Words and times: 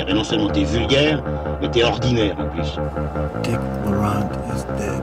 Eh 0.00 0.04
ben 0.04 0.14
non 0.14 0.24
seulement 0.24 0.50
t'es 0.50 0.64
vulgaire, 0.64 1.22
mais 1.60 1.70
t'es 1.70 1.82
ordinaire 1.82 2.36
en 2.38 2.48
plus. 2.48 2.78
Dick 3.42 3.58
Laurent 3.86 4.28
is 4.54 4.64
dead. 4.78 5.02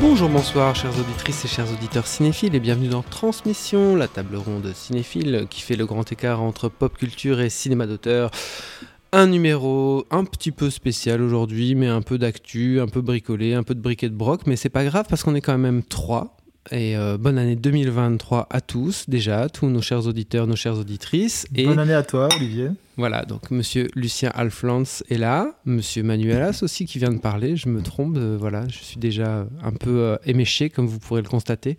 Bonjour, 0.00 0.28
bonsoir, 0.28 0.74
chères 0.74 0.98
auditrices 0.98 1.44
et 1.44 1.48
chers 1.48 1.70
auditeurs 1.70 2.06
cinéphiles, 2.06 2.54
et 2.54 2.60
bienvenue 2.60 2.88
dans 2.88 3.02
Transmission, 3.02 3.94
la 3.94 4.08
table 4.08 4.36
ronde 4.36 4.72
cinéphile 4.74 5.46
qui 5.48 5.60
fait 5.60 5.76
le 5.76 5.86
grand 5.86 6.10
écart 6.10 6.42
entre 6.42 6.68
pop 6.68 6.96
culture 6.96 7.40
et 7.40 7.50
cinéma 7.50 7.86
d'auteur. 7.86 8.30
Un 9.14 9.26
numéro 9.26 10.06
un 10.10 10.24
petit 10.24 10.52
peu 10.52 10.70
spécial 10.70 11.20
aujourd'hui, 11.20 11.74
mais 11.74 11.86
un 11.88 12.00
peu 12.00 12.16
d'actu, 12.16 12.80
un 12.80 12.86
peu 12.86 13.02
bricolé, 13.02 13.52
un 13.52 13.62
peu 13.62 13.74
de 13.74 13.80
briquet 13.80 14.08
de 14.08 14.14
broc, 14.14 14.46
mais 14.46 14.56
c'est 14.56 14.70
pas 14.70 14.84
grave 14.84 15.04
parce 15.08 15.22
qu'on 15.22 15.34
est 15.34 15.42
quand 15.42 15.58
même 15.58 15.82
trois. 15.82 16.38
Et 16.70 16.96
euh, 16.96 17.18
bonne 17.18 17.36
année 17.38 17.56
2023 17.56 18.46
à 18.48 18.60
tous, 18.62 19.04
déjà, 19.08 19.48
tous 19.50 19.66
nos 19.66 19.82
chers 19.82 20.06
auditeurs, 20.06 20.46
nos 20.46 20.56
chères 20.56 20.78
auditrices. 20.78 21.44
Et 21.54 21.66
Bonne 21.66 21.80
année 21.80 21.92
à 21.92 22.04
toi, 22.04 22.28
Olivier. 22.36 22.68
voilà, 22.96 23.24
donc 23.26 23.50
monsieur 23.50 23.88
Lucien 23.96 24.30
Alflans 24.32 25.02
est 25.10 25.18
là, 25.18 25.56
monsieur 25.66 26.02
Manuelas 26.04 26.60
aussi 26.62 26.86
qui 26.86 26.98
vient 26.98 27.10
de 27.12 27.18
parler, 27.18 27.56
je 27.56 27.68
me 27.68 27.82
trompe, 27.82 28.14
euh, 28.16 28.36
voilà, 28.40 28.66
je 28.68 28.78
suis 28.78 28.98
déjà 28.98 29.46
un 29.62 29.72
peu 29.72 29.90
euh, 29.90 30.16
éméché 30.24 30.70
comme 30.70 30.86
vous 30.86 31.00
pourrez 31.00 31.20
le 31.20 31.28
constater. 31.28 31.76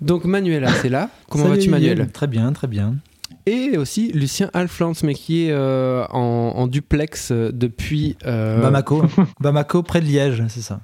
Donc 0.00 0.24
Manuelas 0.24 0.82
est 0.84 0.88
là, 0.88 1.10
comment 1.28 1.44
vas-tu. 1.48 1.68
Manuel? 1.68 2.08
Très 2.10 2.26
bien, 2.26 2.52
très 2.54 2.66
bien. 2.68 2.96
Et 3.46 3.78
aussi 3.78 4.10
Lucien 4.12 4.50
Alflans, 4.54 4.92
mais 5.04 5.14
qui 5.14 5.46
est 5.46 5.52
euh, 5.52 6.04
en, 6.10 6.52
en 6.56 6.66
duplex 6.66 7.30
euh, 7.30 7.50
depuis... 7.52 8.16
euh, 8.26 8.60
Bamako. 8.60 9.04
Bamako, 9.40 9.82
près 9.84 10.00
de 10.00 10.06
Liège, 10.06 10.42
c'est 10.48 10.62
ça. 10.62 10.80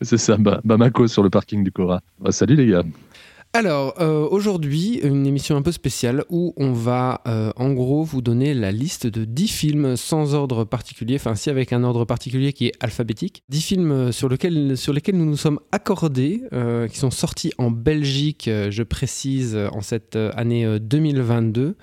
C'est 0.00 0.16
ça, 0.16 0.36
Ba- 0.38 0.60
Bamako 0.64 1.06
sur 1.06 1.22
le 1.22 1.28
parking 1.30 1.62
du 1.62 1.70
Cora. 1.70 2.00
Bah, 2.18 2.32
salut 2.32 2.56
les 2.56 2.66
gars. 2.66 2.82
Alors, 3.54 3.92
euh, 4.00 4.26
aujourd'hui, 4.30 4.98
une 5.04 5.26
émission 5.26 5.56
un 5.56 5.62
peu 5.62 5.72
spéciale 5.72 6.24
où 6.30 6.54
on 6.56 6.72
va 6.72 7.20
euh, 7.26 7.52
en 7.56 7.74
gros 7.74 8.02
vous 8.02 8.22
donner 8.22 8.54
la 8.54 8.72
liste 8.72 9.06
de 9.06 9.26
10 9.26 9.48
films 9.48 9.96
sans 9.96 10.32
ordre 10.32 10.64
particulier, 10.64 11.16
enfin 11.16 11.34
si 11.34 11.50
avec 11.50 11.74
un 11.74 11.84
ordre 11.84 12.06
particulier 12.06 12.54
qui 12.54 12.68
est 12.68 12.72
alphabétique. 12.80 13.42
10 13.50 13.60
films 13.60 13.90
euh, 13.90 14.10
sur, 14.10 14.30
lesquels, 14.30 14.78
sur 14.78 14.94
lesquels 14.94 15.18
nous 15.18 15.26
nous 15.26 15.36
sommes 15.36 15.60
accordés, 15.70 16.44
qui 16.90 16.98
sont 16.98 17.10
sortis 17.10 17.52
en 17.58 17.70
Belgique, 17.70 18.48
je 18.48 18.82
précise, 18.82 19.58
en 19.72 19.82
cette 19.82 20.16
année 20.16 20.64
euh, 20.64 20.78
2022. 20.78 21.76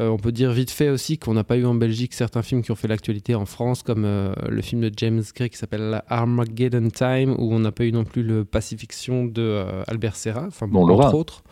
Euh, 0.00 0.08
on 0.08 0.16
peut 0.16 0.32
dire 0.32 0.50
vite 0.50 0.72
fait 0.72 0.90
aussi 0.90 1.18
qu'on 1.18 1.34
n'a 1.34 1.44
pas 1.44 1.56
eu 1.56 1.64
en 1.64 1.74
Belgique 1.76 2.12
certains 2.12 2.42
films 2.42 2.62
qui 2.62 2.72
ont 2.72 2.76
fait 2.76 2.88
l'actualité 2.88 3.36
en 3.36 3.46
France, 3.46 3.84
comme 3.84 4.04
le 4.04 4.62
film 4.62 4.80
de 4.80 4.90
James 4.96 5.22
Gray 5.36 5.48
qui 5.48 5.58
s'appelle 5.58 6.02
Armageddon 6.08 6.88
Time, 6.90 7.36
où 7.38 7.54
on 7.54 7.60
n'a 7.60 7.70
pas 7.70 7.84
eu 7.84 7.92
non 7.92 8.02
plus 8.02 8.24
le 8.24 8.44
Pacifiction 8.44 9.24
de 9.24 9.62
Albert 9.86 10.16
Serra. 10.16 10.46
Enfin, 10.48 10.66
On 10.72 10.84
l'aura. 10.84 11.03
Entre 11.04 11.16
autres. 11.16 11.42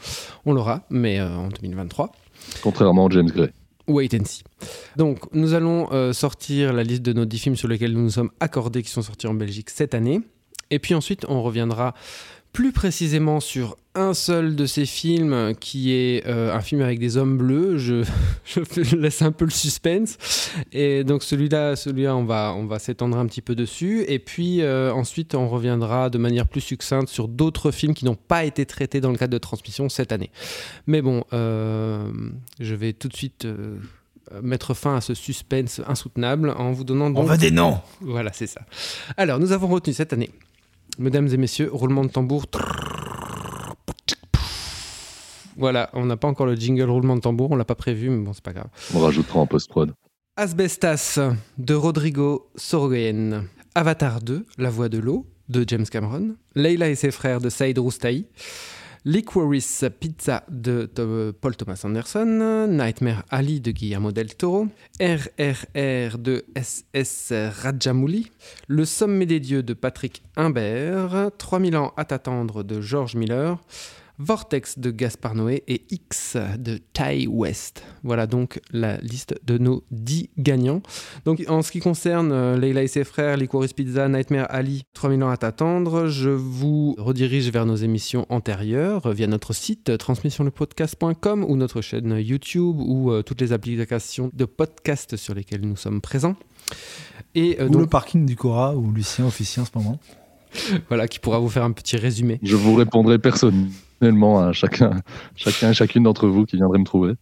On 0.45 0.53
l'aura, 0.53 0.83
mais 0.91 1.21
euh, 1.21 1.29
en 1.29 1.49
2023. 1.49 2.13
Contrairement 2.63 3.07
à 3.07 3.11
James 3.11 3.31
Gray. 3.31 3.51
Wait 3.89 4.15
and 4.15 4.25
see. 4.25 4.45
Donc, 4.97 5.21
nous 5.33 5.55
allons 5.55 5.89
euh, 5.93 6.13
sortir 6.13 6.73
la 6.73 6.85
liste 6.85 7.03
de 7.03 7.13
nos 7.13 7.25
10 7.25 7.39
films 7.39 7.57
sur 7.57 7.69
lesquels 7.69 7.93
nous 7.93 8.03
nous 8.03 8.11
sommes 8.11 8.31
accordés 8.41 8.83
qui 8.83 8.91
sont 8.91 9.03
sortis 9.03 9.27
en 9.27 9.35
Belgique 9.35 9.71
cette 9.71 9.95
année. 9.95 10.21
Et 10.71 10.79
puis 10.79 10.95
ensuite, 10.95 11.27
on 11.29 11.43
reviendra 11.43 11.95
plus 12.53 12.73
précisément 12.73 13.41
sur 13.41 13.77
un 13.95 14.15
seul 14.15 14.57
de 14.57 14.67
ces 14.67 14.87
films 14.87 15.55
qui 15.59 15.93
est 15.93 16.27
euh, 16.27 16.55
un 16.55 16.61
film 16.61 16.81
avec 16.83 16.99
des 16.99 17.17
hommes 17.17 17.37
bleus. 17.39 17.79
Je, 17.79 18.97
laisse 18.97 19.23
un 19.23 19.33
peu 19.33 19.45
le 19.45 19.51
suspense. 19.51 20.19
Et 20.73 21.05
donc 21.05 21.23
celui-là, 21.23 21.77
celui-là, 21.77 22.15
on 22.15 22.25
va, 22.25 22.55
on 22.57 22.67
va 22.67 22.79
s'étendre 22.79 23.17
un 23.17 23.27
petit 23.27 23.41
peu 23.43 23.55
dessus. 23.55 24.05
Et 24.09 24.19
puis 24.19 24.63
euh, 24.63 24.93
ensuite, 24.93 25.35
on 25.35 25.49
reviendra 25.49 26.11
de 26.11 26.19
manière 26.19 26.47
plus 26.47 26.61
succincte 26.61 27.09
sur 27.09 27.29
d'autres 27.29 27.71
films 27.71 27.95
qui 27.95 28.05
n'ont 28.05 28.17
pas 28.17 28.45
été 28.45 28.67
traités 28.67 29.01
dans 29.01 29.11
le 29.11 29.19
cadre 29.19 29.33
de 29.33 29.39
transmission 29.39 29.89
cette 29.89 30.13
année. 30.13 30.31
Mais 30.87 31.01
bon, 31.03 31.25
euh, 31.33 32.07
je 32.61 32.75
vais 32.75 32.93
tout 32.93 33.09
de 33.09 33.17
suite 33.17 33.47
mettre 34.43 34.73
fin 34.73 34.97
à 34.97 35.01
ce 35.01 35.15
suspense 35.15 35.81
insoutenable 35.87 36.51
en 36.51 36.73
vous 36.73 36.85
donnant 36.85 37.07
On 37.07 37.11
donc... 37.11 37.29
veut 37.29 37.39
des 37.39 37.51
noms 37.51 37.81
Voilà, 38.01 38.33
c'est 38.33 38.47
ça. 38.47 38.63
Alors, 39.17 39.39
nous 39.39 39.53
avons 39.53 39.69
retenu 39.69 39.93
cette 39.93 40.13
année, 40.15 40.31
mesdames 40.99 41.29
et 41.29 41.37
messieurs, 41.37 41.71
roulement 41.73 42.05
de 42.05 42.11
tambour. 42.11 42.45
Voilà, 45.57 45.91
on 45.93 46.07
n'a 46.07 46.17
pas 46.17 46.29
encore 46.29 46.47
le 46.47 46.55
jingle 46.55 46.89
roulement 46.89 47.17
de 47.17 47.21
tambour, 47.21 47.51
on 47.51 47.57
l'a 47.57 47.65
pas 47.65 47.75
prévu, 47.75 48.09
mais 48.11 48.25
bon, 48.25 48.33
c'est 48.33 48.45
pas 48.45 48.53
grave. 48.53 48.69
On 48.95 49.01
rajoutera 49.01 49.41
en 49.41 49.47
post-prod. 49.47 49.93
Asbestas 50.37 51.21
de 51.59 51.75
Rodrigo 51.75 52.51
Sorogoyen. 52.57 53.45
Avatar 53.75 54.21
2, 54.23 54.47
La 54.59 54.71
voix 54.71 54.89
de 54.89 54.99
l'eau 54.99 55.27
de 55.49 55.65
James 55.67 55.87
Cameron. 55.87 56.37
Leila 56.55 56.89
et 56.89 56.95
ses 56.95 57.11
frères 57.11 57.41
de 57.41 57.51
Saïd 57.51 57.79
Roustaï. 57.79 58.27
Licorice 59.05 59.87
Pizza 59.91 60.45
de 60.49 60.87
Paul 61.41 61.57
Thomas 61.57 61.81
Anderson. 61.83 62.69
Nightmare 62.69 63.25
Ali 63.31 63.61
de 63.61 63.73
Guillermo 63.73 64.13
del 64.13 64.37
Toro. 64.37 64.69
RRR 65.01 66.19
de 66.19 66.45
SS 66.55 67.33
Rajamouli. 67.33 68.31
Le 68.69 68.85
sommet 68.85 69.27
des 69.27 69.41
dieux 69.41 69.65
de 69.65 69.75
Patrick 69.75 70.23
Imbert. 70.37 71.33
3000 71.37 71.77
ans 71.77 71.93
à 71.97 72.05
t'attendre 72.05 72.63
de 72.63 72.81
George 72.81 73.17
Miller. 73.17 73.59
Vortex 74.25 74.79
de 74.79 74.91
Gaspard 74.91 75.35
Noé 75.35 75.65
et 75.67 75.83
X 75.91 76.37
de 76.59 76.79
Ty 76.93 77.27
West. 77.27 77.83
Voilà 78.03 78.27
donc 78.27 78.61
la 78.71 78.99
liste 78.99 79.35
de 79.45 79.59
nos 79.59 79.85
10 79.91 80.31
gagnants. 80.39 80.83
Donc 81.25 81.45
en 81.49 81.63
ce 81.63 81.73
qui 81.73 81.81
concerne 81.81 82.33
euh, 82.33 82.57
Leila 82.57 82.83
et 82.83 82.89
ses 82.89 83.05
frères, 83.05 83.37
Licorice 83.37 83.73
Pizza, 83.73 84.09
Nightmare 84.09 84.47
Ali, 84.51 84.85
3000 84.95 85.25
ans 85.25 85.31
à 85.31 85.37
t'attendre, 85.37 86.07
je 86.07 86.31
vous 86.31 86.95
redirige 86.99 87.51
vers 87.51 87.67
nos 87.67 87.77
émissions 87.77 88.27
antérieures 88.29 89.07
euh, 89.07 89.13
via 89.13 89.27
notre 89.27 89.53
site 89.53 89.91
euh, 89.91 89.97
transmissionlepodcast.com 89.97 91.45
ou 91.45 91.57
notre 91.57 91.81
chaîne 91.81 92.19
YouTube 92.19 92.77
ou 92.79 93.11
euh, 93.11 93.23
toutes 93.23 93.41
les 93.41 93.53
applications 93.53 94.31
de 94.33 94.45
podcast 94.45 95.17
sur 95.17 95.35
lesquelles 95.35 95.63
nous 95.63 95.77
sommes 95.77 96.01
présents. 96.01 96.37
Et 97.35 97.57
Ou 97.63 97.69
donc 97.69 97.81
le 97.83 97.87
parking 97.87 98.27
du 98.27 98.37
Cora, 98.37 98.77
où 98.77 98.93
Lucien 98.93 99.27
officie 99.27 99.61
en 99.61 99.65
ce 99.65 99.71
moment. 99.75 99.99
voilà 100.89 101.09
qui 101.09 101.19
pourra 101.19 101.39
vous 101.39 101.49
faire 101.49 101.65
un 101.65 101.73
petit 101.73 101.97
résumé. 101.97 102.39
Je 102.43 102.57
vous 102.57 102.75
répondrai 102.75 103.19
personnellement 103.19 104.41
à 104.41 104.53
chacun, 104.53 105.01
chacun 105.37 105.71
et 105.71 105.75
chacune 105.75 106.03
d'entre 106.05 106.29
vous 106.29 106.45
qui 106.45 106.57
viendrait 106.57 106.79
me 106.79 106.85
trouver. 106.85 107.15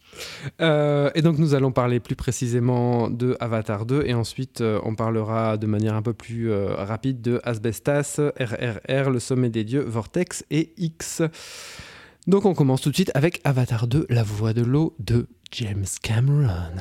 Euh, 0.60 1.10
et 1.14 1.22
donc 1.22 1.38
nous 1.38 1.54
allons 1.54 1.72
parler 1.72 2.00
plus 2.00 2.16
précisément 2.16 3.10
de 3.10 3.36
Avatar 3.40 3.86
2 3.86 4.04
et 4.06 4.14
ensuite 4.14 4.60
euh, 4.60 4.80
on 4.84 4.94
parlera 4.94 5.56
de 5.56 5.66
manière 5.66 5.94
un 5.94 6.02
peu 6.02 6.12
plus 6.14 6.50
euh, 6.50 6.74
rapide 6.74 7.20
de 7.20 7.40
Asbestas, 7.44 8.20
RRR, 8.38 9.10
Le 9.10 9.18
Sommet 9.18 9.50
des 9.50 9.64
Dieux, 9.64 9.84
Vortex 9.86 10.44
et 10.50 10.72
X. 10.76 11.22
Donc 12.26 12.44
on 12.44 12.54
commence 12.54 12.80
tout 12.82 12.90
de 12.90 12.94
suite 12.94 13.10
avec 13.14 13.40
Avatar 13.44 13.86
2, 13.86 14.06
La 14.08 14.22
Voix 14.22 14.52
de 14.52 14.62
l'eau 14.62 14.94
de 14.98 15.26
James 15.52 15.86
Cameron. 16.02 16.76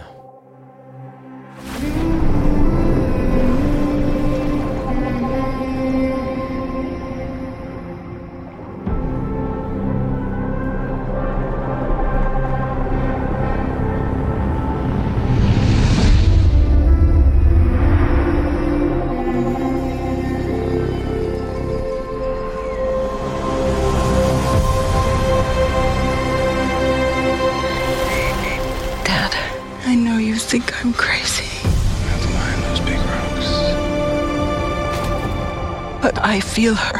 Feel 36.60 36.76
her. 36.76 37.00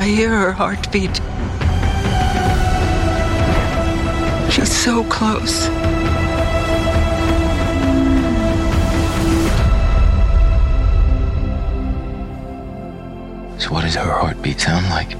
I 0.00 0.04
hear 0.06 0.28
her 0.28 0.52
heartbeat. 0.52 1.16
She's 4.52 4.70
so 4.70 5.02
close. 5.10 5.64
So 13.60 13.72
what 13.72 13.82
does 13.82 13.96
her 13.96 14.12
heartbeat 14.12 14.60
sound 14.60 14.88
like? 14.90 15.17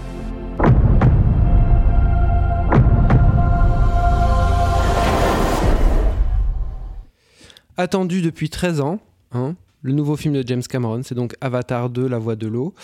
Attendu 7.78 8.22
depuis 8.22 8.50
13 8.50 8.80
ans, 8.80 8.98
hein, 9.30 9.54
le 9.82 9.92
nouveau 9.92 10.16
film 10.16 10.34
de 10.34 10.42
James 10.44 10.62
Cameron, 10.62 11.02
c'est 11.04 11.14
donc 11.14 11.36
Avatar 11.40 11.88
2, 11.88 12.08
La 12.08 12.18
Voix 12.18 12.34
de 12.34 12.48
l'eau. 12.48 12.74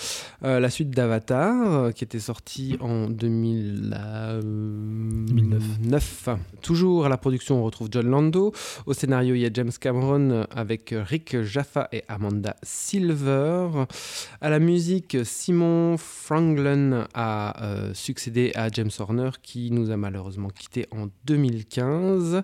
Euh, 0.44 0.60
la 0.60 0.70
suite 0.70 0.90
d'Avatar, 0.90 1.72
euh, 1.72 1.90
qui 1.90 2.04
était 2.04 2.20
sortie 2.20 2.76
en 2.80 3.08
2009. 3.08 4.44
2009. 4.44 6.28
Toujours 6.62 7.06
à 7.06 7.08
la 7.08 7.16
production, 7.16 7.58
on 7.60 7.64
retrouve 7.64 7.88
John 7.90 8.08
Lando. 8.08 8.52
Au 8.86 8.92
scénario, 8.92 9.34
il 9.34 9.40
y 9.40 9.46
a 9.46 9.50
James 9.52 9.72
Cameron 9.80 10.46
avec 10.54 10.94
Rick 10.96 11.42
Jaffa 11.42 11.88
et 11.90 12.04
Amanda 12.06 12.54
Silver. 12.62 13.86
À 14.40 14.50
la 14.50 14.60
musique, 14.60 15.16
Simon 15.24 15.96
Franklin 15.96 17.08
a 17.12 17.60
euh, 17.64 17.92
succédé 17.94 18.52
à 18.54 18.68
James 18.68 18.90
Horner, 19.00 19.30
qui 19.42 19.72
nous 19.72 19.90
a 19.90 19.96
malheureusement 19.96 20.48
quitté 20.48 20.86
en 20.92 21.08
2015. 21.24 22.42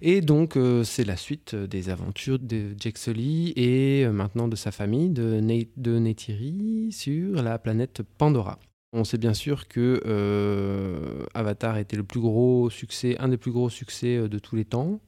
Et 0.00 0.20
donc, 0.22 0.58
c'est 0.82 1.04
la 1.04 1.16
suite 1.16 1.54
des 1.54 1.88
aventures 1.88 2.40
de 2.40 2.74
Jake 2.80 2.98
Sully 2.98 3.52
et 3.54 3.91
euh, 4.04 4.12
maintenant 4.12 4.48
de 4.48 4.56
sa 4.56 4.70
famille, 4.70 5.10
de, 5.10 5.40
de 5.76 5.98
Neytiri, 5.98 6.90
sur 6.92 7.42
la 7.42 7.58
planète 7.58 8.02
Pandora. 8.18 8.58
On 8.94 9.04
sait 9.04 9.16
bien 9.16 9.32
sûr 9.32 9.68
que 9.68 10.02
euh, 10.04 11.24
Avatar 11.32 11.78
était 11.78 11.96
le 11.96 12.02
plus 12.02 12.20
gros 12.20 12.68
succès, 12.68 13.16
un 13.20 13.28
des 13.28 13.38
plus 13.38 13.52
gros 13.52 13.70
succès 13.70 14.16
euh, 14.16 14.28
de 14.28 14.38
tous 14.38 14.56
les 14.56 14.66
temps, 14.66 15.00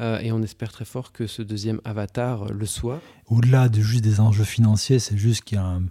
et 0.00 0.32
on 0.32 0.42
espère 0.42 0.72
très 0.72 0.84
fort 0.84 1.12
que 1.12 1.26
ce 1.26 1.42
deuxième 1.42 1.80
Avatar 1.84 2.52
le 2.52 2.66
soit. 2.66 3.00
Au-delà 3.26 3.68
de 3.68 3.80
juste 3.80 4.04
des 4.04 4.20
enjeux 4.20 4.44
financiers, 4.44 4.98
c'est 4.98 5.16
juste 5.16 5.44
qu'il 5.44 5.56
y 5.56 5.60
a 5.60 5.64
un, 5.64 5.82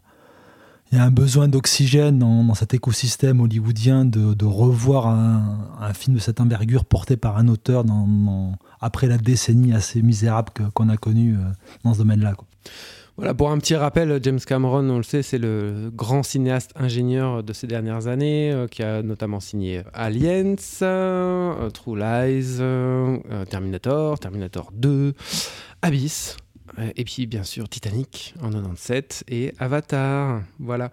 y 0.96 1.00
a 1.00 1.04
un 1.04 1.12
besoin 1.12 1.48
d'oxygène 1.48 2.20
dans, 2.20 2.54
cet 2.54 2.74
écosystème 2.74 3.42
hollywoodien 3.42 4.06
de, 4.06 4.46
revoir 4.46 5.08
un, 5.08 5.94
film 5.94 6.16
de 6.16 6.22
cette 6.22 6.40
envergure 6.40 6.86
porté 6.86 7.18
par 7.18 7.38
un 7.38 7.48
auteur 7.48 7.84
après 8.80 9.08
la 9.08 9.18
décennie 9.18 9.74
assez 9.74 10.02
misérable 10.02 10.52
qu'on 10.74 10.90
a 10.90 10.98
connue 10.98 11.36
euh, 11.36 11.52
dans 11.84 11.94
ce 11.94 12.00
domaine-là. 12.00 12.36
Voilà, 13.18 13.34
pour 13.34 13.50
un 13.52 13.58
petit 13.58 13.76
rappel, 13.76 14.20
James 14.24 14.40
Cameron, 14.40 14.90
on 14.90 14.98
le 14.98 15.04
sait, 15.04 15.22
c'est 15.22 15.38
le 15.38 15.90
grand 15.94 16.22
cinéaste 16.24 16.72
ingénieur 16.76 17.44
de 17.44 17.54
ces 17.54 17.68
dernières 17.68 18.08
années, 18.08 18.52
euh, 18.52 18.68
qui 18.68 18.84
a 18.84 19.02
notamment 19.02 19.40
signé 19.40 19.84
Aliens, 19.94 20.56
euh, 20.82 21.70
True 21.70 21.98
Lies, 21.98 22.60
Terminator, 23.50 24.20
Terminator 24.20 24.72
2, 24.74 25.14
Abyss, 25.82 26.38
et 26.96 27.04
puis 27.04 27.28
bien 27.28 27.44
sûr 27.44 27.70
Titanic 27.70 28.34
en 28.42 28.50
97 28.50 29.24
et 29.28 29.54
Avatar. 29.60 30.42
Voilà. 30.60 30.92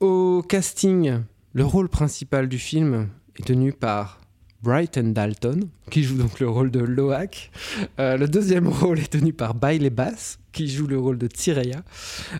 Au 0.00 0.42
casting, 0.48 1.20
le 1.52 1.64
rôle 1.64 1.88
principal 1.88 2.48
du 2.48 2.58
film 2.58 3.08
est 3.38 3.44
tenu 3.44 3.72
par 3.72 4.22
Brighton 4.62 5.12
Dalton, 5.12 5.68
qui 5.90 6.04
joue 6.04 6.16
donc 6.16 6.38
le 6.38 6.48
rôle 6.48 6.70
de 6.70 6.78
Loak. 6.78 7.50
Euh, 7.98 8.16
le 8.16 8.28
deuxième 8.28 8.68
rôle 8.80 9.00
est 9.00 9.10
tenu 9.10 9.32
par 9.32 9.54
Bailey 9.54 9.90
Bass, 9.90 10.38
qui 10.52 10.68
joue 10.68 10.86
le 10.86 10.98
rôle 10.98 11.18
de 11.18 11.26
Tyrea. 11.26 11.82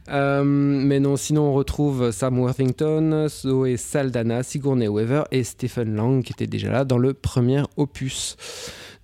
Euh, 0.09 0.45
mais 0.45 1.01
non, 1.01 1.17
sinon 1.17 1.43
on 1.43 1.53
retrouve 1.53 2.13
Sam 2.13 2.39
Worthington, 2.39 3.27
Zoe 3.29 3.77
Saldana, 3.77 4.45
Sigourney 4.45 4.87
Weaver 4.87 5.25
et 5.33 5.43
Stephen 5.43 5.97
Lang, 5.97 6.23
qui 6.23 6.33
étaient 6.33 6.47
déjà 6.47 6.71
là 6.71 6.85
dans 6.85 6.99
le 6.99 7.13
premier 7.13 7.63
opus. 7.77 8.37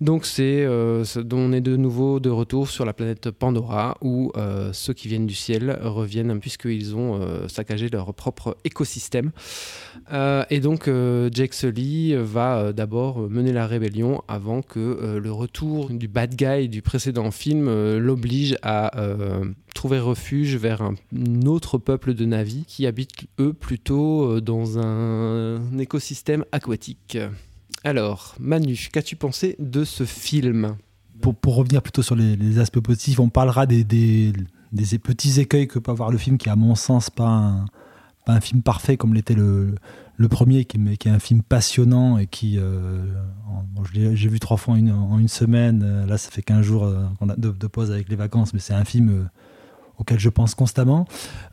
Donc 0.01 0.25
c'est 0.25 0.63
euh, 0.63 1.03
on 1.33 1.51
est 1.51 1.59
de 1.59 1.75
nouveau 1.75 2.21
de 2.21 2.29
retour 2.29 2.69
sur 2.69 2.85
la 2.85 2.93
planète 2.93 3.31
Pandora 3.31 3.97
où 4.01 4.31
euh, 4.37 4.71
ceux 4.71 4.93
qui 4.93 5.09
viennent 5.09 5.27
du 5.27 5.35
ciel 5.35 5.77
reviennent 5.81 6.39
puisqu'ils 6.39 6.95
ont 6.95 7.21
euh, 7.21 7.49
saccagé 7.49 7.89
leur 7.89 8.13
propre 8.13 8.55
écosystème. 8.63 9.31
et 10.49 10.59
donc 10.61 10.89
Jake 11.31 11.53
Sully 11.53 12.15
va 12.15 12.71
d'abord 12.71 13.29
mener 13.29 13.51
la 13.51 13.67
rébellion 13.67 14.21
avant 14.27 14.61
que 14.61 15.17
le 15.21 15.31
retour 15.31 15.89
du 15.89 16.07
bad 16.07 16.35
guy 16.35 16.69
du 16.69 16.81
précédent 16.81 17.31
film 17.31 17.69
l'oblige 17.97 18.57
à 18.61 18.91
trouver 19.75 19.99
refuge 19.99 20.55
vers 20.55 20.81
un, 20.81 20.95
autre 21.45 21.77
peuple 21.77 22.13
de 22.13 22.25
Navi 22.25 22.63
qui 22.65 22.87
habitent 22.87 23.27
eux 23.39 23.53
plutôt 23.53 24.39
dans 24.41 24.79
un 24.79 25.77
écosystème 25.77 26.45
aquatique. 26.51 27.17
Alors, 27.83 28.35
Manu, 28.39 28.89
qu'as-tu 28.91 29.15
pensé 29.15 29.55
de 29.59 29.83
ce 29.83 30.03
film? 30.03 30.75
Pour, 31.21 31.35
pour, 31.35 31.55
revenir 31.55 31.81
plutôt 31.81 32.01
sur 32.01 32.15
les, 32.15 32.59
aspects 32.59 32.79
positifs, 32.79 33.19
on 33.19 33.29
parlera 33.29 33.65
des, 33.65 33.83
des, 33.83 34.33
petits 35.03 35.39
écueils 35.39 35.67
que 35.67 35.79
peut 35.79 35.91
avoir 35.91 36.11
le 36.11 36.17
film, 36.17 36.37
qui 36.37 36.49
à 36.49 36.55
mon 36.55 36.75
sens 36.75 37.09
pas 37.09 37.27
un, 37.27 37.65
pas 38.25 38.33
un 38.33 38.41
film 38.41 38.61
parfait 38.61 38.97
comme 38.97 39.13
l'était 39.13 39.33
le, 39.33 39.75
le, 40.15 40.27
premier, 40.27 40.65
qui, 40.65 40.77
qui, 40.97 41.07
est 41.07 41.11
un 41.11 41.19
film 41.19 41.41
passionnant 41.41 42.17
et 42.17 42.27
qui, 42.27 42.57
euh, 42.57 43.05
j'ai 43.93 44.29
vu 44.29 44.39
trois 44.39 44.57
fois 44.57 44.75
en 44.75 45.17
une, 45.17 45.27
semaine, 45.27 45.81
euh, 45.83 46.05
là 46.05 46.17
ça 46.17 46.31
fait 46.31 46.41
15 46.41 46.61
jours 46.61 46.85
euh, 46.85 47.05
de, 47.37 47.67
pause 47.67 47.91
avec 47.91 48.09
les 48.09 48.15
vacances, 48.15 48.53
mais 48.53 48.59
c'est 48.59 48.73
un 48.73 48.85
film 48.85 49.29
auquel 49.99 50.19
je 50.19 50.29
pense 50.29 50.55
constamment. 50.55 51.05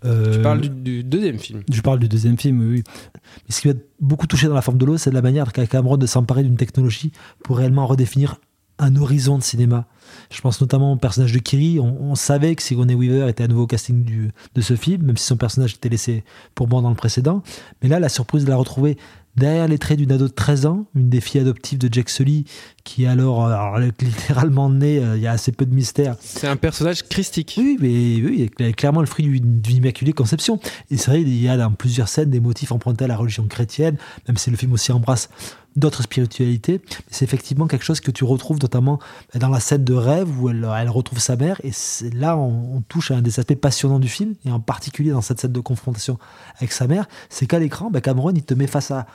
Euh, 0.05 0.37
tu 0.37 0.43
parles 0.43 0.61
du, 0.61 1.05
deuxième 1.05 1.39
film. 1.39 1.63
Je 1.71 1.81
parle 1.81 1.99
du 1.99 2.09
deuxième 2.09 2.39
film, 2.39 2.61
oui. 2.71 2.83
Mais 3.15 3.55
ce 3.55 3.61
qui 3.61 3.69
m'a 3.69 3.75
beaucoup 4.01 4.27
touché 4.27 4.47
dans 4.47 4.55
la 4.55 4.63
forme 4.63 4.79
de 4.79 4.87
l'eau, 4.87 4.97
c'est 4.97 5.11
la 5.11 5.23
manière 5.23 5.53
qu'a 5.53 5.67
Cameron 5.67 5.97
de 5.97 6.07
s'emparer 6.07 6.43
d'une 6.43 6.57
technologie 6.57 7.13
pour 7.43 7.59
réellement 7.59 7.87
redéfinir 7.87 8.37
un 8.79 8.95
horizon 8.97 9.39
de 9.39 9.43
cinéma. 9.43 9.87
Je 10.31 10.41
pense 10.41 10.61
notamment 10.61 10.93
au 10.93 10.97
personnage 10.97 11.33
de 11.33 11.39
Kiri. 11.39 11.81
On, 11.81 12.15
savait 12.15 12.55
que 12.55 12.63
Sigourney 12.63 12.95
Weaver 12.95 13.29
était 13.29 13.45
à 13.45 13.49
nouveau 13.49 13.63
au 13.63 13.67
casting 13.67 14.05
du, 14.05 14.31
de 14.55 14.61
ce 14.61 14.77
film, 14.77 15.03
même 15.03 15.17
si 15.17 15.25
son 15.25 15.37
personnage 15.37 15.75
était 15.75 15.89
laissé 15.89 16.25
pour 16.55 16.69
moi 16.69 16.83
dans 16.83 16.91
le 16.91 16.95
précédent. 16.95 17.43
Mais 17.83 17.89
là, 17.89 17.99
la 17.99 18.09
surprise 18.09 18.45
de 18.45 18.51
la 18.51 18.57
retrouver 18.57 18.99
derrière 19.37 19.69
les 19.69 19.79
traits 19.79 19.99
d'une 19.99 20.13
ado 20.13 20.29
de 20.29 20.33
13 20.33 20.67
ans, 20.67 20.87
une 20.95 21.09
des 21.09 21.21
filles 21.21 21.43
adoptives 21.43 21.79
de 21.79 21.93
Jack 21.93 22.09
Sully, 22.09 22.45
qui 22.87 23.03
est 23.05 23.09
alors, 23.09 23.47
alors 23.47 23.79
littéralement 23.79 24.71
née, 24.71 24.99
euh, 24.99 25.17
il 25.17 25.23
y 25.23 25.27
a 25.27 25.33
assez 25.33 25.51
peu 25.51 25.67
de 25.67 25.75
mystère. 25.75 26.17
C'est 26.21 26.47
un 26.47 26.57
personnage 26.57 27.03
christique. 27.03 27.57
Oui, 27.59 27.77
mais 27.81 27.89
oui, 27.89 28.51
il 28.59 28.65
est 28.65 28.73
clairement 28.73 29.01
le 29.01 29.07
fruit 29.07 29.29
d'une 29.29 29.77
immaculée 29.77 30.13
conception. 30.13 30.61
Et 30.91 30.97
c'est 30.97 31.11
vrai, 31.11 31.21
il 31.21 31.43
y 31.43 31.49
a 31.49 31.57
dans 31.57 31.73
plusieurs 31.73 32.09
scènes 32.09 32.31
des 32.31 32.41
motifs 32.41 32.71
empruntés 32.71 33.05
à 33.05 33.09
la 33.09 33.17
religion 33.17 33.47
chrétienne, 33.49 33.97
même 34.29 34.37
si 34.37 34.51
le 34.51 34.57
film 34.57 34.73
aussi 34.73 34.93
embrasse 34.93 35.29
d'autres 35.75 36.03
spiritualités. 36.03 36.81
C'est 37.11 37.25
effectivement 37.25 37.67
quelque 37.67 37.85
chose 37.85 38.01
que 38.01 38.13
tu 38.13 38.25
retrouves 38.25 38.59
notamment 38.61 39.01
dans 39.35 39.49
la 39.49 39.61
scène 39.61 39.85
de 39.85 39.93
rêve 39.93 40.41
où 40.41 40.49
elle, 40.49 40.67
elle 40.79 40.89
retrouve 40.89 41.19
sa 41.19 41.37
mère. 41.37 41.61
Et 41.65 41.73
là, 42.15 42.37
on, 42.37 42.83
touche 42.89 43.11
à 43.11 43.17
un 43.17 43.23
des 43.23 43.41
aspects 43.41 43.57
passionnants 43.57 43.99
du 43.99 44.09
film, 44.09 44.35
et 44.45 44.51
en 44.51 44.61
particulier 44.61 45.11
dans 45.11 45.21
cette 45.21 45.41
scène 45.41 45.53
de 45.53 45.61
confrontation 45.61 46.19
avec 46.59 46.73
sa 46.73 46.87
mère, 46.87 47.09
c'est 47.29 47.47
qu'à 47.47 47.59
l'écran, 47.59 47.91
ben 47.91 48.01
Cameron, 48.01 48.33
il 48.35 48.45
te 48.45 48.55
met 48.55 48.69
face 48.69 48.93
à 48.93 49.07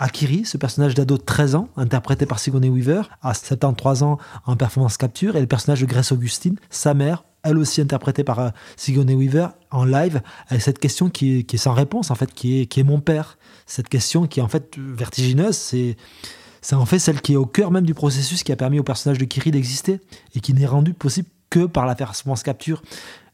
Akiri, 0.00 0.46
ce 0.46 0.56
personnage 0.56 0.94
d'ado 0.94 1.18
de 1.18 1.22
13 1.22 1.54
ans, 1.56 1.68
interprété 1.76 2.24
par 2.24 2.38
Sigourney 2.38 2.70
Weaver, 2.70 3.02
à 3.22 3.34
73 3.34 4.02
ans 4.02 4.18
en 4.46 4.56
performance 4.56 4.96
capture, 4.96 5.36
et 5.36 5.40
le 5.40 5.46
personnage 5.46 5.82
de 5.82 5.86
Grace 5.86 6.10
Augustine, 6.10 6.56
sa 6.70 6.94
mère, 6.94 7.24
elle 7.42 7.58
aussi 7.58 7.82
interprétée 7.82 8.24
par 8.24 8.38
euh, 8.38 8.48
Sigourney 8.76 9.14
Weaver 9.14 9.48
en 9.70 9.84
live, 9.84 10.22
avec 10.48 10.62
cette 10.62 10.78
question 10.78 11.10
qui 11.10 11.46
est, 11.46 11.56
sans 11.58 11.74
réponse, 11.74 12.10
en 12.10 12.14
fait, 12.14 12.32
qui 12.32 12.62
est, 12.62 12.82
mon 12.82 13.00
père. 13.00 13.36
Cette 13.66 13.90
question 13.90 14.26
qui 14.26 14.40
est 14.40 14.42
en 14.42 14.48
fait 14.48 14.76
vertigineuse, 14.78 15.56
c'est. 15.56 15.96
C'est 16.62 16.74
en 16.74 16.84
fait 16.84 16.98
celle 16.98 17.22
qui 17.22 17.32
est 17.32 17.36
au 17.36 17.46
cœur 17.46 17.70
même 17.70 17.86
du 17.86 17.94
processus 17.94 18.42
qui 18.42 18.52
a 18.52 18.56
permis 18.56 18.78
au 18.78 18.82
personnage 18.82 19.16
de 19.16 19.24
Kiri 19.24 19.50
d'exister 19.50 19.98
et 20.34 20.40
qui 20.40 20.52
n'est 20.52 20.66
rendu 20.66 20.92
possible 20.92 21.26
que 21.48 21.64
par 21.64 21.86
la 21.86 21.94
performance 21.94 22.42
capture. 22.42 22.82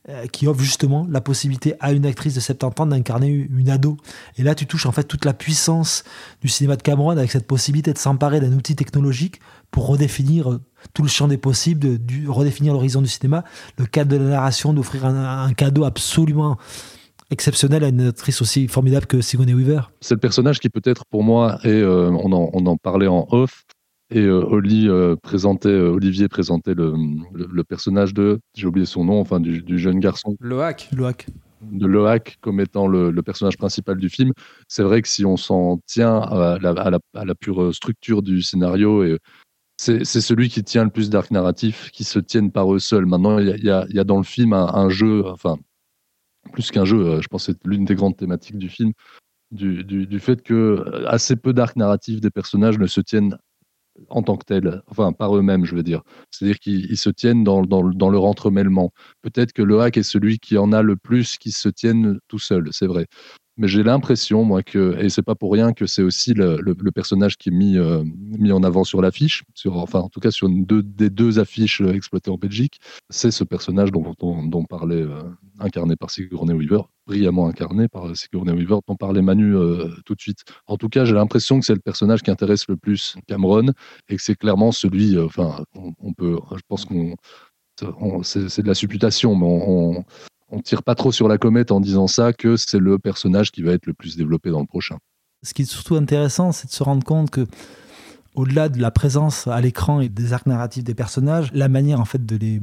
Euh, 0.09 0.29
qui 0.29 0.47
offre 0.47 0.61
justement 0.61 1.05
la 1.11 1.21
possibilité 1.21 1.75
à 1.81 1.91
une 1.91 2.07
actrice 2.07 2.37
de 2.37 2.39
70 2.39 2.81
ans 2.81 2.87
d'incarner 2.87 3.27
une 3.27 3.69
ado. 3.69 3.97
Et 4.39 4.45
là, 4.45 4.55
tu 4.55 4.65
touches 4.65 4.87
en 4.87 4.93
fait 4.93 5.03
toute 5.03 5.25
la 5.25 5.35
puissance 5.35 6.05
du 6.41 6.47
cinéma 6.47 6.77
de 6.77 6.83
Cameron 6.83 7.11
avec 7.11 7.33
cette 7.33 7.49
possibilité 7.49 7.93
de 7.93 7.99
s'emparer 7.99 8.39
d'un 8.39 8.53
outil 8.53 8.77
technologique 8.77 9.41
pour 9.73 9.89
redéfinir 9.89 10.53
euh, 10.53 10.61
tout 10.95 11.03
le 11.03 11.09
champ 11.09 11.27
des 11.27 11.39
possibles, 11.39 11.99
redéfinir 12.29 12.73
l'horizon 12.73 13.03
du 13.03 13.09
cinéma, 13.09 13.43
le 13.79 13.87
cadre 13.87 14.13
de 14.13 14.17
la 14.17 14.31
narration, 14.31 14.73
d'offrir 14.73 15.07
un, 15.07 15.53
cadeau 15.55 15.83
absolument 15.83 16.57
exceptionnel 17.33 17.83
à 17.83 17.89
une 17.89 18.07
actrice 18.07 18.41
aussi 18.41 18.69
formidable 18.69 19.07
que 19.07 19.21
Sigourney 19.21 19.55
Weaver. 19.55 19.91
C'est 20.01 20.15
le 20.15 20.21
personnage 20.21 20.61
qui 20.61 20.69
peut-être 20.69 21.05
pour 21.07 21.25
moi, 21.25 21.59
et 21.65 21.69
euh, 21.69 22.11
on, 22.13 22.31
en, 22.31 22.51
on, 22.53 22.67
en, 22.67 22.77
parlait 22.77 23.09
en 23.09 23.27
off, 23.33 23.65
et 24.11 24.21
euh, 24.21 24.45
Oli, 24.45 24.89
euh, 24.89 25.17
présentait, 25.17 25.69
euh, 25.69 25.91
Olivier 25.91 26.29
présentait 26.29 26.75
le, 26.75 26.95
le, 27.35 27.65
personnage 27.65 28.15
de, 28.15 28.39
j'ai 28.55 28.67
oublié 28.67 28.87
son 28.87 29.05
nom, 29.05 29.21
enfin 29.21 29.41
du, 29.41 29.63
du 29.63 29.79
jeune 29.79 29.99
garçon. 29.99 30.37
Loak. 30.41 30.89
Loak. 30.93 31.27
De 31.61 31.87
Loak 31.87 32.39
comme 32.41 32.61
étant 32.61 32.87
le, 32.87 33.11
le 33.11 33.23
personnage 33.23 33.57
principal 33.57 33.97
du 33.97 34.09
film. 34.09 34.33
C'est 34.69 34.85
vrai 34.85 35.03
que 35.03 35.09
si 35.09 35.25
on 35.25 35.37
s'en 35.37 35.81
tient 35.87 36.19
à 36.19 36.59
la, 36.61 36.71
à, 36.71 36.91
la, 36.91 36.99
à 37.15 37.25
la, 37.25 37.35
pure 37.35 37.75
structure 37.75 38.23
du 38.23 38.43
scénario, 38.43 39.03
et 39.03 39.19
c'est 39.77 40.05
celui 40.05 40.49
qui 40.51 40.63
tient 40.63 40.85
le 40.85 40.91
plus 40.91 41.11
d'arcs 41.11 41.33
narratifs 41.33 41.91
qui 41.91 42.05
se 42.05 42.21
tiennent 42.21 42.53
par 42.53 42.73
eux 42.73 42.79
seuls. 42.79 43.07
Maintenant, 43.07 43.39
il 43.41 43.49
y 43.49 43.71
a, 43.71 43.87
y 43.89 43.99
a, 43.99 44.05
dans 44.05 44.19
le 44.19 44.25
film 44.25 44.53
un, 44.53 44.67
un 44.73 44.89
jeu, 44.89 45.27
enfin, 45.27 45.57
plus 46.53 46.71
qu'un 46.71 46.85
jeu, 46.85 47.21
je 47.21 47.27
pense 47.27 47.47
que 47.47 47.53
c'est 47.53 47.67
l'une 47.69 47.85
des 47.85 47.97
grandes 47.97 48.17
thématiques 48.17 48.59
du 48.59 48.69
film, 48.69 48.93
du, 49.51 49.83
du, 49.83 50.07
du, 50.07 50.21
fait 50.21 50.43
que 50.43 51.05
assez 51.07 51.35
peu 51.35 51.53
d'arcs 51.53 51.77
narratifs 51.77 52.21
des 52.21 52.31
personnages 52.31 52.79
ne 52.79 52.87
se 52.87 53.01
tiennent 53.01 53.37
en 54.09 54.23
tant 54.23 54.37
que 54.37 54.45
tel, 54.45 54.83
enfin 54.89 55.13
par 55.13 55.37
eux-mêmes, 55.37 55.65
je 55.65 55.75
veux 55.75 55.83
dire. 55.83 56.03
C'est-à-dire 56.31 56.59
qu'ils 56.59 56.97
se 56.97 57.11
tiennent 57.11 57.45
dans, 57.45 57.63
dans, 57.63 58.11
leur 58.11 58.25
entremêlement. 58.25 58.93
Peut-être 59.23 59.53
que 59.53 59.63
le 59.63 59.81
hack 59.81 59.97
est 59.97 60.03
celui 60.03 60.39
qui 60.39 60.59
en 60.59 60.73
a 60.73 60.83
le 60.83 60.97
plus 60.97 61.39
qui 61.39 61.53
se 61.53 61.69
tiennent 61.69 62.19
tout 62.29 62.39
seul, 62.39 62.69
c'est 62.73 62.87
vrai. 62.87 63.07
Mais 63.59 63.69
j'ai 63.69 63.83
l'impression, 63.83 64.45
moi, 64.45 64.63
que, 64.63 64.99
et 64.99 65.09
c'est 65.09 65.23
pas 65.23 65.35
pour 65.35 65.53
rien 65.53 65.73
que 65.73 65.87
c'est 65.87 66.03
aussi 66.03 66.35
le, 66.35 66.75
personnage 66.95 67.37
qui 67.37 67.49
est 67.49 67.53
mis, 67.53 67.79
euh, 67.79 68.05
mis 68.39 68.53
en 68.53 68.63
avant 68.63 68.85
sur 68.85 69.01
l'affiche, 69.01 69.45
sur, 69.55 69.77
enfin, 69.77 70.01
en 70.01 70.09
tout 70.09 70.21
cas, 70.21 70.31
sur 70.31 70.49
une 70.49 70.65
des 70.67 71.11
deux 71.11 71.39
affiches 71.39 71.81
euh, 71.81 71.93
exploitées 71.93 72.31
en 72.31 72.37
Belgique, 72.37 72.81
c'est 73.09 73.31
ce 73.31 73.45
personnage 73.45 73.93
dont, 73.93 74.15
dont, 74.19 74.65
parlait, 74.65 75.03
euh, 75.03 75.23
incarné 75.59 75.97
par 75.97 76.11
Sigourney 76.11 76.53
Weaver, 76.53 76.83
brillamment 77.07 77.49
incarné 77.49 77.89
par 77.89 78.15
Sigourney 78.15 78.53
Weaver, 78.53 78.79
dont 78.87 78.97
parlait 78.97 79.23
Manu 79.23 79.55
tout 80.05 80.15
de 80.15 80.21
suite. 80.21 80.41
En 80.67 80.77
tout 80.77 80.89
cas, 80.89 81.05
j'ai 81.05 81.15
l'impression 81.15 81.59
que 81.59 81.67
c'est 81.67 81.75
le 81.75 81.81
personnage 81.81 82.23
qui 82.23 82.31
intéresse 82.31 82.69
le 82.69 82.77
plus 82.77 83.17
Cameron 83.27 83.73
et 84.09 84.17
que 84.17 84.23
c'est 84.23 84.37
clairement 84.37 84.73
celui, 84.73 85.19
enfin, 85.19 85.65
on, 85.75 86.13
peut, 86.13 86.39
je 86.57 86.63
pense 86.69 86.85
qu'on, 86.85 87.15
c'est 88.23 88.63
de 88.63 88.69
la 88.69 88.75
supputation, 88.75 89.35
mais 89.35 89.47
on, 89.47 89.99
on 89.99 90.05
tire 90.63 90.83
pas 90.83 90.95
trop 90.95 91.13
sur 91.13 91.29
la 91.29 91.39
comète 91.39 91.73
en 91.73 91.81
disant 91.81 92.07
ça 92.07 92.33
que 92.33 92.57
c'est 92.57 92.79
le 92.79 92.99
personnage 92.99 93.51
qui 93.51 93.63
va 93.63 93.73
être 93.73 93.87
le 93.87 93.95
plus 93.95 94.17
développé 94.17 94.51
dans 94.51 94.61
le 94.61 94.67
prochain. 94.67 94.99
Ce 95.43 95.55
qui 95.55 95.63
est 95.63 95.67
surtout 95.67 95.97
intéressant, 95.97 96.53
c'est 96.53 96.69
de 96.69 96.73
se 96.73 96.83
rendre 96.83 97.05
compte 97.05 97.31
que 97.31 97.47
au-delà 98.37 98.69
de 98.69 98.81
la 98.81 98.91
présence 98.91 99.47
à 99.47 99.61
l'écran 99.61 100.01
et 100.01 100.09
des 100.09 100.35
arcs 100.35 100.47
narratifs 100.47 100.85
des 100.85 100.95
personnages, 100.95 101.51
la 101.55 101.69
manière 101.69 102.01
en 102.01 102.05
fait 102.05 102.25
de 102.25 102.37
les 102.37 102.61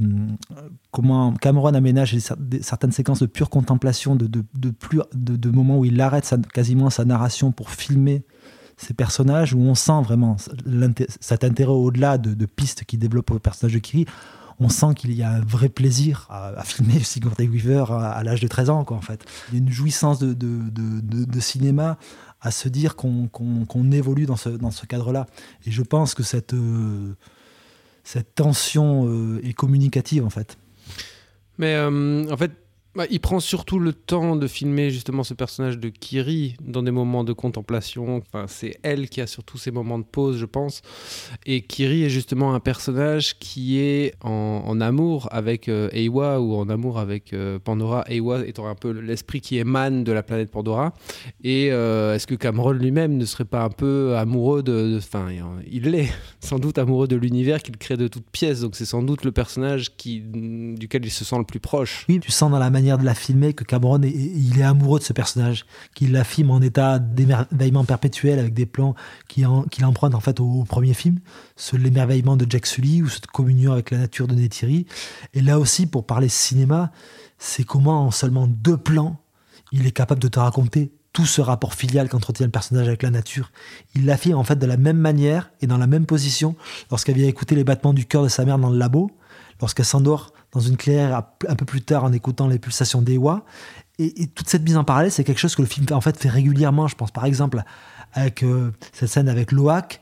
comment 0.91 1.33
Cameron 1.33 1.73
aménage 1.73 2.15
certaines 2.61 2.91
séquences 2.91 3.19
de 3.19 3.25
pure 3.25 3.49
contemplation, 3.49 4.15
de, 4.15 4.27
de, 4.27 4.69
plus, 4.69 5.01
de, 5.13 5.49
moments 5.49 5.79
où 5.79 5.85
il 5.85 5.99
arrête 5.99 6.31
quasiment 6.53 6.91
sa 6.91 7.05
narration 7.05 7.51
pour 7.51 7.71
filmer 7.71 8.23
ces 8.77 8.93
personnages, 8.93 9.53
où 9.53 9.59
on 9.61 9.75
sent 9.75 10.01
vraiment 10.03 10.37
cet 11.19 11.43
intérêt 11.43 11.71
au-delà 11.71 12.19
de, 12.19 12.45
pistes 12.45 12.83
qui 12.85 12.97
développent 12.97 13.31
le 13.31 13.39
personnage 13.39 13.73
de 13.73 13.79
Kiri 13.79 14.05
on 14.59 14.69
sent 14.69 14.93
qu'il 14.95 15.13
y 15.13 15.23
a 15.23 15.29
un 15.29 15.41
vrai 15.41 15.69
plaisir 15.69 16.27
à, 16.29 16.63
filmer 16.63 16.99
Sigourney 17.03 17.47
Weaver 17.47 17.85
à, 17.91 18.23
l'âge 18.23 18.41
de 18.41 18.47
13 18.47 18.69
ans, 18.69 18.83
quoi, 18.83 18.97
en 18.97 19.01
fait. 19.01 19.25
Il 19.49 19.55
y 19.55 19.57
a 19.57 19.63
une 19.63 19.71
jouissance 19.71 20.19
de, 20.19 21.39
cinéma 21.39 21.97
à 22.41 22.51
se 22.51 22.69
dire 22.69 22.95
qu'on 22.95 23.91
évolue 23.91 24.25
dans 24.25 24.35
ce, 24.35 24.85
cadre-là. 24.85 25.27
Et 25.65 25.71
je 25.71 25.81
pense 25.81 26.13
que 26.13 26.23
cette, 26.23 26.53
euh, 26.53 27.13
tension 28.35 29.07
euh, 29.07 29.41
est 29.43 29.53
communicative, 29.53 30.25
en 30.25 30.29
fait. 30.29 30.57
Mais 31.57 31.75
euh, 31.75 32.29
en 32.31 32.37
fait, 32.37 32.51
bah, 32.95 33.05
il 33.09 33.19
prend 33.19 33.39
surtout 33.39 33.79
le 33.79 33.91
temps 33.91 34.35
de 34.35 34.45
filmer 34.45 34.91
justement 34.91 35.23
ce 35.23 35.33
personnage 35.33 35.79
de 35.79 35.89
Kiri 35.89 36.55
dans 36.63 36.83
des 36.83 36.91
moments 36.91 37.23
de 37.23 37.33
contemplation. 37.33 38.17
Enfin, 38.17 38.45
c'est 38.47 38.77
elle 38.83 39.09
qui 39.09 39.19
a 39.19 39.25
surtout 39.25 39.57
ces 39.57 39.71
moments 39.71 39.97
de 39.97 40.03
pause, 40.03 40.37
je 40.37 40.45
pense. 40.45 40.83
Et 41.47 41.61
Kiri 41.61 42.03
est 42.03 42.09
justement 42.09 42.53
un 42.53 42.59
personnage 42.59 43.39
qui 43.39 43.79
est 43.79 44.13
en, 44.21 44.79
amour 44.79 45.27
avec 45.31 45.69
euh, 45.69 45.89
Ewa 45.93 46.39
ou 46.39 46.55
en 46.55 46.69
amour 46.69 46.99
avec 46.99 47.33
euh, 47.33 47.57
Pandora. 47.57 48.03
Ewa 48.09 48.45
étant 48.45 48.67
un 48.67 48.75
peu 48.75 48.91
l'esprit 48.91 49.41
qui 49.41 49.57
émane 49.57 50.03
de 50.03 50.11
la 50.11 50.21
planète 50.21 50.51
Pandora. 50.51 50.93
Et 51.43 51.71
euh, 51.71 52.13
est-ce 52.13 52.27
que 52.27 52.35
Cameron 52.35 52.71
lui-même 52.71 53.17
ne 53.17 53.25
serait 53.25 53.45
pas 53.45 53.63
un 53.63 53.69
peu 53.69 54.15
amoureux 54.17 54.61
de. 54.61 54.97
Enfin, 54.97 55.27
il 55.71 55.89
l'est 55.89 56.09
sans 56.41 56.59
doute 56.59 56.77
amoureux 56.77 57.07
de 57.07 57.15
l'univers 57.15 57.63
qu'il 57.63 57.77
crée 57.77 57.97
de 57.97 58.07
toutes 58.07 58.29
pièces. 58.29 58.59
Donc 58.59 58.75
c'est 58.75 58.85
sans 58.85 59.01
doute 59.01 59.25
le 59.25 59.31
personnage 59.31 59.95
qui, 59.95 60.21
duquel 60.21 61.05
il 61.05 61.11
se 61.11 61.25
sent 61.25 61.37
le 61.39 61.45
plus 61.45 61.59
proche. 61.59 62.05
Oui, 62.07 62.19
tu 62.19 62.31
sens 62.31 62.51
dans 62.51 62.59
la 62.59 62.69
manière 62.69 62.82
de 62.83 63.05
la 63.05 63.15
filmer 63.15 63.53
que 63.53 63.63
Cameron 63.63 64.01
il 64.01 64.59
est 64.59 64.63
amoureux 64.63 64.99
de 64.99 65.03
ce 65.03 65.13
personnage, 65.13 65.65
qu'il 65.95 66.11
la 66.11 66.23
filme 66.23 66.51
en 66.51 66.61
état 66.61 66.99
d'émerveillement 66.99 67.85
perpétuel 67.85 68.39
avec 68.39 68.53
des 68.53 68.65
plans 68.65 68.95
qui, 69.27 69.43
qu'il 69.71 69.85
emprunte 69.85 70.15
en 70.15 70.19
fait 70.19 70.39
au, 70.39 70.63
premier 70.63 70.93
film, 70.93 71.19
ce 71.55 71.75
l'émerveillement 71.75 72.37
de 72.37 72.45
Jack 72.49 72.65
Sully 72.65 73.01
ou 73.01 73.09
cette 73.09 73.27
communion 73.27 73.73
avec 73.73 73.91
la 73.91 73.97
nature 73.97 74.27
de 74.27 74.35
Neytiri. 74.35 74.85
Et 75.33 75.41
là 75.41 75.59
aussi, 75.59 75.85
pour 75.85 76.05
parler 76.05 76.29
cinéma, 76.29 76.91
c'est 77.37 77.63
comment 77.63 78.07
en 78.07 78.11
seulement 78.11 78.47
deux 78.47 78.77
plans, 78.77 79.17
il 79.71 79.87
est 79.87 79.91
capable 79.91 80.21
de 80.21 80.27
te 80.27 80.39
raconter 80.39 80.91
tout 81.13 81.25
ce 81.25 81.41
rapport 81.41 81.75
filial 81.75 82.09
qu'entretient 82.09 82.45
le 82.45 82.51
personnage 82.51 82.87
avec 82.87 83.03
la 83.03 83.11
nature. 83.11 83.51
Il 83.95 84.05
la 84.05 84.17
filme 84.17 84.37
en 84.37 84.43
fait 84.43 84.57
de 84.57 84.65
la 84.65 84.77
même 84.77 84.97
manière 84.97 85.51
et 85.61 85.67
dans 85.67 85.77
la 85.77 85.87
même 85.87 86.05
position 86.05 86.55
lorsqu'elle 86.89 87.15
vient 87.15 87.27
écouter 87.27 87.55
les 87.55 87.63
battements 87.63 87.93
du 87.93 88.05
cœur 88.05 88.23
de 88.23 88.29
sa 88.29 88.45
mère 88.45 88.57
dans 88.57 88.71
le 88.71 88.77
labo, 88.77 89.11
lorsqu'elle 89.61 89.85
s'endort 89.85 90.32
dans 90.53 90.59
une 90.59 90.77
clairière 90.77 91.23
un 91.47 91.55
peu 91.55 91.65
plus 91.65 91.81
tard 91.81 92.03
en 92.03 92.13
écoutant 92.13 92.47
les 92.47 92.59
pulsations 92.59 93.01
d'Ewa. 93.01 93.43
Et, 93.99 94.23
et, 94.23 94.27
toute 94.27 94.49
cette 94.49 94.63
mise 94.63 94.77
en 94.77 94.83
parallèle, 94.83 95.11
c'est 95.11 95.23
quelque 95.23 95.39
chose 95.39 95.55
que 95.55 95.61
le 95.61 95.67
film 95.67 95.85
en 95.91 96.01
fait 96.01 96.17
fait 96.17 96.29
régulièrement. 96.29 96.87
Je 96.87 96.95
pense 96.95 97.11
par 97.11 97.25
exemple 97.25 97.63
avec 98.13 98.43
euh, 98.43 98.71
cette 98.91 99.09
scène 99.09 99.29
avec 99.29 99.51
Loak 99.51 99.99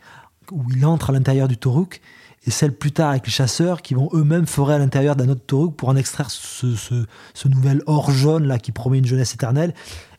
où 0.51 0.63
il 0.75 0.86
entre 0.86 1.10
à 1.10 1.13
l'intérieur 1.13 1.48
du 1.48 1.58
Toruk 1.58 2.01
et 2.46 2.51
celle 2.51 2.74
plus 2.74 2.91
tard 2.91 3.12
avec 3.12 3.25
les 3.25 3.31
chasseurs 3.31 3.81
qui 3.81 3.93
vont 3.93 4.10
eux-mêmes 4.13 4.48
forer 4.48 4.74
à 4.74 4.77
l'intérieur 4.77 5.15
d'un 5.15 5.29
autre 5.29 5.46
Toruk 5.46 5.75
pour 5.75 5.89
en 5.89 5.96
extraire 5.96 6.29
ce, 6.29 6.75
ce, 6.75 7.48
nouvel 7.48 7.81
or 7.86 8.12
jaune 8.12 8.48
là 8.48 8.58
qui 8.58 8.72
promet 8.72 8.98
une 8.98 9.05
jeunesse 9.05 9.34
éternelle. 9.34 9.74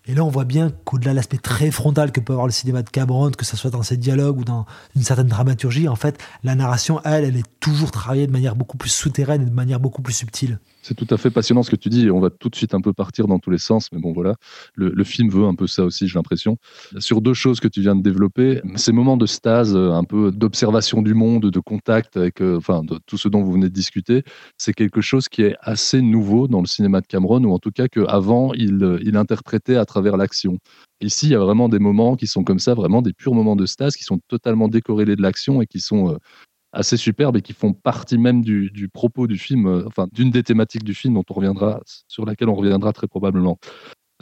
Et 0.06 0.14
là, 0.14 0.24
on 0.24 0.28
voit 0.28 0.44
bien 0.44 0.70
qu'au-delà 0.84 1.12
de 1.12 1.16
l'aspect 1.16 1.38
très 1.38 1.70
frontal 1.70 2.10
que 2.10 2.18
peut 2.18 2.32
avoir 2.32 2.46
le 2.46 2.52
cinéma 2.52 2.82
de 2.82 2.90
Cameron, 2.90 3.30
que 3.30 3.44
ce 3.44 3.56
soit 3.56 3.70
dans 3.70 3.84
ses 3.84 3.96
dialogues 3.96 4.38
ou 4.38 4.44
dans 4.44 4.66
une 4.96 5.02
certaine 5.02 5.28
dramaturgie, 5.28 5.88
en 5.88 5.94
fait, 5.94 6.18
la 6.42 6.56
narration, 6.56 7.00
elle, 7.04 7.24
elle 7.24 7.36
est 7.36 7.46
toujours 7.60 7.92
travaillée 7.92 8.26
de 8.26 8.32
manière 8.32 8.56
beaucoup 8.56 8.76
plus 8.76 8.90
souterraine 8.90 9.42
et 9.42 9.46
de 9.46 9.54
manière 9.54 9.78
beaucoup 9.78 10.02
plus 10.02 10.14
subtile. 10.14 10.58
C'est 10.82 10.94
tout 10.94 11.06
à 11.10 11.16
fait 11.16 11.30
passionnant 11.30 11.62
ce 11.62 11.70
que 11.70 11.76
tu 11.76 11.88
dis. 11.88 12.10
On 12.10 12.18
va 12.18 12.28
tout 12.28 12.48
de 12.48 12.56
suite 12.56 12.74
un 12.74 12.80
peu 12.80 12.92
partir 12.92 13.28
dans 13.28 13.38
tous 13.38 13.50
les 13.50 13.58
sens, 13.58 13.90
mais 13.92 14.00
bon 14.00 14.12
voilà, 14.12 14.34
le, 14.74 15.04
film 15.04 15.30
veut 15.30 15.44
un 15.44 15.54
peu 15.54 15.68
ça 15.68 15.84
aussi, 15.84 16.08
j'ai 16.08 16.18
l'impression. 16.18 16.58
Sur 16.98 17.20
deux 17.20 17.34
choses 17.34 17.60
que 17.60 17.68
tu 17.68 17.80
viens 17.80 17.94
de 17.94 18.02
développer, 18.02 18.60
ces 18.74 18.92
moments 18.92 19.16
de 19.16 19.26
stase, 19.26 19.76
euh, 19.76 19.92
un 19.92 20.04
peu 20.04 20.32
d'observation 20.32 21.02
du 21.02 21.14
monde, 21.14 21.50
de 21.50 21.60
contact 21.60 22.16
avec, 22.16 22.42
euh, 22.42 22.56
enfin, 22.56 22.82
de 22.82 22.98
tout 23.06 23.16
ce 23.16 23.28
dont 23.28 23.42
vous 23.42 23.52
venez 23.52 23.68
de 23.68 23.74
discuter, 23.74 24.24
c'est 24.58 24.72
quelque 24.72 25.00
chose 25.00 25.28
qui 25.28 25.42
est 25.42 25.54
assez 25.60 26.02
nouveau 26.02 26.48
dans 26.48 26.60
le 26.60 26.66
cinéma 26.66 27.00
de 27.00 27.06
Cameron, 27.06 27.44
ou 27.44 27.52
en 27.52 27.58
tout 27.58 27.70
cas 27.70 27.86
qu'avant 27.86 28.52
il, 28.54 28.82
euh, 28.82 28.98
il 29.02 29.16
interprétait 29.16 29.76
à 29.76 29.84
travers 29.84 30.16
l'action. 30.16 30.58
Ici, 31.00 31.26
il 31.26 31.32
y 31.32 31.34
a 31.34 31.40
vraiment 31.40 31.68
des 31.68 31.78
moments 31.78 32.16
qui 32.16 32.26
sont 32.26 32.42
comme 32.42 32.58
ça, 32.58 32.74
vraiment 32.74 33.02
des 33.02 33.12
purs 33.12 33.34
moments 33.34 33.56
de 33.56 33.66
stase, 33.66 33.96
qui 33.96 34.04
sont 34.04 34.18
totalement 34.28 34.68
décorrélés 34.68 35.16
de 35.16 35.22
l'action 35.22 35.62
et 35.62 35.66
qui 35.66 35.80
sont 35.80 36.16
assez 36.72 36.96
superbes 36.96 37.36
et 37.36 37.42
qui 37.42 37.52
font 37.52 37.72
partie 37.72 38.18
même 38.18 38.42
du, 38.42 38.70
du 38.70 38.88
propos 38.88 39.26
du 39.26 39.38
film, 39.38 39.66
euh, 39.66 39.84
enfin 39.86 40.08
d'une 40.12 40.30
des 40.30 40.42
thématiques 40.42 40.84
du 40.84 40.94
film 40.94 41.14
dont 41.14 41.24
on 41.28 41.34
reviendra, 41.34 41.80
sur 42.08 42.24
laquelle 42.24 42.48
on 42.48 42.54
reviendra 42.54 42.92
très 42.92 43.06
probablement 43.06 43.58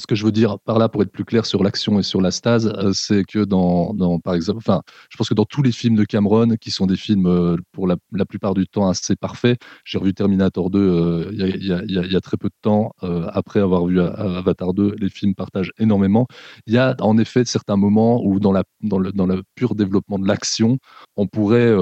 ce 0.00 0.06
que 0.06 0.14
je 0.14 0.24
veux 0.24 0.32
dire 0.32 0.58
par 0.60 0.78
là, 0.78 0.88
pour 0.88 1.02
être 1.02 1.12
plus 1.12 1.24
clair 1.24 1.46
sur 1.46 1.62
l'action 1.62 1.98
et 1.98 2.02
sur 2.02 2.20
la 2.20 2.30
stase, 2.30 2.66
euh, 2.66 2.92
c'est 2.92 3.24
que 3.24 3.44
dans, 3.44 4.18
par 4.20 4.34
exemple, 4.34 4.58
enfin, 4.58 4.82
je 5.10 5.16
pense 5.16 5.28
que 5.28 5.34
dans 5.34 5.44
tous 5.44 5.62
les 5.62 5.72
films 5.72 5.94
de 5.94 6.04
Cameron, 6.04 6.56
qui 6.60 6.70
sont 6.70 6.86
des 6.86 6.96
films 6.96 7.26
euh, 7.26 7.56
pour 7.72 7.86
la, 7.86 7.96
plupart 8.28 8.54
du 8.54 8.66
temps 8.66 8.88
assez 8.88 9.16
parfaits, 9.16 9.58
j'ai 9.84 9.98
revu 9.98 10.14
Terminator 10.14 10.70
2 10.70 10.78
euh, 10.78 11.30
il 11.32 11.66
y, 11.66 12.16
a 12.16 12.20
très 12.20 12.36
peu 12.36 12.48
de 12.48 12.54
temps, 12.62 12.92
après 13.00 13.60
avoir 13.60 13.86
vu 13.86 14.00
Avatar 14.00 14.72
2, 14.72 14.96
les 14.98 15.08
films 15.08 15.34
partagent 15.34 15.72
énormément. 15.78 16.26
Il 16.66 16.74
y 16.74 16.78
a 16.78 16.94
en 17.00 17.18
effet 17.18 17.44
certains 17.44 17.76
moments 17.76 18.22
où 18.24 18.40
dans, 18.40 18.52
la, 18.52 18.64
dans, 18.82 18.98
le, 18.98 19.12
dans 19.12 19.26
le 19.26 19.42
pur 19.54 19.74
développement 19.74 20.18
de 20.18 20.26
l'action, 20.26 20.78
on 21.16 21.26
pourrait, 21.26 21.74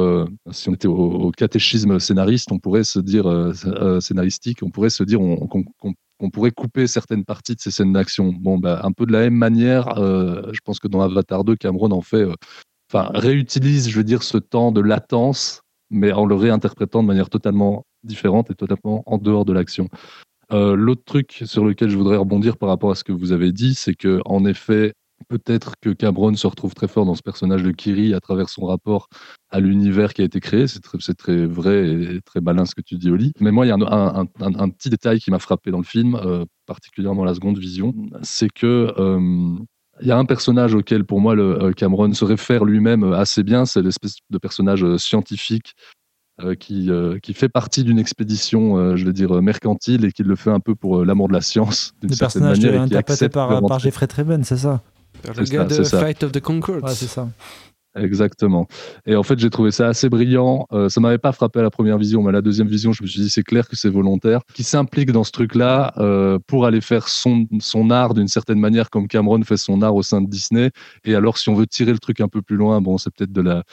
si 0.50 0.68
on 0.68 0.74
était 0.74 0.88
au, 0.88 1.30
catéchisme 1.36 1.98
scénariste, 1.98 2.50
on 2.50 2.58
pourrait 2.58 2.84
se 2.84 2.98
dire, 2.98 3.26
scénaristique, 4.00 4.62
on 4.62 4.70
pourrait 4.70 4.90
se 4.90 5.04
dire 5.04 5.18
qu'on 5.18 5.94
on 6.20 6.30
pourrait 6.30 6.50
couper 6.50 6.86
certaines 6.86 7.24
parties 7.24 7.54
de 7.54 7.60
ces 7.60 7.70
scènes 7.70 7.92
d'action. 7.92 8.32
Bon, 8.32 8.58
bah, 8.58 8.80
un 8.82 8.92
peu 8.92 9.06
de 9.06 9.12
la 9.12 9.20
même 9.20 9.34
manière, 9.34 9.98
euh, 9.98 10.42
je 10.52 10.60
pense 10.64 10.78
que 10.78 10.88
dans 10.88 11.00
Avatar 11.00 11.44
2, 11.44 11.56
Cameron 11.56 11.90
en 11.92 12.00
fait, 12.00 12.22
euh, 12.22 12.34
enfin, 12.92 13.10
réutilise, 13.14 13.88
je 13.88 13.96
veux 13.96 14.04
dire, 14.04 14.22
ce 14.22 14.38
temps 14.38 14.72
de 14.72 14.80
latence, 14.80 15.62
mais 15.90 16.12
en 16.12 16.26
le 16.26 16.34
réinterprétant 16.34 17.02
de 17.02 17.08
manière 17.08 17.30
totalement 17.30 17.84
différente 18.02 18.50
et 18.50 18.54
totalement 18.54 19.02
en 19.06 19.18
dehors 19.18 19.44
de 19.44 19.52
l'action. 19.52 19.88
Euh, 20.52 20.74
l'autre 20.74 21.02
truc 21.04 21.42
sur 21.44 21.64
lequel 21.64 21.90
je 21.90 21.96
voudrais 21.96 22.16
rebondir 22.16 22.56
par 22.56 22.70
rapport 22.70 22.90
à 22.90 22.94
ce 22.94 23.04
que 23.04 23.12
vous 23.12 23.32
avez 23.32 23.52
dit, 23.52 23.74
c'est 23.74 23.94
que 23.94 24.20
en 24.24 24.44
effet, 24.44 24.94
Peut-être 25.28 25.74
que 25.80 25.90
Cameron 25.90 26.34
se 26.34 26.46
retrouve 26.46 26.74
très 26.74 26.88
fort 26.88 27.04
dans 27.04 27.14
ce 27.14 27.22
personnage 27.22 27.62
de 27.62 27.70
Kiri 27.70 28.14
à 28.14 28.20
travers 28.20 28.48
son 28.48 28.64
rapport 28.64 29.08
à 29.50 29.60
l'univers 29.60 30.14
qui 30.14 30.22
a 30.22 30.24
été 30.24 30.40
créé. 30.40 30.66
C'est 30.66 30.80
très, 30.80 30.98
très, 31.14 31.44
vrai 31.44 31.86
et 31.86 32.20
très 32.22 32.40
malin 32.40 32.64
ce 32.64 32.74
que 32.74 32.80
tu 32.80 32.96
dis, 32.96 33.10
Oli. 33.10 33.32
Mais 33.38 33.50
moi, 33.50 33.66
il 33.66 33.68
y 33.68 33.72
a 33.72 33.74
un, 33.74 34.26
un, 34.40 34.68
petit 34.70 34.88
détail 34.88 35.20
qui 35.20 35.30
m'a 35.30 35.38
frappé 35.38 35.70
dans 35.70 35.78
le 35.78 35.84
film, 35.84 36.14
euh, 36.14 36.46
particulièrement 36.66 37.24
la 37.24 37.34
seconde 37.34 37.58
vision. 37.58 37.94
C'est 38.22 38.50
que. 38.50 38.94
Euh, 38.98 39.54
il 40.00 40.06
y 40.06 40.12
a 40.12 40.16
un 40.16 40.24
personnage 40.24 40.74
auquel, 40.74 41.04
pour 41.04 41.20
moi, 41.20 41.34
le, 41.34 41.60
euh, 41.60 41.72
Cameron 41.72 42.12
se 42.12 42.24
réfère 42.24 42.64
lui-même 42.64 43.12
assez 43.12 43.42
bien. 43.42 43.66
C'est 43.66 43.82
l'espèce 43.82 44.18
de 44.30 44.38
personnage 44.38 44.96
scientifique 44.96 45.74
qui, 46.60 46.88
qui, 47.20 47.34
fait 47.34 47.48
partie 47.48 47.82
d'une 47.82 47.98
expédition, 47.98 48.96
je 48.96 49.04
vais 49.04 49.12
dire, 49.12 49.42
mercantile 49.42 50.04
et 50.04 50.12
qui 50.12 50.22
le 50.22 50.36
fait 50.36 50.52
un 50.52 50.60
peu 50.60 50.76
pour 50.76 51.04
l'amour 51.04 51.26
de 51.26 51.32
la 51.32 51.40
science. 51.40 51.94
Le 52.00 52.16
personnage 52.16 52.60
manière, 52.60 52.82
interprété 52.82 53.28
par, 53.28 53.60
par 53.66 53.80
Jeffrey 53.80 54.06
Treven, 54.06 54.44
c'est 54.44 54.58
ça? 54.58 54.80
Le 55.24 55.44
gars 55.44 55.64
de 55.64 55.82
Fight 55.84 56.22
of 56.22 56.32
the 56.32 56.40
Concords. 56.40 56.88
c'est 56.90 57.06
ça. 57.06 57.28
Exactement. 57.96 58.68
Et 59.06 59.16
en 59.16 59.22
fait, 59.22 59.38
j'ai 59.38 59.50
trouvé 59.50 59.70
ça 59.70 59.88
assez 59.88 60.08
brillant. 60.08 60.66
Euh, 60.72 60.88
ça 60.88 61.00
m'avait 61.00 61.18
pas 61.18 61.32
frappé 61.32 61.60
à 61.60 61.62
la 61.62 61.70
première 61.70 61.98
vision, 61.98 62.22
mais 62.22 62.28
à 62.28 62.32
la 62.32 62.42
deuxième 62.42 62.68
vision, 62.68 62.92
je 62.92 63.02
me 63.02 63.08
suis 63.08 63.20
dit, 63.20 63.30
c'est 63.30 63.42
clair 63.42 63.68
que 63.68 63.76
c'est 63.76 63.88
volontaire. 63.88 64.40
Qui 64.54 64.62
s'implique 64.62 65.10
dans 65.10 65.24
ce 65.24 65.32
truc-là 65.32 65.94
euh, 65.98 66.38
pour 66.46 66.66
aller 66.66 66.80
faire 66.80 67.08
son, 67.08 67.46
son 67.60 67.90
art 67.90 68.14
d'une 68.14 68.28
certaine 68.28 68.60
manière, 68.60 68.90
comme 68.90 69.08
Cameron 69.08 69.42
fait 69.42 69.56
son 69.56 69.82
art 69.82 69.94
au 69.94 70.02
sein 70.02 70.20
de 70.20 70.28
Disney. 70.28 70.70
Et 71.04 71.14
alors, 71.14 71.38
si 71.38 71.48
on 71.48 71.54
veut 71.54 71.66
tirer 71.66 71.92
le 71.92 71.98
truc 71.98 72.20
un 72.20 72.28
peu 72.28 72.42
plus 72.42 72.56
loin, 72.56 72.80
bon, 72.80 72.98
c'est 72.98 73.10
peut-être 73.10 73.32
de 73.32 73.40
la, 73.40 73.64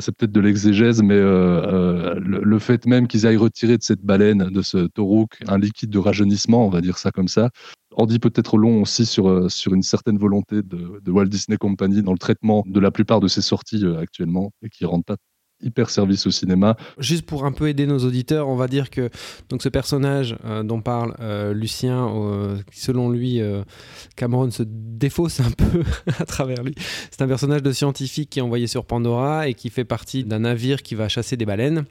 c'est 0.00 0.16
peut-être 0.16 0.32
de 0.32 0.40
l'exégèse, 0.40 1.02
mais 1.02 1.14
euh, 1.14 2.14
euh, 2.14 2.20
le, 2.20 2.58
fait 2.58 2.86
même 2.86 3.06
qu'ils 3.06 3.26
aillent 3.26 3.36
retirer 3.36 3.76
de 3.76 3.82
cette 3.82 4.00
baleine, 4.00 4.48
de 4.50 4.62
ce 4.62 4.86
taurouk, 4.86 5.38
un 5.46 5.58
liquide 5.58 5.90
de 5.90 5.98
rajeunissement, 5.98 6.66
on 6.66 6.70
va 6.70 6.80
dire 6.80 6.96
ça 6.96 7.10
comme 7.10 7.28
ça, 7.28 7.50
en 7.96 8.06
dit 8.06 8.18
peut-être 8.18 8.56
long 8.56 8.82
aussi 8.82 9.06
sur, 9.06 9.28
euh, 9.28 9.48
sur 9.48 9.74
une 9.74 9.82
certaine 9.82 10.18
volonté 10.18 10.62
de, 10.62 11.00
de, 11.00 11.10
Walt 11.10 11.26
Disney 11.26 11.56
Company 11.56 12.02
dans 12.02 12.12
le 12.12 12.18
traitement 12.18 12.64
de 12.66 12.80
la 12.80 12.90
plupart 12.90 13.20
de 13.20 13.28
ses 13.28 13.42
sorties 13.42 13.84
euh, 13.84 13.98
actuellement 13.98 14.52
et 14.62 14.68
qui 14.68 14.84
ne 14.84 14.88
rendent 14.88 15.04
pas 15.04 15.16
hyper 15.64 15.90
service 15.90 16.26
au 16.26 16.30
cinéma. 16.30 16.76
Juste 16.98 17.26
pour 17.26 17.44
un 17.44 17.52
peu 17.52 17.68
aider 17.68 17.86
nos 17.86 17.98
auditeurs, 17.98 18.48
on 18.48 18.56
va 18.56 18.68
dire 18.68 18.90
que 18.90 19.10
ce 19.64 19.68
personnage 19.68 20.36
euh, 20.44 20.62
dont 20.62 20.80
parle 20.80 21.14
euh, 21.20 21.54
Lucien, 21.54 22.08
euh, 22.08 22.56
selon 22.72 23.10
lui, 23.10 23.40
Cameron 24.16 24.50
se 24.50 24.62
défausse 24.66 25.40
un 25.40 25.50
peu 25.50 25.82
à 26.18 26.24
travers 26.24 26.62
lui. 26.62 26.74
C'est 27.10 27.22
un 27.22 27.28
personnage 27.28 27.62
de 27.62 27.72
scientifique 27.72 28.30
qui 28.30 28.38
est 28.38 28.42
envoyé 28.42 28.66
sur 28.66 28.84
Pandora 28.84 29.48
et 29.48 29.54
qui 29.54 29.70
fait 29.70 29.84
partie 29.84 30.24
d'un 30.24 30.40
navire 30.40 30.82
qui 30.82 30.94
va 30.94 31.08
chasser 31.08 31.36
des 31.36 31.46
baleines. 31.46 31.84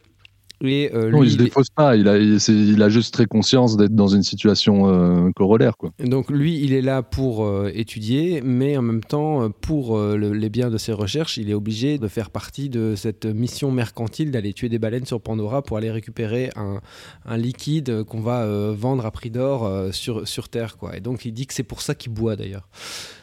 Euh, 0.63 1.11
non, 1.11 1.23
il 1.23 1.31
se 1.31 1.37
défausse 1.37 1.69
pas. 1.69 1.95
Il 1.95 2.07
a, 2.07 2.17
il, 2.17 2.81
a 2.81 2.89
juste 2.89 3.13
très 3.13 3.25
conscience 3.25 3.75
d'être 3.75 3.95
dans 3.95 4.07
une 4.07 4.23
situation 4.23 4.87
euh, 4.87 5.29
corollaire. 5.35 5.77
Quoi. 5.77 5.91
Donc 5.99 6.31
lui, 6.31 6.61
il 6.61 6.73
est 6.73 6.81
là 6.81 7.01
pour 7.03 7.45
euh, 7.45 7.69
étudier, 7.73 8.41
mais 8.43 8.77
en 8.77 8.81
même 8.81 9.03
temps, 9.03 9.49
pour 9.49 9.99
les 9.99 10.49
biens 10.49 10.69
de 10.69 10.77
ses 10.77 10.93
recherches, 10.93 11.37
il 11.37 11.49
est 11.49 11.53
obligé 11.53 11.97
de 11.97 12.07
faire 12.07 12.29
partie 12.29 12.69
de 12.69 12.95
cette 12.95 13.25
mission 13.25 13.71
mercantile 13.71 14.31
d'aller 14.31 14.53
tuer 14.53 14.69
des 14.69 14.79
baleines 14.79 15.05
sur 15.05 15.21
Pandora 15.21 15.61
pour 15.61 15.77
aller 15.77 15.91
récupérer 15.91 16.49
un, 16.55 16.79
un 17.25 17.37
liquide 17.37 18.03
qu'on 18.03 18.21
va 18.21 18.45
vendre 18.71 19.05
à 19.05 19.11
prix 19.11 19.29
d'or 19.29 19.69
sur, 19.91 20.27
sur 20.27 20.49
Terre. 20.49 20.77
Quoi. 20.77 20.97
Et 20.97 21.01
donc 21.01 21.25
il 21.25 21.33
dit 21.33 21.47
que 21.47 21.53
c'est 21.53 21.63
pour 21.63 21.81
ça 21.81 21.95
qu'il 21.95 22.13
boit 22.13 22.35
d'ailleurs 22.35 22.67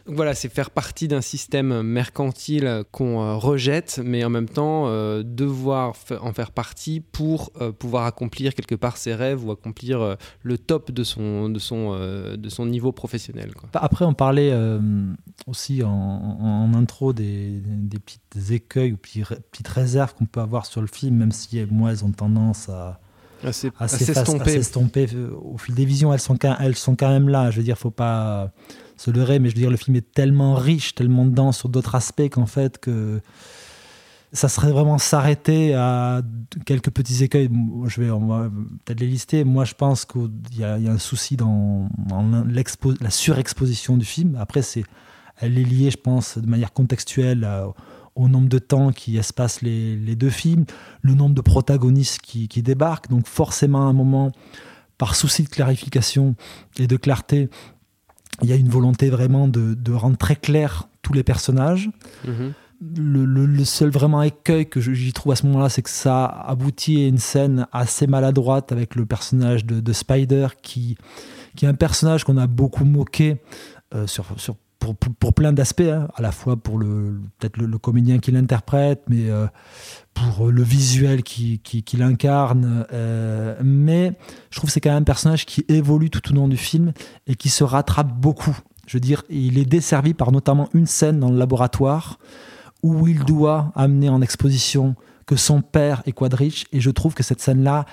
voilà, 0.07 0.35
c'est 0.35 0.49
faire 0.49 0.71
partie 0.71 1.09
d'un 1.09 1.21
système 1.21 1.83
mercantile 1.83 2.85
qu'on 2.91 3.23
euh, 3.23 3.35
rejette, 3.35 4.01
mais 4.05 4.25
en 4.25 4.31
même 4.31 4.49
temps 4.49 4.85
euh, 4.87 5.23
devoir 5.25 5.95
en 6.21 6.33
faire 6.33 6.51
partie 6.51 7.01
pour 7.01 7.51
euh, 7.61 7.73
pouvoir 7.73 8.07
accomplir 8.07 8.55
quelque 8.55 8.75
part 8.75 8.97
ses 8.97 9.15
rêves 9.15 9.45
ou 9.45 9.51
accomplir 9.51 10.17
le 10.43 10.59
top 10.59 10.91
de 10.91 11.05
son, 11.05 11.49
de 11.49 11.59
son, 11.59 11.93
de 12.37 12.49
son 12.49 12.67
niveau 12.67 12.93
professionnel. 12.93 13.53
Après, 13.75 14.05
on 14.05 14.15
parlait 14.15 14.53
aussi 15.47 15.83
en, 15.83 16.73
intro 16.75 17.13
des, 17.13 17.61
des, 17.61 17.99
petites 17.99 18.51
écueils 18.51 18.93
ou 18.93 18.97
petites 18.97 19.69
réserves 19.69 20.15
qu'on 20.15 20.27
peut 20.27 20.41
avoir 20.41 20.67
sur 20.67 20.81
le 20.81 20.87
film, 20.87 21.17
même 21.17 21.33
si 21.33 21.65
moi, 21.71 21.91
elles 21.91 22.05
ont 22.05 22.13
tendance 22.13 22.69
à 22.69 23.01
assez, 23.45 23.71
s'estomper 23.79 25.09
au 25.43 25.59
fil 25.59 25.75
des 25.75 25.85
visions. 25.85 26.13
Elles 26.13 26.21
sont, 26.21 26.39
elles 26.61 26.77
sont 26.77 26.97
quand 26.97 27.09
même 27.09 27.29
là. 27.29 27.51
Je 27.51 27.59
veux 27.59 27.63
dire, 27.63 27.79
faut 27.79 27.91
pas 27.91 28.53
se 28.97 29.11
leurrer, 29.11 29.39
mais 29.39 29.49
je 29.49 29.55
veux 29.55 29.61
dire, 29.61 29.71
le 29.71 29.77
film 29.77 29.97
est 29.97 30.13
tellement 30.13 30.55
riche, 30.55 30.95
tellement 30.95 31.25
dense 31.25 31.59
sur 31.59 31.69
d'autres 31.69 31.95
aspects 31.95 32.29
qu'en 32.29 32.47
fait, 32.47 32.79
que 32.79 33.21
ça 34.33 34.49
serait 34.49 34.71
vraiment 34.71 34.99
s'arrêter 34.99 35.75
à 35.75 36.23
quelques 36.67 36.91
petits 36.91 37.25
écueils. 37.25 37.51
Je 37.87 38.01
vais, 38.01 38.11
on 38.11 38.27
va 38.27 38.51
peut-être 38.85 39.01
les 39.01 39.07
lister. 39.07 39.45
Moi, 39.45 39.65
je 39.65 39.75
pense 39.75 40.05
qu'il 40.05 40.31
y, 40.57 40.65
a 40.65 40.75
un 40.75 40.99
souci 40.99 41.37
dans, 41.37 41.89
la 43.01 43.11
surexposition 43.11 43.97
du 43.97 44.05
film. 44.05 44.37
Après, 44.39 44.63
c'est, 44.63 44.85
elle 45.39 45.59
est 45.59 45.65
liée, 45.65 45.91
je 45.91 45.97
pense, 45.97 46.39
de 46.39 46.47
manière 46.47 46.73
contextuelle 46.73 47.49
au 48.15 48.29
nombre 48.29 48.49
de 48.49 48.59
temps 48.59 48.93
qui 48.93 49.17
espace 49.17 49.63
les, 49.63 50.17
deux 50.17 50.31
films, 50.31 50.65
le 51.03 51.15
nombre 51.15 51.35
de 51.35 51.41
protagonistes 51.41 52.21
qui, 52.21 52.49
qui 52.49 52.63
débarquent. 52.63 53.09
Donc, 53.09 53.27
forcément, 53.27 53.87
à 53.87 53.91
un 53.91 53.93
moment, 53.93 54.33
par 54.99 55.15
souci 55.15 55.45
de 55.45 55.49
clarification 55.49 56.35
et 56.79 56.87
de 56.87 56.97
clarté, 56.97 57.49
il 58.43 58.49
y 58.49 58.53
a 58.53 58.57
une 58.57 58.69
volonté 58.69 59.11
vraiment 59.11 59.49
de, 59.49 59.93
rendre 59.93 60.17
très 60.17 60.37
clair 60.37 60.89
tous 61.03 61.13
les 61.13 61.23
personnages. 61.23 61.91
Mhm. 62.27 62.53
Le, 62.97 63.65
seul 63.65 63.91
vraiment 63.91 64.23
écueil 64.23 64.67
que 64.67 64.81
j'y 64.81 65.13
trouve 65.13 65.33
à 65.33 65.37
ce 65.37 65.45
moment-là, 65.47 65.69
c'est 65.69 65.83
que 65.83 65.91
ça 65.91 66.25
aboutit 66.25 67.05
à 67.05 67.09
une 67.09 67.19
scène 67.19 67.67
assez 67.73 68.07
maladroite 68.07 68.73
avec 68.73 68.95
le 68.95 69.05
personnage 69.05 69.67
de, 69.67 69.93
Spider, 69.93 70.49
qui, 70.63 70.97
qui 71.57 71.67
est 71.67 71.69
un 71.69 71.75
personnage 71.75 72.25
qu'on 72.25 72.39
a 72.39 72.47
beaucoup 72.47 72.87
moqué 72.87 73.43
euh, 73.95 74.07
sur, 74.07 74.25
sur 74.39 74.57
pour, 74.81 74.97
pour, 74.97 75.35
plein 75.35 75.53
d'aspects, 75.53 75.83
hein. 75.83 76.09
à 76.17 76.23
la 76.23 76.33
fois 76.33 76.57
pour 76.57 76.79
le 76.79 77.21
peut-être 77.39 77.59
le, 77.59 77.79
comédien 77.79 78.19
qui 78.19 78.33
l'interprète, 78.33 79.03
mais 79.09 79.31
euh, 79.31 79.47
pour 80.15 80.51
le 80.51 80.63
visuel 80.63 81.23
qui, 81.23 81.61
qui, 81.61 81.97
l'incarne. 81.97 82.87
Euh, 82.93 83.57
mais 83.63 84.15
je 84.51 84.57
trouve 84.57 84.69
que 84.69 84.73
c'est 84.73 84.81
quand 84.81 84.91
même 84.91 85.03
un 85.03 85.05
personnage 85.05 85.47
qui 85.47 85.65
évolue 85.69 86.11
tout 86.11 86.33
au 86.33 86.35
long 86.35 86.49
du 86.49 86.57
film 86.57 86.93
et 87.27 87.37
qui 87.37 87.51
se 87.51 87.63
rattrape 87.63 88.13
beaucoup. 88.13 88.59
Je 88.87 88.97
veux 88.97 89.01
dire, 89.01 89.23
il 89.29 89.59
est 89.59 89.67
desservi 89.67 90.15
par 90.15 90.33
notamment 90.33 90.69
une 90.75 90.87
scène 90.87 91.21
dans 91.21 91.31
le 91.31 91.39
laboratoire 91.39 92.19
où 92.83 93.07
il 93.07 93.25
doit 93.25 93.71
amener 93.77 94.09
en 94.09 94.23
exposition 94.23 94.97
que 95.27 95.37
son 95.37 95.61
père 95.61 96.03
est 96.07 96.13
quadriche, 96.13 96.65
et 96.73 96.81
je 96.81 96.91
trouve 96.91 97.15
que 97.15 97.23
cette 97.23 97.41
scène-là, 97.41 97.85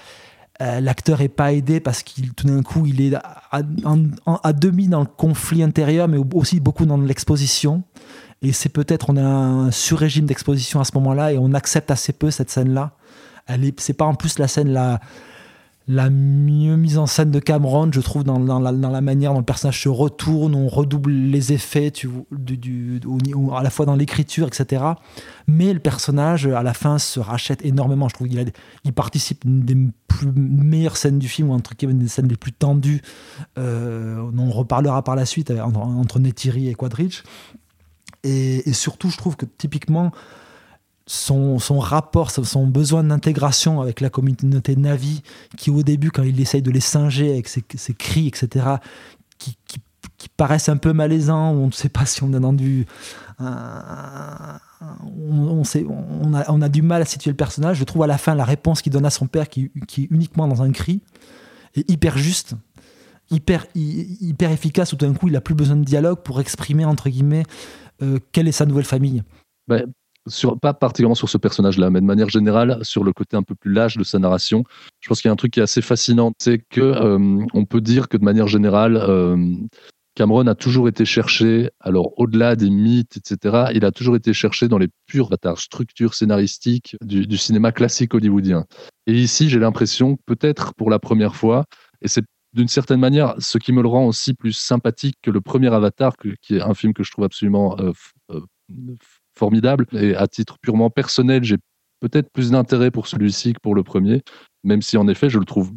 euh, 0.62 0.80
l'acteur 0.80 1.22
est 1.22 1.28
pas 1.28 1.54
aidé 1.54 1.80
parce 1.80 2.04
qu'il 2.04 2.34
tout 2.34 2.48
d'un 2.48 2.64
coup 2.64 2.86
il 2.86 3.02
est 3.02 3.16
à, 3.52 3.62
demi 4.54 4.88
dans 4.88 5.02
le 5.02 5.06
conflit 5.06 5.62
intérieur 5.62 6.08
mais 6.08 6.18
aussi 6.34 6.60
beaucoup 6.60 6.86
dans 6.86 6.98
l'exposition. 6.98 7.84
Et 8.42 8.54
c'est 8.54 8.70
peut-être 8.70 9.10
on 9.10 9.18
a 9.18 9.24
un 9.24 9.72
sur-régime 9.72 10.26
d'exposition 10.26 10.80
à 10.80 10.84
ce 10.84 10.92
moment-là 10.96 11.34
et 11.34 11.38
on 11.38 11.54
accepte 11.54 11.92
assez 11.92 12.14
peu 12.14 12.32
cette 12.32 12.50
scène 12.52 12.74
là 12.74 12.92
elle 13.48 13.66
est 13.66 13.80
c'est 13.80 13.94
pas 13.94 14.06
en 14.06 14.14
plus 14.14 14.40
la 14.40 14.48
scène 14.48 14.70
là 14.70 15.00
la 15.88 16.10
mieux 16.10 16.76
mise 16.76 16.98
en 16.98 17.06
scène 17.06 17.32
de 17.32 17.40
Cameron, 17.40 17.90
je 17.94 18.02
trouve, 18.02 18.24
dans, 18.24 18.60
la, 18.60 19.02
manière 19.02 19.32
dont 19.32 19.40
le 19.40 19.46
personnage 19.46 19.82
se 19.82 19.88
retourne, 19.88 20.54
on 20.54 20.68
redouble 20.68 21.12
les 21.12 21.54
effets 21.54 21.92
tu, 21.92 22.10
du, 22.32 23.00
à 23.56 23.64
la 23.64 23.70
fois 23.70 23.86
dans 23.86 23.96
l'écriture, 23.96 24.48
etc. 24.48 24.84
Mais 25.48 25.72
le 25.72 25.80
personnage, 25.80 26.46
à 26.46 26.62
la 26.62 26.74
fin, 26.74 26.98
se 26.98 27.22
rachète 27.22 27.64
énormément. 27.64 28.10
Je 28.10 28.16
trouve 28.16 28.28
qu'il 28.28 28.52
il 28.84 28.94
participe 28.94 29.46
une 29.46 29.62
des 29.62 29.78
plus 30.10 30.32
meilleures 30.36 30.98
scènes 30.98 31.20
du 31.20 31.30
film, 31.30 31.52
ou 31.52 31.54
entre 31.54 31.72
une 31.82 32.00
des 32.00 32.10
scènes 32.10 32.28
les 32.28 32.36
plus 32.36 32.52
tendues. 32.52 33.02
Euh, 33.58 34.30
on 34.38 34.52
reparlera 34.52 35.04
par 35.04 35.16
la 35.16 35.26
suite 35.26 35.52
entre, 35.52 35.80
entre 35.80 36.20
et 36.20 36.76
Quadrich. 36.76 37.24
Et, 38.24 38.74
surtout, 38.74 39.10
je 39.10 39.18
trouve 39.18 39.38
que 39.38 39.46
typiquement, 39.46 40.12
son, 41.08 41.58
son, 41.58 41.80
rapport, 41.80 42.30
son 42.32 42.68
besoin 42.68 43.04
d'intégration 43.04 43.82
avec 43.82 44.02
la 44.02 44.10
communauté 44.10 44.76
Navi, 44.76 45.24
qui 45.58 45.72
au 45.72 45.82
début, 45.82 46.12
quand 46.12 46.24
il 46.24 46.40
essaye 46.40 46.62
de 46.62 46.70
les 46.70 46.82
singer 46.82 47.32
avec 47.32 47.48
ses, 47.48 47.64
cris, 47.94 48.28
etc., 48.28 48.66
qui, 49.40 49.58
qui, 49.68 49.80
paraissent 50.36 50.70
un 50.70 50.78
peu 50.78 50.94
malaisants, 50.94 51.52
on 51.52 51.68
ne 51.68 51.72
sait 51.72 51.90
pas 51.90 52.06
si 52.06 52.22
on 52.24 52.30
du... 52.54 52.86
on, 53.40 53.46
on, 55.32 55.64
sait, 55.64 55.86
on, 55.88 56.34
a, 56.34 56.52
on, 56.52 56.62
a, 56.62 56.70
du 56.70 56.82
mal 56.82 57.02
à 57.02 57.06
situer 57.06 57.32
le 57.32 57.38
personnage. 57.38 57.78
Je 57.78 57.84
trouve 57.86 58.04
à 58.04 58.08
la 58.08 58.18
fin 58.18 58.36
la 58.36 58.44
réponse 58.44 58.82
qu'il 58.82 58.92
donne 58.92 59.06
à 59.06 59.10
son 59.10 59.28
père, 59.28 59.48
qui, 59.48 59.72
qui, 59.88 60.04
est 60.04 60.08
uniquement 60.12 60.48
dans 60.48 60.62
un 60.62 60.72
cri, 60.72 61.02
est 61.76 61.90
hyper 61.90 62.18
juste, 62.18 62.56
hyper, 63.32 63.66
hyper 63.76 64.52
efficace, 64.52 64.90
tout 64.90 64.98
d'un 64.98 65.14
coup 65.14 65.28
il 65.28 65.34
n'a 65.34 65.42
plus 65.42 65.56
besoin 65.56 65.78
de 65.78 65.86
dialogue 65.86 66.20
pour 66.24 66.42
exprimer, 66.42 66.84
entre 66.84 67.10
guillemets, 67.10 67.44
euh, 68.02 68.20
quelle 68.32 68.48
est 68.48 68.52
sa 68.52 68.66
nouvelle 68.66 68.86
famille. 68.86 69.24
Pas 70.62 70.74
particulièrement 70.74 71.16
sur 71.16 71.30
ce 71.30 71.38
personnage-là, 71.38 71.90
mais 71.90 72.02
de 72.02 72.06
manière 72.06 72.30
générale 72.30 72.80
sur 72.84 73.04
le 73.04 73.14
côté 73.14 73.38
un 73.38 73.44
peu 73.44 73.56
plus 73.56 73.72
lâche 73.72 73.98
de 73.98 74.04
sa 74.04 74.20
narration. 74.20 74.64
Je 75.00 75.08
pense 75.08 75.22
qu'il 75.22 75.30
y 75.30 75.32
a 75.32 75.34
un 75.34 75.38
truc 75.38 75.54
qui 75.54 75.60
est 75.60 75.64
assez 75.64 75.82
fascinant, 75.82 76.34
c'est 76.40 76.60
que 76.70 76.82
euh, 76.82 77.46
on 77.54 77.66
peut 77.66 77.82
dire 77.82 78.08
que 78.10 78.18
de 78.18 78.24
manière 78.24 78.48
générale, 78.48 78.98
euh, 78.98 79.38
Cameron 80.16 80.48
a 80.48 80.56
toujours 80.56 80.88
été 80.88 81.06
cherché, 81.06 81.70
alors 81.80 82.12
au-delà 82.18 82.56
des 82.56 82.72
mythes, 82.72 83.18
etc., 83.18 83.68
il 83.76 83.86
a 83.86 83.92
toujours 83.92 84.16
été 84.16 84.34
cherché 84.34 84.68
dans 84.68 84.80
les 84.80 84.88
pures 85.06 85.30
structures 85.58 86.16
scénaristiques 86.16 86.96
du, 87.02 87.28
du 87.28 87.38
cinéma 87.38 87.72
classique 87.72 88.16
hollywoodien. 88.16 88.66
Et 89.06 89.14
ici, 89.14 89.48
j'ai 89.48 89.60
l'impression, 89.60 90.18
peut-être 90.26 90.74
pour 90.74 90.90
la 90.90 90.98
première 90.98 91.36
fois, 91.36 91.66
et 92.02 92.08
c'est 92.08 92.24
d'une 92.54 92.68
certaine 92.68 93.00
manière 93.00 93.36
ce 93.38 93.60
qui 93.60 93.72
me 93.72 93.84
le 93.84 93.88
rend 93.88 94.08
aussi 94.08 94.34
plus 94.34 94.54
sympathique 94.54 95.18
que 95.22 95.30
le 95.30 95.42
premier 95.42 95.72
Avatar, 95.72 96.14
qui 96.18 96.56
est 96.56 96.62
un 96.62 96.74
film 96.74 96.94
que 96.94 97.04
je 97.04 97.12
trouve 97.12 97.26
absolument 97.26 97.78
euh, 97.80 97.94
formidable. 99.38 99.86
Et 99.94 100.16
à 100.16 100.28
titre 100.28 100.58
purement 100.62 100.90
personnel, 100.90 101.44
j'ai 101.44 101.58
peut-être 102.00 102.30
plus 102.32 102.52
d'intérêt 102.52 102.92
pour 102.92 103.08
celui-ci 103.08 103.54
que 103.54 103.60
pour 103.62 103.76
le 103.76 103.84
premier, 103.84 104.22
même 104.64 104.82
si 104.82 104.98
en 104.98 105.08
effet 105.08 105.30
je 105.30 105.40
le 105.40 105.46
trouve 105.46 105.72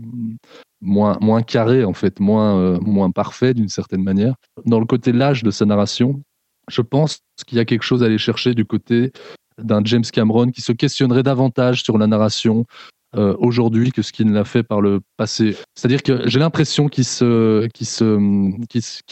moins, 0.80 1.18
moins 1.20 1.42
carré, 1.42 1.84
en 1.84 1.92
fait, 1.92 2.20
moins, 2.20 2.58
euh, 2.58 2.78
moins 2.80 3.10
parfait 3.10 3.54
d'une 3.54 3.68
certaine 3.68 4.02
manière. 4.02 4.34
Dans 4.66 4.80
le 4.80 4.86
côté 4.86 5.12
l'âge 5.12 5.42
de 5.42 5.50
sa 5.50 5.66
narration, 5.66 6.22
je 6.68 6.82
pense 6.82 7.20
qu'il 7.46 7.58
y 7.58 7.60
a 7.60 7.64
quelque 7.64 7.82
chose 7.82 8.02
à 8.02 8.06
aller 8.06 8.18
chercher 8.18 8.54
du 8.54 8.64
côté 8.64 9.12
d'un 9.58 9.82
James 9.84 10.04
Cameron 10.04 10.50
qui 10.50 10.62
se 10.62 10.72
questionnerait 10.72 11.22
davantage 11.22 11.82
sur 11.82 11.98
la 11.98 12.06
narration, 12.06 12.64
euh, 13.16 13.34
aujourd'hui 13.38 13.90
que 13.90 14.02
ce 14.02 14.12
qu'il 14.12 14.30
l'a 14.32 14.44
fait 14.44 14.62
par 14.62 14.80
le 14.80 15.00
passé. 15.16 15.56
C'est-à-dire 15.74 16.02
que 16.02 16.28
j'ai 16.28 16.38
l'impression 16.38 16.88
qu'il 16.88 17.04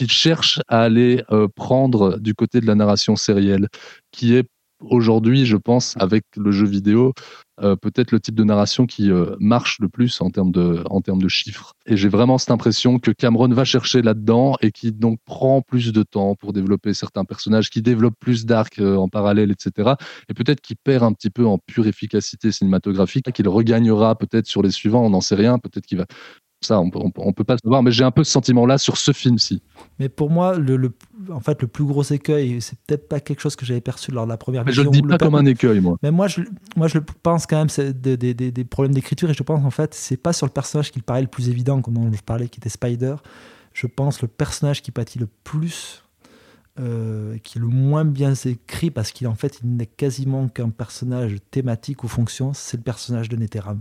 cherche 0.07 0.61
à 0.67 0.81
aller 0.81 1.23
euh, 1.31 1.47
prendre 1.53 2.17
du 2.19 2.33
côté 2.33 2.61
de 2.61 2.65
la 2.65 2.75
narration 2.75 3.15
sérielle, 3.15 3.67
qui 4.11 4.35
est 4.35 4.47
aujourd'hui, 4.79 5.45
je 5.45 5.57
pense, 5.57 5.95
avec 5.99 6.23
le 6.35 6.51
jeu 6.51 6.65
vidéo, 6.65 7.13
euh, 7.61 7.75
peut-être 7.75 8.11
le 8.11 8.19
type 8.19 8.35
de 8.35 8.43
narration 8.43 8.85
qui 8.85 9.11
euh, 9.11 9.35
marche 9.39 9.79
le 9.79 9.89
plus 9.89 10.21
en 10.21 10.29
termes 10.29 10.51
de, 10.51 11.27
chiffres. 11.27 11.73
Et 11.85 11.97
j'ai 11.97 12.07
vraiment 12.07 12.37
cette 12.37 12.51
impression 12.51 12.99
que 12.99 13.11
Cameron 13.11 13.49
va 13.49 13.65
chercher 13.65 14.01
là-dedans 14.01 14.55
et 14.61 14.71
qui 14.71 14.91
donc 14.91 15.19
prend 15.25 15.61
plus 15.61 15.91
de 15.91 16.03
temps 16.03 16.35
pour 16.35 16.53
développer 16.53 16.93
certains 16.93 17.25
personnages, 17.25 17.69
qui 17.69 17.81
développe 17.81 18.15
plus 18.19 18.45
d'arcs 18.45 18.79
euh, 18.79 18.95
en 18.95 19.09
parallèle, 19.09 19.51
etc. 19.51 19.91
Et 20.29 20.33
peut-être 20.33 20.61
qu'il 20.61 20.77
perd 20.77 21.03
un 21.03 21.13
petit 21.13 21.29
peu 21.29 21.45
en 21.45 21.57
pure 21.57 21.87
efficacité 21.87 22.51
cinématographique, 22.51 23.31
qu'il 23.31 23.47
regagnera 23.49 24.15
peut-être 24.15 24.47
sur 24.47 24.61
les 24.61 24.71
suivants, 24.71 25.05
on 25.05 25.09
n'en 25.09 25.21
sait 25.21 25.35
rien, 25.35 25.59
peut-être 25.59 25.85
qu'il 25.85 25.97
va 25.97 26.05
Ça, 26.61 26.77
on, 26.81 26.89
peut- 26.89 26.99
on, 27.01 27.09
peut- 27.09 27.21
on 27.23 27.31
peut 27.31 27.45
pas 27.45 27.53
le 27.53 27.59
savoir, 27.63 27.81
mais 27.83 27.91
j'ai 27.91 28.03
un 28.03 28.11
peu 28.11 28.23
ce 28.25 28.31
sentiment-là 28.33 28.77
sur 28.77 28.97
ce 28.97 29.13
film-ci. 29.13 29.61
Mais 29.97 30.09
pour 30.09 30.29
moi, 30.29 30.57
le, 30.57 30.75
le- 30.75 30.93
en 31.31 31.39
fait, 31.39 31.61
le 31.61 31.69
plus 31.69 31.85
gros 31.85 32.03
écueil, 32.03 32.59
c'est 32.61 32.77
peut-être 32.85 33.07
pas 33.07 33.21
quelque 33.21 33.39
chose 33.39 33.55
que 33.55 33.65
j'avais 33.65 33.79
perçu 33.79 34.11
lors 34.11 34.25
de 34.25 34.29
la 34.29 34.35
première 34.35 34.65
Mais 34.65 34.73
je 34.73 34.81
le 34.81 34.89
dis 34.89 35.01
pas 35.01 35.17
comme 35.17 35.35
un 35.35 35.45
écueil, 35.45 35.79
moi. 35.79 35.97
Mais 36.03 36.11
moi, 36.11 36.27
je, 36.27 36.41
moi, 36.75 36.89
je 36.89 36.97
pense 37.23 37.45
quand 37.45 37.57
même 37.57 37.69
c'est 37.69 37.99
des, 38.01 38.17
des- 38.17 38.33
des- 38.33 38.51
des 38.51 38.63
problèmes 38.65 38.93
d'écriture 38.93 39.29
et 39.29 39.33
je 39.33 39.41
pense 39.43 39.63
en 39.63 39.69
fait, 39.71 39.93
c'est 39.93 40.17
pas 40.17 40.33
sur 40.33 40.47
le 40.47 40.51
personnage 40.51 40.91
qui 40.91 40.99
paraît 41.01 41.21
le 41.21 41.27
plus 41.27 41.47
évident, 41.47 41.81
comme 41.81 41.93
dont 41.93 42.11
je 42.11 42.21
parlais, 42.21 42.49
qui 42.49 42.59
était 42.59 42.69
Spider. 42.69 43.15
Je 43.73 43.87
pense 43.87 44.21
le 44.21 44.27
personnage 44.27 44.81
qui 44.81 44.91
pâtit 44.91 45.17
le 45.19 45.29
plus, 45.45 46.03
euh, 46.77 47.37
qui 47.37 47.57
est 47.57 47.61
le 47.61 47.67
moins 47.67 48.03
bien 48.03 48.33
écrit 48.33 48.91
parce 48.91 49.13
qu'il 49.13 49.27
en 49.27 49.35
fait, 49.35 49.61
il 49.63 49.77
n'est 49.77 49.85
quasiment 49.85 50.49
qu'un 50.49 50.69
personnage 50.71 51.37
thématique 51.51 52.03
ou 52.03 52.09
fonction, 52.09 52.51
c'est 52.53 52.75
le 52.77 52.83
personnage 52.83 53.29
de 53.29 53.37
Neteram. 53.37 53.79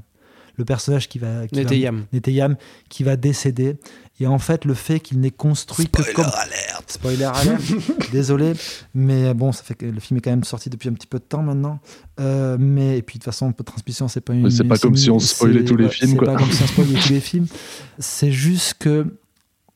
Le 0.59 0.65
personnage 0.65 1.09
qui 1.09 1.19
va, 1.19 1.47
qui 1.47 1.55
va- 1.55 1.63
Neteyam. 1.63 2.05
Neteyam, 2.13 2.57
qui 2.89 3.05
va 3.05 3.17
décéder. 3.17 3.77
Et 4.21 4.27
en 4.27 4.39
fait, 4.41 4.65
le 4.65 4.75
fait 4.75 4.99
qu'il 4.99 5.21
n'est 5.21 5.31
construit 5.31 5.87
que 5.87 6.03
comme. 6.13 6.25
Spoiler 6.89 7.25
alert 7.25 7.63
Désolé, 8.13 8.53
mais 8.95 9.33
bon, 9.35 9.53
ça 9.53 9.63
fait 9.63 9.75
que 9.75 9.87
le 9.87 10.01
film 10.01 10.19
est 10.19 10.21
quand 10.21 10.31
même 10.31 10.43
sorti 10.43 10.69
depuis 10.71 10.89
un 10.89 10.93
petit 10.95 11.07
peu 11.07 11.19
de 11.19 11.25
temps 11.25 11.43
maintenant. 11.43 11.79
Euh, 12.19 12.57
mais 12.59 12.99
et 12.99 13.03
puis 13.03 13.19
de 13.19 13.23
toute 13.23 13.33
façon, 13.33 13.53
peu 13.53 13.63
de 13.63 13.67
transmission, 13.67 14.09
c'est 14.09 14.21
pas 14.21 14.33
une. 14.35 14.43
Mais 14.43 14.51
c'est 14.51 14.65
pas 14.65 14.77
comme 14.79 14.97
si 14.97 15.11
on 15.11 15.19
spoilait 15.21 15.65
tous 15.65 15.77
les 15.77 15.89
films, 15.89 16.11
C'est 16.11 16.17
pas 16.27 16.35
comme 16.37 16.51
si 16.51 16.63
on 16.63 16.67
spoilait 16.67 16.99
tous 17.01 17.11
les 17.13 17.21
films. 17.21 17.47
C'est 18.01 18.33
juste 18.33 18.75
que 18.81 19.07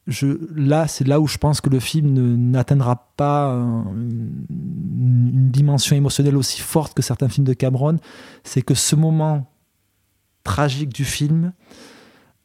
je, 0.09 0.27
là, 0.57 0.89
c'est 0.89 1.07
là 1.07 1.21
où 1.21 1.29
je 1.29 1.39
pense 1.39 1.61
que 1.61 1.71
le 1.71 1.79
film 1.79 2.13
ne- 2.13 2.35
n'atteindra 2.37 3.13
pas 3.17 3.45
un- 3.53 3.85
une, 3.95 4.47
une 4.51 5.51
dimension 5.51 5.95
émotionnelle 5.95 6.37
aussi 6.37 6.61
forte 6.61 6.95
que 6.95 7.03
certains 7.03 7.29
films 7.29 7.47
de 7.47 7.53
Cameron. 7.55 7.99
C'est 8.43 8.63
que 8.63 8.75
ce 8.75 8.97
moment 8.97 9.49
tragique 10.45 10.93
du 10.93 11.05
film, 11.05 11.53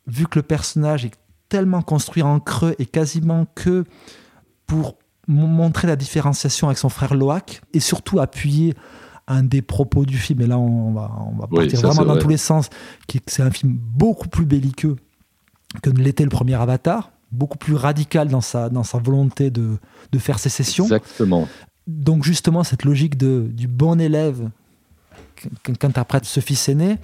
vu 0.05 0.27
que 0.27 0.39
le 0.39 0.43
personnage 0.43 1.05
est 1.05 1.13
tellement 1.49 1.81
construit 1.81 2.23
en 2.23 2.39
creux 2.39 2.75
et 2.79 2.86
quasiment 2.86 3.45
que 3.55 3.83
pour 4.65 4.97
montrer 5.27 5.88
la 5.88 5.95
différenciation 5.95 6.67
avec 6.67 6.77
son 6.77 6.89
frère 6.89 7.13
Loak 7.13 7.62
et 7.73 7.79
surtout 7.79 8.19
appuyer 8.19 8.75
un 9.27 9.43
des 9.43 9.62
propos 9.62 10.05
du 10.05 10.17
film, 10.17 10.39
et 10.41 10.47
là 10.47 10.57
on 10.57 10.93
va, 10.93 11.12
on 11.19 11.36
va 11.36 11.47
Oui, 11.51 11.57
partir 11.67 11.81
vraiment 11.81 12.05
dans 12.05 12.13
vrai. 12.13 12.21
tous 12.21 12.29
les 12.29 12.38
sens, 12.38 12.69
qui 13.07 13.19
c'est 13.27 13.43
un 13.43 13.51
film 13.51 13.73
beaucoup 13.77 14.29
plus 14.29 14.45
belliqueux 14.45 14.95
que 15.81 15.89
ne 15.89 15.99
l'était 15.99 16.23
le 16.23 16.29
premier 16.29 16.53
Avatar, 16.53 17.12
beaucoup 17.33 17.57
plus 17.57 17.75
radical 17.75 18.29
dans 18.29 18.39
sa, 18.39 18.69
dans 18.69 18.83
sa 18.83 18.99
volonté 18.99 19.49
de, 19.49 19.77
de 20.13 20.19
faire 20.19 20.39
sécession. 20.39 20.86
Exactement. 20.86 21.45
Donc 21.88 22.23
justement, 22.23 22.63
cette 22.63 22.86
logique 22.86 23.17
de, 23.17 23.49
du 23.51 23.67
bon 23.67 23.99
élève 23.99 24.49
qu- 25.36 25.73
qu'interprète 25.77 26.23
ce 26.23 26.39
fils 26.39 26.69
aîné, 26.69 26.97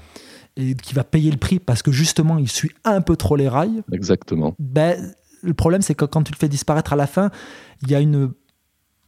et 0.55 0.75
qui 0.75 0.93
va 0.93 1.03
payer 1.03 1.31
le 1.31 1.37
prix 1.37 1.59
parce 1.59 1.81
que 1.81 1.91
justement, 1.91 2.37
il 2.37 2.49
suit 2.49 2.71
un 2.83 3.01
peu 3.01 3.15
trop 3.15 3.35
les 3.35 3.49
rails, 3.49 3.83
Exactement. 3.91 4.55
ben, 4.59 5.13
le 5.41 5.53
problème, 5.53 5.81
c'est 5.81 5.95
que 5.95 6.05
quand 6.05 6.23
tu 6.23 6.31
le 6.31 6.37
fais 6.37 6.47
disparaître 6.47 6.93
à 6.93 6.95
la 6.95 7.07
fin, 7.07 7.29
il 7.81 7.91
y 7.91 7.95
a 7.95 7.99
une 7.99 8.31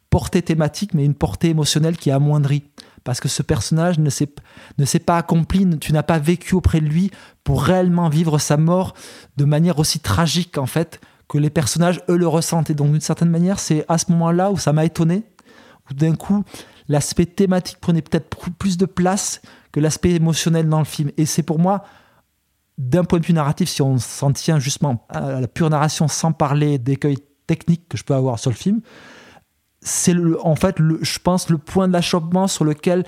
portée 0.10 0.42
thématique, 0.42 0.94
mais 0.94 1.06
une 1.06 1.14
portée 1.14 1.50
émotionnelle 1.50 1.98
qui 1.98 2.10
est 2.10 2.14
amoindrie. 2.14 2.64
Parce 3.04 3.20
que 3.20 3.28
ce 3.28 3.44
personnage 3.44 4.00
ne 4.00 4.10
s'est, 4.10 4.34
ne 4.78 4.86
s'est 4.86 5.00
pas 5.00 5.18
accompli, 5.18 5.68
tu 5.80 5.94
n'as 5.94 6.04
pas 6.04 6.20
vécu 6.20 6.56
auprès 6.56 6.82
de 6.82 6.86
lui 6.86 7.12
pour 7.44 7.64
réellement 7.64 8.10
vivre 8.10 8.40
sa 8.40 8.58
mort 8.58 8.96
de 9.38 9.46
manière 9.46 9.78
aussi 9.80 10.00
tragique, 10.00 10.58
en 10.58 10.66
fait, 10.66 11.00
que 11.28 11.38
les 11.38 11.50
personnages, 11.50 12.02
eux, 12.10 12.18
le 12.18 12.28
ressentent. 12.28 12.70
Et 12.70 12.74
donc, 12.74 12.92
d'une 12.92 13.02
certaine 13.02 13.30
manière, 13.30 13.60
c'est 13.60 13.86
à 13.88 13.98
ce 13.98 14.12
moment-là 14.12 14.52
où 14.52 14.58
ça 14.58 14.74
m'a 14.74 14.86
étonné, 14.86 15.24
où 15.90 15.94
d'un 15.94 16.16
coup, 16.16 16.44
l'aspect 16.88 17.26
thématique 17.26 17.80
prenait 17.80 18.02
peut-être 18.02 18.30
plus 18.58 18.78
de 18.78 18.86
place 18.86 19.42
que 19.76 19.82
l'aspect 19.82 20.12
émotionnel 20.12 20.70
dans 20.70 20.80
le 20.80 20.86
film. 20.86 21.12
Et 21.18 21.26
c'est 21.26 21.44
pour 21.44 21.60
moi, 21.60 21.84
d'un 22.78 23.04
point 23.04 23.20
de 23.20 23.26
vue 23.26 23.34
narratif, 23.34 23.68
si 23.68 23.82
on 23.82 23.98
s'en 23.98 24.32
tient 24.32 24.58
justement 24.58 25.06
à 25.10 25.42
la 25.42 25.48
pure 25.50 25.70
narration 25.70 26.08
sans 26.08 26.32
parler 26.32 26.78
d'écueils 26.78 27.18
techniques 27.46 27.90
que 27.90 27.98
je 27.98 28.06
peux 28.06 28.16
avoir 28.16 28.40
sur 28.40 28.52
le 28.52 28.56
film, 28.56 28.80
c'est 29.82 30.16
en 30.42 30.56
fait, 30.56 30.78
je 31.02 31.20
pense, 31.20 31.50
le 31.50 31.58
point 31.58 31.90
de 31.90 31.94
l'achoppement 31.94 32.48
sur 32.48 32.64
lequel 32.64 33.04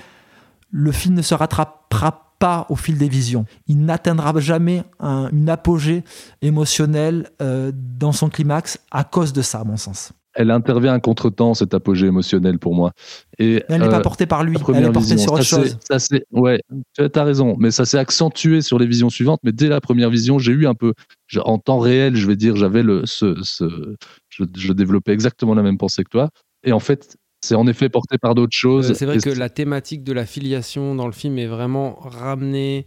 le 0.69 0.91
film 0.91 1.15
ne 1.15 1.21
se 1.21 1.33
rattrapera 1.33 2.35
pas 2.37 2.65
au 2.69 2.75
fil 2.75 2.97
des 2.97 3.07
visions. 3.07 3.45
Il 3.67 3.85
n'atteindra 3.85 4.37
jamais 4.41 4.83
un- 4.99 5.29
une 5.31 5.49
apogée 5.49 6.03
émotionnelle 6.41 7.29
euh, 7.41 7.71
dans 7.73 8.11
son 8.11 8.29
climax 8.29 8.77
à 8.91 9.05
cause 9.05 9.31
de 9.31 9.41
ça, 9.41 9.61
à 9.61 9.63
mon 9.63 9.77
sens. 9.77 10.11
Elle 10.39 10.51
intervient 10.51 10.93
à 10.93 10.99
contre-temps, 10.99 11.55
cet 11.55 11.73
apogée 11.73 12.05
émotionnel 12.05 12.59
pour 12.59 12.75
moi. 12.75 12.91
Et, 13.39 13.63
Elle 13.69 13.81
n'est 13.81 13.87
euh, 13.87 13.91
pas 13.91 14.01
portée 14.01 14.27
par 14.27 14.43
lui, 14.43 14.53
la 14.53 14.59
elle 14.59 14.63
première 14.63 14.89
est 14.89 14.91
portée 14.93 15.15
vision, 15.15 15.17
sur 15.23 15.33
autre 15.33 15.43
ça, 15.43 15.63
c'est- 15.63 15.69
chose. 15.71 15.77
ça, 15.89 15.97
c'est- 15.99 16.25
ouais, 16.31 16.61
tu 16.95 17.01
as 17.19 17.23
raison, 17.23 17.55
mais 17.57 17.71
ça 17.71 17.85
s'est 17.85 17.97
accentué 17.97 18.61
sur 18.61 18.77
les 18.77 18.85
visions 18.85 19.09
suivantes. 19.09 19.39
Mais 19.43 19.51
dès 19.51 19.67
la 19.67 19.81
première 19.81 20.11
vision, 20.11 20.37
j'ai 20.37 20.51
eu 20.51 20.67
un 20.67 20.75
peu, 20.75 20.93
je- 21.25 21.39
en 21.39 21.57
temps 21.57 21.79
réel, 21.79 22.15
je 22.15 22.27
vais 22.27 22.35
dire, 22.35 22.55
j'avais 22.55 22.83
le, 22.83 23.05
ce, 23.07 23.35
ce- 23.41 23.95
je, 24.29 24.43
je 24.55 24.73
développais 24.73 25.11
exactement 25.11 25.55
la 25.55 25.63
même 25.63 25.79
pensée 25.79 26.03
que 26.03 26.09
toi. 26.09 26.29
Et 26.63 26.71
en 26.71 26.79
fait, 26.79 27.17
c'est 27.43 27.55
en 27.55 27.65
effet 27.65 27.89
porté 27.89 28.19
par 28.19 28.35
d'autres 28.35 28.55
choses. 28.55 28.91
Euh, 28.91 28.93
c'est 28.93 29.05
vrai 29.07 29.17
que 29.17 29.29
la 29.31 29.49
thématique 29.49 30.03
de 30.03 30.13
la 30.13 30.27
filiation 30.27 30.93
dans 30.93 31.07
le 31.07 31.13
film 31.13 31.39
est 31.39 31.47
vraiment 31.47 31.95
ramenée, 32.01 32.85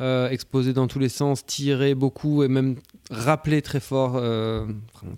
euh, 0.00 0.28
exposée 0.28 0.72
dans 0.74 0.86
tous 0.88 0.98
les 0.98 1.08
sens, 1.10 1.44
tirée 1.46 1.94
beaucoup 1.94 2.42
et 2.42 2.48
même 2.48 2.76
rappelée 3.10 3.62
très 3.62 3.80
fort, 3.80 4.16
euh, 4.16 4.66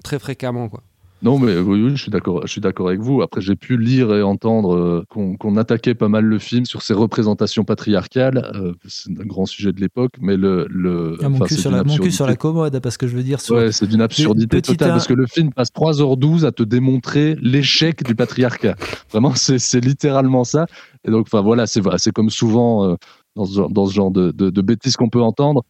très 0.04 0.18
fréquemment. 0.20 0.68
Quoi. 0.68 0.82
Non, 1.24 1.38
mais 1.38 1.56
oui, 1.56 1.82
oui, 1.82 1.96
je 1.96 2.02
suis 2.02 2.10
d'accord, 2.10 2.42
je 2.46 2.52
suis 2.52 2.60
d'accord 2.60 2.88
avec 2.88 3.00
vous. 3.00 3.22
Après, 3.22 3.40
j'ai 3.40 3.56
pu 3.56 3.78
lire 3.78 4.14
et 4.14 4.22
entendre 4.22 4.74
euh, 4.74 5.04
qu'on 5.08 5.56
attaquait 5.56 5.94
pas 5.94 6.08
mal 6.08 6.22
le 6.26 6.38
film 6.38 6.66
sur 6.66 6.82
ses 6.82 6.92
représentations 6.92 7.64
patriarcales. 7.64 8.50
euh, 8.54 8.74
c'est 8.86 9.10
un 9.10 9.24
grand 9.24 9.46
sujet 9.46 9.72
de 9.72 9.80
l'époque, 9.80 10.12
mais 10.20 10.36
le, 10.36 10.66
le 10.68 11.16
Ah, 11.22 11.30
mon, 11.30 11.38
cul 11.38 11.54
sur 11.54 11.70
la, 11.70 11.82
mon 11.82 11.96
cul 11.96 12.12
sur 12.12 12.26
la 12.26 12.36
commode, 12.36 12.78
parce 12.80 12.98
que 12.98 13.06
je 13.06 13.16
veux 13.16 13.22
dire, 13.22 13.40
sur, 13.40 13.54
Ouais, 13.54 13.72
c'est 13.72 13.86
d'une 13.86 14.02
absurdité 14.02 14.60
totale 14.60 14.90
parce 14.90 15.06
que 15.06 15.14
le 15.14 15.26
film 15.26 15.50
passe 15.50 15.70
3h12 15.72 16.44
à 16.44 16.52
te 16.52 16.62
démontrer 16.62 17.36
l'échec 17.40 18.04
du 18.04 18.14
patriarcat. 18.14 18.74
Vraiment, 19.10 19.32
c'est 19.34 19.82
littéralement 19.82 20.44
ça. 20.44 20.66
Et 21.08 21.10
donc, 21.10 21.26
enfin 21.26 21.40
voilà, 21.40 21.66
c'est 21.66 22.12
comme 22.12 22.28
souvent 22.28 22.84
euh, 22.84 22.96
dans, 23.34 23.46
ce 23.46 23.54
genre, 23.54 23.70
dans 23.70 23.86
ce 23.86 23.94
genre 23.94 24.10
de, 24.10 24.30
de, 24.30 24.50
de 24.50 24.60
bêtises 24.60 24.96
qu'on 24.96 25.08
peut 25.08 25.22
entendre. 25.22 25.64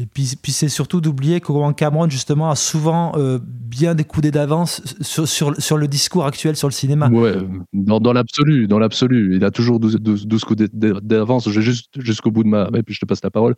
Et 0.00 0.06
puis, 0.06 0.24
c'est 0.24 0.70
surtout 0.70 1.02
d'oublier 1.02 1.40
que 1.40 1.72
Cameron, 1.72 2.08
justement, 2.08 2.50
a 2.50 2.56
souvent 2.56 3.12
euh, 3.16 3.38
bien 3.42 3.94
découdé 3.94 4.30
d'avance 4.30 4.82
sur, 5.02 5.28
sur, 5.28 5.76
le 5.76 5.88
discours 5.88 6.24
actuel 6.24 6.56
sur 6.56 6.68
le 6.68 6.72
cinéma. 6.72 7.10
Ouais, 7.10 7.34
dans, 7.74 8.00
dans 8.00 8.14
l'absolu, 8.14 8.66
dans 8.66 8.78
l'absolu. 8.78 9.36
Il 9.36 9.44
a 9.44 9.50
toujours 9.50 9.78
12, 9.78 9.96
12, 10.00 10.26
12 10.26 10.44
coups 10.44 10.62
d'avance. 10.72 11.50
Je 11.50 11.60
vais 11.60 11.64
juste 11.64 11.88
jusqu'au 11.98 12.30
bout 12.30 12.44
de 12.44 12.48
ma. 12.48 12.70
Et 12.74 12.82
puis 12.82 12.94
je 12.94 13.00
te 13.00 13.04
passe 13.04 13.22
la 13.22 13.30
parole. 13.30 13.54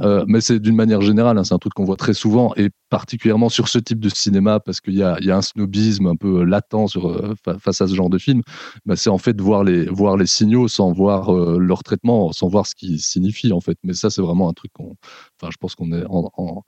Euh, 0.00 0.24
mais 0.26 0.40
c'est 0.40 0.58
d'une 0.58 0.74
manière 0.74 1.00
générale, 1.00 1.38
hein, 1.38 1.44
c'est 1.44 1.54
un 1.54 1.58
truc 1.58 1.74
qu'on 1.74 1.84
voit 1.84 1.96
très 1.96 2.14
souvent, 2.14 2.52
et 2.56 2.70
particulièrement 2.90 3.48
sur 3.48 3.68
ce 3.68 3.78
type 3.78 4.00
de 4.00 4.08
cinéma, 4.08 4.58
parce 4.58 4.80
qu'il 4.80 4.94
y 4.94 5.02
a, 5.02 5.16
y 5.20 5.30
a 5.30 5.36
un 5.36 5.42
snobisme 5.42 6.08
un 6.08 6.16
peu 6.16 6.42
latent 6.44 6.88
sur, 6.88 7.08
euh, 7.08 7.34
fa- 7.44 7.58
face 7.58 7.80
à 7.80 7.86
ce 7.86 7.94
genre 7.94 8.10
de 8.10 8.18
film. 8.18 8.42
Bah, 8.84 8.96
c'est 8.96 9.10
en 9.10 9.18
fait 9.18 9.40
voir 9.40 9.62
les, 9.62 9.86
voir 9.86 10.16
les 10.16 10.26
signaux 10.26 10.66
sans 10.66 10.92
voir 10.92 11.32
euh, 11.32 11.58
leur 11.58 11.84
traitement, 11.84 12.32
sans 12.32 12.48
voir 12.48 12.66
ce 12.66 12.74
qu'ils 12.74 13.00
signifient, 13.00 13.52
en 13.52 13.60
fait. 13.60 13.78
Mais 13.84 13.94
ça, 13.94 14.10
c'est 14.10 14.22
vraiment 14.22 14.48
un 14.48 14.52
truc 14.52 14.72
qu'on. 14.72 14.96
Je 15.50 15.56
pense 15.56 15.74
qu'on 15.74 15.92
est 15.92 16.04
en, 16.08 16.62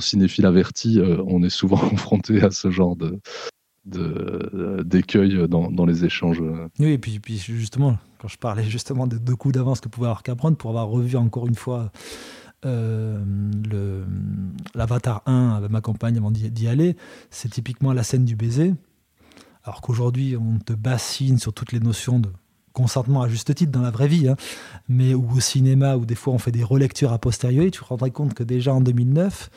cinéphile 0.00 0.46
averti, 0.46 0.98
euh, 0.98 1.22
on 1.26 1.42
est 1.42 1.50
souvent 1.50 1.76
confronté 1.90 2.42
à 2.42 2.50
ce 2.50 2.70
genre 2.70 2.96
de 2.96 3.20
de- 3.86 4.82
d'écueils 4.84 5.48
dans, 5.48 5.86
les 5.86 6.04
échanges. 6.04 6.42
Oui, 6.78 6.88
et 6.88 6.98
puis, 6.98 7.38
justement, 7.38 7.96
quand 8.18 8.28
je 8.28 8.36
parlais 8.36 8.64
justement 8.64 9.06
de 9.06 9.16
deux 9.16 9.34
coups 9.34 9.54
d'avance 9.54 9.80
que 9.80 9.88
pouvait 9.88 10.06
avoir 10.06 10.22
Cameron, 10.22 10.54
pour 10.54 10.70
avoir 10.70 10.88
revu 10.88 11.16
encore 11.16 11.46
une 11.46 11.54
fois 11.54 11.90
euh, 12.66 13.18
l'Avatar 14.74 15.22
1 15.24 15.50
avec 15.50 15.70
ma 15.70 15.80
compagne 15.80 16.18
avant 16.18 16.30
d'y 16.30 16.68
aller, 16.68 16.96
c'est 17.30 17.50
typiquement 17.50 17.94
la 17.94 18.02
scène 18.02 18.26
du 18.26 18.36
baiser. 18.36 18.74
Alors 19.64 19.80
qu'aujourd'hui, 19.80 20.36
on 20.36 20.58
te 20.58 20.72
bassine 20.72 21.38
sur 21.38 21.52
toutes 21.52 21.72
les 21.72 21.80
notions 21.80 22.18
de 22.18 22.30
consentement 22.72 23.22
à 23.22 23.28
juste 23.28 23.54
titre 23.54 23.72
dans 23.72 23.82
la 23.82 23.90
vraie 23.90 24.08
vie, 24.08 24.28
hein, 24.28 24.36
mais 24.88 25.14
ou 25.14 25.26
au 25.36 25.40
cinéma, 25.40 25.96
où 25.96 26.04
des 26.06 26.14
fois 26.14 26.32
on 26.34 26.38
fait 26.38 26.52
des 26.52 26.64
relectures 26.64 27.12
a 27.12 27.18
posteriori, 27.18 27.70
tu 27.70 27.80
te 27.80 27.84
rendrais 27.84 28.10
compte 28.10 28.34
que 28.34 28.42
déjà 28.44 28.72
en 28.74 28.80
2009, 28.80 29.50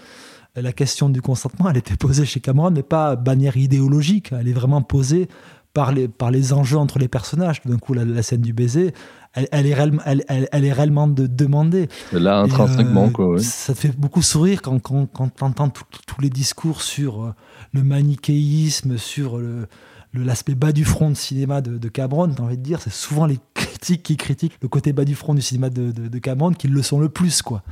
la 0.56 0.72
question 0.72 1.10
du 1.10 1.22
consentement, 1.22 1.70
elle 1.70 1.78
était 1.78 1.96
posée 1.96 2.26
chez 2.26 2.40
Cameron, 2.40 2.72
mais 2.72 2.84
pas 2.84 3.16
de 3.16 3.28
manière 3.30 3.58
idéologique, 3.58 4.32
elle 4.32 4.48
est 4.48 4.54
vraiment 4.54 4.82
posée 4.82 5.28
par 5.74 5.92
les, 5.92 6.08
par 6.08 6.30
les 6.30 6.54
enjeux 6.54 6.78
entre 6.78 7.00
les 7.00 7.08
personnages. 7.08 7.62
Tout 7.64 7.70
d'un 7.70 7.80
coup, 7.80 7.96
la, 7.96 8.06
la 8.06 8.22
scène 8.22 8.42
du 8.42 8.54
baiser, 8.54 8.94
elle, 9.34 9.48
elle 9.52 9.66
est, 9.66 9.74
réellement, 9.74 10.04
elle, 10.06 10.24
elle- 10.28 10.48
elle 10.52 10.66
est 10.66 10.72
réellement 10.74 11.08
de, 11.08 11.26
demandée. 11.26 11.88
Là, 12.12 12.42
intrinsèquement, 12.42 13.08
euh, 13.08 13.10
quoi. 13.10 13.28
ouais. 13.30 13.40
Ça 13.40 13.74
te 13.74 13.80
fait 13.80 13.98
beaucoup 13.98 14.22
sourire 14.22 14.62
quand, 14.62 14.78
quand, 14.80 15.08
quand 15.08 15.30
tu 15.36 15.44
entends 15.44 15.70
tous 15.70 16.22
les 16.22 16.30
discours 16.30 16.84
sur 16.84 17.24
euh, 17.24 17.34
le 17.72 17.82
manichéisme, 17.84 19.00
sur 19.00 19.38
le- 19.40 19.68
l'aspect 20.14 20.56
bas 20.56 20.72
du 20.72 20.86
front 20.86 21.10
de 21.10 21.16
cinéma 21.16 21.62
de, 21.62 21.78
de 21.78 21.88
Cameron, 21.90 22.30
t'as 22.30 22.44
envie 22.44 22.58
de 22.58 22.64
dire, 22.64 22.82
c'est 22.82 22.94
souvent 22.94 23.26
les 23.26 23.40
critiques 23.54 24.04
qui 24.04 24.18
critiquent 24.18 24.58
le 24.62 24.68
côté 24.68 24.94
bas 24.94 25.06
du 25.06 25.16
front 25.16 25.34
du 25.34 25.42
cinéma 25.42 25.70
de, 25.70 25.92
de, 25.92 26.08
de 26.08 26.20
Cameron 26.20 26.52
qui 26.52 26.68
le 26.68 26.82
sont 26.82 27.00
le 27.00 27.10
plus, 27.10 27.42
quoi. 27.42 27.64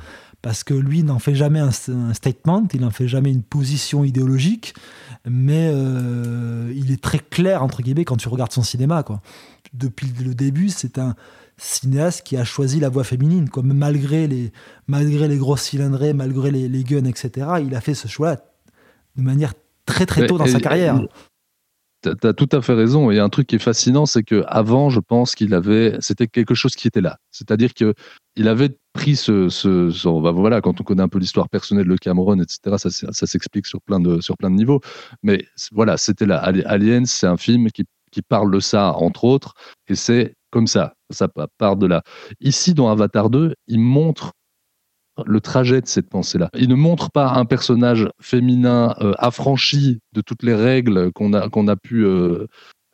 Parce 0.42 0.64
que 0.64 0.74
lui 0.74 1.04
n'en 1.04 1.20
fait 1.20 1.36
jamais 1.36 1.60
un, 1.60 1.70
un 1.88 2.14
statement, 2.14 2.66
il 2.74 2.80
n'en 2.80 2.90
fait 2.90 3.06
jamais 3.06 3.30
une 3.30 3.44
position 3.44 4.02
idéologique, 4.02 4.74
mais 5.24 5.70
euh, 5.72 6.72
il 6.74 6.90
est 6.90 7.00
très 7.00 7.20
clair, 7.20 7.62
entre 7.62 7.80
guillemets, 7.80 8.04
quand 8.04 8.16
tu 8.16 8.28
regardes 8.28 8.52
son 8.52 8.64
cinéma, 8.64 9.04
quoi. 9.04 9.22
Depuis 9.72 10.12
le 10.22 10.34
début, 10.34 10.68
c'est 10.68 10.98
un, 10.98 11.14
cinéaste 11.62 12.22
qui 12.24 12.36
a 12.36 12.44
choisi 12.44 12.80
la 12.80 12.88
voie 12.88 13.04
féminine. 13.04 13.48
Comme 13.48 13.72
malgré 13.72 14.26
les, 14.26 14.52
malgré 14.86 15.28
les 15.28 15.36
grosses 15.36 15.62
cylindrées, 15.62 16.12
malgré 16.12 16.50
les, 16.50 16.68
les 16.68 16.84
guns, 16.84 17.04
etc., 17.04 17.46
il 17.64 17.74
a 17.74 17.80
fait 17.80 17.94
ce 17.94 18.08
choix 18.08 18.36
de 19.16 19.22
manière 19.22 19.54
très 19.86 20.06
très 20.06 20.26
tôt 20.26 20.38
dans 20.38 20.46
sa 20.46 20.60
carrière. 20.60 21.00
Tu 22.02 22.26
as 22.26 22.32
tout 22.32 22.48
à 22.52 22.60
fait 22.62 22.74
raison. 22.74 23.10
Et 23.10 23.18
un 23.18 23.28
truc 23.28 23.46
qui 23.46 23.56
est 23.56 23.60
fascinant, 23.60 24.06
c'est 24.06 24.22
que 24.22 24.44
avant, 24.48 24.90
je 24.90 25.00
pense 25.00 25.34
qu'il 25.34 25.54
avait, 25.54 25.96
c'était 26.00 26.26
quelque 26.26 26.54
chose 26.54 26.74
qui 26.74 26.88
était 26.88 27.00
là. 27.00 27.18
C'est-à-dire 27.30 27.74
que 27.74 27.94
il 28.36 28.48
avait 28.48 28.70
pris 28.92 29.16
ce, 29.16 29.48
ce, 29.48 30.20
bah, 30.20 30.32
voilà, 30.32 30.60
quand 30.60 30.80
on 30.80 30.84
connaît 30.84 31.02
un 31.02 31.08
peu 31.08 31.18
l'histoire 31.18 31.48
personnelle 31.48 31.86
de 31.86 31.96
Cameron, 31.96 32.40
etc., 32.40 32.76
ça, 32.76 32.90
ça 32.90 33.26
s'explique 33.26 33.66
sur 33.66 33.80
plein 33.82 34.00
de, 34.00 34.20
sur 34.20 34.36
plein 34.36 34.50
de 34.50 34.56
niveaux. 34.56 34.80
Mais 35.22 35.46
voilà, 35.70 35.96
c'était 35.96 36.26
là. 36.26 36.38
Aliens, 36.38 37.04
c'est 37.04 37.26
un 37.26 37.36
film 37.36 37.70
qui, 37.70 37.84
qui 38.10 38.22
parle 38.22 38.50
de 38.52 38.60
ça, 38.60 38.92
entre 38.94 39.24
autres, 39.24 39.54
et 39.88 39.94
c'est 39.94 40.34
comme 40.50 40.66
ça. 40.66 40.94
Ça 41.10 41.28
part 41.58 41.76
de 41.76 41.86
là. 41.86 42.02
Ici, 42.40 42.74
dans 42.74 42.88
Avatar 42.90 43.30
2, 43.30 43.54
il 43.66 43.80
montre 43.80 44.32
le 45.26 45.40
trajet 45.40 45.80
de 45.80 45.86
cette 45.86 46.08
pensée-là. 46.08 46.48
Il 46.54 46.68
ne 46.68 46.74
montre 46.74 47.10
pas 47.10 47.32
un 47.32 47.44
personnage 47.44 48.08
féminin 48.20 48.94
euh, 49.00 49.12
affranchi 49.18 50.00
de 50.12 50.20
toutes 50.20 50.42
les 50.42 50.54
règles 50.54 51.12
qu'on 51.12 51.32
a, 51.34 51.48
qu'on 51.48 51.68
a 51.68 51.76
pu 51.76 52.04
euh, 52.04 52.46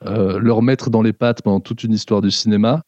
euh, 0.04 0.38
leur 0.38 0.62
mettre 0.62 0.90
dans 0.90 1.02
les 1.02 1.12
pattes 1.12 1.42
pendant 1.42 1.60
toute 1.60 1.84
une 1.84 1.92
histoire 1.92 2.20
du 2.20 2.30
cinéma. 2.30 2.82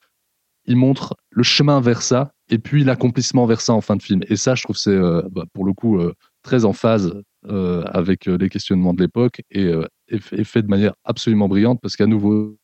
Il 0.67 0.77
montre 0.77 1.17
le 1.31 1.43
chemin 1.43 1.81
vers 1.81 2.03
ça 2.03 2.33
et 2.49 2.59
puis 2.59 2.85
l'accomplissement 2.85 3.47
vers 3.47 3.61
ça 3.61 3.73
en 3.73 3.81
fin 3.81 3.97
de 3.97 4.03
film. 4.03 4.23
Et 4.29 4.37
ça, 4.37 4.55
je 4.55 4.63
trouve 4.63 4.77
c'est 4.77 4.99
bah, 5.31 5.45
pour 5.55 5.65
le 5.65 5.73
coup 5.73 5.99
très 6.43 6.65
en 6.65 6.73
phase 6.73 7.15
avec 7.49 8.27
les 8.27 8.49
questionnements 8.51 8.93
de 8.93 9.01
l'époque 9.03 9.41
et, 9.51 9.73
et, 10.09 10.45
fait 10.45 10.63
de 10.63 10.69
manière 10.69 10.93
absolument 11.05 11.49
brillante 11.49 11.81
parce 11.81 11.97
qu'à 11.97 12.07
nouveau, 12.07 12.59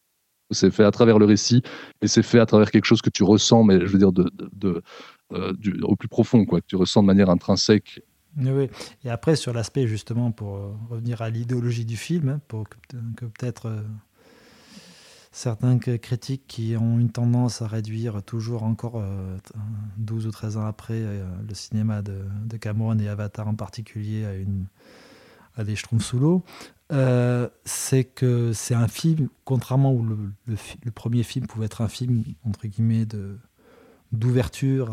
c'est 0.50 0.70
fait 0.70 0.84
à 0.84 0.90
travers 0.90 1.18
le 1.18 1.24
récit 1.24 1.62
et 2.02 2.06
c'est 2.06 2.22
fait 2.22 2.38
à 2.38 2.46
travers 2.46 2.70
quelque 2.70 2.84
chose 2.84 3.00
que 3.00 3.10
tu 3.10 3.24
ressens, 3.24 3.64
mais 3.64 3.80
je 3.80 3.86
veux 3.86 3.98
dire 3.98 4.12
de, 4.12 4.30
de 4.52 4.82
euh, 5.32 5.52
au 5.82 5.96
plus 5.96 6.08
profond, 6.08 6.44
quoi, 6.44 6.60
que 6.60 6.66
tu 6.66 6.76
ressens 6.76 7.02
de 7.02 7.06
manière 7.06 7.30
intrinsèque. 7.30 8.00
Oui, 8.38 8.68
Et 9.04 9.10
après, 9.10 9.34
sur 9.34 9.52
l'aspect, 9.52 9.88
justement, 9.88 10.30
pour 10.30 10.56
euh, 10.56 10.72
revenir 10.88 11.20
à 11.20 11.30
l'idéologie 11.30 11.84
du 11.84 11.96
film, 11.96 12.28
hein, 12.28 12.40
pour 12.46 12.68
que, 12.68 13.24
peut-être 13.24 13.66
euh, 13.66 13.82
certains 15.32 15.78
critiques 15.78 16.44
qui 16.46 16.76
ont 16.76 17.00
une 17.00 17.10
tendance 17.10 17.60
à 17.60 17.66
réduire 17.66 18.22
toujours 18.22 18.62
encore 18.62 19.02
12 19.98 20.28
ou 20.28 20.30
13 20.30 20.56
ans 20.56 20.64
après 20.64 20.98
le 21.00 21.54
cinéma 21.54 22.00
de, 22.00 22.24
de, 22.46 22.56
Cameron 22.56 22.98
et 22.98 23.08
Avatar 23.08 23.46
en 23.46 23.54
particulier 23.54 24.24
à, 24.24 24.34
une, 24.34 24.64
à 25.54 25.64
des 25.64 25.76
schtroumpfs 25.76 26.06
sous 26.06 26.18
l'eau, 26.18 26.42
c'est 27.66 28.04
que 28.04 28.54
c'est 28.54 28.74
un 28.74 28.88
film, 28.88 29.28
contrairement 29.44 29.92
où 29.92 30.06
le, 30.06 30.90
premier 30.92 31.22
film 31.22 31.46
pouvait 31.46 31.66
être 31.66 31.82
un 31.82 31.88
film, 31.88 32.24
entre 32.42 32.66
guillemets, 32.66 33.04
de, 33.04 33.36
d'ouverture 34.16 34.90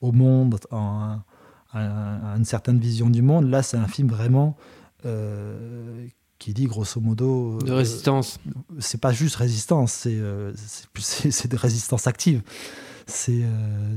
au 0.00 0.12
monde, 0.12 0.58
à, 0.70 1.18
une 2.36 2.44
certaine 2.44 2.78
vision 2.78 3.10
du 3.10 3.22
monde. 3.22 3.48
Là, 3.50 3.62
c'est 3.62 3.76
un 3.76 3.88
film 3.88 4.08
vraiment 4.08 4.56
euh, 5.04 6.06
qui 6.38 6.52
dit 6.52 6.66
grosso 6.66 7.00
modo. 7.00 7.58
De 7.64 7.72
résistance. 7.72 8.38
Euh, 8.46 8.76
c'est 8.78 9.00
pas 9.00 9.12
juste 9.12 9.36
résistance, 9.36 9.92
c'est 9.92 10.16
euh, 10.16 10.52
c'est 10.98 11.48
de 11.50 11.56
résistance 11.56 12.06
active. 12.06 12.42
C'est 13.08 13.42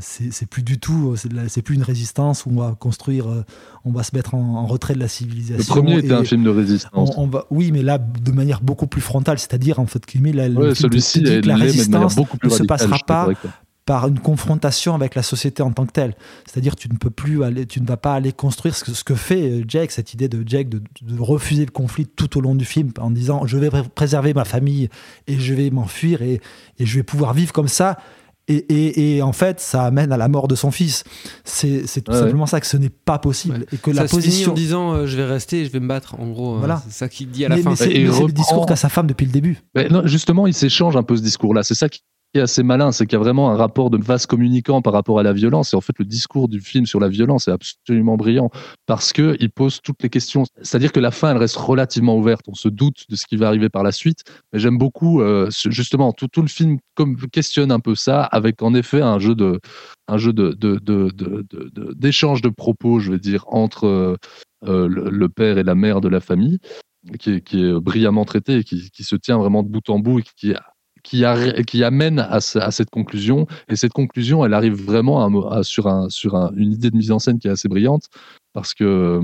c'est 0.01 0.45
plus 0.45 0.61
du 0.61 0.79
tout, 0.79 1.15
c'est 1.47 1.63
plus 1.63 1.73
une 1.73 1.81
résistance 1.81 2.45
où 2.45 2.51
on 2.51 2.61
va 2.61 2.75
construire, 2.79 3.25
on 3.83 3.91
va 3.91 4.03
se 4.03 4.15
mettre 4.15 4.35
en, 4.35 4.67
retrait 4.67 4.93
de 4.93 4.99
la 4.99 5.07
civilisation. 5.07 5.73
Le 5.73 5.81
premier 5.81 5.97
était 5.97 6.13
un 6.13 6.23
film 6.23 6.43
de 6.43 6.51
résistance. 6.51 7.09
On, 7.17 7.25
va, 7.25 7.47
oui, 7.49 7.71
mais 7.71 7.81
là, 7.81 7.97
de 7.97 8.31
manière 8.31 8.61
beaucoup 8.61 8.85
plus 8.85 9.01
frontale, 9.01 9.39
c'est-à-dire 9.39 9.79
en 9.79 9.87
fait, 9.87 10.03
celui-ci, 10.05 11.21
la 11.41 11.55
résistance 11.55 12.17
ne 12.17 12.49
se 12.49 12.61
passera 12.61 12.99
pas 12.99 13.29
par 13.89 14.07
une 14.07 14.19
confrontation 14.19 14.93
avec 14.93 15.15
la 15.15 15.23
société 15.23 15.63
en 15.63 15.71
tant 15.71 15.87
que 15.87 15.91
telle. 15.91 16.13
C'est-à-dire 16.45 16.75
tu 16.75 16.89
ne 16.89 16.97
peux 16.97 17.09
plus 17.09 17.43
aller, 17.43 17.65
tu 17.65 17.81
ne 17.81 17.87
vas 17.87 17.97
pas 17.97 18.13
aller 18.13 18.31
construire 18.31 18.75
ce 18.75 18.83
que, 18.83 18.93
ce 18.93 19.03
que 19.03 19.15
fait 19.15 19.49
euh, 19.49 19.63
Jake, 19.67 19.89
cette 19.89 20.13
idée 20.13 20.27
de 20.27 20.47
Jake 20.47 20.69
de, 20.69 20.79
refuser 21.17 21.65
le 21.65 21.71
conflit 21.71 22.05
tout 22.05 22.37
au 22.37 22.41
long 22.41 22.53
du 22.53 22.65
film 22.65 22.91
en 22.99 23.09
disant 23.09 23.47
je 23.47 23.57
vais 23.57 23.71
préserver 23.95 24.35
ma 24.35 24.45
famille 24.45 24.89
et 25.25 25.39
je 25.39 25.55
vais 25.55 25.71
m'enfuir 25.71 26.21
et, 26.21 26.39
et, 26.77 26.85
je 26.85 26.97
vais 26.97 27.03
pouvoir 27.03 27.33
vivre 27.33 27.51
comme 27.51 27.67
ça. 27.67 27.97
Et, 28.47 29.15
et, 29.15 29.21
en 29.23 29.33
fait, 29.33 29.59
ça 29.59 29.85
amène 29.85 30.11
à 30.11 30.17
la 30.17 30.27
mort 30.27 30.47
de 30.47 30.55
son 30.55 30.69
fils. 30.69 31.03
C'est 31.43 32.03
tout 32.03 32.13
simplement 32.13 32.45
ça 32.45 32.59
que 32.59 32.67
ce 32.67 32.77
n'est 32.77 32.89
pas 32.89 33.17
possible 33.17 33.65
et 33.71 33.77
que 33.77 33.91
ça 33.91 34.03
la 34.03 34.07
position 34.07 34.51
en 34.51 34.55
disant 34.55 34.93
euh, 34.93 35.05
je 35.07 35.17
vais 35.17 35.25
rester, 35.25 35.65
je 35.65 35.71
vais 35.71 35.79
me 35.79 35.87
battre. 35.87 36.15
En 36.19 36.27
gros, 36.27 36.55
euh, 36.55 36.59
voilà. 36.59 36.83
c'est 36.85 36.93
ça 36.93 37.09
qu'il 37.09 37.31
dit 37.31 37.43
à 37.43 37.49
la 37.49 37.57
fin. 37.57 37.75
c'est 37.75 37.89
le 37.89 38.31
discours 38.31 38.67
qu'a 38.67 38.75
sa 38.75 38.89
femme 38.89 39.07
depuis 39.07 39.25
le 39.25 39.31
début. 39.31 39.63
non, 39.89 40.05
justement, 40.05 40.45
il 40.45 40.53
s'échange 40.53 40.95
un 40.95 41.03
peu 41.03 41.17
ce 41.17 41.23
discours-là. 41.23 41.63
C'est 41.63 41.75
ça 41.75 41.89
qui 41.89 42.01
est 42.35 42.41
assez 42.41 42.63
malin, 42.63 42.91
c'est 42.91 43.05
qu'il 43.05 43.13
y 43.13 43.15
a 43.15 43.23
vraiment 43.23 43.49
un 43.51 43.55
rapport 43.55 43.89
de 43.89 43.97
vase 43.97 44.25
communicant 44.25 44.81
par 44.81 44.93
rapport 44.93 45.19
à 45.19 45.23
la 45.23 45.33
violence. 45.33 45.73
Et 45.73 45.75
en 45.75 45.81
fait, 45.81 45.97
le 45.97 46.05
discours 46.05 46.47
du 46.47 46.61
film 46.61 46.85
sur 46.85 46.99
la 46.99 47.09
violence 47.09 47.47
est 47.47 47.51
absolument 47.51 48.17
brillant 48.17 48.51
parce 48.85 49.13
que 49.13 49.35
il 49.39 49.49
pose 49.49 49.81
toutes 49.81 50.03
les 50.03 50.09
questions. 50.09 50.43
C'est-à-dire 50.61 50.91
que 50.91 50.99
la 50.99 51.11
fin, 51.11 51.31
elle 51.31 51.37
reste 51.37 51.55
relativement 51.55 52.17
ouverte. 52.17 52.45
On 52.47 52.53
se 52.53 52.69
doute 52.69 53.05
de 53.09 53.15
ce 53.15 53.25
qui 53.25 53.35
va 53.35 53.47
arriver 53.47 53.69
par 53.69 53.83
la 53.83 53.91
suite. 53.91 54.23
Mais 54.53 54.59
j'aime 54.59 54.77
beaucoup, 54.77 55.21
euh, 55.21 55.49
justement, 55.69 56.13
tout, 56.13 56.29
le 56.41 56.47
film 56.47 56.77
comme, 56.95 57.17
questionne 57.31 57.71
un 57.71 57.79
peu 57.79 57.95
ça 57.95 58.23
avec 58.23 58.61
en 58.61 58.73
effet 58.75 59.01
un 59.01 59.19
jeu 59.19 59.33
de, 59.33 59.59
un 60.07 60.17
jeu 60.17 60.33
de, 60.33 60.51
de, 60.51 60.77
de, 60.79 62.49
propos, 62.49 62.99
je 62.99 63.11
veux 63.11 63.19
dire, 63.19 63.45
entre 63.47 63.85
euh, 63.85 64.87
le, 64.87 65.09
le, 65.09 65.29
père 65.29 65.57
et 65.57 65.63
la 65.63 65.75
mère 65.75 66.01
de 66.01 66.09
la 66.09 66.19
famille. 66.19 66.59
Qui 67.17 67.35
est, 67.35 67.41
qui 67.41 67.63
est, 67.63 67.79
brillamment 67.79 68.25
traité 68.25 68.57
et 68.57 68.63
qui, 68.65 68.91
qui, 68.91 69.05
se 69.05 69.15
tient 69.15 69.37
vraiment 69.37 69.63
de 69.63 69.69
bout 69.69 69.89
en 69.89 69.99
bout 69.99 70.19
et 70.19 70.23
qui 70.35 70.53
qui, 71.09 71.83
amène 71.83 72.19
à, 72.19 72.39
cette 72.39 72.89
conclusion. 72.89 73.47
Et 73.67 73.75
cette 73.75 73.93
conclusion, 73.93 74.45
elle 74.45 74.53
arrive 74.53 74.73
vraiment 74.73 75.63
sur, 75.63 75.87
un, 75.87 76.09
sur 76.09 76.35
une 76.55 76.71
idée 76.71 76.91
de 76.91 76.97
mise 76.97 77.11
en 77.11 77.19
scène 77.19 77.39
qui 77.39 77.47
est 77.47 77.51
assez 77.51 77.67
brillante, 77.67 78.05
parce 78.53 78.73
que 78.73 79.19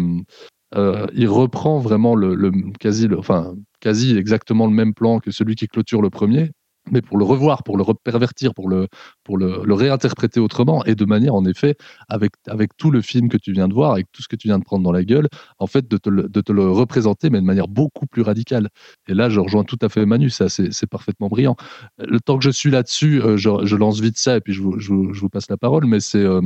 euh, 0.75 1.07
il 1.13 1.27
reprend 1.27 1.79
vraiment 1.79 2.15
le, 2.15 2.51
quasi 2.79 4.17
exactement 4.17 4.65
le 4.65 4.73
même 4.73 4.93
plan 4.93 5.19
que 5.19 5.31
celui 5.31 5.55
qui 5.55 5.67
clôture 5.67 6.01
le 6.01 6.09
premier, 6.09 6.51
mais 6.91 7.01
pour 7.01 7.17
le 7.17 7.25
revoir, 7.25 7.63
pour 7.63 7.77
le 7.77 7.83
repervertir, 7.83 8.53
pour 8.53 8.69
le, 8.69 8.87
pour 9.23 9.37
le, 9.37 9.73
réinterpréter 9.73 10.39
autrement, 10.39 10.85
et 10.85 10.95
de 10.95 11.05
manière, 11.05 11.35
en 11.35 11.45
effet, 11.45 11.75
avec, 12.09 12.33
avec 12.47 12.77
tout 12.77 12.91
le 12.91 13.01
film 13.01 13.27
que 13.29 13.37
tu 13.37 13.51
viens 13.51 13.67
de 13.67 13.73
voir, 13.73 13.91
avec 13.91 14.11
tout 14.11 14.21
ce 14.21 14.27
que 14.27 14.35
tu 14.35 14.47
viens 14.47 14.59
de 14.59 14.63
prendre 14.63 14.83
dans 14.83 14.91
la 14.91 15.03
gueule, 15.03 15.27
en 15.59 15.67
fait, 15.67 15.87
de 15.87 15.97
te 15.97 16.09
le, 16.09 16.29
de 16.29 16.41
te 16.41 16.51
le 16.51 16.71
représenter, 16.71 17.29
mais 17.29 17.41
de 17.41 17.45
manière 17.45 17.67
beaucoup 17.67 18.05
plus 18.05 18.21
radicale. 18.21 18.69
Et 19.07 19.13
là, 19.13 19.29
je 19.29 19.39
rejoins 19.39 19.63
tout 19.63 19.79
à 19.81 19.89
fait 19.89 20.05
Manu, 20.05 20.29
c'est 20.29 20.87
parfaitement 20.87 21.27
brillant. 21.27 21.55
Le 21.97 22.19
temps 22.19 22.37
que 22.37 22.43
je 22.43 22.51
suis 22.51 22.71
là-dessus, 22.71 23.21
euh, 23.21 23.37
je, 23.37 23.75
lance 23.75 23.99
vite 23.99 24.17
ça, 24.17 24.37
et 24.37 24.41
puis 24.41 24.53
je 24.53 24.61
vous, 24.61 24.79
je 24.79 24.91
vous 24.93 25.29
passe 25.29 25.49
la 25.49 25.57
parole, 25.57 25.85
mais 25.85 25.99
c'est 25.99 26.19
euh, 26.19 26.41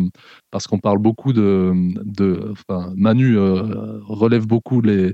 parce 0.52 0.67
qu'on 0.67 0.80
parle 0.80 0.99
beaucoup 0.99 1.34
de... 1.34 1.73
de 2.04 2.52
enfin, 2.52 2.93
Manu 2.95 3.38
euh, 3.38 3.99
relève 4.08 4.47
beaucoup 4.47 4.82
les, 4.82 5.13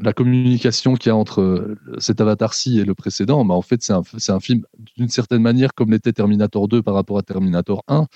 la 0.00 0.12
communication 0.12 0.94
qu'il 0.94 1.10
y 1.10 1.12
a 1.12 1.16
entre 1.16 1.76
cet 1.98 2.20
avatar-ci 2.20 2.80
et 2.80 2.84
le 2.84 2.94
précédent, 2.94 3.44
mais 3.44 3.54
en 3.54 3.62
fait, 3.62 3.82
c'est 3.82 3.92
un, 3.92 4.02
un 4.28 4.40
film 4.40 4.53
d'une 4.96 5.08
certaine 5.08 5.42
manière 5.42 5.74
comme 5.74 5.90
l'était 5.90 6.12
Terminator 6.12 6.68
2 6.68 6.82
par 6.82 6.94
rapport 6.94 7.18
à 7.18 7.22
Terminator 7.22 7.82
1. 7.88 8.06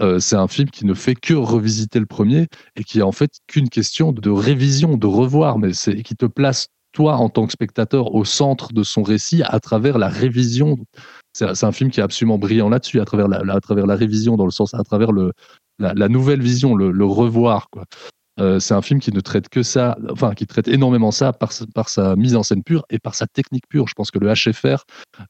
Euh, 0.00 0.18
c'est 0.18 0.36
un 0.36 0.48
film 0.48 0.70
qui 0.70 0.86
ne 0.86 0.94
fait 0.94 1.14
que 1.14 1.34
revisiter 1.34 2.00
le 2.00 2.06
premier 2.06 2.48
et 2.76 2.82
qui 2.82 2.98
est 2.98 3.02
en 3.02 3.12
fait 3.12 3.30
qu'une 3.46 3.68
question 3.68 4.12
de 4.12 4.30
révision, 4.30 4.96
de 4.96 5.06
revoir, 5.06 5.58
mais 5.58 5.72
c'est 5.72 6.02
qui 6.02 6.16
te 6.16 6.26
place 6.26 6.68
toi 6.92 7.16
en 7.16 7.28
tant 7.28 7.46
que 7.46 7.52
spectateur 7.52 8.14
au 8.14 8.24
centre 8.24 8.72
de 8.72 8.82
son 8.82 9.02
récit 9.02 9.42
à 9.44 9.60
travers 9.60 9.98
la 9.98 10.08
révision. 10.08 10.78
C'est 11.32 11.64
un 11.64 11.72
film 11.72 11.90
qui 11.90 12.00
est 12.00 12.02
absolument 12.02 12.38
brillant 12.38 12.68
là-dessus, 12.68 13.00
à 13.00 13.04
travers 13.04 13.28
la, 13.28 13.42
à 13.52 13.60
travers 13.60 13.86
la 13.86 13.96
révision, 13.96 14.36
dans 14.36 14.44
le 14.44 14.52
sens, 14.52 14.74
à 14.74 14.82
travers 14.84 15.12
le, 15.12 15.32
la, 15.78 16.08
nouvelle 16.08 16.40
vision, 16.40 16.74
le, 16.74 17.04
revoir. 17.04 17.68
Euh, 18.40 18.58
c'est 18.58 18.74
un 18.74 18.82
film 18.82 19.00
qui 19.00 19.12
ne 19.12 19.20
traite 19.20 19.48
que 19.48 19.62
ça, 19.62 19.96
enfin 20.10 20.34
qui 20.34 20.46
traite 20.46 20.68
énormément 20.68 21.10
ça 21.10 21.32
par, 21.32 21.52
sa 21.52 22.16
mise 22.16 22.34
en 22.34 22.42
scène 22.42 22.62
pure 22.62 22.84
et 22.90 22.98
par 22.98 23.14
sa 23.14 23.26
technique 23.26 23.68
pure. 23.68 23.88
Je 23.88 23.94
pense 23.94 24.10
que 24.10 24.18
le 24.18 24.32
HFR, 24.32 24.84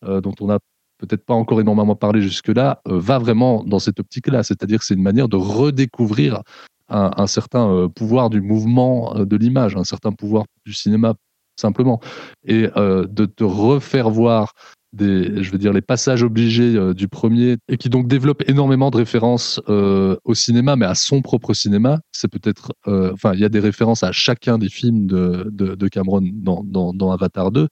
euh, 0.05 0.21
dont 0.21 0.35
on 0.41 0.51
a 0.51 0.59
peut-être 0.99 1.25
pas 1.25 1.35
encore 1.35 1.61
énormément 1.61 1.97
parlé 1.97 2.23
jusque-là, 2.23 2.81
euh, 2.89 2.99
va 2.99 3.19
vraiment 3.19 3.63
dans 3.65 3.79
cette 3.79 4.01
optique-là. 4.01 4.43
C'est-à-dire 4.43 4.79
que 4.79 4.85
c'est 4.85 4.95
une 4.95 5.03
manière 5.03 5.29
de 5.29 5.37
redécouvrir 5.37 6.43
un, 6.89 7.27
certain 7.27 7.89
pouvoir 7.89 8.29
du 8.29 8.43
mouvement 8.43 9.15
de 9.15 9.37
l'image, 9.37 9.75
un 9.75 9.85
certain 9.85 10.13
pouvoir 10.13 10.45
du 10.67 10.75
cinéma 10.75 11.15
simplement, 11.59 11.99
et 12.45 12.69
de 12.77 13.25
te 13.25 13.43
refaire 13.43 14.11
voir 14.11 14.53
je 14.99 15.51
veux 15.51 15.59
dire, 15.59 15.73
les 15.73 15.83
passages 15.83 16.23
obligés 16.23 16.95
du 16.95 17.09
premier, 17.09 17.57
et 17.69 17.77
qui 17.77 17.89
donc 17.89 18.07
développe 18.07 18.43
énormément 18.49 18.91
de 18.91 18.97
références 18.97 19.61
au 19.67 20.35
cinéma, 20.35 20.77
mais 20.77 20.87
à 20.87 20.95
son 20.95 21.23
propre 21.23 21.55
cinéma. 21.55 22.01
C'est 22.13 22.29
peut-être, 22.29 22.73
enfin, 22.87 23.35
il 23.35 23.41
y 23.41 23.45
a 23.45 23.49
des 23.49 23.61
références 23.61 24.03
à 24.03 24.13
chacun 24.13 24.59
des 24.59 24.69
films 24.69 25.07
de, 25.07 25.49
de, 25.51 25.89
Cameron 25.89 26.23
dans, 26.23 26.93
dans, 26.93 27.11
Avatar 27.11 27.51
2, 27.51 27.69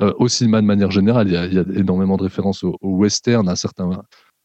euh, 0.00 0.12
au 0.18 0.28
cinéma 0.28 0.60
de 0.60 0.66
manière 0.66 0.90
générale, 0.90 1.28
il 1.28 1.34
y 1.34 1.58
a, 1.58 1.64
énormément 1.78 2.16
de 2.16 2.22
références 2.22 2.64
au, 2.64 2.76
western, 2.82 3.48
à 3.48 3.56
certains. 3.56 3.90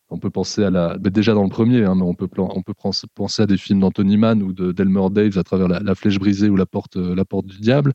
On 0.09 0.19
peut 0.19 0.29
penser 0.29 0.63
à 0.63 0.69
la, 0.69 0.97
déjà 0.97 1.33
dans 1.33 1.43
le 1.43 1.49
premier, 1.49 1.83
hein, 1.85 1.95
mais 1.95 2.03
on 2.03 2.13
peut, 2.13 2.27
on 2.37 2.61
peut 2.61 2.73
penser 3.15 3.43
à 3.43 3.45
des 3.45 3.57
films 3.57 3.79
d'Anthony 3.79 4.17
Mann 4.17 4.43
ou 4.43 4.53
de 4.53 4.71
d'Elmer 4.71 5.09
Daves 5.11 5.37
à 5.37 5.43
travers 5.43 5.67
la, 5.67 5.95
Flèche 5.95 6.19
brisée 6.19 6.49
ou 6.49 6.55
la 6.55 6.65
porte, 6.65 6.97
la 6.97 7.25
porte 7.25 7.45
du 7.45 7.59
diable. 7.59 7.93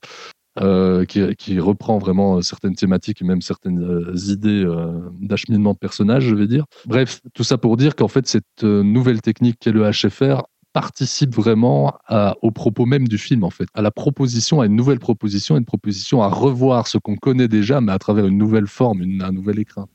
Euh, 0.58 1.04
qui, 1.04 1.60
reprend 1.60 1.98
vraiment 1.98 2.42
certaines 2.42 2.74
thématiques 2.74 3.22
et 3.22 3.24
même 3.24 3.40
certaines 3.40 3.82
euh, 3.82 4.16
idées 4.26 4.64
euh, 4.64 4.98
d'acheminement 5.20 5.74
de 5.74 5.78
personnages, 5.78 6.24
je 6.24 6.34
vais 6.34 6.48
dire. 6.48 6.64
Bref, 6.86 7.20
tout 7.34 7.44
ça 7.44 7.56
pour 7.56 7.76
dire 7.76 7.94
qu'en 7.94 8.08
fait, 8.08 8.26
cette 8.26 8.64
nouvelle 8.64 9.20
technique 9.20 9.58
qu'est 9.60 9.70
le 9.70 9.88
HFR 9.88 10.42
participe 10.72 11.34
vraiment 11.34 11.94
à, 12.08 12.34
au 12.42 12.50
propos 12.50 12.84
même 12.84 13.06
du 13.06 13.16
film, 13.16 13.44
en 13.44 13.50
fait, 13.50 13.68
à 13.74 13.82
la 13.82 13.92
proposition, 13.92 14.60
à 14.60 14.66
une 14.66 14.74
nouvelle 14.74 14.98
proposition, 14.98 15.56
une 15.56 15.64
proposition 15.64 16.20
à 16.20 16.28
revoir 16.28 16.88
ce 16.88 16.98
qu'on 16.98 17.16
connaît 17.16 17.48
déjà, 17.48 17.80
mais 17.80 17.92
à 17.92 17.98
travers 18.00 18.26
une 18.26 18.38
nouvelle 18.38 18.66
forme, 18.66 19.02
un 19.20 19.32
nouvel 19.32 19.60
écran. 19.60 19.86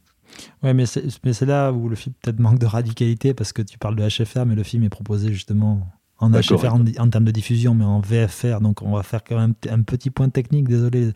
Ouais, 0.63 0.73
mais 0.73 0.85
c'est 0.85 1.45
là 1.45 1.71
où 1.71 1.89
le 1.89 1.95
film 1.95 2.15
peut-être 2.21 2.39
manque 2.39 2.59
de 2.59 2.65
radicalité, 2.65 3.33
parce 3.33 3.51
que 3.51 3.61
tu 3.61 3.77
parles 3.77 3.95
de 3.97 4.07
HFR, 4.07 4.45
mais 4.45 4.55
le 4.55 4.63
film 4.63 4.83
est 4.83 4.89
proposé 4.89 5.33
justement 5.33 5.87
en 6.19 6.31
HFR 6.31 6.73
en, 6.73 7.09
termes 7.09 7.25
de 7.25 7.31
diffusion, 7.31 7.75
mais 7.75 7.85
en 7.85 7.99
VFR. 7.99 8.61
Donc 8.61 8.81
on 8.81 8.95
va 8.95 9.03
faire 9.03 9.23
quand 9.23 9.37
même 9.37 9.53
un 9.69 9.81
petit 9.81 10.09
point 10.09 10.29
technique, 10.29 10.67
désolé 10.67 11.11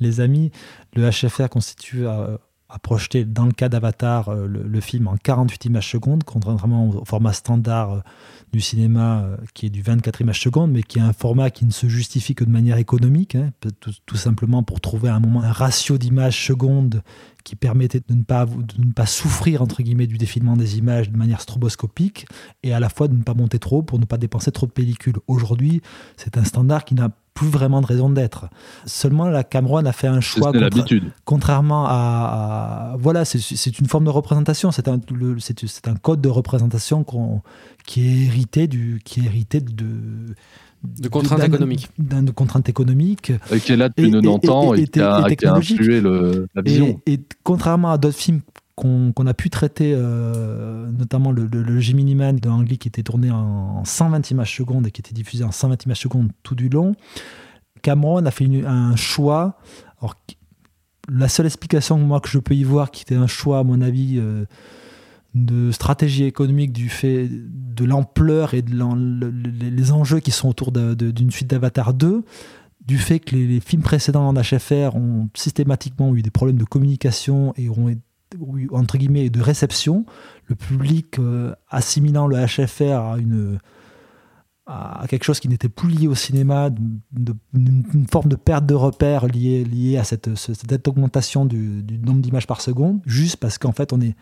les 0.00 0.20
amis. 0.20 0.50
Le 0.94 1.10
HFR 1.10 1.48
constitue 1.48 2.06
à, 2.06 2.38
projeter, 2.78 3.24
dans 3.24 3.46
le 3.46 3.52
cas 3.52 3.68
d'Avatar, 3.68 4.28
euh, 4.28 4.46
le, 4.46 4.80
film 4.80 5.08
en 5.08 5.16
48 5.16 5.64
images 5.66 5.90
secondes, 5.90 6.24
contrairement 6.24 6.88
au 6.88 7.04
format 7.04 7.32
standard 7.32 7.92
euh, 7.92 8.00
du 8.52 8.60
cinéma 8.60 9.22
euh, 9.22 9.36
qui 9.54 9.66
est 9.66 9.70
du 9.70 9.82
24 9.82 10.20
images 10.20 10.40
secondes, 10.40 10.70
mais 10.70 10.82
qui 10.82 10.98
est 10.98 11.02
un 11.02 11.12
format 11.12 11.50
qui 11.50 11.64
ne 11.64 11.70
se 11.70 11.88
justifie 11.88 12.34
que 12.34 12.44
de 12.44 12.50
manière 12.50 12.78
économique, 12.78 13.34
hein, 13.34 13.50
tout, 13.80 14.16
simplement 14.16 14.62
pour 14.62 14.80
trouver 14.80 15.08
un 15.08 15.20
moment 15.20 15.42
un 15.42 15.52
ratio 15.52 15.98
d'images 15.98 16.46
secondes 16.46 17.02
qui 17.44 17.56
permettait 17.56 18.00
de 18.06 18.14
ne, 18.14 18.22
pas, 18.22 18.46
de 18.46 18.84
ne 18.84 18.92
pas 18.92 19.06
souffrir 19.06 19.62
entre 19.62 19.82
guillemets 19.82 20.06
du 20.06 20.18
défilement 20.18 20.56
des 20.56 20.78
images 20.78 21.10
de 21.10 21.16
manière 21.16 21.40
stroboscopique 21.40 22.26
et 22.62 22.74
à 22.74 22.80
la 22.80 22.88
fois 22.88 23.08
de 23.08 23.16
ne 23.16 23.22
pas 23.22 23.34
monter 23.34 23.58
trop 23.58 23.82
pour 23.82 23.98
ne 23.98 24.04
pas 24.04 24.18
dépenser 24.18 24.52
trop 24.52 24.66
de 24.66 24.72
pellicules. 24.72 25.16
Aujourd'hui, 25.26 25.80
c'est 26.16 26.36
un 26.36 26.44
standard 26.44 26.84
qui 26.84 26.94
n'a 26.94 27.08
plus 27.34 27.48
vraiment 27.48 27.80
de 27.80 27.86
raison 27.86 28.10
d'être. 28.10 28.48
Seulement, 28.86 29.28
la 29.28 29.44
Cameron 29.44 29.84
a 29.86 29.92
fait 29.92 30.08
un 30.08 30.20
choix. 30.20 30.52
contrairement 31.24 31.86
à, 31.88 32.96
voilà, 32.98 33.24
c'est 33.24 33.78
une 33.78 33.86
forme 33.86 34.04
de 34.04 34.10
représentation. 34.10 34.70
C'est 34.70 34.88
un, 34.88 35.00
c'est 35.38 35.88
un 35.88 35.94
code 35.94 36.20
de 36.20 36.28
représentation 36.28 37.04
qui 37.86 38.06
est 38.06 38.26
hérité 38.26 38.66
du, 38.66 39.00
qui 39.04 39.20
est 39.20 39.24
hérité 39.24 39.60
de 39.60 40.34
de 40.82 41.08
contraintes 41.08 41.44
économiques. 41.44 41.90
De 41.98 42.30
contraintes 42.30 42.68
économiques. 42.68 43.32
Et 43.52 43.60
qui 43.60 43.72
est 43.72 43.76
là 43.76 43.88
depuis 43.90 44.10
90 44.10 44.50
ans 44.50 44.74
et, 44.74 44.86
qui, 44.86 45.00
a, 45.00 45.54
influé 45.54 46.00
le, 46.00 46.48
la 46.54 46.62
vision. 46.62 47.00
Et, 47.06 47.20
contrairement 47.42 47.92
à 47.92 47.98
d'autres 47.98 48.16
films 48.16 48.40
qu'on 48.80 49.26
a 49.26 49.34
pu 49.34 49.50
traiter, 49.50 49.92
euh, 49.94 50.90
notamment 50.90 51.32
le, 51.32 51.44
le, 51.46 51.80
Gemini 51.80 52.14
Man 52.14 52.36
de 52.36 52.48
Ang 52.48 52.64
qui 52.64 52.88
était 52.88 53.02
tourné 53.02 53.30
en 53.30 53.84
120 53.84 54.30
images 54.30 54.56
secondes 54.56 54.86
et 54.86 54.90
qui 54.90 55.00
était 55.00 55.12
diffusé 55.12 55.44
en 55.44 55.52
120 55.52 55.84
images 55.84 56.00
secondes 56.00 56.30
tout 56.42 56.54
du 56.54 56.68
long, 56.68 56.94
Cameron 57.82 58.24
a 58.24 58.30
fait 58.30 58.48
un 58.64 58.96
choix. 58.96 59.58
Alors, 60.00 60.14
la 61.08 61.28
seule 61.28 61.46
explication 61.46 61.98
moi, 61.98 62.20
que 62.20 62.28
je 62.28 62.38
peux 62.38 62.54
y 62.54 62.64
voir, 62.64 62.90
qui 62.90 63.02
était 63.02 63.16
un 63.16 63.26
choix, 63.26 63.58
à 63.58 63.64
mon 63.64 63.82
avis, 63.82 64.18
euh, 64.18 64.46
de 65.34 65.70
stratégie 65.72 66.24
économique 66.24 66.72
du 66.72 66.88
fait 66.88 67.28
de 67.30 67.84
l'ampleur 67.84 68.54
et 68.54 68.62
de 68.62 68.74
les 69.60 69.92
enjeux 69.92 70.20
qui 70.20 70.30
sont 70.30 70.48
autour 70.48 70.72
d'une 70.72 71.30
suite 71.30 71.48
d'Avatar 71.48 71.94
2, 71.94 72.24
du 72.84 72.98
fait 72.98 73.20
que 73.20 73.36
les, 73.36 73.60
films 73.60 73.82
précédents 73.82 74.26
en 74.26 74.34
HFR 74.34 74.96
ont 74.96 75.28
systématiquement 75.34 76.16
eu 76.16 76.22
des 76.22 76.30
problèmes 76.30 76.58
de 76.58 76.64
communication 76.64 77.52
et 77.56 77.68
ont 77.68 77.88
eu, 77.88 77.98
entre 78.72 78.98
guillemets 78.98 79.30
de 79.30 79.40
réception, 79.40 80.06
le 80.46 80.54
public 80.54 81.18
euh, 81.18 81.54
assimilant 81.68 82.26
le 82.26 82.36
HFR 82.36 83.12
à 83.12 83.18
une 83.18 83.58
à 84.72 85.06
quelque 85.08 85.24
chose 85.24 85.40
qui 85.40 85.48
n'était 85.48 85.68
plus 85.68 85.88
lié 85.88 86.06
au 86.06 86.14
cinéma, 86.14 86.70
une, 87.52 88.06
forme 88.08 88.28
de 88.28 88.36
perte 88.36 88.66
de 88.66 88.74
repères 88.74 89.26
liée, 89.26 89.64
liée 89.64 89.96
à 89.96 90.04
cette, 90.04 90.36
cette 90.36 90.86
augmentation 90.86 91.44
du, 91.44 91.82
du 91.82 91.98
nombre 91.98 92.20
d'images 92.20 92.46
par 92.46 92.60
seconde, 92.60 93.00
juste 93.04 93.38
parce 93.38 93.58
qu'en 93.58 93.72
fait 93.72 93.92
on 93.92 94.00
est 94.00 94.14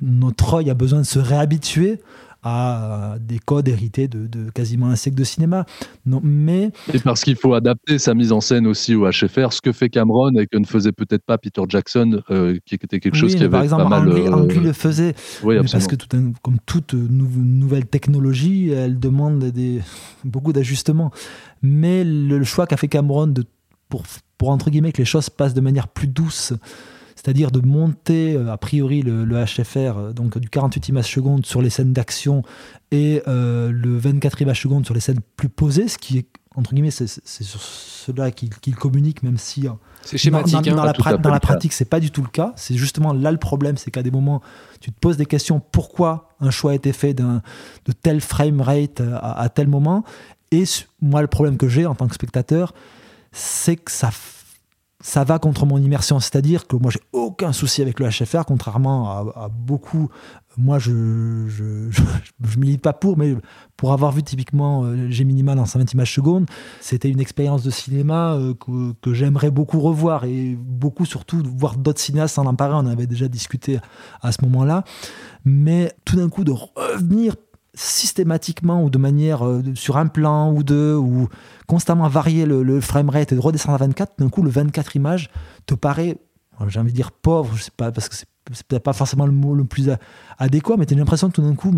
notre 0.00 0.54
œil 0.54 0.70
a 0.70 0.74
besoin 0.74 1.00
de 1.00 1.06
se 1.06 1.18
réhabituer 1.18 2.00
à 2.42 3.16
des 3.20 3.38
codes 3.38 3.68
hérités 3.68 4.06
de, 4.06 4.50
quasiment 4.50 4.86
un 4.86 4.96
siècle 4.96 5.18
de 5.18 5.24
cinéma. 5.24 5.66
Non, 6.06 6.20
mais... 6.22 6.70
Et 6.92 6.98
parce 7.00 7.24
qu'il 7.24 7.36
faut 7.36 7.54
adapter 7.54 7.98
sa 7.98 8.14
mise 8.14 8.30
en 8.32 8.40
scène 8.40 8.66
aussi 8.66 8.94
au 8.94 9.08
HFR, 9.08 9.52
ce 9.52 9.60
que 9.60 9.72
fait 9.72 9.88
Cameron 9.88 10.30
et 10.38 10.46
que 10.46 10.56
ne 10.56 10.64
faisait 10.66 10.92
peut-être 10.92 11.24
pas 11.24 11.36
Peter 11.36 11.62
Jackson, 11.68 12.22
euh, 12.30 12.58
qui 12.64 12.76
était 12.76 13.00
quelque 13.00 13.16
chose 13.16 13.34
qui 13.34 13.42
avait 13.42 13.50
par 13.50 13.62
exemple, 13.62 13.82
pas 13.82 13.88
mal... 13.88 14.08
Euh... 14.08 14.60
le 14.60 14.72
faisait, 14.72 15.14
parce 15.42 15.86
que 15.86 15.96
tout 15.96 16.08
comme 16.42 16.58
toute 16.64 16.94
nouvelle 16.94 17.86
technologie, 17.86 18.70
elle 18.70 18.98
demande 18.98 19.44
des, 19.44 19.80
beaucoup 20.24 20.52
d'ajustements. 20.52 21.10
Mais 21.62 22.04
le, 22.04 22.42
choix 22.44 22.66
qu'a 22.66 22.76
fait 22.76 22.88
Cameron 22.88 23.26
de, 23.26 23.44
pour, 23.88 24.04
pour, 24.36 24.50
entre 24.50 24.70
guillemets, 24.70 24.92
que 24.92 24.98
les 24.98 25.04
choses 25.04 25.28
passent 25.28 25.54
de 25.54 25.60
manière 25.60 25.88
plus 25.88 26.06
douce, 26.06 26.52
c'est-à-dire 27.18 27.50
de 27.50 27.58
monter 27.58 28.36
euh, 28.36 28.52
a 28.52 28.56
priori 28.56 29.02
le, 29.02 29.24
HFR, 29.26 29.76
euh, 29.76 30.12
donc 30.12 30.38
du 30.38 30.48
48 30.48 30.88
images 30.88 31.12
secondes 31.12 31.44
sur 31.44 31.60
les 31.60 31.68
scènes 31.68 31.92
d'action 31.92 32.44
et 32.92 33.22
euh, 33.26 33.72
le 33.72 33.98
24 33.98 34.40
images 34.42 34.62
secondes 34.62 34.84
sur 34.84 34.94
les 34.94 35.00
scènes 35.00 35.18
plus 35.36 35.48
posées, 35.48 35.88
ce 35.88 35.98
qui 35.98 36.18
est 36.18 36.26
entre 36.54 36.74
guillemets, 36.74 36.90
c'est 36.90 37.06
sur 37.06 37.60
cela 37.60 38.32
qu'il 38.32 38.74
communique, 38.74 39.22
même 39.22 39.38
si 39.38 39.66
c'est 40.02 40.18
schématique. 40.18 40.54
Dans, 40.54 40.82
hein. 40.82 40.92
la, 41.04 41.16
dans 41.16 41.30
la, 41.30 41.38
pratique, 41.38 41.72
c'est 41.72 41.84
pas 41.84 42.00
du 42.00 42.10
tout 42.10 42.22
le 42.22 42.28
cas. 42.28 42.52
C'est 42.56 42.74
justement 42.74 43.12
là 43.12 43.30
le 43.30 43.38
problème, 43.38 43.76
c'est 43.76 43.92
qu'à 43.92 44.02
des 44.02 44.10
moments, 44.10 44.42
tu 44.80 44.90
te 44.90 44.98
poses 44.98 45.16
des 45.16 45.26
questions 45.26 45.60
pourquoi 45.60 46.30
un 46.40 46.50
choix 46.50 46.72
a 46.72 46.74
été 46.74 46.92
fait 46.92 47.14
de 47.14 47.40
tel 48.02 48.20
frame 48.20 48.60
rate 48.60 49.00
à, 49.00 49.40
à 49.40 49.48
tel 49.50 49.68
moment? 49.68 50.02
Et 50.50 50.64
moi, 51.00 51.20
le 51.20 51.28
problème 51.28 51.58
que 51.58 51.68
j'ai 51.68 51.86
en 51.86 51.94
tant 51.94 52.08
que 52.08 52.14
spectateur, 52.14 52.74
c'est 53.30 53.76
que 53.76 53.92
ça 53.92 54.10
ça 55.00 55.22
va 55.22 55.38
contre 55.38 55.64
mon 55.64 55.78
immersion. 55.78 56.18
C'est-à-dire 56.18 56.66
que 56.66 56.76
moi, 56.76 56.90
j'ai 56.90 57.00
aucun 57.12 57.52
souci 57.52 57.82
avec 57.82 58.00
le 58.00 58.08
HFR, 58.08 58.44
contrairement 58.44 59.10
à, 59.10 59.48
beaucoup. 59.48 60.08
Moi, 60.56 60.80
je 60.80 60.90
ne 60.90 62.56
milite 62.58 62.82
pas 62.82 62.92
pour, 62.92 63.16
mais 63.16 63.36
pour 63.76 63.92
avoir 63.92 64.10
vu 64.10 64.24
typiquement 64.24 64.82
euh, 64.84 65.08
G 65.08 65.22
minimal 65.22 65.60
en 65.60 65.66
120 65.66 65.92
images 65.92 66.12
secondes, 66.12 66.46
c'était 66.80 67.08
une 67.08 67.20
expérience 67.20 67.62
de 67.62 67.70
cinéma 67.70 68.34
euh, 68.34 68.54
que, 69.00 69.14
j'aimerais 69.14 69.52
beaucoup 69.52 69.78
revoir 69.78 70.24
et 70.24 70.56
beaucoup 70.58 71.06
surtout 71.06 71.42
voir 71.56 71.76
d'autres 71.76 72.00
cinéastes 72.00 72.38
en 72.40 72.46
emparer. 72.46 72.74
On 72.74 72.86
avait 72.86 73.06
déjà 73.06 73.28
discuté 73.28 73.78
à 74.20 74.32
ce 74.32 74.44
moment-là. 74.44 74.82
Mais 75.44 75.92
tout 76.04 76.16
d'un 76.16 76.28
coup, 76.28 76.42
de 76.42 76.52
revenir 76.52 77.36
systématiquement 77.78 78.82
ou 78.82 78.90
de 78.90 78.98
manière 78.98 79.46
euh, 79.46 79.62
sur 79.74 79.96
un 79.98 80.08
plan 80.08 80.52
ou 80.52 80.62
deux 80.64 80.96
ou 80.96 81.28
constamment 81.68 82.08
varier 82.08 82.44
le, 82.44 82.62
le 82.62 82.80
framerate 82.80 83.32
et 83.32 83.36
de 83.36 83.40
redescendre 83.40 83.74
à 83.74 83.78
24, 83.78 84.14
d'un 84.18 84.28
coup 84.28 84.42
le 84.42 84.50
24 84.50 84.96
images 84.96 85.30
te 85.66 85.74
paraît, 85.74 86.18
j'ai 86.66 86.80
envie 86.80 86.90
de 86.90 86.96
dire 86.96 87.12
pauvre, 87.12 87.54
je 87.56 87.62
sais 87.62 87.70
pas, 87.76 87.92
parce 87.92 88.08
que 88.08 88.16
c'est 88.16 88.66
peut-être 88.66 88.82
pas 88.82 88.92
forcément 88.92 89.26
le 89.26 89.32
mot 89.32 89.54
le 89.54 89.64
plus 89.64 89.90
adéquat, 90.38 90.76
mais 90.76 90.86
tu 90.86 90.94
as 90.94 90.96
l'impression 90.96 91.28
que 91.28 91.34
tout 91.34 91.42
d'un 91.42 91.54
coup, 91.54 91.72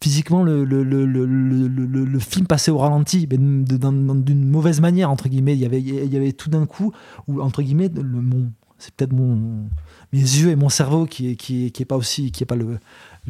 physiquement, 0.00 0.42
le, 0.42 0.64
le, 0.64 0.84
le, 0.84 1.04
le, 1.04 2.18
film 2.18 2.46
passait 2.46 2.70
au 2.70 2.78
ralenti, 2.78 3.26
mais 3.28 3.36
d'une 3.36 4.48
mauvaise 4.48 4.80
manière, 4.80 5.10
entre 5.10 5.28
guillemets. 5.28 5.54
Il 5.54 5.60
y 5.60 5.66
avait, 5.66 5.80
il 5.80 6.12
y 6.12 6.16
avait 6.16 6.32
tout 6.32 6.48
d'un 6.48 6.64
coup, 6.64 6.92
où, 7.26 7.40
entre 7.40 7.62
guillemets, 7.62 7.90
c'est 8.78 8.94
peut-être 8.94 9.12
mes 9.12 10.20
yeux 10.20 10.50
et 10.50 10.56
mon 10.56 10.68
cerveau 10.68 11.06
qui 11.06 11.32
est, 11.32 11.36
qui 11.36 11.66
est, 11.66 11.70
qui 11.70 11.82
est 11.82 11.86
pas 11.86 11.96
aussi, 11.96 12.30
qui 12.32 12.44
est 12.44 12.46
pas 12.46 12.56
le, 12.56 12.78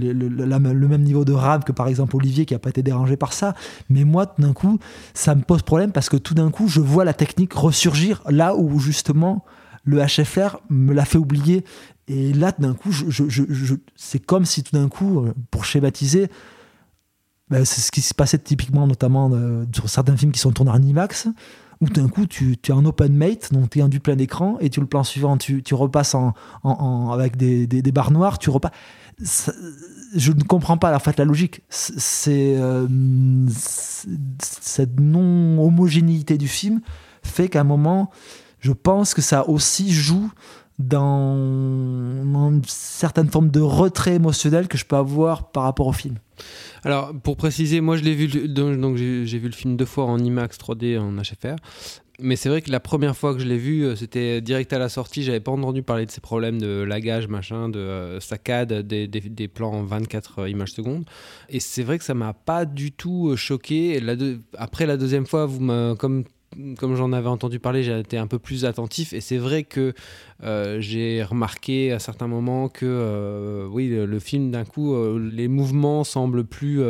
le, 0.01 0.89
même 0.89 1.03
niveau 1.03 1.25
de 1.25 1.33
rame 1.33 1.63
que 1.63 1.73
par 1.73 1.89
exemple 1.89 2.17
Olivier 2.17 2.47
qui 2.47 2.55
n'a 2.55 2.59
pas 2.59 2.71
été 2.71 2.83
dérangé 2.83 3.17
par 3.17 3.33
ça. 3.33 3.55
Mais 3.89 4.05
moi, 4.05 4.27
tout 4.27 4.43
d'un 4.43 4.53
coup, 4.53 4.79
ça 5.15 5.35
me 5.35 5.43
pose 5.43 5.63
problème 5.63 5.93
parce 5.93 6.09
que 6.09 6.17
tout 6.17 6.35
d'un 6.35 6.51
coup, 6.51 6.69
je 6.69 6.81
vois 6.81 7.05
la 7.05 7.15
technique 7.15 7.53
ressurgir 7.53 8.23
là 8.29 8.57
où 8.57 8.79
justement 8.79 9.45
le 9.85 9.99
HFR 9.99 10.59
me 10.69 10.93
l'a 10.93 11.05
fait 11.05 11.19
oublier. 11.19 11.65
Et 12.09 12.33
là, 12.33 12.53
d'un 12.59 12.75
coup, 12.75 12.91
je, 12.91 13.75
c'est 13.95 14.19
comme 14.19 14.45
si 14.45 14.63
tout 14.63 14.77
d'un 14.77 14.89
coup, 14.89 15.21
euh, 15.21 15.33
pour 15.51 15.65
schématiser, 15.65 16.29
ben, 17.49 17.65
c'est 17.65 17.81
ce 17.81 17.91
qui 17.93 18.01
se 18.01 18.15
passait 18.15 18.39
typiquement, 18.39 18.87
notamment 18.87 19.31
euh, 19.33 19.65
sur 19.75 19.89
certains 19.89 20.17
films 20.17 20.33
qui 20.33 20.41
sont 20.41 20.53
tournés 20.53 20.71
en 20.71 20.83
IMAX, 20.83 21.29
où 21.81 21.89
d'un 21.89 22.09
coup, 22.09 22.27
tu, 22.27 22.57
es 22.67 22.73
en 22.73 22.85
open 22.85 23.15
mate, 23.15 23.53
donc 23.53 23.71
tu 23.71 23.79
es 23.79 23.83
en 23.83 23.89
du 23.89 24.01
plein 24.01 24.19
écran, 24.19 24.59
et 24.61 24.71
tu 24.71 24.81
le 24.81 24.87
plan 24.87 25.03
suivant, 25.03 25.37
tu, 25.37 25.63
repasses 25.73 26.15
en, 26.15 26.35
en, 26.63 27.11
avec 27.11 27.37
des, 27.37 27.67
des, 27.67 27.81
des, 27.81 27.93
barres 27.93 28.11
noires, 28.11 28.39
tu 28.39 28.51
repasses 28.51 28.73
je 29.23 30.33
ne 30.33 30.43
comprends 30.43 30.79
pas 30.79 30.91
la 30.91 31.25
logique. 31.25 31.63
Euh, 32.29 32.87
cette 34.39 35.01
non 35.01 35.65
homogénéité 35.65 36.39
du 36.39 36.49
film 36.49 36.81
fait 37.23 37.49
qu'à 37.49 37.61
un 37.61 37.65
moment, 37.65 38.11
je 38.61 38.73
pense 38.73 39.15
que 39.15 39.23
ça 39.23 39.49
aussi 39.49 39.91
joue 39.91 40.31
dans, 40.79 41.35
une 41.37 42.63
certaine 42.67 43.31
forme 43.31 43.51
de 43.51 43.61
retrait 43.61 44.15
émotionnel 44.15 44.67
que 44.69 44.79
je 44.79 44.87
peux 44.87 44.97
avoir 44.97 45.51
par 45.51 45.65
rapport 45.65 45.87
au 45.87 45.93
film. 45.93 46.17
Alors, 46.85 47.13
pour 47.23 47.37
préciser, 47.37 47.83
moi 47.83 47.97
je 47.97 48.03
l'ai 48.03 48.15
vu, 48.15 48.49
donc 48.49 48.97
j'ai 48.97 49.39
vu 49.39 49.47
le 49.47 49.53
film 49.53 49.77
deux 49.77 49.85
fois 49.85 50.07
en 50.07 50.19
IMAX 50.19 50.57
3D 50.57 50.99
en 50.99 51.17
HFR. 51.17 51.57
Mais 52.23 52.37
c'est 52.37 52.49
vrai 52.49 52.63
que 52.63 52.71
la 52.71 52.81
première 52.81 53.17
fois 53.17 53.35
que 53.35 53.41
je 53.41 53.47
l'ai 53.47 53.59
vu, 53.59 53.85
euh, 53.85 53.97
c'était 53.97 54.41
direct 54.41 54.73
à 54.73 54.79
la 54.79 54.89
sortie. 54.89 55.23
J'avais 55.23 55.41
pas 55.41 55.53
entendu 55.53 55.83
parler 55.83 56.07
de 56.07 56.11
ces 56.11 56.21
problèmes 56.21 56.61
de 56.61 56.83
lagage, 56.83 57.29
machin, 57.29 57.69
de 57.69 57.79
euh, 57.79 58.21
saccade 58.21 58.73
des, 58.73 59.49
plans 59.49 59.73
en 59.73 59.83
24 59.83 60.41
euh, 60.41 60.49
images 60.49 60.73
secondes. 60.73 61.05
Et 61.49 61.61
c'est 61.61 61.83
vrai 61.83 61.99
que 61.99 62.05
ça 62.05 62.15
m'a 62.15 62.33
pas 62.33 62.65
du 62.65 62.93
tout 62.93 63.35
choqué. 63.37 64.01
La 64.01 64.15
après 64.57 64.87
la 64.87 64.97
deuxième 64.97 65.27
fois, 65.27 65.47
vous 65.47 65.61
comme 65.97 66.25
comme 66.79 66.97
j'en 66.97 67.13
avais 67.13 67.29
entendu 67.29 67.61
parler, 67.61 67.83
j'ai 67.83 67.99
été 67.99 68.19
un 68.19 68.27
peu 68.27 68.39
plus 68.39 68.65
attentif 68.65 69.13
et 69.13 69.21
c'est 69.21 69.39
vrai 69.39 69.63
que 69.63 69.95
euh, 70.43 70.81
j'ai 70.81 71.23
remarqué 71.23 71.93
à 71.93 71.99
certains 71.99 72.27
moments 72.27 72.69
que 72.69 72.87
euh, 72.87 73.69
oui, 73.71 73.89
le, 73.89 74.19
film 74.19 74.51
d'un 74.51 74.65
coup, 74.65 74.97
les 75.19 75.47
mouvements 75.47 76.03
semblent 76.03 76.45
plus 76.45 76.83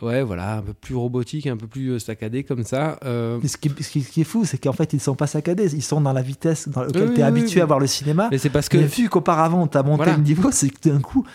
ouais, 0.00 0.22
voilà, 0.22 0.56
un 0.56 0.62
peu 0.62 0.72
plus 0.72 0.94
robotique, 0.94 1.46
un 1.46 1.58
peu 1.58 1.66
plus 1.66 2.00
saccadé 2.00 2.42
comme 2.42 2.64
ça. 2.64 2.98
Ce 3.02 3.56
qui, 3.58 3.70
ce, 3.82 3.90
qui, 3.98 4.20
est 4.22 4.24
fou, 4.24 4.44
c'est 4.44 4.58
qu'en 4.58 4.72
fait, 4.72 4.92
ils 4.92 5.00
sont 5.00 5.14
pas 5.14 5.26
saccadés, 5.26 5.74
ils 5.74 5.82
sont 5.82 6.00
dans 6.00 6.12
la 6.12 6.22
vitesse 6.22 6.68
dans 6.68 6.82
laquelle 6.82 7.12
tu 7.14 7.20
es 7.20 7.22
habitué 7.22 7.60
à 7.60 7.66
voir 7.66 7.80
le 7.80 7.86
cinéma. 7.86 8.28
Mais 8.30 8.38
c'est 8.38 8.50
parce 8.50 8.68
que. 8.68 8.78
vu 8.78 9.08
qu'auparavant, 9.08 9.66
tu 9.66 9.76
as 9.76 9.82
monté 9.82 10.10
le 10.10 10.22
niveau, 10.22 10.50
c'est 10.50 10.70
que 10.70 10.88
d'un 10.88 11.00
coup. 11.00 11.26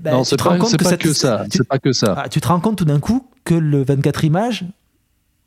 Ben, 0.00 0.12
non, 0.12 0.24
c'est 0.24 0.36
pas, 0.36 0.56
pas, 0.56 0.96
que 0.96 1.12
ça. 1.12 1.44
C'est 1.50 1.68
pas 1.68 1.78
que 1.78 1.92
ça. 1.92 2.14
Ah, 2.16 2.28
tu 2.28 2.40
te 2.40 2.48
rends 2.48 2.60
compte 2.60 2.78
tout 2.78 2.86
d'un 2.86 3.00
coup 3.00 3.26
que 3.44 3.54
le 3.54 3.84
24 3.84 4.24
images 4.24 4.64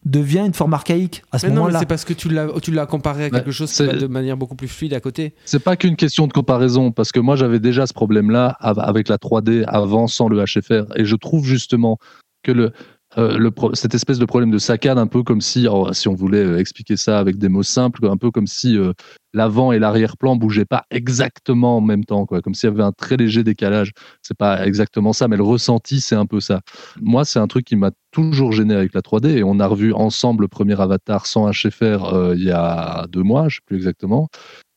devient 0.06 0.44
une 0.46 0.54
forme 0.54 0.74
archaïque 0.74 1.24
à 1.32 1.40
ce 1.40 1.48
moment-là. 1.48 1.80
C'est 1.80 1.86
parce 1.86 2.06
que 2.06 2.14
tu 2.14 2.30
l'as, 2.30 2.48
tu 2.62 2.72
l'as 2.72 2.86
comparé 2.86 3.26
à 3.26 3.30
quelque 3.30 3.52
chose 3.52 3.72
qui 3.72 3.86
va 3.86 3.94
de 3.94 4.08
manière 4.08 4.38
beaucoup 4.38 4.56
plus 4.56 4.68
fluide 4.68 4.94
à 4.94 5.00
côté. 5.00 5.34
C'est 5.46 5.64
pas 5.64 5.76
qu'une 5.76 5.96
question 5.96 6.28
de 6.28 6.34
comparaison, 6.34 6.92
parce 6.92 7.12
que 7.12 7.20
moi 7.20 7.36
j'avais 7.36 7.60
déjà 7.60 7.86
ce 7.88 7.94
problème-là 7.94 8.58
avec 8.60 9.08
la 9.08 9.18
3D 9.18 9.64
avant 9.68 10.08
sans 10.08 10.28
le 10.28 10.44
HFR, 10.44 10.96
et 10.96 11.06
je 11.06 11.16
trouve 11.16 11.46
justement 11.46 11.98
que 12.44 12.52
le, 12.52 12.74
euh, 13.18 13.52
cette 13.74 13.94
espèce 13.96 14.20
de 14.20 14.26
problème 14.26 14.52
de 14.52 14.58
saccade, 14.58 14.98
un 14.98 15.08
peu 15.08 15.24
comme 15.24 15.42
si, 15.42 15.68
oh, 15.68 15.92
si 15.94 16.08
on 16.08 16.16
voulait 16.16 16.44
euh, 16.44 16.60
expliquer 16.60 16.98
ça 16.98 17.20
avec 17.20 17.38
des 17.38 17.50
mots 17.50 17.64
simples, 17.64 18.08
un 18.08 18.18
peu 18.18 18.32
comme 18.32 18.48
si 18.48 18.78
euh, 18.78 18.94
l'avant 19.34 19.72
et 19.72 19.80
l'arrière-plan 19.80 20.36
bougeaient 20.36 20.66
pas 20.66 20.86
exactement 20.90 21.78
en 21.78 21.82
même 21.82 22.06
temps, 22.06 22.26
quoi, 22.26 22.42
comme 22.42 22.54
s'il 22.54 22.70
y 22.70 22.74
avait 22.74 22.84
un 22.84 22.92
très 22.92 23.18
léger 23.18 23.44
décalage. 23.44 23.92
C'est 24.22 24.38
pas 24.38 24.66
exactement 24.66 25.14
ça, 25.14 25.28
mais 25.28 25.38
le 25.38 25.44
ressenti, 25.44 26.02
c'est 26.02 26.16
un 26.16 26.26
peu 26.26 26.40
ça. 26.40 26.62
Moi, 27.02 27.26
c'est 27.26 27.40
un 27.40 27.48
truc 27.48 27.66
qui 27.66 27.76
m'a 27.76 27.92
toujours 28.12 28.52
gêné 28.52 28.76
avec 28.76 28.94
la 28.94 29.02
3D, 29.02 29.38
et 29.38 29.44
on 29.44 29.60
a 29.60 29.68
revu 29.68 29.94
ensemble 29.94 30.44
le 30.44 30.48
premier 30.48 30.80
Avatar 30.80 31.26
sans 31.26 31.50
HFR 31.50 32.34
il 32.36 32.44
y 32.44 32.52
a 32.52 33.06
deux 33.10 33.24
mois, 33.24 33.50
je 33.50 33.56
sais 33.56 33.62
plus 33.66 33.78
exactement 33.78 34.30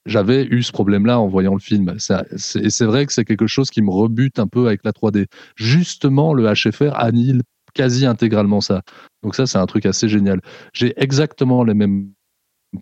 j'avais 0.07 0.45
eu 0.45 0.63
ce 0.63 0.73
problème-là 0.73 1.19
en 1.21 1.27
voyant 1.27 1.53
le 1.53 1.61
film. 1.61 1.97
Et 1.97 2.39
c'est 2.39 2.85
vrai 2.85 3.07
que 3.07 3.13
c'est 3.13 3.25
quelque 3.25 3.47
chose 3.47 3.71
qui 3.71 3.83
me 3.83 3.91
rebute 3.91 4.39
un 4.39 4.47
peu 4.47 4.67
avec 4.67 4.85
la 4.85 4.93
3D. 4.93 5.27
Justement, 5.57 6.33
le 6.33 6.45
HFR 6.53 6.95
annihile 6.95 7.43
quasi 7.77 8.07
intégralement 8.07 8.61
ça. 8.61 8.83
Donc 9.23 9.35
ça, 9.35 9.47
c'est 9.47 9.59
un 9.59 9.67
truc 9.67 9.87
assez 9.87 10.09
génial. 10.09 10.41
J'ai 10.73 10.95
exactement 10.97 11.63
les 11.63 11.75
mêmes 11.75 12.11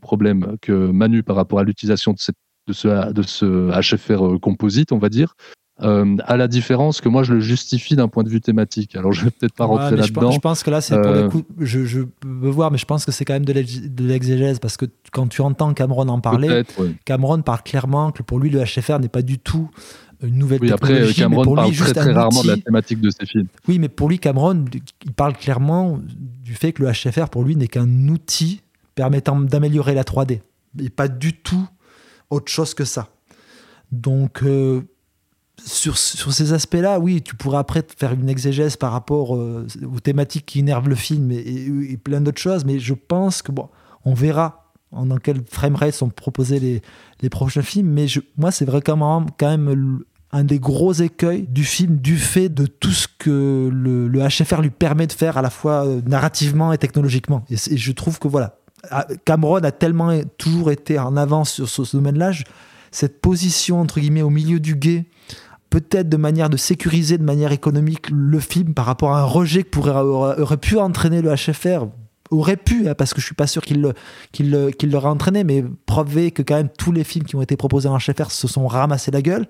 problèmes 0.00 0.56
que 0.62 0.72
Manu 0.72 1.22
par 1.22 1.36
rapport 1.36 1.58
à 1.58 1.64
l'utilisation 1.64 2.12
de, 2.12 2.18
de, 2.68 2.72
ce, 2.72 3.12
de 3.12 3.22
ce 3.22 3.70
HFR 3.70 4.24
euh, 4.24 4.38
composite, 4.38 4.92
on 4.92 4.98
va 4.98 5.08
dire. 5.08 5.34
Euh, 5.82 6.16
à 6.24 6.36
la 6.36 6.46
différence 6.46 7.00
que 7.00 7.08
moi 7.08 7.24
je 7.24 7.34
le 7.34 7.40
justifie 7.40 7.96
d'un 7.96 8.06
point 8.06 8.22
de 8.22 8.28
vue 8.28 8.40
thématique. 8.40 8.94
Alors 8.94 9.12
je 9.12 9.24
vais 9.24 9.32
peut-être 9.32 9.54
pas 9.56 9.64
rentrer 9.64 9.96
là-dedans. 9.96 10.30
Je, 10.30 10.38
pense 10.38 10.62
que 10.62 10.70
là 10.70 10.80
c'est 10.80 10.94
pour 10.94 11.10
le 11.10 11.24
euh, 11.24 11.28
coup, 11.28 11.42
je, 11.58 11.84
je 11.84 12.02
veux 12.24 12.50
voir, 12.50 12.70
mais 12.70 12.78
je 12.78 12.84
pense 12.84 13.04
que 13.04 13.10
c'est 13.10 13.24
quand 13.24 13.32
même 13.32 13.44
de 13.44 14.04
l'exégèse 14.04 14.60
parce 14.60 14.76
que 14.76 14.86
quand 15.10 15.26
tu 15.26 15.40
entends 15.40 15.74
Cameron 15.74 16.06
en 16.06 16.20
parler, 16.20 16.62
Cameron 17.04 17.42
parle 17.42 17.62
clairement 17.64 18.12
que 18.12 18.22
pour 18.22 18.38
lui 18.38 18.50
le 18.50 18.62
HFR 18.62 19.00
n'est 19.00 19.08
pas 19.08 19.22
du 19.22 19.40
tout 19.40 19.68
une 20.26 20.38
nouvelle 20.38 20.60
oui, 20.62 20.70
Après, 20.70 21.12
Cameron 21.12 21.54
parle 21.54 21.72
très, 21.72 21.92
très 21.92 22.12
rarement 22.12 22.42
de 22.42 22.48
la 22.48 22.56
thématique 22.56 23.00
de 23.00 23.10
ses 23.10 23.26
films. 23.26 23.46
Oui, 23.68 23.78
mais 23.78 23.88
pour 23.88 24.08
lui, 24.08 24.18
Cameron, 24.18 24.64
il 25.04 25.12
parle 25.12 25.36
clairement 25.36 26.00
du 26.44 26.54
fait 26.54 26.72
que 26.72 26.82
le 26.82 26.90
HFR, 26.90 27.28
pour 27.28 27.44
lui, 27.44 27.56
n'est 27.56 27.68
qu'un 27.68 28.08
outil 28.08 28.62
permettant 28.94 29.40
d'améliorer 29.40 29.94
la 29.94 30.02
3D. 30.02 30.40
Et 30.80 30.90
pas 30.90 31.08
du 31.08 31.32
tout 31.32 31.66
autre 32.30 32.50
chose 32.50 32.74
que 32.74 32.84
ça. 32.84 33.08
Donc, 33.92 34.42
euh, 34.42 34.82
sur, 35.64 35.96
sur, 35.96 36.32
ces 36.32 36.52
aspects-là, 36.52 36.98
oui, 36.98 37.22
tu 37.22 37.36
pourrais 37.36 37.58
après 37.58 37.84
faire 37.96 38.12
une 38.12 38.28
exégèse 38.28 38.76
par 38.76 38.92
rapport 38.92 39.36
euh, 39.36 39.66
aux 39.84 40.00
thématiques 40.00 40.46
qui 40.46 40.60
énervent 40.60 40.88
le 40.88 40.94
film 40.96 41.30
et, 41.30 41.68
et 41.90 41.96
plein 41.96 42.20
d'autres 42.20 42.40
choses, 42.40 42.64
mais 42.64 42.78
je 42.78 42.94
pense 42.94 43.42
que, 43.42 43.52
bon, 43.52 43.68
on 44.04 44.14
verra 44.14 44.64
dans 45.02 45.18
quel 45.18 45.42
framerate 45.44 45.94
sont 45.94 46.08
proposés 46.08 46.60
les, 46.60 46.82
les 47.20 47.28
prochains 47.28 47.62
films. 47.62 47.88
Mais 47.88 48.06
je, 48.06 48.20
moi, 48.36 48.50
c'est 48.50 48.64
vraiment 48.64 49.26
quand 49.38 49.56
même 49.56 50.04
un 50.34 50.42
des 50.42 50.58
gros 50.58 50.92
écueils 50.92 51.46
du 51.48 51.62
film 51.62 51.98
du 51.98 52.18
fait 52.18 52.48
de 52.48 52.66
tout 52.66 52.90
ce 52.90 53.06
que 53.06 53.70
le, 53.72 54.08
le 54.08 54.20
HFR 54.20 54.62
lui 54.62 54.70
permet 54.70 55.06
de 55.06 55.12
faire 55.12 55.38
à 55.38 55.42
la 55.42 55.48
fois 55.48 55.86
euh, 55.86 56.00
narrativement 56.06 56.72
et 56.72 56.78
technologiquement. 56.78 57.44
Et, 57.50 57.56
je 57.56 57.92
trouve 57.92 58.18
que 58.18 58.26
voilà, 58.26 58.58
Cameron 59.24 59.62
a 59.62 59.70
tellement 59.70 60.20
toujours 60.36 60.72
été 60.72 60.98
en 60.98 61.16
avance 61.16 61.52
sur 61.52 61.68
ce, 61.68 61.96
domaine-là. 61.96 62.32
Cette 62.90 63.20
position, 63.20 63.80
entre 63.80 64.00
guillemets, 64.00 64.22
au 64.22 64.30
milieu 64.30 64.58
du 64.58 64.74
guet, 64.74 65.04
peut-être 65.70 66.08
de 66.08 66.16
manière 66.16 66.50
de 66.50 66.56
sécuriser 66.56 67.16
de 67.16 67.24
manière 67.24 67.52
économique 67.52 68.10
le 68.10 68.40
film 68.40 68.74
par 68.74 68.86
rapport 68.86 69.14
à 69.14 69.20
un 69.20 69.24
rejet 69.24 69.62
que 69.62 69.70
pourrait, 69.70 69.92
aurait 69.92 70.56
pu 70.56 70.78
entraîner 70.78 71.22
le 71.22 71.32
HFR 71.32 71.86
aurait 72.30 72.56
pu, 72.56 72.88
hein, 72.88 72.94
parce 72.96 73.14
que 73.14 73.20
je 73.20 73.26
suis 73.26 73.34
pas 73.34 73.46
sûr 73.46 73.62
qu'il 73.62 73.82
l'aurait 74.90 75.08
entraîné, 75.08 75.44
mais 75.44 75.62
prouver 75.86 76.32
que 76.32 76.42
quand 76.42 76.56
même 76.56 76.70
tous 76.76 76.90
les 76.90 77.04
films 77.04 77.24
qui 77.24 77.36
ont 77.36 77.42
été 77.42 77.56
proposés 77.56 77.88
en 77.88 77.98
HFR 77.98 78.30
se 78.30 78.48
sont 78.48 78.66
ramassés 78.66 79.12
la 79.12 79.22
gueule 79.22 79.46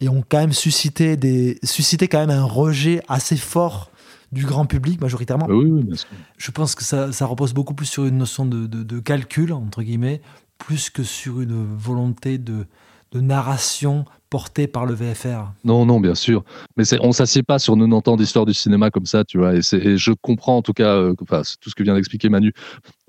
et 0.00 0.08
ont 0.08 0.22
quand 0.28 0.38
même 0.38 0.52
suscité, 0.52 1.16
des, 1.16 1.58
suscité 1.62 2.08
quand 2.08 2.18
même 2.18 2.30
un 2.30 2.44
rejet 2.44 3.02
assez 3.08 3.36
fort 3.36 3.90
du 4.32 4.44
grand 4.44 4.66
public 4.66 5.00
majoritairement. 5.00 5.46
Oui, 5.48 5.70
oui, 5.70 5.82
bien 5.82 5.96
sûr. 5.96 6.08
Je 6.36 6.50
pense 6.50 6.74
que 6.74 6.84
ça, 6.84 7.12
ça, 7.12 7.26
repose 7.26 7.54
beaucoup 7.54 7.74
plus 7.74 7.86
sur 7.86 8.04
une 8.04 8.18
notion 8.18 8.44
de, 8.44 8.66
de, 8.66 8.82
de, 8.82 8.98
calcul, 9.00 9.52
entre 9.52 9.82
guillemets, 9.82 10.20
plus 10.58 10.90
que 10.90 11.02
sur 11.02 11.40
une 11.40 11.76
volonté 11.76 12.38
de, 12.38 12.66
de 13.12 13.20
narration 13.20 14.04
porté 14.30 14.66
par 14.66 14.86
le 14.86 14.94
VFR. 14.94 15.52
Non, 15.64 15.86
non, 15.86 16.00
bien 16.00 16.14
sûr. 16.14 16.44
Mais 16.76 16.84
on 17.00 17.12
s'assied 17.12 17.42
pas 17.42 17.58
sur 17.58 17.74
90 17.74 18.10
ans 18.10 18.16
d'histoire 18.16 18.44
du 18.44 18.54
cinéma 18.54 18.90
comme 18.90 19.06
ça, 19.06 19.24
tu 19.24 19.38
vois. 19.38 19.54
Et, 19.54 19.62
je 19.62 20.12
comprends 20.20 20.56
en 20.56 20.62
tout 20.62 20.72
cas 20.72 20.94
euh, 20.94 21.14
enfin, 21.22 21.42
tout 21.60 21.70
ce 21.70 21.74
que 21.74 21.82
vient 21.82 21.94
d'expliquer 21.94 22.28
Manu. 22.28 22.52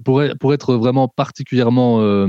Pour, 0.03 0.21
pour, 0.39 0.53
être 0.53 0.75
vraiment 0.75 1.07
particulièrement 1.07 2.01
euh, 2.01 2.27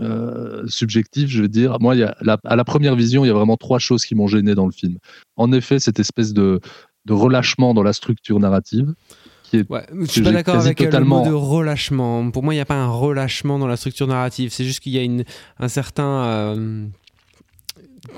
euh, 0.00 0.62
subjectif, 0.68 1.28
je 1.28 1.42
veux 1.42 1.48
dire, 1.48 1.78
moi, 1.80 1.96
y 1.96 2.04
a 2.04 2.16
à 2.44 2.56
la 2.56 2.64
première 2.64 2.94
vision, 2.94 3.24
il 3.24 3.28
y 3.28 3.30
a 3.30 3.34
vraiment 3.34 3.56
trois 3.56 3.78
choses 3.78 4.04
qui 4.04 4.14
m'ont 4.14 4.28
gêné 4.28 4.54
dans 4.54 4.66
le 4.66 4.72
film. 4.72 4.98
En 5.36 5.50
effet, 5.52 5.78
cette 5.80 5.98
espèce 5.98 6.32
de, 6.32 6.60
de 7.06 7.12
relâchement 7.12 7.74
dans 7.74 7.82
la 7.82 7.92
structure 7.92 8.38
narrative. 8.38 8.94
Qui 9.42 9.58
est, 9.58 9.70
ouais, 9.70 9.84
je 10.02 10.04
suis 10.06 10.22
pas 10.22 10.30
d'accord 10.30 10.56
avec 10.56 10.78
totalement... 10.78 11.24
le 11.24 11.30
mot 11.30 11.38
de 11.38 11.44
relâchement. 11.44 12.30
Pour 12.30 12.44
moi, 12.44 12.54
il 12.54 12.58
n'y 12.58 12.62
a 12.62 12.66
pas 12.66 12.80
un 12.80 12.88
relâchement 12.88 13.58
dans 13.58 13.66
la 13.66 13.76
structure 13.76 14.06
narrative. 14.06 14.52
C'est 14.52 14.64
juste 14.64 14.78
qu'il 14.78 14.92
y 14.92 14.98
a 14.98 15.02
une, 15.02 15.24
un 15.58 15.68
certain 15.68 16.54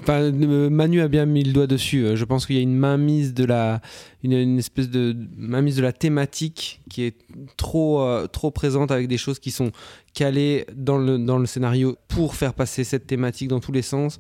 Manu 0.09 1.01
a 1.01 1.09
bien 1.09 1.27
mis 1.27 1.45
le 1.45 1.53
doigt 1.53 1.67
dessus. 1.67 2.05
Euh, 2.05 2.17
je 2.17 2.25
pense 2.25 2.47
qu'il 2.47 2.57
y 2.57 2.59
a 2.59 2.63
une 2.63 2.77
mainmise 2.77 3.35
de 3.35 3.45
la, 3.45 3.81
une, 4.23 4.59
espèce 4.59 4.89
de 4.89 5.17
mainmise 5.37 5.77
de 5.77 5.83
la 5.83 5.93
thématique 5.93 6.81
qui 6.91 7.03
est 7.03 7.17
trop, 7.57 8.03
euh, 8.03 8.27
trop 8.27 8.51
présente 8.51 8.91
avec 8.91 9.09
des 9.09 9.19
choses 9.19 9.39
qui 9.39 9.51
sont 9.51 9.73
calées 10.15 10.67
dans 10.75 10.99
le, 10.99 11.19
dans 11.19 11.39
le 11.39 11.47
scénario 11.47 11.97
pour 12.09 12.35
faire 12.35 12.55
passer 12.55 12.85
cette 12.85 13.07
thématique 13.07 13.49
dans 13.49 13.61
tous 13.61 13.73
les 13.73 13.83
sens. 13.83 14.19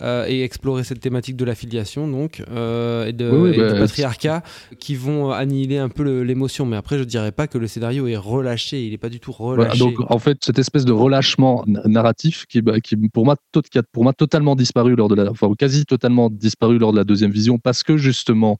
Euh, 0.00 0.26
et 0.28 0.44
explorer 0.44 0.84
cette 0.84 1.00
thématique 1.00 1.34
de 1.34 1.44
l'affiliation 1.44 2.06
donc 2.06 2.40
euh, 2.52 3.06
et, 3.06 3.12
de, 3.12 3.28
bah, 3.56 3.80
patriarcat 3.80 4.44
qui 4.78 4.94
vont 4.94 5.32
annihiler 5.32 5.78
un 5.78 5.88
peu 5.88 6.22
l'émotion. 6.22 6.66
Mais 6.66 6.76
après, 6.76 6.98
je 6.98 7.02
dirais 7.02 7.32
pas 7.32 7.48
que 7.48 7.58
le 7.58 7.66
scénario 7.66 8.06
est 8.06 8.16
relâché. 8.16 8.84
Il 8.84 8.92
n'est 8.92 8.98
pas 8.98 9.08
du 9.08 9.18
tout 9.18 9.32
relâché. 9.32 9.76
donc 9.76 9.94
en 10.08 10.20
fait, 10.20 10.38
cette 10.44 10.60
espèce 10.60 10.84
de 10.84 10.92
relâchement 10.92 11.64
narratif 11.66 12.46
qui, 12.46 12.62
bah, 12.62 12.78
qui 12.78 12.96
pour 13.08 13.24
moi, 13.24 13.34
qui 13.68 13.78
a 13.78 13.82
pour 13.82 14.04
moi 14.04 14.12
totalement 14.12 14.54
disparu 14.54 14.94
lors 14.94 15.08
de 15.08 15.16
la, 15.16 15.28
enfin 15.32 15.52
quasi 15.58 15.84
totalement 15.84 16.30
disparu 16.30 16.78
lors 16.78 16.92
de 16.92 16.98
la 16.98 17.04
deuxième 17.04 17.32
vision 17.32 17.58
parce 17.58 17.82
que 17.82 17.96
justement 17.96 18.58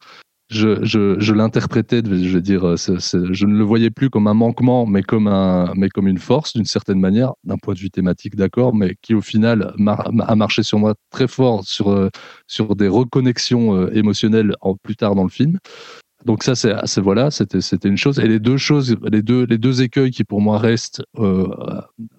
je, 0.51 0.83
je, 0.85 1.19
je 1.21 1.35
l'interprétais, 1.35 2.03
je 2.05 2.31
veux 2.31 2.41
dire, 2.41 2.77
je 2.77 3.47
ne 3.47 3.59
le 3.59 3.65
voyais 3.65 3.91
plus 3.91 4.09
comme 4.09 4.27
un 4.27 4.35
manquement, 4.35 4.87
mais 4.87 5.03
comme, 5.03 5.27
un, 5.27 5.73
mais 5.77 5.91
comme 5.91 6.09
une 6.09 6.19
force, 6.19 6.55
d'une 6.55 6.65
certaine 6.65 7.01
manière, 7.01 7.35
d'un 7.45 7.59
point 7.59 7.75
de 7.75 7.79
vue 7.79 7.91
thématique, 7.91 8.35
d'accord, 8.35 8.75
mais 8.75 8.97
qui 9.03 9.15
au 9.15 9.21
final 9.21 9.75
a 9.87 10.35
marché 10.37 10.63
sur 10.63 10.79
moi 10.79 10.95
très 11.11 11.29
fort 11.29 11.65
sur, 11.65 11.91
euh, 11.91 12.09
sur 12.47 12.77
des 12.77 12.89
reconnexions 12.89 13.77
euh, 13.77 13.91
émotionnelles 13.95 14.55
en, 14.61 14.75
plus 14.75 14.97
tard 14.97 15.15
dans 15.15 15.25
le 15.25 15.29
film. 15.29 15.59
Donc 16.25 16.43
ça, 16.43 16.55
c'est 16.55 17.01
voilà, 17.01 17.31
c'était 17.31 17.61
c'était 17.61 17.89
une 17.89 17.97
chose. 17.97 18.19
Et 18.19 18.27
les 18.27 18.41
deux 18.41 18.57
choses, 18.57 18.97
les 19.05 19.23
deux 19.23 19.45
les 19.45 19.59
deux 19.59 19.83
écueils 19.83 20.11
qui 20.11 20.25
pour 20.25 20.41
moi 20.41 20.59
restent 20.59 21.03
euh, 21.19 21.47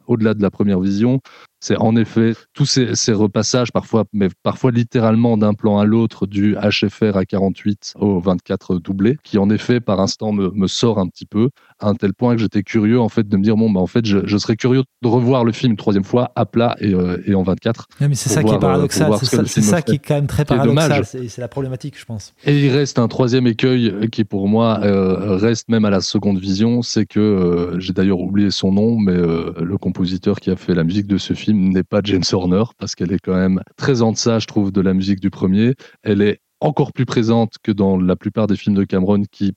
au-delà 0.08 0.34
de 0.34 0.42
la 0.42 0.50
première 0.50 0.80
vision, 0.80 1.20
c'est 1.60 1.78
en 1.78 1.96
effet 1.96 2.34
tous 2.54 2.66
ces, 2.66 2.96
ces, 2.96 3.14
repassages, 3.14 3.72
parfois, 3.72 4.06
mais 4.14 4.30
parfois 4.44 4.72
littéralement 4.72 5.38
d'un 5.38 5.54
plan 5.54 5.78
à 5.78 5.86
l'autre, 5.86 6.26
du 6.26 6.56
HFR 6.56 7.18
à 7.18 7.26
48 7.26 7.96
au 8.00 8.20
24 8.20 8.80
doublé, 8.80 9.18
qui 9.24 9.38
en 9.38 9.50
effet 9.50 9.80
par 9.80 10.00
instant 10.00 10.32
me, 10.32 10.52
me 10.52 10.68
sort 10.68 11.00
un 11.00 11.08
petit 11.08 11.26
peu, 11.26 11.50
à 11.80 11.90
un 11.90 11.96
tel 11.96 12.14
point 12.14 12.36
que 12.36 12.42
j'étais 12.42 12.64
curieux 12.64 13.00
en 13.00 13.10
fait 13.10 13.28
de 13.28 13.38
me 13.38 13.44
dire 13.44 13.56
bon 13.56 13.70
bah 13.70 13.80
en 13.80 13.88
fait 13.88 14.06
je, 14.06 14.20
je, 14.26 14.38
serais 14.38 14.56
curieux 14.56 14.84
de 15.02 15.08
revoir 15.08 15.44
le 15.44 15.52
film 15.52 15.72
une 15.72 15.78
troisième 15.78 16.04
fois 16.04 16.32
à 16.36 16.46
plat 16.46 16.76
et, 16.80 16.94
euh, 16.94 17.22
et 17.26 17.36
en 17.36 17.44
24. 17.44 17.88
mais 18.02 18.16
c'est 18.16 18.30
ça 18.30 18.44
qui 18.44 18.54
est 18.54 18.60
paradoxal, 18.60 19.12
c'est 19.46 19.62
ça, 19.62 19.82
qui 19.82 19.96
est 19.96 20.00
quand 20.00 20.16
même 20.16 20.28
très 20.28 20.46
paradoxal, 20.46 21.06
c'est 21.06 21.38
la 21.40 21.48
problématique 21.48 22.00
je 22.00 22.06
pense. 22.06 22.34
Et 22.46 22.66
il 22.66 22.70
reste 22.72 23.00
un 23.00 23.08
troisième 23.08 23.48
écueil 23.48 24.10
qui 24.12 24.24
pour 24.24 24.48
moi 24.48 24.80
euh, 24.84 25.36
reste 25.38 25.70
même 25.70 25.86
à 25.86 25.90
la 25.90 26.02
seconde 26.02 26.40
vision, 26.40 26.82
c'est 26.82 27.06
que 27.06 27.20
euh, 27.20 27.80
j'ai 27.80 27.94
d'ailleurs 27.94 28.20
oublié 28.20 28.52
son 28.52 28.72
nom, 28.72 28.98
mais 28.98 29.14
le 29.14 29.78
compositeur 29.78 30.40
qui 30.40 30.52
a 30.52 30.56
fait 30.56 30.74
la 30.74 30.84
musique 30.84 31.08
de 31.08 31.18
ce 31.18 31.34
film 31.34 31.49
n'est 31.54 31.84
pas 31.84 32.02
James 32.04 32.24
Horner, 32.32 32.64
parce 32.78 32.96
qu'elle 32.96 33.12
est 33.12 33.20
quand 33.20 33.36
même 33.36 33.62
très 33.78 34.02
en 34.02 34.12
deçà, 34.12 34.40
je 34.40 34.48
trouve, 34.48 34.72
de 34.72 34.82
la 34.82 34.94
musique 34.94 35.20
du 35.20 35.30
premier. 35.30 35.76
Elle 36.04 36.22
est 36.22 36.40
encore 36.62 36.94
plus 36.94 37.06
présente 37.06 37.54
que 37.64 37.72
dans 37.72 37.98
la 37.98 38.16
plupart 38.16 38.48
des 38.48 38.56
films 38.56 38.76
de 38.76 38.84
Cameron 38.84 39.24
qui 39.32 39.54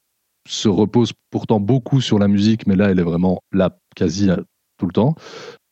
se 0.49 0.69
reposent 0.69 1.13
pourtant 1.31 1.61
beaucoup 1.61 2.01
sur 2.01 2.19
la 2.19 2.29
musique, 2.29 2.67
mais 2.67 2.77
là, 2.77 2.91
elle 2.91 2.99
est 2.99 3.05
vraiment 3.05 3.43
la 3.53 3.79
quasi 3.95 4.29
tout 4.79 4.87
le 4.87 4.93
temps. 4.93 5.15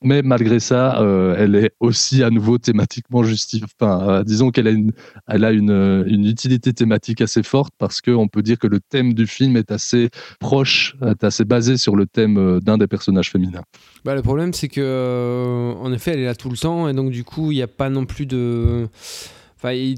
Mais 0.02 0.22
malgré 0.22 0.60
ça, 0.60 1.00
euh, 1.02 1.34
elle 1.36 1.54
est 1.54 1.72
aussi 1.78 2.22
à 2.22 2.30
nouveau 2.30 2.56
thématiquement 2.56 3.22
justifiée. 3.22 3.66
Euh, 3.82 4.24
disons 4.24 4.50
qu'elle 4.50 4.66
a, 4.66 4.70
une, 4.70 4.92
elle 5.28 5.44
a 5.44 5.52
une, 5.52 6.04
une, 6.06 6.24
utilité 6.24 6.72
thématique 6.72 7.20
assez 7.20 7.42
forte 7.42 7.74
parce 7.76 8.00
qu'on 8.00 8.26
peut 8.26 8.42
dire 8.42 8.58
que 8.58 8.66
le 8.66 8.80
thème 8.80 9.12
du 9.12 9.26
film 9.26 9.58
est 9.58 9.70
assez 9.70 10.08
proche, 10.38 10.96
est 11.06 11.22
assez 11.22 11.44
basé 11.44 11.76
sur 11.76 11.96
le 11.96 12.06
thème 12.06 12.38
euh, 12.38 12.60
d'un 12.60 12.78
des 12.78 12.86
personnages 12.86 13.30
féminins. 13.30 13.62
Bah, 14.04 14.14
le 14.14 14.22
problème, 14.22 14.54
c'est 14.54 14.68
que, 14.68 15.74
en 15.78 15.92
effet, 15.92 16.12
elle 16.12 16.20
est 16.20 16.24
là 16.24 16.34
tout 16.34 16.48
le 16.48 16.56
temps 16.56 16.88
et 16.88 16.94
donc 16.94 17.10
du 17.10 17.22
coup, 17.22 17.52
il 17.52 17.56
n'y 17.56 17.62
a 17.62 17.68
pas 17.68 17.90
non 17.90 18.06
plus 18.06 18.24
de. 18.24 18.88
Enfin, 19.62 19.72
il 19.74 19.96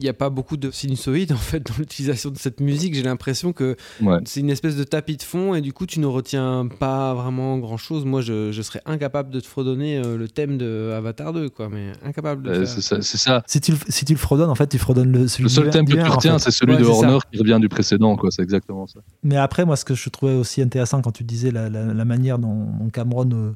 n'y 0.00 0.08
a 0.08 0.14
pas 0.14 0.30
beaucoup 0.30 0.56
de 0.56 0.70
sinusoïdes 0.70 1.32
en 1.32 1.36
fait 1.36 1.60
dans 1.60 1.74
l'utilisation 1.78 2.30
de 2.30 2.38
cette 2.38 2.60
musique. 2.60 2.94
J'ai 2.94 3.02
l'impression 3.02 3.52
que 3.52 3.76
Ouais. 4.00 4.16
c'est 4.24 4.40
une 4.40 4.48
espèce 4.48 4.76
de 4.76 4.84
tapis 4.84 5.18
de 5.18 5.22
fond 5.22 5.54
et 5.54 5.60
du 5.60 5.74
coup 5.74 5.84
tu 5.84 6.00
ne 6.00 6.06
retiens 6.06 6.66
pas 6.80 7.12
vraiment 7.12 7.58
grand 7.58 7.76
chose. 7.76 8.06
Moi 8.06 8.22
je, 8.22 8.50
je 8.50 8.62
serais 8.62 8.80
incapable 8.86 9.28
de 9.28 9.40
te 9.40 9.46
fredonner 9.46 9.98
euh, 9.98 10.16
le 10.16 10.26
thème 10.26 10.56
de 10.56 10.90
Avatar 10.96 11.34
2, 11.34 11.50
quoi, 11.50 11.68
mais 11.68 11.92
incapable 12.02 12.44
de 12.44 12.50
Euh, 12.50 12.64
c'est 12.64 12.80
ça. 12.80 13.02
c'est 13.02 13.18
ça. 13.18 13.42
Si 13.46 13.60
tu, 13.60 13.72
le- 13.72 13.78
si 13.90 14.06
tu 14.06 14.14
le 14.14 14.18
fredonnes, 14.18 14.48
en 14.48 14.54
fait, 14.54 14.68
tu 14.68 14.78
fredonnes 14.78 15.12
le, 15.12 15.28
celui 15.28 15.42
Le 15.44 15.48
seul 15.50 15.68
thème 15.68 15.84
que 15.86 15.92
tu 15.92 16.00
en 16.00 16.14
retiens, 16.16 16.38
fait. 16.38 16.44
c'est 16.44 16.50
celui 16.50 16.72
Ouais, 16.72 16.78
de 16.78 16.84
ça. 16.84 16.90
Horner 16.90 17.18
qui 17.30 17.38
revient 17.38 17.58
du 17.60 17.68
précédent. 17.68 18.16
quoi. 18.16 18.30
C'est 18.30 18.42
exactement 18.42 18.86
ça. 18.86 19.00
Mais 19.22 19.36
après, 19.36 19.66
moi, 19.66 19.76
ce 19.76 19.84
que 19.84 19.94
je 19.94 20.08
trouvais 20.08 20.32
aussi 20.34 20.62
intéressant 20.62 21.02
quand 21.02 21.12
tu 21.12 21.24
disais 21.24 21.50
la, 21.50 21.68
la- 21.68 21.92
la 21.92 22.04
manière 22.06 22.38
dont, 22.38 22.64
dont 22.80 22.88
Cameron 22.88 23.28
euh, 23.34 23.52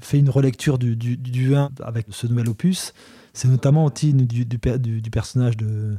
fait 0.00 0.18
une 0.18 0.30
relecture 0.30 0.78
du, 0.78 0.96
du, 0.96 1.18
du 1.18 1.54
1 1.54 1.68
avec 1.82 2.06
ce 2.10 2.26
nouvel 2.26 2.48
opus, 2.48 2.94
c'est 3.36 3.48
notamment 3.48 3.84
aussi 3.84 4.14
du, 4.14 4.44
du, 4.46 4.58
per- 4.58 4.78
du- 4.78 5.02
du 5.02 5.10
personnage 5.10 5.56
de, 5.56 5.96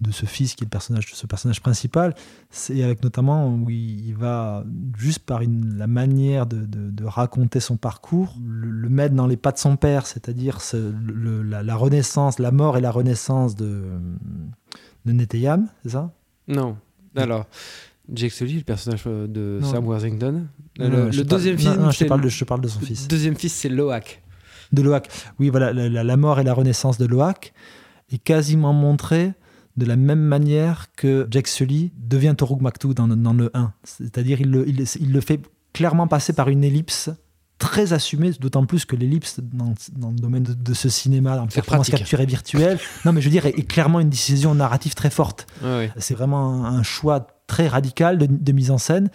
de 0.00 0.10
ce 0.10 0.26
fils 0.26 0.54
qui 0.54 0.64
est 0.64 0.66
le 0.66 0.70
personnage, 0.70 1.06
ce 1.14 1.26
personnage 1.26 1.60
principal. 1.62 2.14
C'est 2.50 2.82
avec 2.82 3.02
notamment 3.02 3.48
où 3.48 3.70
il, 3.70 4.08
il 4.08 4.14
va, 4.14 4.64
juste 4.98 5.20
par 5.20 5.40
une, 5.40 5.76
la 5.78 5.86
manière 5.86 6.46
de, 6.46 6.58
de- 6.66 6.90
de 6.90 7.04
raconter 7.04 7.60
son 7.60 7.76
parcours, 7.78 8.36
le, 8.44 8.68
le 8.70 8.88
mettre 8.90 9.14
dans 9.14 9.26
les 9.26 9.36
pas 9.38 9.52
de 9.52 9.58
son 9.58 9.76
père, 9.76 10.06
c'est-à-dire 10.06 10.60
ce- 10.60 10.92
la, 11.48 11.62
la 11.62 11.74
renaissance, 11.76 12.38
la 12.38 12.50
mort 12.50 12.76
et 12.76 12.80
la 12.82 12.90
renaissance 12.90 13.54
de, 13.56 13.82
de 15.06 15.12
Neteyam, 15.12 15.68
c'est 15.84 15.92
ça? 15.92 16.12
Non. 16.48 16.76
Alors, 17.16 17.46
Jake 18.12 18.32
Sully, 18.32 18.56
le 18.58 18.62
personnage 18.64 19.04
euh, 19.06 19.26
de 19.26 19.58
Non. 19.62 19.70
Sam 19.70 19.86
Worthington. 19.86 20.46
Le 20.76 20.90
parle- 20.90 21.24
deuxième 21.24 21.54
non, 21.56 21.60
film, 21.62 21.76
non, 21.82 21.90
je 21.90 21.98
te 22.00 22.04
parle 22.04 22.20
le- 22.20 22.24
de, 22.26 22.30
je 22.30 22.38
te 22.40 22.44
parle 22.44 22.60
de 22.60 22.68
son 22.68 22.80
fils. 22.80 23.02
le 23.04 23.08
deuxième 23.08 23.36
fils, 23.36 23.54
c'est 23.54 23.68
Loak. 23.70 24.20
De 24.74 24.82
Loak. 24.82 25.08
Oui, 25.38 25.50
voilà, 25.50 25.72
la, 25.72 26.16
mort 26.16 26.40
et 26.40 26.44
la 26.44 26.54
renaissance 26.54 26.98
de 26.98 27.06
Loak 27.06 27.52
est 28.12 28.18
quasiment 28.18 28.72
montrée 28.72 29.32
de 29.76 29.86
la 29.86 29.96
même 29.96 30.20
manière 30.20 30.86
que 30.96 31.26
Jack 31.30 31.48
Sully 31.48 31.92
devient 31.96 32.34
Toruk 32.36 32.60
Maktou 32.60 32.94
dans, 32.94 33.08
dans 33.08 33.32
le 33.32 33.50
1. 33.54 33.72
C'est-à-dire 33.82 34.40
il 34.40 34.50
le, 34.50 34.68
il, 34.68 34.84
il 35.00 35.12
le 35.12 35.20
fait 35.20 35.40
clairement 35.72 36.06
passer 36.06 36.32
par 36.32 36.48
une 36.48 36.62
ellipse 36.62 37.10
très 37.58 37.92
assumée, 37.92 38.32
d'autant 38.32 38.66
plus 38.66 38.84
que 38.84 38.96
l'ellipse 38.96 39.40
dans, 39.40 39.74
dans 39.96 40.10
le 40.10 40.16
domaine 40.16 40.42
de, 40.42 40.54
de 40.54 40.74
ce 40.74 40.88
cinéma, 40.88 41.40
en 41.40 41.46
performance 41.46 41.88
pratique. 41.88 41.98
capturée 41.98 42.26
virtuelle, 42.26 42.78
non 43.04 43.12
mais 43.12 43.20
je 43.20 43.26
veux 43.26 43.30
dire, 43.30 43.46
est, 43.46 43.58
est 43.58 43.66
clairement 43.66 44.00
une 44.00 44.10
décision 44.10 44.54
narrative 44.54 44.94
très 44.94 45.10
forte. 45.10 45.46
C'est 45.96 46.14
vraiment 46.14 46.64
un, 46.64 46.78
un 46.78 46.82
choix 46.82 47.26
très 47.46 47.68
radical 47.68 48.18
de, 48.18 48.26
de 48.26 48.52
mise 48.52 48.70
en 48.70 48.78
scène, 48.78 49.08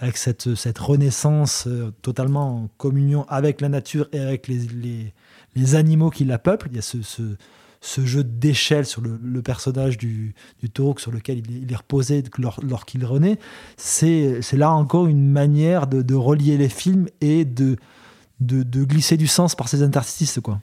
avec 0.00 0.16
cette, 0.16 0.54
cette 0.54 0.78
renaissance 0.78 1.66
euh, 1.66 1.92
totalement 2.02 2.62
en 2.64 2.68
communion 2.78 3.26
avec 3.28 3.60
la 3.60 3.68
nature 3.68 4.08
et 4.12 4.18
avec 4.18 4.48
les, 4.48 5.12
les, 5.54 5.74
animaux 5.74 6.10
qui 6.10 6.24
la 6.24 6.38
peuplent. 6.38 6.68
Il 6.70 6.76
y 6.76 6.78
a 6.78 6.82
ce, 6.82 6.98
ce, 7.02 8.00
jeu 8.06 8.24
d'échelle 8.24 8.86
sur 8.86 9.02
le, 9.02 9.42
personnage 9.42 9.98
du, 9.98 10.34
du 10.60 10.70
taureau 10.70 10.94
sur 10.98 11.12
lequel 11.12 11.42
il 11.46 11.70
est, 11.70 11.76
reposé 11.76 12.24
lors- 12.38 12.60
lorsqu'il 12.62 13.04
renaît. 13.04 13.38
C'est 13.76 14.40
c'est 14.42 14.56
là 14.56 14.72
encore 14.72 15.06
une 15.06 15.28
manière 15.30 15.86
de, 15.86 16.00
de 16.00 16.14
relier 16.14 16.56
les 16.56 16.70
films 16.70 17.06
et 17.20 17.44
de, 17.44 17.76
de, 18.40 18.62
de 18.62 18.84
glisser 18.84 19.18
du 19.18 19.26
sens 19.26 19.54
par 19.54 19.68
ces 19.68 19.82
interstices. 19.82 20.40
Quoi. 20.42 20.60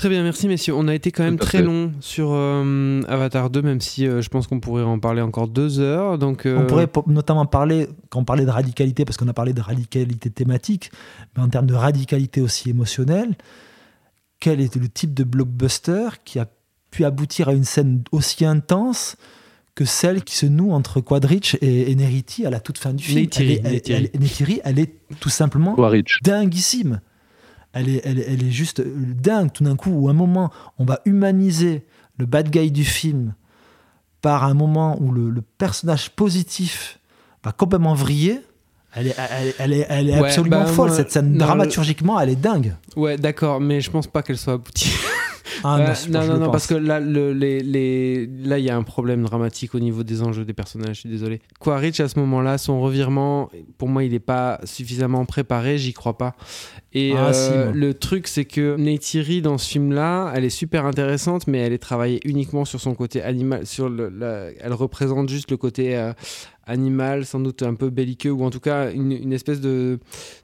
Très 0.00 0.08
bien, 0.08 0.22
merci 0.22 0.48
messieurs. 0.48 0.72
On 0.74 0.88
a 0.88 0.94
été 0.94 1.12
quand 1.12 1.24
même 1.24 1.36
très 1.36 1.58
fait. 1.58 1.64
long 1.64 1.92
sur 2.00 2.30
euh, 2.32 3.02
Avatar 3.06 3.50
2, 3.50 3.60
même 3.60 3.82
si 3.82 4.06
euh, 4.06 4.22
je 4.22 4.30
pense 4.30 4.46
qu'on 4.46 4.58
pourrait 4.58 4.82
en 4.82 4.98
parler 4.98 5.20
encore 5.20 5.46
deux 5.46 5.78
heures. 5.78 6.16
Donc, 6.16 6.46
euh, 6.46 6.56
On 6.58 6.66
pourrait 6.66 6.86
po- 6.86 7.04
notamment 7.06 7.44
parler, 7.44 7.86
quand 8.08 8.20
on 8.20 8.24
parlait 8.24 8.46
de 8.46 8.50
radicalité, 8.50 9.04
parce 9.04 9.18
qu'on 9.18 9.28
a 9.28 9.34
parlé 9.34 9.52
de 9.52 9.60
radicalité 9.60 10.30
thématique, 10.30 10.90
mais 11.36 11.42
en 11.42 11.50
termes 11.50 11.66
de 11.66 11.74
radicalité 11.74 12.40
aussi 12.40 12.70
émotionnelle, 12.70 13.34
quel 14.40 14.62
est 14.62 14.74
le 14.74 14.88
type 14.88 15.12
de 15.12 15.22
blockbuster 15.22 16.08
qui 16.24 16.38
a 16.38 16.46
pu 16.90 17.04
aboutir 17.04 17.50
à 17.50 17.52
une 17.52 17.64
scène 17.64 18.02
aussi 18.10 18.46
intense 18.46 19.16
que 19.74 19.84
celle 19.84 20.24
qui 20.24 20.34
se 20.34 20.46
noue 20.46 20.72
entre 20.72 21.02
Quadrich 21.02 21.58
et, 21.60 21.90
et 21.90 21.94
Neriti 21.94 22.46
à 22.46 22.50
la 22.50 22.60
toute 22.60 22.78
fin 22.78 22.94
du 22.94 23.04
film? 23.04 23.18
Neytiri, 23.20 23.60
elle, 23.62 23.74
est, 23.74 23.90
elle- 23.90 24.00
Neytiri. 24.04 24.10
elle- 24.14 24.20
Neytiri, 24.20 24.60
elle 24.64 24.78
est 24.78 24.94
tout 25.20 25.28
simplement 25.28 25.74
Quaritch. 25.74 26.20
dinguissime. 26.22 27.02
Elle 27.72 27.88
est, 27.88 28.00
elle, 28.04 28.18
elle 28.26 28.42
est 28.44 28.50
juste 28.50 28.82
dingue 28.84 29.52
tout 29.52 29.62
d'un 29.64 29.76
coup, 29.76 29.90
où 29.90 30.08
à 30.08 30.10
un 30.10 30.14
moment, 30.14 30.50
on 30.78 30.84
va 30.84 31.00
humaniser 31.04 31.84
le 32.18 32.26
bad 32.26 32.50
guy 32.50 32.70
du 32.72 32.84
film 32.84 33.34
par 34.22 34.44
un 34.44 34.54
moment 34.54 35.00
où 35.00 35.12
le, 35.12 35.30
le 35.30 35.40
personnage 35.40 36.10
positif 36.10 36.98
va 37.44 37.52
complètement 37.52 37.94
vriller. 37.94 38.40
Elle 38.92 39.06
est, 39.06 39.14
elle, 39.16 39.46
est- 39.48 39.54
elle 39.60 39.72
est, 39.72 39.86
elle 39.88 40.10
est 40.10 40.20
Ouais, 40.20 40.26
absolument 40.28 40.60
bah, 40.62 40.66
folle, 40.66 40.90
cette 40.90 41.12
scène. 41.12 41.32
non, 41.32 41.38
Dramaturgiquement, 41.46 42.18
elle 42.20 42.30
est 42.30 42.36
dingue. 42.36 42.74
Ouais, 42.96 43.16
d'accord, 43.16 43.60
mais 43.60 43.80
je 43.80 43.88
pense 43.90 44.08
pas 44.08 44.22
qu'elle 44.22 44.36
soit 44.36 44.54
aboutie. 44.54 44.90
Ah, 45.64 45.78
non, 46.08 46.26
non, 46.26 46.34
non, 46.34 46.38
pense. 46.46 46.52
parce 46.52 46.66
que 46.66 46.74
là, 46.74 47.00
le- 47.00 47.32
les, 47.32 47.60
les- 47.60 48.26
là, 48.26 48.58
il 48.58 48.64
y 48.64 48.70
a 48.70 48.76
un 48.76 48.82
problème 48.82 49.22
dramatique 49.22 49.74
au 49.74 49.78
niveau 49.80 50.02
des 50.02 50.22
enjeux 50.22 50.44
des 50.44 50.52
personnages. 50.54 50.96
Je 50.96 51.00
suis 51.00 51.08
désolé. 51.08 51.40
Quaritch, 51.58 52.00
à 52.00 52.08
ce 52.08 52.18
moment-là, 52.18 52.58
son 52.58 52.80
revirement, 52.80 53.50
pour 53.78 53.88
moi, 53.88 54.04
il 54.04 54.12
n'est 54.12 54.18
pas 54.18 54.60
suffisamment 54.64 55.24
préparé. 55.26 55.78
J'y 55.78 55.92
crois 55.92 56.16
pas. 56.18 56.34
Et 56.92 57.12
Ah, 57.16 57.28
euh, 57.32 57.70
si, 57.72 57.78
le 57.78 57.94
truc, 57.94 58.26
c'est 58.26 58.44
que 58.44 58.76
Neytiri, 58.76 59.42
dans 59.42 59.58
ce 59.58 59.68
film-là, 59.68 60.32
elle 60.34 60.44
est 60.44 60.50
super 60.50 60.86
intéressante, 60.86 61.46
mais 61.46 61.58
elle 61.58 61.72
est 61.72 61.78
travaillée 61.78 62.20
uniquement 62.24 62.64
sur 62.64 62.80
son 62.80 62.94
côté 62.94 63.22
animal. 63.22 63.66
Sur 63.66 63.88
le, 63.88 64.08
la- 64.08 64.48
elle 64.60 64.72
représente 64.72 65.28
juste 65.28 65.50
le 65.50 65.56
côté 65.56 65.96
euh, 65.96 66.12
animal, 66.70 67.26
sans 67.26 67.40
doute 67.40 67.62
un 67.62 67.74
peu 67.74 67.90
belliqueux, 67.90 68.30
ou 68.30 68.44
en 68.44 68.50
tout 68.50 68.60
cas 68.60 68.92
une, 68.92 69.32
espèce 69.32 69.60
de, 69.60 69.98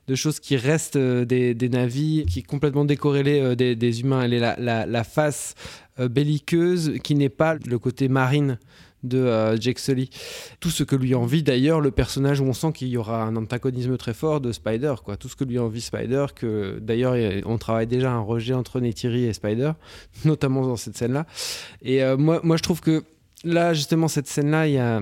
de 0.09 0.15
chose 0.15 0.41
qui 0.41 0.57
reste 0.57 0.97
euh, 0.97 1.25
des, 1.25 1.55
des 1.55 1.69
qui 1.89 2.41
est 2.41 2.47
complètement 2.47 2.85
décorrélée 2.85 3.41
euh, 3.41 3.55
des, 3.55 4.01
humains. 4.01 4.23
Elle 4.23 4.35
est 4.35 4.41
la, 4.41 5.05
face 5.05 5.55
euh, 6.01 6.09
belliqueuse 6.09 6.95
qui 7.03 7.15
n'est 7.15 7.29
pas 7.29 7.57
le 7.67 7.79
côté 7.79 8.09
marine 8.09 8.59
de 9.05 9.19
euh, 9.19 9.61
Jake 9.61 9.79
Sully. 9.79 10.11
Tout 10.59 10.71
ce 10.71 10.83
que 10.83 10.97
lui 10.97 11.15
envie 11.15 11.43
d'ailleurs 11.43 11.81
le 11.81 11.91
personnage 11.93 12.41
où 12.41 12.45
on 12.45 12.53
sent 12.53 12.73
qu'il 12.73 12.89
y 12.89 12.97
aura 12.97 13.23
un 13.23 13.37
antagonisme 13.37 13.97
très 13.97 14.15
fort 14.15 14.41
de 14.41 14.51
Spider, 14.51 14.95
quoi. 15.05 15.17
Tout 15.17 15.29
ce 15.29 15.37
que 15.37 15.45
lui 15.45 15.59
envie 15.59 15.81
Spider, 15.81 16.27
que 16.35 16.79
d'ailleurs 16.81 17.15
on 17.47 17.59
travaille 17.59 17.87
déjà 17.87 18.11
un 18.13 18.21
rejet 18.21 18.55
entre 18.55 18.81
Neytiri 18.81 19.25
et 19.25 19.33
Spider, 19.33 19.73
notamment 20.25 20.67
dans 20.67 20.77
cette 20.77 20.97
scène-là. 20.97 21.27
Et 21.83 22.03
moi, 22.17 22.41
moi 22.43 22.57
je 22.57 22.63
trouve 22.63 22.81
que 22.81 23.05
là 23.45 23.75
justement 23.75 24.09
cette 24.09 24.27
scène-là, 24.27 24.67
il 24.67 24.75
y 24.75 24.79
a 24.79 25.01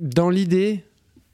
dans 0.00 0.30
l'idée, 0.30 0.84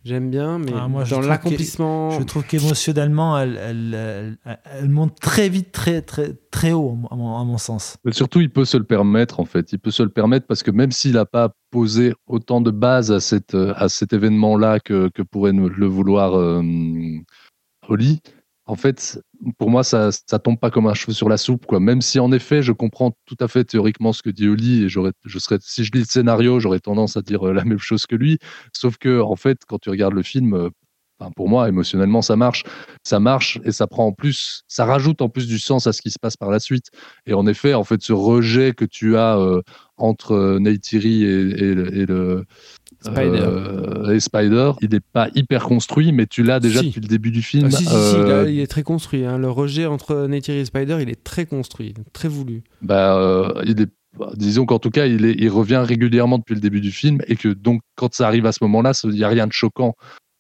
j'aime 0.04 0.30
bien, 0.30 0.58
mais 0.58 0.72
Ah, 0.74 0.88
moi, 0.88 1.04
dans 1.04 1.20
l'accomplissement, 1.20 2.10
Je 2.10 2.22
trouve 2.24 2.44
qu'émotionnellement, 2.44 3.38
elle, 3.38 3.56
elle, 3.56 4.38
elle- 4.44 4.58
elle 4.64 4.88
monte 4.90 5.18
très 5.20 5.48
vite, 5.48 5.72
très, 5.72 6.02
très, 6.02 6.34
très 6.50 6.72
haut, 6.72 6.98
à 7.10 7.16
mon, 7.16 7.38
à 7.38 7.44
mon 7.44 7.58
sens. 7.58 7.96
Mais 8.04 8.12
surtout, 8.12 8.40
il 8.40 8.50
peut 8.50 8.64
se 8.64 8.76
le 8.76 8.84
permettre, 8.84 9.40
en 9.40 9.44
fait. 9.44 9.72
Il 9.72 9.78
peut 9.78 9.90
se 9.90 10.02
le 10.02 10.10
permettre 10.10 10.46
parce 10.46 10.62
que 10.62 10.70
même 10.70 10.90
s'il 10.92 11.12
n'a 11.12 11.24
pas 11.26 11.54
posé 11.70 12.12
autant 12.26 12.60
de 12.60 12.70
bases 12.70 13.10
à, 13.12 13.20
cette, 13.20 13.54
à 13.54 13.88
cet 13.88 14.12
événement-là 14.12 14.80
que, 14.80 15.08
que 15.14 15.22
pourrait 15.22 15.52
le 15.52 15.86
vouloir 15.86 16.36
euh, 16.36 16.62
Holly, 17.88 18.20
en 18.66 18.74
fait, 18.74 19.20
pour 19.58 19.70
moi, 19.70 19.84
ça, 19.84 20.10
ça 20.12 20.38
tombe 20.40 20.58
pas 20.58 20.70
comme 20.72 20.88
un 20.88 20.94
cheveu 20.94 21.12
sur 21.12 21.28
la 21.28 21.36
soupe, 21.36 21.66
quoi. 21.66 21.78
Même 21.78 22.00
si, 22.02 22.18
en 22.18 22.32
effet, 22.32 22.62
je 22.62 22.72
comprends 22.72 23.12
tout 23.24 23.36
à 23.40 23.46
fait 23.46 23.64
théoriquement 23.64 24.12
ce 24.12 24.22
que 24.22 24.30
dit 24.30 24.48
Holly 24.48 24.84
et 24.84 24.88
je 24.88 25.38
serais, 25.38 25.58
si 25.60 25.84
je 25.84 25.92
lis 25.92 26.00
le 26.00 26.04
scénario, 26.06 26.58
j'aurais 26.58 26.80
tendance 26.80 27.16
à 27.16 27.22
dire 27.22 27.46
euh, 27.48 27.52
la 27.52 27.64
même 27.64 27.78
chose 27.78 28.06
que 28.06 28.16
lui. 28.16 28.38
Sauf 28.72 28.96
que, 28.98 29.20
en 29.20 29.36
fait, 29.36 29.60
quand 29.68 29.78
tu 29.78 29.88
regardes 29.90 30.14
le 30.14 30.22
film, 30.24 30.54
euh, 30.54 30.68
enfin, 31.20 31.30
pour 31.36 31.48
moi, 31.48 31.68
émotionnellement, 31.68 32.22
ça 32.22 32.34
marche. 32.34 32.64
Ça 33.04 33.20
marche 33.20 33.60
et 33.64 33.70
ça 33.70 33.86
prend 33.86 34.06
en 34.06 34.12
plus, 34.12 34.62
ça 34.66 34.84
rajoute 34.84 35.22
en 35.22 35.28
plus 35.28 35.46
du 35.46 35.60
sens 35.60 35.86
à 35.86 35.92
ce 35.92 36.02
qui 36.02 36.10
se 36.10 36.18
passe 36.18 36.36
par 36.36 36.50
la 36.50 36.58
suite. 36.58 36.86
Et 37.26 37.34
en 37.34 37.46
effet, 37.46 37.74
en 37.74 37.84
fait, 37.84 38.02
ce 38.02 38.12
rejet 38.12 38.72
que 38.72 38.84
tu 38.84 39.16
as 39.16 39.38
euh, 39.38 39.62
entre 39.96 40.58
Neytiri 40.58 41.22
et 41.22 41.74
le- 42.06 42.44
Spider. 43.00 43.40
euh, 43.42 44.10
et 44.14 44.20
Spider, 44.20 44.72
il 44.82 44.90
n'est 44.90 45.00
pas 45.00 45.28
hyper 45.34 45.64
construit, 45.64 46.12
mais 46.12 46.26
tu 46.26 46.42
l'as 46.42 46.60
déjà 46.60 46.80
Si. 46.80 46.86
depuis 46.88 47.00
le 47.00 47.08
début 47.08 47.30
du 47.30 47.42
film. 47.42 47.66
Ah, 47.66 47.70
si, 47.70 47.84
si, 47.84 47.88
si, 47.90 47.94
Euh, 47.94 48.44
là, 48.44 48.50
il 48.50 48.58
est 48.60 48.66
très 48.66 48.82
construit. 48.82 49.24
hein. 49.24 49.38
Le 49.38 49.50
rejet 49.50 49.86
entre 49.86 50.26
Neytiri 50.26 50.58
et 50.58 50.64
Spider, 50.64 50.98
il 51.00 51.08
est 51.08 51.22
très 51.22 51.46
construit, 51.46 51.94
très 52.12 52.28
voulu. 52.28 52.62
bah, 52.82 53.16
euh, 53.18 53.62
il 53.64 53.80
est, 53.80 53.88
bah, 54.18 54.30
disons 54.36 54.64
qu'en 54.66 54.78
tout 54.78 54.90
cas, 54.90 55.06
il, 55.06 55.24
est, 55.24 55.34
il 55.38 55.48
revient 55.50 55.82
régulièrement 55.86 56.38
depuis 56.38 56.54
le 56.54 56.60
début 56.60 56.80
du 56.80 56.90
film 56.92 57.18
et 57.28 57.36
que 57.36 57.48
donc 57.48 57.82
quand 57.96 58.14
ça 58.14 58.26
arrive 58.26 58.46
à 58.46 58.52
ce 58.52 58.58
moment-là, 58.64 58.92
il 59.04 59.10
n'y 59.10 59.24
a 59.24 59.28
rien 59.28 59.46
de 59.46 59.52
choquant. 59.52 59.94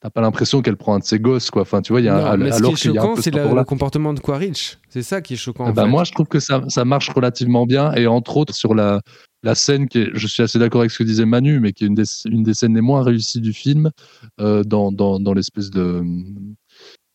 T'as 0.06 0.10
pas 0.10 0.20
l'impression 0.20 0.62
qu'elle 0.62 0.76
prend 0.76 0.94
un 0.94 1.00
de 1.00 1.04
ses 1.04 1.18
gosses, 1.18 1.50
quoi. 1.50 1.62
Enfin, 1.62 1.82
tu 1.82 1.92
vois, 1.92 2.00
il 2.00 2.04
y 2.04 2.08
a 2.08 2.16
Non, 2.16 2.26
un, 2.26 2.36
mais 2.36 2.52
ce 2.52 2.58
alors 2.58 2.74
qui 2.74 2.74
est 2.74 2.92
choquant, 2.92 3.16
c'est 3.16 3.34
ce 3.34 3.54
le, 3.56 3.64
comportement 3.64 4.14
de 4.14 4.20
Quaritch. 4.20 4.78
C'est 4.88 5.02
ça 5.02 5.20
qui 5.20 5.34
est 5.34 5.36
choquant. 5.36 5.64
en 5.64 5.72
Bah, 5.72 5.82
fait. 5.82 5.88
moi, 5.88 6.04
je 6.04 6.12
trouve 6.12 6.28
que 6.28 6.38
ça, 6.38 6.62
ça 6.68 6.84
marche 6.84 7.10
relativement 7.10 7.66
bien. 7.66 7.92
Et 7.94 8.06
entre 8.06 8.36
autres, 8.36 8.54
sur 8.54 8.76
la, 8.76 9.00
la 9.42 9.56
scène 9.56 9.88
qui 9.88 9.98
est, 9.98 10.10
je 10.14 10.28
suis 10.28 10.44
assez 10.44 10.60
d'accord 10.60 10.82
avec 10.82 10.92
ce 10.92 10.98
que 10.98 11.02
disait 11.02 11.24
Manu, 11.24 11.58
mais 11.58 11.72
qui 11.72 11.82
est 11.82 11.88
une 11.88 11.96
des, 11.96 12.04
une 12.26 12.44
des 12.44 12.54
scènes 12.54 12.76
les 12.76 12.82
moins 12.82 13.02
réussies 13.02 13.40
du 13.40 13.52
film, 13.52 13.90
euh, 14.40 14.62
dans, 14.62 14.92
dans, 14.92 15.18
dans 15.18 15.32
l'espèce 15.32 15.70
de, 15.70 16.04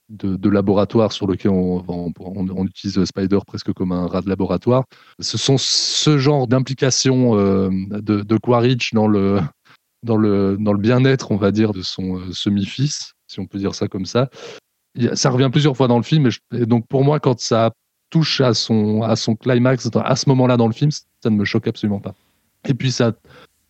de, 0.09 0.35
de 0.35 0.49
laboratoire 0.49 1.13
sur 1.13 1.27
lequel 1.27 1.51
on, 1.51 1.85
on, 1.87 2.11
on, 2.19 2.65
utilise 2.65 3.01
Spider 3.05 3.39
presque 3.47 3.71
comme 3.71 3.93
un 3.93 4.05
rat 4.07 4.19
de 4.19 4.27
laboratoire. 4.27 4.83
Ce 5.21 5.37
sont 5.37 5.55
ce 5.57 6.17
genre 6.17 6.45
d'implication 6.45 7.37
euh, 7.37 7.69
de, 7.89 8.21
de 8.21 8.37
Quaritch 8.37 8.93
dans 8.93 9.07
le, 9.07 9.39
dans 10.03 10.17
le, 10.17 10.57
dans 10.59 10.73
le 10.73 10.79
bien-être, 10.79 11.31
on 11.31 11.37
va 11.37 11.51
dire, 11.51 11.73
de 11.73 11.81
son 11.81 12.17
euh, 12.17 12.31
semi-fils, 12.31 13.13
si 13.27 13.39
on 13.39 13.45
peut 13.45 13.59
dire 13.59 13.75
ça 13.75 13.87
comme 13.87 14.05
ça. 14.05 14.29
Ça 15.13 15.29
revient 15.29 15.49
plusieurs 15.51 15.77
fois 15.77 15.87
dans 15.87 15.97
le 15.97 16.03
film, 16.03 16.29
et, 16.53 16.65
donc 16.65 16.87
pour 16.87 17.03
moi, 17.03 17.19
quand 17.19 17.39
ça 17.39 17.71
touche 18.09 18.41
à 18.41 18.53
son, 18.53 19.03
à 19.03 19.15
son 19.15 19.35
climax, 19.35 19.89
à 19.95 20.15
ce 20.15 20.27
moment-là 20.29 20.57
dans 20.57 20.67
le 20.67 20.73
film, 20.73 20.91
ça 20.91 21.29
ne 21.29 21.35
me 21.35 21.45
choque 21.45 21.67
absolument 21.67 21.99
pas. 21.99 22.13
Et 22.65 22.73
puis 22.73 22.91
ça, 22.91 23.13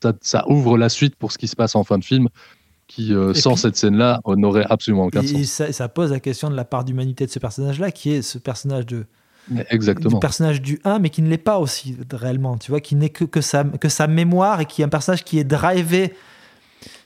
ça, 0.02 0.14
ça 0.22 0.50
ouvre 0.50 0.78
la 0.78 0.90
suite 0.90 1.16
pour 1.16 1.32
ce 1.32 1.38
qui 1.38 1.48
se 1.48 1.56
passe 1.56 1.76
en 1.76 1.84
fin 1.84 2.00
de 2.00 2.04
film 2.04 2.28
qui, 2.92 3.14
euh, 3.14 3.34
sans 3.34 3.56
cette 3.56 3.78
scène-là, 3.78 4.20
n'aurait 4.36 4.66
absolument 4.70 5.06
aucun 5.06 5.22
sens. 5.22 5.44
Ça, 5.46 5.72
ça, 5.72 5.88
pose 5.88 6.12
la 6.12 6.20
question 6.20 6.50
de 6.50 6.56
la 6.56 6.66
part 6.66 6.84
d'humanité 6.84 7.26
de 7.26 7.32
ce 7.32 7.40
personnage-là, 7.40 7.90
qui 7.92 8.12
est 8.12 8.22
ce 8.22 8.38
personnage 8.38 8.86
de. 8.86 9.06
Exactement. 9.70 10.14
Du 10.14 10.20
personnage 10.20 10.62
du 10.62 10.80
1, 10.84 11.00
mais 11.00 11.10
qui 11.10 11.22
ne 11.22 11.30
l'est 11.30 11.38
pas 11.38 11.60
aussi 11.60 11.98
réellement, 12.12 12.58
tu 12.58 12.72
vois, 12.72 12.80
qui 12.80 12.96
n'est 12.96 13.10
que, 13.10 13.26
que, 13.26 13.42
sa, 13.42 13.64
que 13.64 13.90
sa 13.90 14.08
mémoire 14.08 14.62
et 14.62 14.66
qui 14.66 14.82
est 14.82 14.86
un 14.86 14.90
personnage 14.90 15.24
qui 15.24 15.40
est 15.40 15.44
drivé 15.44 16.14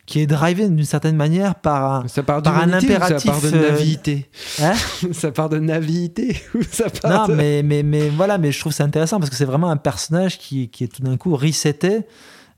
qui 0.05 0.19
est 0.19 0.27
drivé 0.27 0.69
d'une 0.69 0.85
certaine 0.85 1.15
manière 1.15 1.55
par 1.55 1.91
un, 1.91 2.07
ça 2.07 2.21
part 2.21 2.43
par 2.43 2.59
un 2.59 2.71
impératif. 2.71 3.23
Ça 3.23 3.31
part 3.31 3.41
de 3.41 3.57
euh, 3.57 3.71
naviité. 3.71 4.29
Hein? 4.61 4.73
Ça 5.13 5.31
part 5.31 5.49
de 5.49 5.57
naviité. 5.57 6.39
ça 6.69 6.91
part 6.91 7.27
non, 7.27 7.33
de... 7.33 7.33
mais, 7.33 7.63
mais, 7.63 7.81
mais 7.81 8.09
voilà, 8.09 8.37
mais 8.37 8.51
je 8.51 8.59
trouve 8.59 8.71
ça 8.71 8.83
intéressant 8.83 9.17
parce 9.17 9.31
que 9.31 9.35
c'est 9.35 9.45
vraiment 9.45 9.71
un 9.71 9.77
personnage 9.77 10.37
qui, 10.37 10.69
qui 10.69 10.83
est 10.83 10.87
tout 10.89 11.01
d'un 11.01 11.17
coup 11.17 11.35
reseté 11.35 12.01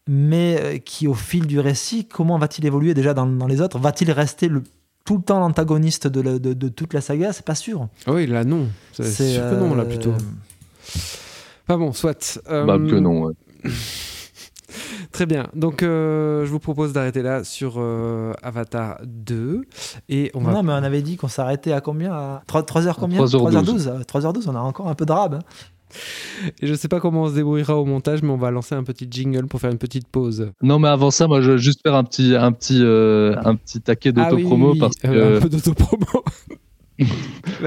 mais 0.07 0.57
euh, 0.59 0.77
qui 0.77 1.07
au 1.07 1.13
fil 1.13 1.47
du 1.47 1.59
récit, 1.59 2.05
comment 2.05 2.37
va-t-il 2.37 2.65
évoluer 2.65 2.93
déjà 2.93 3.13
dans, 3.13 3.25
dans 3.25 3.47
les 3.47 3.61
autres? 3.61 3.77
Va-t-il 3.77 4.11
rester 4.11 4.47
le, 4.47 4.63
tout 5.07 5.17
le 5.17 5.23
temps 5.23 5.39
l'antagoniste 5.39 6.05
de, 6.07 6.21
de, 6.37 6.53
de, 6.53 6.67
toute 6.67 6.93
la 6.93 6.99
saga 7.01 7.31
C'est 7.33 7.45
pas 7.45 7.55
sûr. 7.55 7.87
Oui, 8.07 8.27
là 8.27 8.43
non. 8.43 8.67
C'est 8.91 9.05
sûr 9.11 9.41
que 9.49 9.55
non, 9.55 9.73
là 9.73 9.85
plutôt. 9.85 10.11
euh, 10.11 10.17
Pas 11.65 11.77
bon, 11.77 11.93
soit. 11.93 12.39
Euh, 12.49 12.65
Bah, 12.65 12.77
que 12.77 12.95
non. 12.95 13.23
ouais. 13.23 13.33
Très 15.13 15.25
bien. 15.25 15.47
Donc, 15.55 15.81
euh, 15.81 16.45
je 16.45 16.51
vous 16.51 16.59
propose 16.59 16.91
d'arrêter 16.93 17.21
là 17.23 17.43
sur 17.43 17.75
euh, 17.77 18.33
Avatar 18.43 18.99
2. 19.05 19.61
Et 20.09 20.29
on 20.33 20.41
va. 20.41 20.51
Non, 20.51 20.61
mais 20.63 20.73
on 20.73 20.83
avait 20.83 21.01
dit 21.01 21.15
qu'on 21.15 21.29
s'arrêtait 21.29 21.71
à 21.71 21.81
combien? 21.81 22.11
À 22.11 22.43
3, 22.45 22.63
3 22.63 22.87
heures 22.87 22.97
combien? 22.97 23.23
3h12. 23.23 24.03
3h12, 24.05 24.43
on 24.49 24.55
a 24.55 24.59
encore 24.59 24.87
un 24.89 24.95
peu 24.95 25.05
de 25.05 25.11
rab. 25.13 25.35
hein. 25.35 25.39
Et 26.61 26.67
je 26.67 26.73
sais 26.73 26.87
pas 26.87 26.99
comment 26.99 27.23
on 27.23 27.29
se 27.29 27.35
débrouillera 27.35 27.77
au 27.77 27.85
montage, 27.85 28.21
mais 28.21 28.29
on 28.29 28.37
va 28.37 28.51
lancer 28.51 28.75
un 28.75 28.83
petit 28.83 29.07
jingle 29.09 29.47
pour 29.47 29.59
faire 29.59 29.71
une 29.71 29.77
petite 29.77 30.07
pause. 30.07 30.51
Non, 30.61 30.79
mais 30.79 30.87
avant 30.89 31.11
ça, 31.11 31.27
moi, 31.27 31.41
je 31.41 31.51
veux 31.51 31.57
juste 31.57 31.81
faire 31.83 31.95
un 31.95 32.03
petit, 32.03 32.35
un 32.35 32.51
petit, 32.51 32.79
euh, 32.81 33.35
un 33.43 33.55
petit 33.55 33.81
taquet 33.81 34.11
Ah 34.15 34.29
d'autopromo 34.29 34.67
oui, 34.67 34.71
oui. 34.73 34.79
parce 34.79 34.95
que. 34.95 35.07
Euh, 35.07 35.37
un 35.37 35.41
peu 35.41 35.49
d'autopromo. 35.49 36.05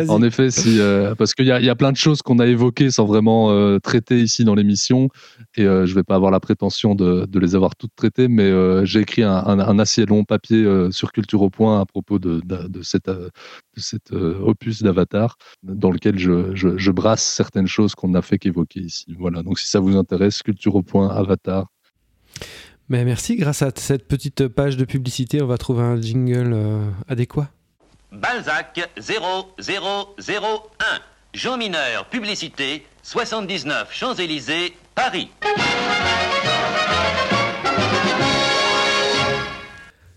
En 0.08 0.22
effet, 0.22 0.50
si, 0.50 0.80
euh, 0.80 1.14
parce 1.14 1.34
qu'il 1.34 1.46
y, 1.46 1.52
a- 1.52 1.60
il 1.60 1.64
y 1.66 1.70
a 1.70 1.76
plein 1.76 1.92
de 1.92 1.96
choses 1.96 2.20
qu'on 2.22 2.38
a 2.40 2.46
évoquées 2.46 2.90
sans 2.90 3.06
vraiment 3.06 3.50
euh, 3.50 3.78
traiter 3.78 4.20
ici 4.20 4.44
dans 4.44 4.54
l'émission, 4.54 5.08
et 5.56 5.62
euh, 5.64 5.86
je 5.86 5.94
vais 5.94 6.02
pas 6.02 6.14
avoir 6.16 6.30
la 6.30 6.40
prétention 6.40 6.94
de, 6.94 7.26
de 7.26 7.38
les 7.38 7.54
avoir 7.54 7.76
toutes 7.76 7.94
traitées, 7.94 8.28
mais 8.28 8.42
euh, 8.44 8.84
j'ai 8.84 9.00
écrit 9.00 9.22
un, 9.22 9.32
un- 9.32 9.58
un 9.60 9.78
assez 9.78 10.04
long 10.06 10.24
papier 10.24 10.64
euh, 10.64 10.90
sur 10.90 11.12
Culture 11.12 11.42
au 11.42 11.50
Point 11.50 11.80
à 11.80 11.86
propos 11.86 12.18
de, 12.18 12.40
de, 12.44 12.68
de 12.68 12.82
cet 12.82 13.06
de 13.08 13.30
cet, 13.76 14.12
opus 14.12 14.82
d'Avatar, 14.82 15.36
dans 15.62 15.90
lequel 15.90 16.18
je, 16.18 16.54
je, 16.54 16.76
je 16.76 16.90
brasse 16.90 17.22
certaines 17.24 17.66
choses 17.68 17.94
qu'on 17.94 18.08
n'a 18.08 18.22
fait 18.22 18.38
qu'évoquer 18.38 18.80
ici. 18.80 19.14
Voilà, 19.18 19.42
donc 19.42 19.58
si 19.58 19.68
ça 19.68 19.80
vous 19.80 19.96
intéresse, 19.96 20.42
Culture 20.42 20.74
au 20.74 20.82
Point, 20.82 21.08
Avatar. 21.08 21.66
Mais 22.88 23.04
merci, 23.04 23.36
grâce 23.36 23.62
à 23.62 23.70
cette 23.74 24.08
petite 24.08 24.48
page 24.48 24.76
de 24.76 24.84
publicité, 24.84 25.40
on 25.42 25.46
va 25.46 25.58
trouver 25.58 25.82
un 25.82 26.00
jingle 26.00 26.50
euh, 26.52 26.90
adéquat. 27.08 27.48
Balzac 28.12 28.90
0001. 28.98 29.24
Jean 31.32 31.56
Mineur, 31.56 32.06
publicité 32.06 32.84
79 33.02 33.88
Champs-Élysées, 33.92 34.74
Paris. 34.94 35.30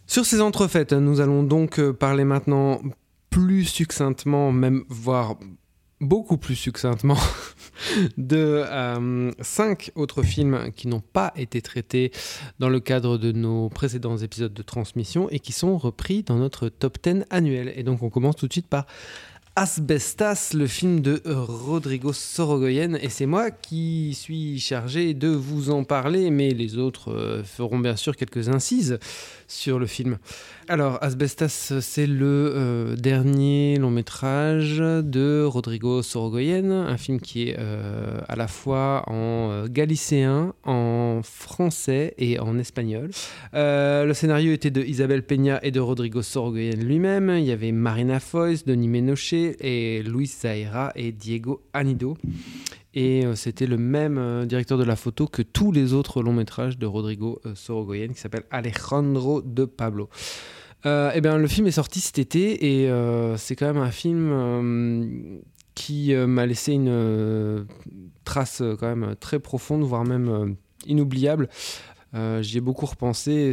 Sur 0.08 0.26
ces 0.26 0.42
entrefaites, 0.42 0.94
nous 0.94 1.22
allons 1.22 1.44
donc 1.44 1.80
euh, 1.80 1.94
parler 1.94 2.24
maintenant 2.24 2.82
plus 3.30 3.66
succinctement, 3.66 4.52
même 4.52 4.84
voire 4.90 5.36
beaucoup 6.04 6.38
plus 6.38 6.56
succinctement, 6.56 7.18
de 8.18 8.64
euh, 8.66 9.32
cinq 9.42 9.92
autres 9.96 10.24
films 10.24 10.72
qui 10.76 10.88
n'ont 10.88 11.02
pas 11.02 11.34
été 11.36 11.62
traités 11.62 12.12
dans 12.60 12.70
le 12.70 12.80
cadre 12.80 13.18
de 13.18 13.32
nos 13.32 13.70
précédents 13.70 14.18
épisodes 14.18 14.54
de 14.54 14.62
transmission 14.62 15.30
et 15.30 15.40
qui 15.40 15.52
sont 15.52 15.78
repris 15.78 16.24
dans 16.24 16.38
notre 16.38 16.70
top 16.70 16.98
10 17.04 17.26
annuel. 17.30 17.74
Et 17.76 17.84
donc 17.84 18.04
on 18.04 18.10
commence 18.10 18.36
tout 18.36 18.48
de 18.48 18.54
suite 18.54 18.68
par 18.68 18.86
Asbestas, 19.56 20.54
le 20.56 20.66
film 20.66 21.02
de 21.02 21.22
Rodrigo 21.28 22.12
Sorogoyen, 22.12 22.96
et 22.96 23.10
c'est 23.10 23.28
moi 23.28 23.52
qui 23.52 24.16
suis 24.16 24.60
chargé 24.60 25.14
de 25.14 25.28
vous 25.28 25.70
en 25.70 25.84
parler, 25.84 26.32
mais 26.32 26.56
les 26.56 26.80
autres 26.80 27.12
euh, 27.12 27.44
feront 27.44 27.78
bien 27.78 27.96
sûr 27.96 28.16
quelques 28.16 28.50
incises 28.50 28.98
sur 29.48 29.78
le 29.78 29.86
film. 29.86 30.18
Alors, 30.70 30.98
Asbestas, 31.02 31.74
c'est 31.82 32.08
le 32.08 32.54
euh, 32.56 32.96
dernier 32.96 33.78
long 33.78 33.92
métrage 33.92 34.78
de 34.78 35.44
Rodrigo 35.44 36.02
Sorogoyen, 36.02 36.72
un 36.72 36.98
film 36.98 37.20
qui 37.20 37.50
est 37.50 37.58
euh, 37.60 38.22
à 38.30 38.38
la 38.38 38.48
fois 38.48 39.04
en 39.08 39.52
euh, 39.52 39.68
galicéen, 39.70 40.54
en 40.64 41.20
français 41.22 42.14
et 42.18 42.40
en 42.40 42.58
espagnol. 42.58 43.10
Le 43.54 44.14
scénario 44.14 44.54
était 44.54 44.72
de 44.72 44.82
Isabelle 44.82 45.24
Peña 45.24 45.60
et 45.64 45.72
de 45.72 45.82
Rodrigo 45.82 46.22
Sorogoyen 46.22 46.76
lui-même. 46.78 47.30
Il 47.30 47.46
y 47.46 47.52
avait 47.52 47.74
Marina 47.74 48.22
Foïs, 48.22 48.64
Denis 48.64 48.88
Ménochet 48.88 49.58
et 49.60 50.02
Luis 50.02 50.28
Zaira 50.28 50.94
et 50.96 51.12
Diego 51.12 51.62
Anido. 51.74 52.18
Et 52.94 53.26
euh, 53.26 53.36
c'était 53.36 53.66
le 53.66 53.78
même 53.78 54.18
euh, 54.18 54.46
directeur 54.46 54.78
de 54.78 54.84
la 54.84 54.96
photo 54.96 55.28
que 55.28 55.42
tous 55.42 55.72
les 55.72 55.94
autres 55.94 56.22
longs 56.22 56.34
métrages 56.34 56.78
de 56.78 56.86
Rodrigo 56.86 57.42
euh, 57.46 57.56
Sorogoyen 57.56 58.10
qui 58.10 58.20
s'appelle 58.20 58.44
Alejandro 58.52 59.42
de 59.42 59.66
Pablo. 59.66 60.10
Eh 60.86 61.22
bien, 61.22 61.38
le 61.38 61.48
film 61.48 61.66
est 61.68 61.72
sorti 61.72 62.02
cet 62.02 62.20
été 62.20 62.82
et 62.84 62.92
c'est 63.38 63.56
quand 63.56 63.68
même 63.68 63.82
un 63.82 63.90
film 63.90 65.42
qui 65.76 66.14
m'a 66.14 66.46
laissé 66.46 66.74
une 66.74 67.66
trace 68.26 68.62
quand 68.82 68.94
même 68.94 69.16
très 69.18 69.40
profonde, 69.40 69.84
voire 69.84 70.04
même 70.04 70.58
inoubliable. 70.86 71.48
Euh, 72.16 72.42
J'y 72.42 72.58
ai 72.58 72.62
beaucoup 72.62 72.86
repensé. 72.86 73.52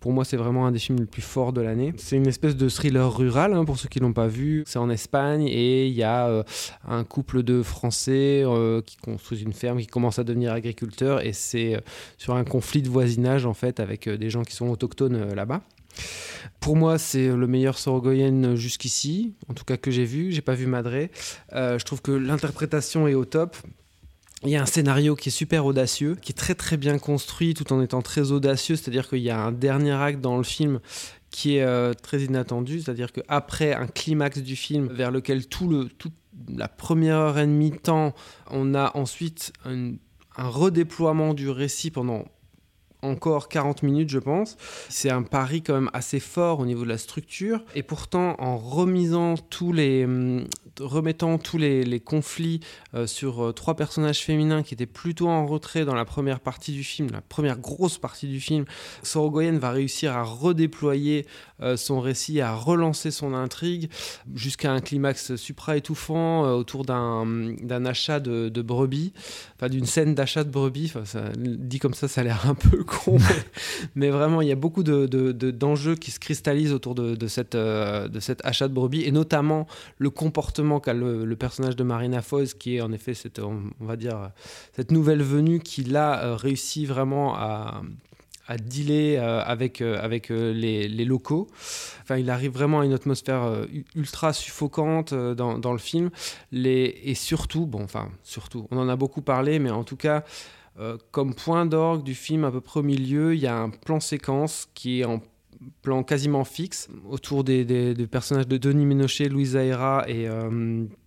Pour 0.00 0.12
moi, 0.12 0.24
c'est 0.24 0.36
vraiment 0.36 0.66
un 0.66 0.72
des 0.72 0.78
films 0.78 0.98
les 0.98 1.06
plus 1.06 1.22
forts 1.22 1.52
de 1.52 1.60
l'année. 1.60 1.92
C'est 1.96 2.16
une 2.16 2.26
espèce 2.26 2.56
de 2.56 2.68
thriller 2.68 3.14
rural, 3.14 3.54
hein, 3.54 3.64
pour 3.64 3.78
ceux 3.78 3.88
qui 3.88 4.00
l'ont 4.00 4.12
pas 4.12 4.26
vu. 4.26 4.64
C'est 4.66 4.78
en 4.78 4.90
Espagne 4.90 5.46
et 5.46 5.86
il 5.86 5.94
y 5.94 6.02
a 6.02 6.28
euh, 6.28 6.42
un 6.86 7.04
couple 7.04 7.42
de 7.42 7.62
Français 7.62 8.42
euh, 8.44 8.82
qui 8.82 8.96
construisent 8.96 9.42
une 9.42 9.52
ferme, 9.52 9.80
qui 9.80 9.86
commencent 9.86 10.18
à 10.18 10.24
devenir 10.24 10.52
agriculteurs, 10.52 11.24
et 11.24 11.32
c'est 11.32 11.76
euh, 11.76 11.80
sur 12.18 12.34
un 12.34 12.44
conflit 12.44 12.82
de 12.82 12.88
voisinage 12.88 13.46
en 13.46 13.54
fait 13.54 13.80
avec 13.80 14.08
des 14.08 14.30
gens 14.30 14.42
qui 14.42 14.54
sont 14.54 14.68
autochtones 14.68 15.32
là-bas. 15.34 15.62
Pour 16.60 16.76
moi, 16.76 16.98
c'est 16.98 17.28
le 17.28 17.46
meilleur 17.46 17.78
Sorogoyen 17.78 18.54
jusqu'ici, 18.54 19.34
en 19.48 19.54
tout 19.54 19.64
cas 19.64 19.76
que 19.76 19.90
j'ai 19.90 20.04
vu. 20.04 20.30
J'ai 20.32 20.40
pas 20.40 20.54
vu 20.54 20.66
Madré. 20.66 21.10
Je 21.52 21.82
trouve 21.84 22.00
que 22.00 22.12
l'interprétation 22.12 23.08
est 23.08 23.14
au 23.14 23.24
top. 23.24 23.56
Il 24.42 24.48
y 24.48 24.56
a 24.56 24.62
un 24.62 24.66
scénario 24.66 25.16
qui 25.16 25.28
est 25.28 25.32
super 25.32 25.66
audacieux, 25.66 26.14
qui 26.14 26.32
est 26.32 26.34
très 26.34 26.54
très 26.54 26.78
bien 26.78 26.98
construit 26.98 27.52
tout 27.52 27.72
en 27.74 27.82
étant 27.82 28.00
très 28.00 28.32
audacieux, 28.32 28.76
c'est-à-dire 28.76 29.08
qu'il 29.08 29.18
y 29.18 29.28
a 29.28 29.38
un 29.38 29.52
dernier 29.52 29.92
acte 29.92 30.20
dans 30.20 30.38
le 30.38 30.44
film 30.44 30.80
qui 31.30 31.56
est 31.56 31.62
euh, 31.62 31.92
très 31.92 32.22
inattendu, 32.22 32.80
c'est-à-dire 32.80 33.12
qu'après 33.12 33.74
un 33.74 33.86
climax 33.86 34.38
du 34.38 34.56
film 34.56 34.88
vers 34.88 35.10
lequel 35.10 35.46
tout 35.46 35.68
le, 35.68 35.84
toute 35.84 36.14
la 36.48 36.68
première 36.68 37.16
heure 37.16 37.38
et 37.38 37.46
demie 37.46 37.72
temps, 37.72 38.14
on 38.50 38.74
a 38.74 38.96
ensuite 38.96 39.52
un 39.64 39.98
redéploiement 40.48 41.34
du 41.34 41.50
récit 41.50 41.90
pendant 41.90 42.24
encore 43.02 43.48
40 43.48 43.82
minutes, 43.82 44.10
je 44.10 44.18
pense. 44.18 44.56
C'est 44.88 45.10
un 45.10 45.22
pari 45.22 45.62
quand 45.62 45.74
même 45.74 45.90
assez 45.92 46.20
fort 46.20 46.60
au 46.60 46.66
niveau 46.66 46.84
de 46.84 46.88
la 46.88 46.98
structure. 46.98 47.62
Et 47.74 47.82
pourtant, 47.82 48.36
en 48.38 48.56
remisant 48.56 49.36
tous 49.36 49.72
les, 49.72 50.04
hum, 50.04 50.46
remettant 50.80 51.38
tous 51.38 51.58
les, 51.58 52.00
conflits 52.00 52.60
euh, 52.94 53.06
sur 53.06 53.44
euh, 53.44 53.52
trois 53.52 53.74
personnages 53.74 54.20
féminins 54.20 54.62
qui 54.62 54.74
étaient 54.74 54.86
plutôt 54.86 55.28
en 55.28 55.46
retrait 55.46 55.84
dans 55.84 55.94
la 55.94 56.04
première 56.04 56.40
partie 56.40 56.72
du 56.72 56.82
film, 56.82 57.10
la 57.12 57.20
première 57.20 57.58
grosse 57.58 57.98
partie 57.98 58.26
du 58.26 58.40
film, 58.40 58.64
Sorogoyen 59.02 59.58
va 59.58 59.70
réussir 59.70 60.16
à 60.16 60.22
redéployer 60.22 61.26
euh, 61.60 61.76
son 61.76 62.00
récit, 62.00 62.40
à 62.40 62.54
relancer 62.54 63.10
son 63.10 63.34
intrigue 63.34 63.90
jusqu'à 64.34 64.72
un 64.72 64.80
climax 64.80 65.36
supra-étouffant 65.36 66.42
autour 66.54 66.84
d'un 66.84 67.26
d'un 67.60 67.84
achat 67.84 68.20
de, 68.20 68.62
brebis, 68.62 69.12
enfin 69.56 69.68
d'une 69.68 69.86
scène 69.86 70.14
d'achat 70.14 70.44
de 70.44 70.50
brebis. 70.50 70.92
Dit 71.36 71.78
comme 71.78 71.94
ça, 71.94 72.08
ça 72.08 72.22
a 72.22 72.24
l'air 72.24 72.48
un 72.48 72.54
peu 72.54 72.84
con, 72.90 73.18
mais, 73.18 73.24
mais 73.94 74.10
vraiment, 74.10 74.42
il 74.42 74.48
y 74.48 74.52
a 74.52 74.56
beaucoup 74.56 74.82
de- 74.82 75.06
de- 75.06 75.32
de- 75.32 75.50
d'enjeux 75.50 75.94
qui 75.94 76.10
se 76.10 76.20
cristallisent 76.20 76.72
autour 76.72 76.94
de, 76.94 77.14
de 77.14 77.26
cette, 77.28 77.54
euh, 77.54 78.08
de 78.08 78.20
cet 78.20 78.44
achat 78.44 78.68
de 78.68 78.74
brebis, 78.74 79.02
et 79.04 79.12
notamment 79.12 79.66
le 79.98 80.10
comportement 80.10 80.80
qu'a 80.80 80.92
le, 80.92 81.24
le 81.24 81.36
personnage 81.36 81.76
de 81.76 81.84
Marina 81.84 82.20
Foïs, 82.22 82.54
qui 82.54 82.76
est 82.76 82.80
en 82.80 82.92
effet 82.92 83.14
cette, 83.14 83.38
on, 83.38 83.62
va 83.80 83.96
dire, 83.96 84.30
cette 84.74 84.90
nouvelle 84.90 85.22
venue 85.22 85.60
qui 85.60 85.84
là 85.84 86.22
euh, 86.24 86.36
réussit 86.36 86.86
vraiment 86.86 87.34
à 87.36 87.82
à 88.50 88.56
dealer 88.56 89.16
euh, 89.16 89.42
avec, 89.46 89.80
euh, 89.80 90.02
avec 90.02 90.32
euh, 90.32 90.52
les, 90.52 90.88
les, 90.88 91.04
locaux. 91.04 91.46
Enfin, 92.02 92.16
il 92.16 92.28
arrive 92.30 92.50
vraiment 92.50 92.80
à 92.80 92.84
une 92.84 92.92
atmosphère 92.92 93.64
ultra 93.94 94.32
suffocante 94.32 95.14
dans, 95.14 95.56
dans, 95.56 95.72
le 95.72 95.78
film. 95.78 96.10
Les, 96.50 97.00
et 97.04 97.14
surtout, 97.14 97.64
bon, 97.64 97.84
enfin, 97.84 98.10
surtout, 98.24 98.66
on 98.72 98.78
en 98.78 98.88
a 98.88 98.96
beaucoup 98.96 99.22
parlé, 99.22 99.60
mais 99.60 99.70
en 99.70 99.84
tout 99.84 99.94
cas, 99.94 100.24
comme 101.10 101.34
point 101.34 101.66
d'orgue 101.66 102.02
du 102.02 102.14
film, 102.14 102.44
à 102.44 102.50
peu 102.50 102.60
près 102.60 102.80
au 102.80 102.82
milieu, 102.82 103.34
il 103.34 103.40
y 103.40 103.46
a 103.46 103.56
un 103.56 103.68
plan 103.68 104.00
séquence 104.00 104.68
qui 104.72 105.00
est 105.00 105.04
en 105.04 105.20
plan 105.82 106.02
quasiment 106.02 106.44
fixe 106.44 106.88
autour 107.06 107.44
des, 107.44 107.66
des, 107.66 107.92
des 107.92 108.06
personnages 108.06 108.48
de 108.48 108.56
Denis 108.56 108.86
Ménochet, 108.86 109.28
Louis 109.28 109.44
Zahira 109.44 110.04
et 110.08 110.26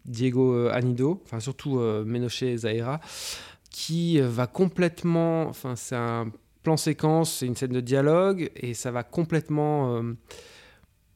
Diego 0.06 0.68
Anido, 0.68 1.22
enfin 1.26 1.40
surtout 1.40 1.80
Ménochet 2.06 2.52
et 2.52 2.58
Zahira, 2.58 3.00
qui 3.72 4.22
va 4.22 4.46
complètement, 4.46 5.48
enfin 5.48 5.76
c'est 5.76 5.96
un 5.96 6.32
plan 6.64 6.78
séquence, 6.78 7.38
c'est 7.40 7.46
une 7.46 7.56
scène 7.56 7.74
de 7.74 7.82
dialogue 7.82 8.50
et 8.56 8.74
ça 8.74 8.90
va 8.90 9.04
complètement 9.04 9.98
euh, 9.98 10.14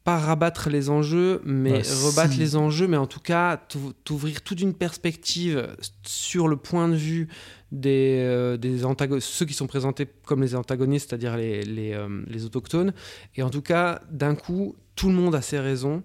pas 0.04 0.18
rabattre 0.18 0.70
les 0.70 0.90
enjeux, 0.90 1.42
mais 1.46 1.82
rebattre 2.04 2.38
les 2.38 2.56
enjeux, 2.56 2.88
mais 2.88 2.98
en 2.98 3.08
tout 3.08 3.20
cas 3.20 3.58
t'ouvrir 4.04 4.42
toute 4.42 4.62
une 4.62 4.74
perspective 4.74 5.68
sur 6.04 6.48
le 6.48 6.58
point 6.58 6.88
de 6.90 6.96
vue 6.96 7.28
des, 7.72 8.20
euh, 8.22 8.58
des 8.58 8.82
ceux 9.20 9.46
qui 9.46 9.54
sont 9.54 9.68
présentés 9.68 10.08
comme 10.26 10.42
les 10.42 10.56
antagonistes, 10.56 11.10
c'est-à-dire 11.10 11.36
les, 11.38 11.64
les, 11.64 11.94
euh, 11.94 12.24
les, 12.28 12.46
autochtones. 12.46 12.94
Et 13.36 13.44
en 13.44 13.50
tout 13.50 13.62
cas, 13.62 14.02
d'un 14.12 14.36
coup, 14.36 14.76
tout 14.96 15.10
le 15.10 15.16
monde 15.16 15.36
a 15.36 15.42
ses 15.42 15.60
raisons 15.60 16.04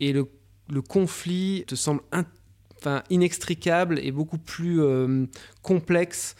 et 0.00 0.12
le, 0.12 0.26
le 0.68 0.82
conflit 0.82 1.64
te 1.66 1.74
semble 1.74 2.02
enfin, 2.76 3.02
inextricable 3.10 3.98
et 4.00 4.12
beaucoup 4.12 4.38
plus 4.38 4.80
complexe 5.62 6.36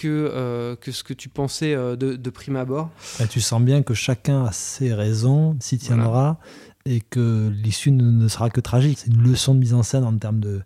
que, 0.00 0.30
euh, 0.34 0.76
que 0.76 0.92
ce 0.92 1.04
que 1.04 1.12
tu 1.12 1.28
pensais 1.28 1.74
euh, 1.74 1.96
de, 1.96 2.16
de, 2.16 2.30
prime 2.30 2.56
abord. 2.56 2.90
Bah, 3.18 3.26
tu 3.26 3.40
sens 3.40 3.60
bien 3.60 3.82
que 3.82 3.94
chacun 3.94 4.44
a 4.44 4.52
ses 4.52 4.94
raisons, 4.94 5.56
s'y 5.60 5.78
tiendra, 5.78 6.38
et 6.86 7.00
que 7.00 7.50
l'issue 7.50 7.90
ne, 7.90 8.26
sera 8.28 8.48
que 8.48 8.60
tragique. 8.60 8.98
C'est 8.98 9.10
une 9.10 9.22
leçon 9.22 9.54
de 9.54 9.60
mise 9.60 9.74
en 9.74 9.82
scène 9.82 10.04
en 10.04 10.16
termes 10.16 10.40
de 10.40 10.62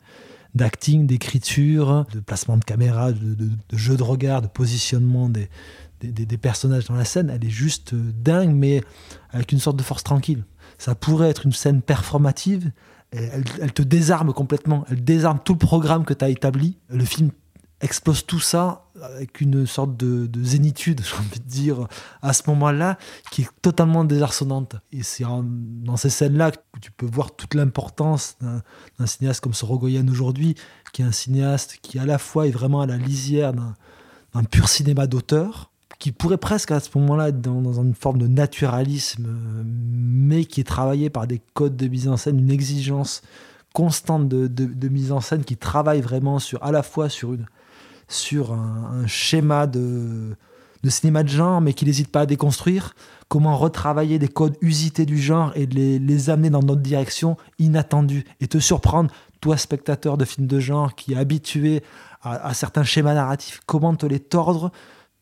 d'acting, 0.54 1.06
d'écriture, 1.06 2.06
de 2.12 2.20
placement 2.20 2.56
de 2.56 2.64
caméra, 2.64 3.12
de, 3.12 3.34
de, 3.34 3.76
jeu 3.76 3.96
de 3.96 4.02
regard, 4.02 4.42
de 4.42 4.46
positionnement 4.46 5.28
des, 5.28 5.48
personnages 6.40 6.86
dans 6.86 6.94
la 6.94 7.04
scène. 7.04 7.30
Elle 7.30 7.44
est 7.44 7.50
juste 7.50 7.94
euh, 7.94 8.12
dingue, 8.14 8.54
mais 8.54 8.82
avec 9.30 9.52
une 9.52 9.58
sorte 9.58 9.76
de 9.76 9.82
force 9.82 10.04
tranquille. 10.04 10.44
Ça 10.78 10.94
pourrait 10.94 11.30
être 11.30 11.46
une 11.46 11.52
scène 11.52 11.82
performative. 11.82 12.70
Elle, 13.10 13.44
elle 13.60 13.72
te 13.72 13.82
désarme 13.82 14.32
complètement. 14.32 14.84
Elle 14.90 15.02
désarme 15.02 15.38
tout 15.44 15.52
le 15.54 15.58
programme 15.58 16.04
que 16.04 16.14
tu 16.14 16.24
as 16.24 16.28
établi. 16.28 16.78
Le 16.88 17.04
film 17.04 17.30
explose 17.84 18.24
tout 18.24 18.40
ça 18.40 18.86
avec 19.02 19.40
une 19.40 19.66
sorte 19.66 19.96
de, 19.96 20.28
zénitude, 20.42 21.02
j'ai 21.04 21.16
envie 21.16 21.40
de 21.40 21.48
dire, 21.48 21.86
à 22.22 22.32
ce 22.32 22.42
moment-là, 22.48 22.98
qui 23.30 23.42
est 23.42 23.48
totalement 23.62 24.04
désarçonnante. 24.04 24.76
Et 24.90 25.02
c'est 25.02 25.24
dans 25.24 25.96
ces 25.96 26.10
scènes-là 26.10 26.52
que 26.52 26.80
tu 26.80 26.90
peux 26.90 27.06
voir 27.06 27.36
toute 27.36 27.54
l'importance 27.54 28.36
d'un 28.98 29.06
cinéaste 29.06 29.40
comme 29.40 29.54
Sorogoyen 29.54 30.08
aujourd'hui, 30.08 30.54
qui 30.92 31.02
est 31.02 31.04
un 31.04 31.12
cinéaste 31.12 31.78
qui 31.82 31.98
à 31.98 32.06
la 32.06 32.18
fois 32.18 32.46
est 32.46 32.52
vraiment 32.52 32.80
à 32.80 32.86
la 32.86 32.96
lisière 32.96 33.52
d'un 33.52 34.44
pur 34.44 34.68
cinéma 34.68 35.06
d'auteur, 35.06 35.70
qui 35.98 36.10
pourrait 36.12 36.38
presque 36.38 36.70
à 36.70 36.80
ce 36.80 36.90
moment-là 36.96 37.28
être 37.28 37.40
dans, 37.40 37.80
une 37.80 37.94
forme 37.94 38.18
de 38.18 38.26
naturalisme, 38.26 39.26
mais 39.64 40.44
qui 40.44 40.60
est 40.60 40.64
travaillé 40.64 41.10
par 41.10 41.26
des 41.26 41.40
codes 41.52 41.76
de 41.76 41.86
mise 41.86 42.08
en 42.08 42.16
scène, 42.16 42.38
une 42.38 42.50
exigence 42.50 43.22
constante 43.74 44.28
de, 44.28 44.88
mise 44.88 45.12
en 45.12 45.20
scène 45.20 45.44
qui 45.44 45.56
travaille 45.56 46.00
vraiment 46.00 46.38
sur 46.38 46.62
à 46.62 46.72
la 46.72 46.82
fois 46.82 47.08
sur 47.08 47.34
une 47.34 47.46
sur 48.08 48.52
un, 48.52 49.06
schéma 49.06 49.66
de, 49.66 50.36
cinéma 50.88 51.22
de 51.22 51.28
genre, 51.28 51.60
mais 51.60 51.72
qui 51.72 51.84
n'hésite 51.84 52.08
pas 52.08 52.20
à 52.20 52.26
déconstruire. 52.26 52.94
Comment 53.28 53.56
retravailler 53.56 54.18
des 54.18 54.28
codes 54.28 54.56
usités 54.60 55.06
du 55.06 55.18
genre 55.18 55.52
et 55.54 55.66
les, 55.66 55.98
les 55.98 56.30
amener 56.30 56.50
dans 56.50 56.62
notre 56.62 56.82
direction 56.82 57.36
inattendue 57.58 58.24
et 58.40 58.48
te 58.48 58.58
surprendre, 58.58 59.10
toi, 59.40 59.56
spectateur 59.56 60.16
de 60.16 60.24
films 60.24 60.46
de 60.46 60.60
genre 60.60 60.94
qui 60.94 61.12
est 61.12 61.16
habitué 61.16 61.82
à, 62.22 62.54
certains 62.54 62.84
schémas 62.84 63.14
narratifs, 63.14 63.60
comment 63.66 63.94
te 63.94 64.06
les 64.06 64.20
tordre 64.20 64.72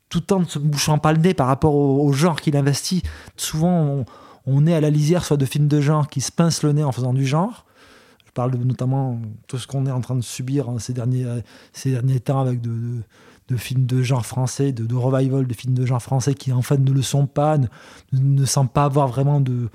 tout 0.09 0.33
en 0.33 0.41
ne 0.41 0.45
se 0.45 0.59
bouchant 0.59 0.99
pas 0.99 1.13
le 1.13 1.19
nez 1.19 1.35
par 1.35 1.47
rapport 1.47 1.75
au, 1.75 2.13
genre 2.13 2.41
qu'il 2.41 2.57
investit. 2.57 3.03
Souvent, 3.37 3.81
on, 3.81 4.05
on, 4.47 4.67
est 4.67 4.75
à 4.75 4.81
la 4.81 4.91
lisière 4.91 5.25
soit 5.25 5.37
de 5.37 5.47
films 5.47 5.69
de 5.69 5.81
genre 5.81 6.07
qui 6.07 6.21
se 6.21 6.31
pincent 6.31 6.63
le 6.63 6.73
nez 6.73 6.85
en 6.85 6.93
faisant 6.93 7.15
du 7.15 7.27
genre, 7.27 7.65
je 8.33 8.35
parle 8.35 8.55
notamment 8.65 9.17
de 9.17 9.27
tout 9.47 9.59
ce 9.59 9.67
qu'on 9.67 9.85
est 9.85 9.91
en 9.91 10.01
train 10.01 10.15
de 10.15 10.23
subir 10.23 10.71
hein, 10.71 10.77
ces, 10.79 10.95
derniers, 10.95 11.27
ces 11.75 11.91
derniers 11.91 12.19
temps 12.19 12.41
avec 12.41 12.63
de, 12.63 12.73
de, 13.49 13.57
films 13.59 13.85
de 13.85 14.03
genre 14.03 14.25
français, 14.25 14.73
de, 14.73 14.87
de, 14.87 14.95
revival 14.95 15.47
de 15.47 15.53
films 15.53 15.75
de 15.75 15.85
genre 15.85 16.03
français 16.03 16.33
qui 16.33 16.51
en 16.51 16.63
fait 16.63 16.79
ne 16.79 16.91
le 16.93 17.03
sont 17.03 17.27
pas, 17.27 17.59
ne, 17.59 17.67
ne 18.13 18.45
semblent 18.47 18.71
pas 18.71 18.85
avoir 18.85 19.07
vraiment 19.07 19.39
de, 19.39 19.69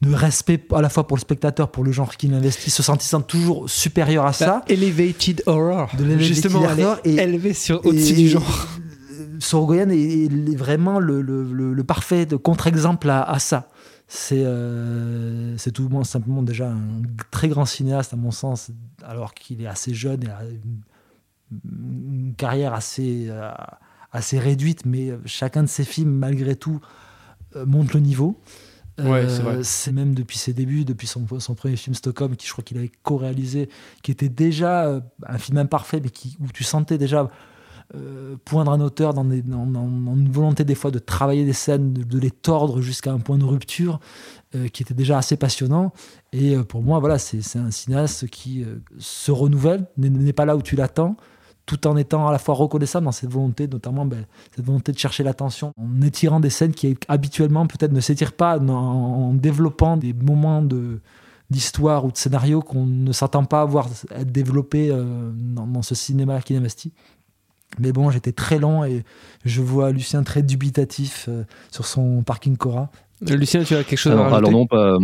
de 0.00 0.14
respect 0.14 0.66
à 0.74 0.80
la 0.80 0.88
fois 0.88 1.06
pour 1.06 1.18
le 1.18 1.20
spectateur, 1.20 1.70
pour 1.70 1.84
le 1.84 1.92
genre 1.92 2.16
qu'il 2.16 2.32
investit, 2.32 2.70
se 2.70 2.82
sentissant 2.82 3.20
toujours 3.20 3.68
supérieur 3.68 4.24
à 4.24 4.32
ça. 4.32 4.46
Bah, 4.46 4.64
elevated 4.68 5.42
horror. 5.44 5.90
De 5.98 6.18
Justement, 6.18 6.62
horror 6.62 6.96
et, 7.04 7.16
élevé 7.16 7.52
sur 7.52 7.84
au-dessus 7.84 8.14
du 8.14 8.28
genre. 8.30 8.68
Sorogoyen 9.40 9.90
est, 9.90 9.98
est, 9.98 10.56
vraiment 10.56 11.00
le, 11.00 11.20
le, 11.20 11.42
le, 11.44 11.84
parfait 11.84 12.26
contre-exemple 12.42 13.10
à, 13.10 13.22
à, 13.22 13.38
ça. 13.38 13.68
C'est 14.06 14.42
euh, 14.44 15.56
tout 15.72 16.04
simplement 16.04 16.42
déjà 16.42 16.70
un 16.70 17.02
très 17.30 17.48
grand 17.48 17.64
cinéaste 17.64 18.12
à 18.12 18.16
mon 18.16 18.30
sens, 18.30 18.70
alors 19.02 19.34
qu'il 19.34 19.62
est 19.62 19.66
assez 19.66 19.94
jeune 19.94 20.24
et 20.24 20.30
a 20.30 20.42
une, 21.50 22.34
carrière 22.36 22.74
assez, 22.74 23.26
euh, 23.28 23.50
assez 24.12 24.38
réduite, 24.38 24.84
mais 24.84 25.10
chacun 25.24 25.62
de 25.62 25.68
ses 25.68 25.84
films, 25.84 26.10
malgré 26.10 26.56
tout, 26.56 26.80
euh, 27.56 27.64
monte 27.64 27.94
le 27.94 28.00
niveau. 28.00 28.40
c'est 29.62 29.92
même 29.92 30.14
depuis 30.14 30.38
ses 30.38 30.52
débuts, 30.52 30.84
depuis 30.84 31.06
son, 31.06 31.26
son, 31.40 31.54
premier 31.54 31.76
film 31.76 31.94
Stockholm, 31.94 32.36
qui 32.36 32.46
je 32.46 32.52
crois 32.52 32.62
qu'il 32.62 32.76
avait 32.76 32.92
co-réalisé, 33.02 33.68
qui 34.02 34.10
était 34.10 34.28
déjà 34.28 35.02
un 35.26 35.38
film 35.38 35.58
imparfait, 35.58 36.00
mais 36.00 36.10
qui, 36.10 36.36
où 36.40 36.46
tu 36.52 36.62
sentais 36.62 36.98
déjà 36.98 37.28
euh, 37.94 38.36
poindre 38.46 38.72
un 38.72 38.80
auteur 38.80 39.12
dans, 39.12 39.24
une 39.24 40.28
volonté 40.30 40.64
des 40.64 40.74
fois 40.74 40.90
de 40.90 40.98
travailler 40.98 41.44
des 41.44 41.52
scènes, 41.52 41.92
de, 41.92 42.18
les 42.18 42.30
tordre 42.30 42.80
jusqu'à 42.80 43.12
un 43.12 43.18
point 43.18 43.36
de 43.36 43.44
rupture 43.44 44.00
euh, 44.54 44.68
qui 44.68 44.82
était 44.82 44.94
déjà 44.94 45.18
assez 45.18 45.36
passionnant. 45.36 45.92
Et 46.32 46.56
euh, 46.56 46.64
pour 46.64 46.82
moi, 46.82 46.98
voilà, 46.98 47.18
c'est 47.18 47.58
un 47.58 47.70
cinéaste 47.70 48.26
qui 48.28 48.64
se 48.98 49.30
renouvelle, 49.30 49.86
n'est 49.98 50.32
pas 50.32 50.46
là 50.46 50.56
où 50.56 50.62
tu 50.62 50.76
l'attends, 50.76 51.16
tout 51.66 51.86
en 51.86 51.96
étant 51.96 52.26
à 52.26 52.32
la 52.32 52.38
fois 52.38 52.54
reconnaissable 52.54 53.04
dans 53.04 53.12
cette 53.12 53.30
volonté, 53.30 53.68
notamment 53.68 54.06
ben, 54.06 54.24
cette 54.56 54.64
volonté 54.64 54.90
de 54.90 54.98
chercher 54.98 55.22
l'attention, 55.22 55.72
en 55.76 56.00
étirant 56.00 56.40
des 56.40 56.50
scènes 56.50 56.72
qui 56.72 56.96
habituellement 57.08 57.66
peut-être 57.66 57.92
ne 57.92 58.00
s'étirent 58.00 58.32
pas, 58.32 58.58
en, 58.58 59.34
développant 59.34 59.98
des 59.98 60.14
moments 60.14 60.66
d'histoire 61.50 62.06
ou 62.06 62.10
de 62.10 62.16
scénario 62.16 62.60
qu'on 62.60 62.86
ne 62.86 63.12
s'attend 63.12 63.44
pas 63.44 63.60
à 63.60 63.64
voir 63.66 63.88
être 64.10 64.32
développés 64.32 64.90
dans, 65.34 65.82
ce 65.82 65.94
cinéma 65.94 66.40
qu'il 66.40 66.56
investit. 66.56 66.92
Mais 67.78 67.92
bon, 67.92 68.10
j'étais 68.10 68.32
très 68.32 68.58
lent 68.58 68.84
et 68.84 69.04
je 69.44 69.60
vois 69.60 69.90
Lucien 69.90 70.22
très 70.22 70.42
dubitatif 70.42 71.26
euh, 71.28 71.44
sur 71.70 71.86
son 71.86 72.22
parking 72.22 72.56
Cora. 72.56 72.90
Euh, 73.28 73.36
Lucien, 73.36 73.64
tu 73.64 73.74
as 73.74 73.84
quelque 73.84 73.98
chose 73.98 74.12
à 74.12 74.16
rajouter 74.16 74.36
Alors 74.36 74.50
non, 74.50 74.66
pas, 74.66 74.98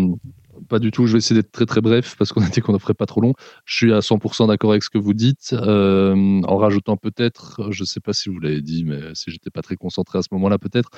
pas 0.68 0.78
du 0.78 0.90
tout. 0.90 1.06
Je 1.06 1.12
vais 1.12 1.18
essayer 1.18 1.40
d'être 1.40 1.52
très 1.52 1.66
très 1.66 1.80
bref 1.80 2.16
parce 2.18 2.32
qu'on 2.32 2.42
a 2.42 2.48
dit 2.48 2.61
qu'on 2.61 2.72
ne 2.72 2.78
ferait 2.78 2.94
pas 2.94 3.06
trop 3.06 3.20
long. 3.20 3.34
Je 3.64 3.76
suis 3.76 3.92
à 3.92 4.00
100% 4.00 4.48
d'accord 4.48 4.70
avec 4.70 4.82
ce 4.82 4.90
que 4.90 4.98
vous 4.98 5.14
dites, 5.14 5.52
euh, 5.52 6.40
en 6.42 6.56
rajoutant 6.56 6.96
peut-être, 6.96 7.70
je 7.70 7.82
ne 7.82 7.86
sais 7.86 8.00
pas 8.00 8.12
si 8.12 8.28
vous 8.28 8.38
l'avez 8.38 8.61
dit, 8.61 8.84
mais 8.84 9.00
si 9.14 9.30
j'étais 9.30 9.50
pas 9.50 9.62
très 9.62 9.76
concentré 9.76 10.18
à 10.18 10.22
ce 10.22 10.28
moment-là, 10.32 10.58
peut-être 10.58 10.90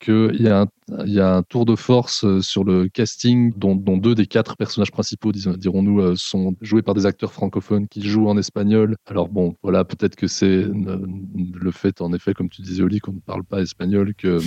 qu'il 0.00 0.40
y, 0.40 0.48
a 0.48 0.62
un, 0.62 1.06
y 1.06 1.20
a 1.20 1.36
un 1.36 1.42
tour 1.42 1.66
de 1.66 1.76
force 1.76 2.24
euh, 2.24 2.40
sur 2.40 2.64
le 2.64 2.88
casting 2.88 3.52
dont, 3.56 3.74
dont 3.74 3.96
deux 3.96 4.14
des 4.14 4.26
quatre 4.26 4.56
personnages 4.56 4.90
principaux, 4.90 5.32
dirons-nous, 5.32 6.00
euh, 6.00 6.14
sont 6.16 6.54
joués 6.60 6.82
par 6.82 6.94
des 6.94 7.06
acteurs 7.06 7.32
francophones 7.32 7.88
qui 7.88 8.02
jouent 8.02 8.28
en 8.28 8.36
espagnol. 8.36 8.96
Alors 9.06 9.28
bon, 9.28 9.56
voilà, 9.62 9.84
peut-être 9.84 10.16
que 10.16 10.26
c'est 10.26 10.66
le 10.66 11.70
fait, 11.70 12.00
en 12.00 12.12
effet, 12.12 12.34
comme 12.34 12.48
tu 12.48 12.62
disais, 12.62 12.82
Oli, 12.82 13.00
qu'on 13.00 13.12
ne 13.12 13.20
parle 13.20 13.44
pas 13.44 13.60
espagnol, 13.60 14.14
que 14.14 14.38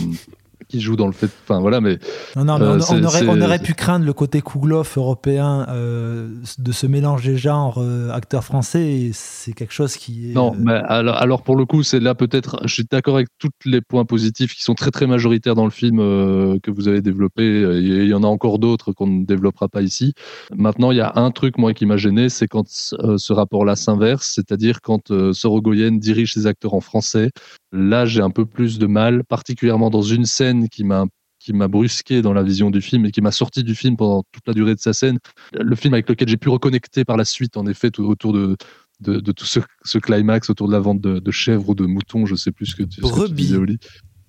qui 0.72 0.80
joue 0.80 0.96
dans 0.96 1.08
le 1.08 1.12
fait. 1.12 1.30
Enfin 1.44 1.60
voilà, 1.60 1.82
mais. 1.82 2.00
Non, 2.36 2.46
non, 2.46 2.62
euh, 2.62 2.80
on, 2.90 3.04
aurait, 3.04 3.28
on, 3.28 3.42
aurait, 3.42 3.60
pu 3.60 3.74
craindre 3.74 4.06
le 4.06 4.14
côté 4.14 4.42
Kouglof 4.42 4.98
européen 4.98 5.66
euh, 5.70 6.30
de 6.58 6.72
ce 6.72 6.88
mélange 6.88 7.24
des 7.24 7.38
genres 7.38 7.78
euh, 7.78 8.10
acteur 8.12 8.44
français. 8.44 9.12
C'est 9.14 9.54
quelque 9.54 9.74
chose 9.74 9.98
qui 9.98 10.32
est. 10.32 10.34
Non, 10.34 10.54
mais 10.58 10.74
alors, 10.74 11.18
alors 11.18 11.42
pour 11.44 11.56
le 11.56 11.66
coup, 11.66 11.84
c'est 11.84 12.00
là 12.00 12.16
peut-être. 12.16 12.62
Je 12.64 12.74
suis 12.74 12.86
d'accord 12.90 13.16
avec 13.16 13.28
tous 13.38 13.52
les 13.66 13.82
points 13.82 14.06
positifs 14.06 14.56
qui 14.56 14.64
sont 14.64 14.74
très 14.74 14.92
très 14.92 15.08
majoritaires 15.08 15.56
dans 15.56 15.66
le 15.66 15.72
film 15.72 15.98
que 15.98 16.72
vous 16.72 16.88
avez 16.88 17.02
développé. 17.02 17.44
Il 17.44 18.08
y 18.08 18.14
en 18.14 18.24
a 18.24 18.28
encore 18.28 18.58
d'autres 18.58 18.94
qu'on 18.94 19.08
ne 19.08 19.26
développera 19.26 19.68
pas 19.68 19.82
ici. 19.82 20.14
Maintenant, 20.56 20.92
il 20.92 20.98
y 20.98 21.02
a 21.02 21.12
un 21.16 21.32
truc 21.32 21.58
moi 21.58 21.74
qui 21.74 21.86
m'a 21.86 21.98
gêné, 21.98 22.30
c'est 22.30 22.48
quand 22.48 22.68
ce 22.68 23.34
rapport-là 23.34 23.76
s'inverse, 23.76 24.32
c'est-à-dire 24.34 24.82
quand 24.82 25.12
Sorogoyen 25.34 25.92
dirige 25.92 26.34
ses 26.34 26.48
acteurs 26.48 26.74
en 26.74 26.82
français. 26.82 27.30
Là, 27.72 28.06
j'ai 28.06 28.22
un 28.22 28.30
peu 28.30 28.46
plus 28.46 28.80
de 28.80 28.88
mal, 28.88 29.24
particulièrement 29.24 29.90
dans 29.90 30.02
une 30.02 30.26
scène 30.26 30.68
qui 30.70 30.84
m'a 30.84 31.06
qui 31.40 31.54
m'a 31.54 31.68
brusqué 31.68 32.22
dans 32.22 32.34
la 32.34 32.44
vision 32.44 32.70
du 32.70 32.82
film 32.82 33.06
et 33.06 33.12
qui 33.12 33.20
m'a 33.20 33.32
sorti 33.32 33.64
du 33.64 33.74
film 33.74 33.98
pendant 33.98 34.24
toute 34.32 34.46
la 34.46 34.54
durée 34.54 34.76
de 34.76 34.80
sa 34.80 34.94
scène. 34.94 35.18
Le 35.60 35.76
film 35.76 35.96
avec 35.96 36.08
lequel 36.08 36.28
j'ai 36.28 36.38
pu 36.38 36.50
reconnecter 36.50 37.04
par 37.04 37.18
la 37.18 37.26
suite, 37.26 37.58
en 37.58 37.66
effet, 37.66 37.90
autour 38.00 38.32
de, 38.32 38.56
de, 39.00 39.32
tout 39.32 39.46
ce, 39.46 39.98
climax, 39.98 40.52
autour 40.52 40.68
de 40.68 40.74
la 40.74 40.80
vente 40.80 41.02
de, 41.02 41.32
chèvres 41.32 41.70
ou 41.70 41.76
de 41.76 41.86
moutons, 41.86 42.28
je 42.28 42.36
sais 42.36 42.52
plus 42.52 42.68
ce 42.68 42.76
que 42.76 42.84
tu, 42.84 43.02
disais, 43.34 43.58
Oli. 43.58 43.80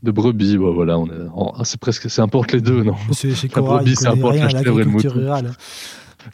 De 0.03 0.11
brebis, 0.11 0.57
bah, 0.57 0.71
voilà, 0.75 0.99
on 0.99 1.53
ah, 1.57 1.65
c'est 1.65 1.79
presque, 1.79 2.11
c'est 2.11 2.23
entre 2.23 2.45
les 2.53 2.61
deux, 2.61 2.83
non? 2.83 2.97
Chez 3.13 3.49
La 3.55 3.63
brebis, 3.63 3.95
c'est 3.95 4.09
entre 4.09 4.33
la 4.33 4.49
chèvre 4.49 4.81
et 4.81 4.85
le 4.85 4.91
mouton. 4.91 5.11
rurale. 5.11 5.53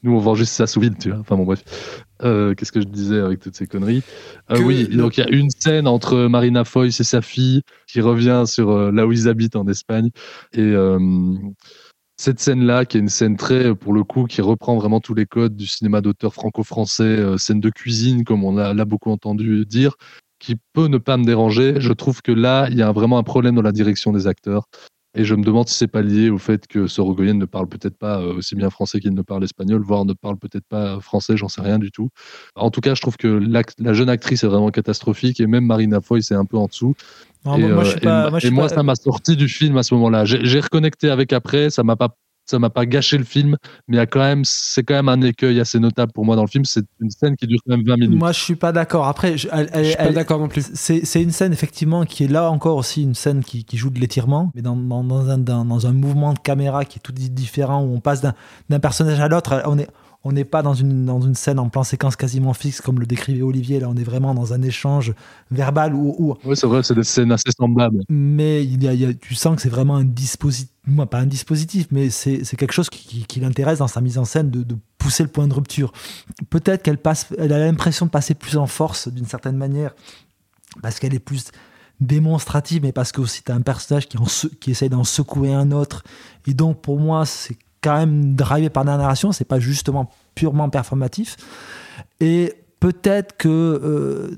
Nous, 0.02 0.12
on 0.12 0.18
vend 0.18 0.34
juste 0.34 0.52
ça 0.52 0.66
sous 0.66 0.80
vide, 0.80 0.98
tu 0.98 1.10
vois. 1.10 1.18
Enfin 1.18 1.36
bon, 1.36 1.44
bref. 1.44 1.64
Euh, 2.22 2.54
Qu'est-ce 2.54 2.72
que 2.72 2.80
je 2.80 2.86
disais 2.86 3.20
avec 3.20 3.40
toutes 3.40 3.54
ces 3.54 3.66
conneries? 3.66 4.02
Euh, 4.50 4.60
Oui, 4.60 4.88
donc 4.88 5.18
il 5.18 5.20
y 5.20 5.24
a 5.24 5.30
une 5.30 5.50
scène 5.50 5.86
entre 5.86 6.26
Marina 6.26 6.64
Foïs 6.64 6.98
et 6.98 7.04
sa 7.04 7.22
fille 7.22 7.62
qui 7.86 8.00
revient 8.00 8.44
sur 8.46 8.70
euh, 8.70 8.90
là 8.90 9.06
où 9.06 9.12
ils 9.12 9.28
habitent 9.28 9.56
en 9.56 9.66
Espagne. 9.68 10.10
Et 10.52 10.74
cette 12.20 12.40
scène-là, 12.40 12.84
qui 12.84 12.96
est 12.96 13.00
une 13.00 13.08
scène 13.08 13.36
très, 13.36 13.76
pour 13.76 13.92
le 13.92 14.02
coup, 14.02 14.24
qui 14.24 14.40
reprend 14.40 14.76
vraiment 14.76 15.00
tous 15.00 15.14
les 15.14 15.24
codes 15.24 15.54
du 15.54 15.66
cinéma 15.66 16.00
d'auteur 16.00 16.34
franco-français, 16.34 17.38
scène 17.38 17.60
de 17.60 17.70
cuisine, 17.70 18.24
comme 18.24 18.42
on 18.42 18.58
a 18.58 18.74
là 18.74 18.84
beaucoup 18.84 19.12
entendu 19.12 19.64
dire, 19.66 19.94
qui 20.40 20.56
peut 20.72 20.88
ne 20.88 20.98
pas 20.98 21.16
me 21.16 21.24
déranger. 21.24 21.74
Je 21.78 21.92
trouve 21.92 22.22
que 22.22 22.32
là, 22.32 22.66
il 22.70 22.76
y 22.76 22.82
a 22.82 22.90
vraiment 22.90 23.18
un 23.18 23.22
problème 23.22 23.54
dans 23.54 23.62
la 23.62 23.70
direction 23.70 24.12
des 24.12 24.26
acteurs. 24.26 24.64
Et 25.14 25.24
je 25.24 25.34
me 25.34 25.42
demande 25.42 25.68
si 25.68 25.74
c'est 25.74 25.88
pas 25.88 26.02
lié 26.02 26.28
au 26.30 26.38
fait 26.38 26.66
que 26.66 26.86
Sorogoyen 26.86 27.34
ne 27.34 27.46
parle 27.46 27.66
peut-être 27.66 27.96
pas 27.96 28.20
euh, 28.20 28.34
aussi 28.34 28.54
bien 28.54 28.68
français 28.70 29.00
qu'il 29.00 29.14
ne 29.14 29.22
parle 29.22 29.42
espagnol, 29.42 29.82
voire 29.82 30.04
ne 30.04 30.12
parle 30.12 30.36
peut-être 30.38 30.66
pas 30.68 31.00
français, 31.00 31.36
j'en 31.36 31.48
sais 31.48 31.62
rien 31.62 31.78
du 31.78 31.90
tout. 31.90 32.10
En 32.56 32.70
tout 32.70 32.80
cas, 32.80 32.94
je 32.94 33.00
trouve 33.00 33.16
que 33.16 33.26
la 33.78 33.92
jeune 33.94 34.10
actrice 34.10 34.44
est 34.44 34.46
vraiment 34.46 34.70
catastrophique 34.70 35.40
et 35.40 35.46
même 35.46 35.64
Marina 35.64 36.00
Foy, 36.00 36.22
c'est 36.22 36.34
un 36.34 36.44
peu 36.44 36.56
en 36.58 36.66
dessous. 36.66 36.94
Non, 37.44 37.56
et 37.56 37.62
moi, 37.62 37.84
je 37.84 37.88
euh, 37.88 37.90
suis 37.92 37.98
et 38.00 38.04
pas- 38.04 38.22
ma- 38.24 38.30
moi, 38.30 38.38
je 38.38 38.46
et 38.46 38.48
suis 38.48 38.54
moi, 38.54 38.68
pas- 38.68 38.74
ça 38.74 38.82
m'a 38.82 38.94
sorti 38.94 39.34
du 39.36 39.48
film 39.48 39.76
à 39.78 39.82
ce 39.82 39.94
moment-là. 39.94 40.24
J'ai 40.24 40.60
reconnecté 40.60 41.08
avec 41.10 41.32
après, 41.32 41.70
ça 41.70 41.82
m'a 41.82 41.96
pas 41.96 42.14
ça 42.50 42.58
m'a 42.58 42.70
pas 42.70 42.86
gâché 42.86 43.18
le 43.18 43.24
film, 43.24 43.56
mais 43.88 43.96
il 43.96 43.98
y 43.98 44.00
a 44.00 44.06
quand 44.06 44.20
même, 44.20 44.42
c'est 44.44 44.82
quand 44.82 44.94
même 44.94 45.08
un 45.08 45.20
écueil 45.22 45.60
assez 45.60 45.78
notable 45.78 46.12
pour 46.12 46.24
moi 46.24 46.34
dans 46.36 46.42
le 46.42 46.48
film. 46.48 46.64
C'est 46.64 46.84
une 47.00 47.10
scène 47.10 47.36
qui 47.36 47.46
dure 47.46 47.60
quand 47.66 47.76
même 47.76 47.84
20 47.86 47.96
minutes. 47.96 48.18
Moi, 48.18 48.32
je 48.32 48.40
suis 48.40 48.56
pas 48.56 48.72
d'accord. 48.72 49.06
Après, 49.06 49.36
je, 49.36 49.48
elle- 49.52 49.68
elle- 49.72 49.84
Je 49.84 49.88
suis 49.90 49.96
pas 49.98 50.12
d'accord 50.12 50.38
non 50.38 50.48
plus. 50.48 50.64
C'est 50.74 51.22
une 51.22 51.30
scène 51.30 51.52
effectivement 51.52 52.04
qui 52.04 52.24
est 52.24 52.28
là 52.28 52.50
encore 52.50 52.76
aussi 52.76 53.02
une 53.02 53.14
scène 53.14 53.42
qui, 53.44 53.64
qui 53.64 53.76
joue 53.76 53.90
de 53.90 53.98
l'étirement, 54.00 54.50
mais 54.54 54.62
dans, 54.62 54.76
dans, 54.76 55.04
dans 55.04 55.28
un, 55.30 55.38
dans, 55.38 55.64
dans 55.64 55.86
un 55.86 55.92
mouvement 55.92 56.32
de 56.32 56.38
caméra 56.38 56.84
qui 56.84 56.98
est 56.98 57.02
tout 57.02 57.12
di- 57.12 57.30
différent 57.30 57.82
où 57.84 57.94
on 57.94 58.00
passe 58.00 58.20
d'un 58.22 58.34
d'un 58.68 58.80
personnage 58.80 59.20
à 59.20 59.28
l'autre. 59.28 59.62
On 59.66 59.78
est 59.78 59.88
on 60.24 60.32
n'est 60.32 60.44
pas 60.44 60.62
dans 60.62 60.74
une, 60.74 61.06
dans 61.06 61.20
une 61.20 61.34
scène 61.36 61.58
en 61.60 61.68
plan 61.68 61.84
séquence 61.84 62.16
quasiment 62.16 62.52
fixe 62.52 62.80
comme 62.80 62.98
le 62.98 63.06
décrivait 63.06 63.42
Olivier. 63.42 63.78
Là, 63.80 63.88
on 63.88 63.96
est 63.96 64.02
vraiment 64.04 64.34
dans 64.34 64.52
un 64.52 64.60
échange 64.62 65.14
verbal 65.50 65.94
où, 65.94 66.14
où 66.18 66.34
Oui, 66.44 66.56
c'est 66.56 66.66
vrai, 66.66 66.82
c'est 66.82 66.94
des 66.94 67.04
scènes 67.04 67.30
assez 67.32 67.50
semblables. 67.56 68.02
mais 68.08 68.64
il 68.64 68.82
y 68.82 68.88
a, 68.88 68.94
il 68.94 69.00
y 69.00 69.04
a- 69.06 69.14
tu 69.14 69.34
sens 69.34 69.56
que 69.56 69.62
c'est 69.62 69.68
vraiment 69.68 69.96
un 69.96 70.04
dispositif, 70.04 70.68
pas 71.10 71.18
un 71.20 71.26
dispositif, 71.26 71.86
mais 71.92 72.10
c'est 72.10 72.42
quelque 72.56 72.72
chose 72.72 72.90
qui, 72.90 73.06
qui- 73.06 73.24
qui 73.26 73.40
l'intéresse 73.40 73.78
dans 73.78 73.88
sa 73.88 74.00
mise 74.00 74.18
en 74.18 74.24
scène 74.24 74.50
de, 74.50 74.62
de 74.64 74.76
pousser 74.98 75.22
le 75.22 75.28
point 75.28 75.46
de 75.46 75.54
rupture. 75.54 75.92
Peut-être 76.50 76.82
qu'elle 76.82 76.98
passe, 76.98 77.28
elle 77.38 77.52
a 77.52 77.58
l'impression 77.58 78.04
de 78.06 78.10
passer 78.10 78.34
plus 78.34 78.56
en 78.56 78.66
force 78.66 79.08
d'une 79.08 79.26
certaine 79.26 79.56
manière, 79.56 79.94
parce 80.82 80.98
qu'elle 80.98 81.14
est 81.14 81.20
plus 81.20 81.44
démonstrative, 82.00 82.82
mais 82.82 82.92
parce 82.92 83.12
que 83.12 83.20
aussi 83.20 83.42
tu 83.42 83.50
as 83.52 83.54
un 83.54 83.60
personnage 83.60 84.08
qui, 84.08 84.18
en 84.18 84.24
qui 84.60 84.70
essaye 84.70 84.88
d'en 84.88 85.04
secouer 85.04 85.52
un 85.52 85.72
autre. 85.72 86.02
Et 86.46 86.54
donc 86.54 86.80
pour 86.80 86.98
moi, 86.98 87.26
c'est 87.26 87.56
quand 87.82 87.96
même 87.96 88.34
drivé 88.34 88.70
par 88.70 88.84
la 88.84 88.96
narration, 88.96 89.32
c'est 89.32 89.44
pas 89.44 89.60
justement 89.60 90.10
purement 90.34 90.68
performatif. 90.68 91.36
Et 92.20 92.54
peut-être 92.80 93.36
que, 93.36 93.48
euh, 93.48 94.36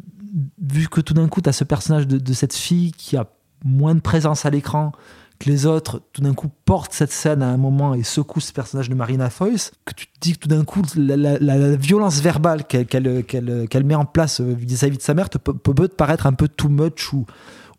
vu 0.61 0.89
que 0.89 1.01
tout 1.01 1.15
d'un 1.15 1.29
coup, 1.29 1.41
tu 1.41 1.49
as 1.49 1.53
ce 1.53 1.65
personnage 1.65 2.07
de, 2.07 2.33
cette 2.33 2.55
fille 2.55 2.93
qui 2.93 3.17
a 3.17 3.27
moins 3.65 3.95
de 3.95 4.01
présence 4.01 4.47
à 4.47 4.51
l'écran 4.51 4.93
que 5.39 5.49
les 5.49 5.65
autres, 5.65 6.03
tout 6.13 6.21
d'un 6.21 6.35
coup, 6.35 6.51
porte 6.67 6.93
cette 6.93 7.13
scène 7.13 7.43
à 7.43 7.49
un 7.49 7.57
moment 7.57 7.95
et 7.95 8.03
secoue 8.03 8.41
ce 8.41 8.53
personnage 8.53 8.91
de 8.91 8.95
Marina 8.95 9.31
Foïs, 9.31 9.73
que 9.87 9.95
tu 9.95 10.07
te 10.07 10.13
dis 10.21 10.35
que 10.35 10.41
tout 10.41 10.49
d'un 10.49 10.65
coup, 10.65 10.83
la, 10.97 11.77
violence 11.77 12.21
verbale 12.21 12.65
qu'elle 12.65 13.85
met 13.85 13.95
en 13.95 14.05
place 14.05 14.43
vis-à-vis 14.43 14.99
de 14.99 15.03
sa 15.03 15.15
mère 15.15 15.31
peut, 15.31 15.55
te 15.89 15.95
paraître 15.95 16.27
un 16.27 16.35
peu 16.35 16.47
too 16.47 16.69
much 16.69 17.15
ou, 17.15 17.25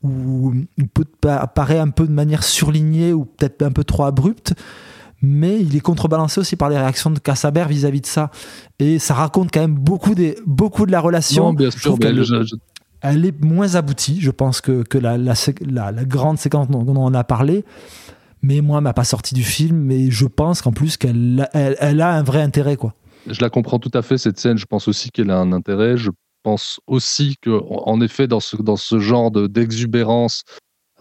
ou, 0.02 0.56
ou 0.80 0.86
peut 0.92 1.06
te 1.06 1.16
pa- 1.22 1.46
paraître 1.46 1.84
un 1.84 1.92
peu 1.92 2.08
de 2.08 2.12
manière 2.12 2.44
surlignée 2.44 3.14
ou 3.14 3.26
peut-être 3.26 3.62
un 3.62 3.72
peu 3.72 3.84
trop 3.84 4.06
abrupte 4.06 4.56
mais 5.22 5.60
il 5.60 5.76
est 5.76 5.80
contrebalancé 5.82 6.40
aussi 6.40 6.56
par 6.56 6.70
les 6.70 6.78
réactions 6.78 7.10
de 7.12 7.20
Cassaber 7.20 7.66
vis-à-vis 7.70 8.02
de 8.02 8.06
ça. 8.06 8.32
Et 8.80 9.00
ça 9.00 9.14
raconte 9.14 9.52
quand 9.54 9.62
même 9.62 9.76
beaucoup, 9.76 10.16
des, 10.16 10.38
beaucoup 10.46 10.86
de 10.86 10.92
la 10.92 11.00
relation. 11.00 11.46
Non, 11.46 11.54
bien 11.54 11.72
sûr, 11.72 11.96
je- 12.24 12.44
je- 12.44 12.56
elle 13.02 13.26
est 13.26 13.44
moins 13.44 13.76
aboutie, 13.76 14.20
je 14.22 14.32
pense, 14.32 14.62
que, 14.62 14.84
que 14.84 14.98
la, 14.98 15.18
la, 15.18 15.36
sé- 15.36 15.56
la- 15.68 15.92
la 15.92 16.06
grande 16.06 16.38
séquence 16.38 16.70
dont, 16.70 16.84
dont 16.84 16.96
on 16.98 17.14
a 17.14 17.24
parlé. 17.24 17.66
Mais 18.44 18.62
moi, 18.62 18.78
elle 18.80 18.84
m'a 18.84 18.94
pas 18.94 19.04
sorti 19.04 19.34
du 19.36 19.44
film. 19.44 19.78
Mais 19.78 20.10
je 20.12 20.26
pense 20.26 20.62
qu'en 20.62 20.72
plus, 20.72 20.98
qu'elle 20.98 21.48
elle, 21.54 21.76
elle 21.80 22.02
a 22.02 22.12
un 22.14 22.24
vrai 22.24 22.42
intérêt. 22.42 22.76
quoi. 22.76 22.94
Je 23.28 23.40
la 23.42 23.50
comprends 23.52 23.78
tout 23.80 23.92
à 23.94 24.02
fait, 24.02 24.18
cette 24.18 24.40
scène. 24.40 24.58
Je 24.58 24.66
pense 24.66 24.88
aussi 24.88 25.12
qu'elle 25.12 25.30
a 25.30 25.38
un 25.38 25.52
intérêt. 25.52 25.96
Je 25.98 26.10
pense 26.44 26.80
aussi 26.88 27.36
que, 27.42 27.52
en 27.70 28.02
effet, 28.02 28.28
dans 28.28 28.40
ce, 28.40 28.56
dans 28.58 28.76
ce 28.78 28.98
genre 29.00 29.30
de- 29.30 29.46
d'exubérance, 29.46 30.42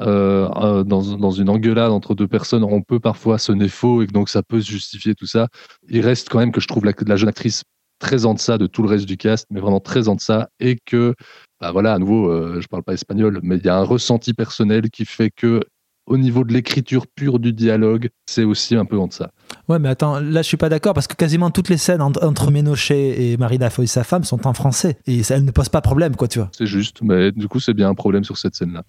euh, 0.01 0.85
dans, 0.85 1.17
dans 1.17 1.31
une 1.31 1.49
engueulade 1.49 1.91
entre 1.91 2.15
deux 2.15 2.29
personnes, 2.29 2.65
on 2.65 2.83
peut 2.83 3.01
parfois 3.01 3.39
sonner 3.39 3.69
faux 3.69 4.03
et 4.03 4.07
donc 4.07 4.29
ça 4.29 4.43
peut 4.43 4.61
se 4.61 4.71
justifier 4.71 5.15
tout 5.15 5.27
ça. 5.27 5.49
Il 5.89 6.01
reste 6.01 6.29
quand 6.29 6.39
même 6.39 6.53
que 6.53 6.61
je 6.61 6.69
trouve 6.69 6.85
la, 6.85 6.93
la 7.07 7.17
jeune 7.17 7.29
actrice 7.29 7.63
très 8.01 8.25
en 8.25 8.35
deçà 8.35 8.59
de 8.59 8.67
tout 8.67 8.83
le 8.83 8.89
reste 8.89 9.07
du 9.07 9.17
cast, 9.17 9.47
mais 9.51 9.61
vraiment 9.61 9.79
très 9.79 10.09
en 10.09 10.17
deçà, 10.17 10.49
et 10.59 10.79
que, 10.85 11.15
bah 11.61 11.71
voilà, 11.71 11.93
à 11.93 11.99
nouveau, 11.99 12.31
euh, 12.31 12.61
je 12.61 12.67
parle 12.67 12.83
pas 12.83 12.95
espagnol, 12.95 13.41
mais 13.43 13.59
il 13.59 13.65
y 13.65 13.69
a 13.69 13.77
un 13.77 13.85
ressenti 13.85 14.33
personnel 14.33 14.91
qui 14.91 15.05
fait 15.05 15.31
que, 15.31 15.61
au 16.07 16.17
niveau 16.17 16.43
de 16.43 16.53
l'écriture 16.53 17.07
pure 17.07 17.39
du 17.39 17.53
dialogue, 17.53 18.09
c'est 18.27 18.43
aussi 18.43 18.75
un 18.75 18.85
peu 18.85 18.99
en 18.99 19.07
deçà. 19.07 19.31
Ouais, 19.69 19.79
mais 19.79 19.91
attends, 19.91 20.19
là, 20.19 20.43
je 20.43 20.49
suis 20.49 20.57
pas 20.57 20.69
d'accord 20.69 20.93
parce 20.93 21.07
que 21.07 21.15
quasiment 21.15 21.51
toutes 21.51 21.69
les 21.69 21.77
scènes 21.77 22.03
entre, 22.03 22.51
Ménochet 22.51 23.23
et 23.23 23.37
Marina 23.37 23.71
Foy, 23.71 23.87
sa 23.87 24.03
femme, 24.03 24.25
sont 24.25 24.47
en 24.49 24.55
français. 24.55 24.99
Et 25.07 25.23
ça, 25.23 25.37
elles 25.37 25.45
ne 25.45 25.53
posent 25.53 25.69
pas 25.69 25.83
problème, 25.83 26.17
quoi, 26.17 26.27
tu 26.27 26.41
vois. 26.41 26.51
C'est 26.57 26.67
juste, 26.67 27.03
mais 27.03 27.31
du 27.31 27.47
coup, 27.47 27.61
c'est 27.61 27.75
bien 27.75 27.89
un 27.89 27.95
problème 27.95 28.25
sur 28.25 28.39
cette 28.39 28.57
scène-là. 28.57 28.83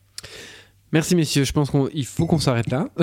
Merci 0.94 1.16
messieurs, 1.16 1.46
je 1.46 1.54
pense 1.54 1.72
qu'il 1.72 2.06
faut 2.06 2.26
qu'on 2.26 2.40
s'arrête 2.40 2.70
là. 2.70 2.88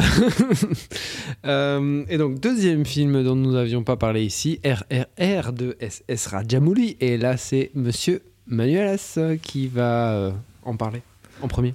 Euh, 1.46 2.04
et 2.08 2.18
donc 2.18 2.40
deuxième 2.40 2.84
film 2.84 3.22
dont 3.22 3.36
nous 3.36 3.52
n'avions 3.52 3.84
pas 3.84 3.96
parlé 3.96 4.24
ici, 4.24 4.60
RRR 4.64 5.52
de 5.52 5.76
SS 5.80 6.26
Rajamouli. 6.26 6.96
Et 7.00 7.16
là 7.16 7.36
c'est 7.36 7.70
Monsieur 7.74 8.22
Manuelas 8.46 9.14
euh, 9.18 9.36
qui 9.36 9.68
va 9.68 10.12
euh, 10.12 10.32
en 10.64 10.76
parler 10.76 11.02
en 11.42 11.48
premier. 11.48 11.74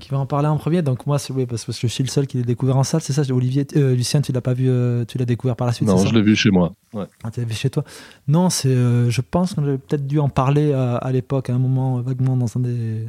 Qui 0.00 0.10
va 0.10 0.18
en 0.18 0.26
parler 0.26 0.48
en 0.48 0.56
premier. 0.56 0.82
Donc, 0.82 1.06
moi, 1.06 1.20
c'est 1.20 1.32
oui, 1.32 1.46
parce 1.46 1.64
que 1.64 1.72
je 1.72 1.86
suis 1.86 2.02
le 2.02 2.08
seul 2.08 2.26
qui 2.26 2.36
l'a 2.36 2.42
découvert 2.42 2.76
en 2.76 2.82
salle, 2.82 3.00
c'est 3.00 3.12
ça 3.12 3.22
Olivier, 3.32 3.64
euh, 3.76 3.94
Lucien, 3.94 4.20
tu 4.20 4.32
l'as 4.32 4.40
pas 4.40 4.52
vu, 4.52 4.68
euh, 4.68 5.04
tu 5.04 5.18
l'as 5.18 5.24
découvert 5.24 5.54
par 5.54 5.68
la 5.68 5.72
suite 5.72 5.86
Non, 5.86 5.98
je 5.98 6.12
l'ai 6.12 6.22
vu 6.22 6.34
chez 6.34 6.50
moi. 6.50 6.72
Ouais. 6.92 7.04
Ah, 7.22 7.30
tu 7.30 7.40
l'as 7.40 7.46
vu 7.46 7.54
chez 7.54 7.70
toi 7.70 7.84
Non, 8.26 8.50
c'est, 8.50 8.68
euh, 8.68 9.08
je 9.08 9.20
pense 9.20 9.54
qu'on 9.54 9.62
avait 9.62 9.78
peut-être 9.78 10.06
dû 10.06 10.18
en 10.18 10.28
parler 10.28 10.72
à, 10.72 10.96
à 10.96 11.12
l'époque, 11.12 11.48
à 11.48 11.54
un 11.54 11.58
moment, 11.58 12.00
vaguement, 12.00 12.36
dans 12.36 12.56
un 12.56 12.60
des, 12.60 13.06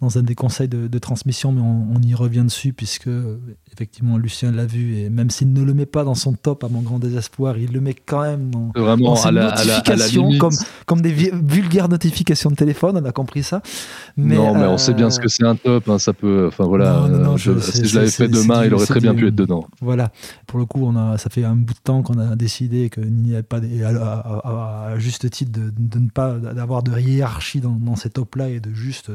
dans 0.00 0.18
un 0.18 0.22
des 0.22 0.34
conseils 0.34 0.68
de, 0.68 0.86
de 0.88 0.98
transmission, 0.98 1.52
mais 1.52 1.60
on, 1.62 1.86
on 1.96 2.02
y 2.02 2.14
revient 2.14 2.42
dessus, 2.44 2.72
puisque, 2.72 3.06
euh, 3.06 3.38
effectivement, 3.72 4.18
Lucien 4.18 4.50
l'a 4.52 4.66
vu, 4.66 4.96
et 4.96 5.08
même 5.08 5.30
s'il 5.30 5.52
ne 5.52 5.62
le 5.62 5.72
met 5.72 5.86
pas 5.86 6.04
dans 6.04 6.14
son 6.16 6.32
top, 6.34 6.62
à 6.64 6.68
mon 6.68 6.80
grand 6.82 6.98
désespoir, 6.98 7.56
il 7.58 7.72
le 7.72 7.80
met 7.80 7.94
quand 7.94 8.20
même 8.22 8.50
dans, 8.50 8.70
C'est 8.74 8.80
Vraiment, 8.82 9.04
dans 9.10 9.16
ses 9.16 9.28
à 9.28 9.30
la, 9.32 9.40
à 9.40 9.44
la- 9.44 9.60
à 9.60 9.64
la 9.64 9.74
notifications, 9.76 10.38
comme, 10.38 10.54
comme 10.86 11.00
des 11.00 11.12
vulgaires 11.12 11.88
notifications 11.88 12.50
de 12.50 12.56
téléphone, 12.56 12.98
on 13.00 13.04
a 13.04 13.12
compris 13.12 13.42
ça. 13.44 13.62
non, 14.16 14.54
mais 14.54 14.66
on 14.66 14.76
sait 14.78 14.94
bien 14.94 15.06
euh, 15.06 15.10
ce 15.10 15.20
que 15.20 15.28
c'est 15.28 15.44
un 15.46 15.56
top. 15.56 15.88
hein, 15.88 15.98
ça 15.98 16.12
peut. 16.12 16.46
Enfin 16.48 16.64
voilà. 16.64 17.00
Non, 17.00 17.08
non, 17.08 17.18
non, 17.18 17.32
euh, 17.34 17.36
je- 17.36 17.52
je- 17.54 17.58
c'est- 17.60 17.72
si 17.82 17.84
je 17.86 17.96
l'avais 17.98 18.10
fait 18.10 18.28
demain, 18.28 18.64
il 18.64 18.74
aurait 18.74 18.86
très 18.86 19.00
bien 19.00 19.14
pu 19.14 19.28
être 19.28 19.34
dedans. 19.34 19.66
Voilà. 19.80 20.10
Pour 20.46 20.58
le 20.58 20.66
coup, 20.66 20.84
on 20.84 20.96
a, 20.96 21.16
ça 21.18 21.30
fait 21.30 21.44
un 21.44 21.56
bout 21.56 21.72
de 21.74 21.78
temps 21.82 22.02
qu'on 22.02 22.18
a 22.18 22.36
décidé 22.36 22.90
qu'il 22.90 23.12
n'y 23.12 23.32
avait 23.34 23.42
pas, 23.42 23.60
des- 23.60 23.82
à, 23.84 24.94
juste 24.98 25.30
titre, 25.30 25.52
de, 25.52 25.72
de 25.76 25.98
ne 25.98 26.10
pas 26.10 26.34
d'avoir 26.34 26.82
de 26.82 26.98
hiérarchie 26.98 27.60
dans, 27.60 27.70
dans 27.80 27.96
ces 27.96 28.10
tops-là 28.10 28.48
et 28.50 28.60
de 28.60 28.72
juste 28.74 29.10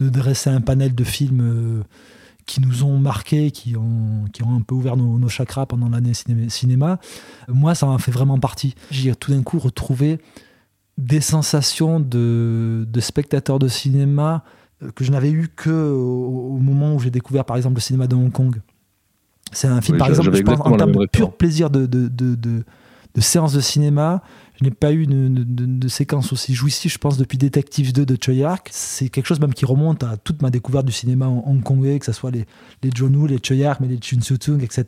de 0.00 0.08
dresser 0.08 0.50
un 0.50 0.60
panel 0.60 0.94
de 0.94 1.04
films 1.04 1.40
euh, 1.42 1.82
qui 2.46 2.60
nous 2.60 2.82
ont 2.84 2.98
marqués, 2.98 3.50
qui 3.50 3.76
ont, 3.76 4.24
qui 4.32 4.42
ont 4.42 4.56
un 4.56 4.60
peu 4.60 4.74
ouvert 4.74 4.96
nos, 4.96 5.18
nos 5.18 5.28
chakras 5.28 5.66
pendant 5.66 5.88
l'année 5.88 6.12
ciné- 6.12 6.48
cinéma. 6.48 6.98
Moi, 7.48 7.74
ça 7.74 7.86
en 7.86 7.98
fait 7.98 8.10
vraiment 8.12 8.38
partie. 8.38 8.74
J'ai 8.90 9.14
tout 9.14 9.30
d'un 9.32 9.42
coup 9.42 9.58
retrouvé 9.58 10.18
des 10.98 11.20
sensations 11.20 12.00
de, 12.00 12.86
de 12.90 13.00
spectateur 13.00 13.58
de 13.58 13.68
cinéma 13.68 14.44
euh, 14.82 14.90
que 14.90 15.04
je 15.04 15.10
n'avais 15.12 15.30
eu 15.30 15.48
que 15.54 15.70
au, 15.70 16.54
au 16.56 16.58
moment 16.58 16.94
où 16.94 16.98
j'ai 17.00 17.10
découvert 17.10 17.44
par 17.44 17.56
exemple 17.56 17.76
le 17.76 17.80
cinéma 17.80 18.06
de 18.06 18.14
Hong 18.16 18.32
Kong. 18.32 18.60
C'est 19.52 19.68
un 19.68 19.80
film, 19.80 19.96
Oui, 19.96 19.98
par 19.98 20.08
exemple, 20.08 20.34
je 20.34 20.42
pense, 20.42 20.60
en 20.60 20.76
termes 20.76 20.92
de 20.92 21.06
pur 21.06 21.32
plaisir 21.32 21.68
de, 21.70 21.86
de, 21.86 22.08
de, 22.08 22.64
de- 23.14 23.20
de 23.20 23.24
séance 23.24 23.52
de 23.52 23.60
cinéma. 23.60 24.22
Je 24.58 24.64
n'ai 24.64 24.70
pas 24.70 24.92
eu 24.92 25.06
de, 25.06 25.88
séquence 25.88 26.32
aussi 26.32 26.54
jouissive, 26.54 26.92
je 26.92 26.98
pense, 26.98 27.16
depuis 27.16 27.36
Detective 27.38 27.92
2 27.92 28.06
de 28.06 28.16
Choi. 28.22 28.56
C'est 28.70 29.08
quelque 29.08 29.26
chose 29.26 29.40
même 29.40 29.54
qui 29.54 29.64
remonte 29.64 30.04
à 30.04 30.16
toute 30.16 30.40
ma 30.42 30.50
découverte 30.50 30.86
du 30.86 30.92
cinéma 30.92 31.26
hong- 31.26 31.42
hongkongais, 31.46 31.98
que 31.98 32.06
ce 32.06 32.12
soit 32.12 32.30
les, 32.30 32.46
les 32.82 32.90
John 32.94 33.14
Woo, 33.16 33.26
les 33.26 33.38
Choi 33.42 33.76
mais 33.80 33.88
les 33.88 33.98
Chun 33.98 34.20
Soo-tung, 34.20 34.62
etc. 34.62 34.84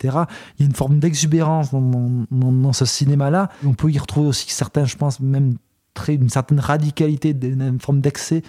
Il 0.59 0.62
y 0.62 0.62
a 0.62 0.66
une 0.66 0.75
forme 0.75 0.99
d'exubérance 1.01 1.70
dans, 1.72 2.72
ce 2.72 2.85
cinéma-là. 2.85 3.49
On 3.64 3.75
peut 3.75 3.91
y 3.91 3.99
retrouver 3.99 4.29
aussi 4.29 4.47
certains, 4.51 4.85
je 4.85 4.97
pense, 4.97 5.18
même 5.20 5.57
très, 5.95 6.14
une 6.14 6.29
certaine 6.29 6.61
radicalité, 6.61 7.31
une 7.43 7.81
forme 7.81 8.01
d'excès 8.01 8.43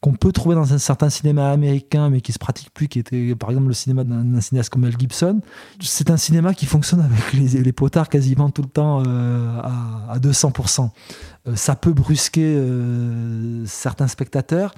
qu'on 0.00 0.12
peut 0.12 0.32
trouver 0.32 0.54
dans 0.54 0.72
un 0.72 0.78
certain 0.78 1.10
cinéma 1.10 1.50
américain, 1.50 2.10
mais 2.10 2.20
qui 2.20 2.32
se 2.32 2.38
pratique 2.38 2.70
plus, 2.72 2.88
qui 2.88 2.98
était 2.98 3.34
par 3.34 3.50
exemple 3.50 3.68
le 3.68 3.74
cinéma 3.74 4.04
d'un 4.04 4.40
cinéaste 4.40 4.70
comme 4.70 4.82
Mel 4.82 4.94
Gibson. 4.98 5.40
C'est 5.80 6.10
un 6.10 6.16
cinéma 6.16 6.54
qui 6.54 6.66
fonctionne 6.66 7.00
avec 7.00 7.32
les, 7.32 7.72
potards 7.72 8.08
quasiment 8.08 8.50
tout 8.50 8.62
le 8.62 8.68
temps 8.68 9.02
euh, 9.06 9.58
à, 9.60 10.12
à 10.12 10.18
200%. 10.18 10.90
Euh, 11.48 11.56
ça 11.56 11.76
peut 11.76 11.92
brusquer 11.92 12.56
euh, 12.56 13.64
certains 13.66 14.08
spectateurs, 14.08 14.74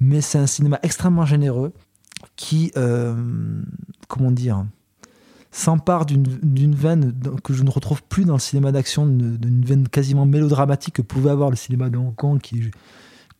mais 0.00 0.20
c'est 0.20 0.38
un 0.38 0.46
cinéma 0.46 0.78
extrêmement 0.82 1.26
généreux 1.26 1.72
qui, 2.36 2.72
comment 4.08 4.30
dire, 4.30 4.64
s'empare 5.50 6.06
d'une 6.06 6.74
veine 6.74 7.12
que 7.44 7.52
je 7.52 7.62
ne 7.62 7.70
retrouve 7.70 8.02
plus 8.02 8.24
dans 8.24 8.34
le 8.34 8.40
cinéma 8.40 8.72
d'action, 8.72 9.06
d'une 9.06 9.64
veine 9.64 9.86
quasiment 9.86 10.24
mélodramatique 10.24 10.94
que 10.94 11.02
pouvait 11.02 11.30
avoir 11.30 11.50
le 11.50 11.56
cinéma 11.56 11.90
de 11.90 11.98
Hong 11.98 12.14
Kong, 12.14 12.40
qui, 12.40 12.70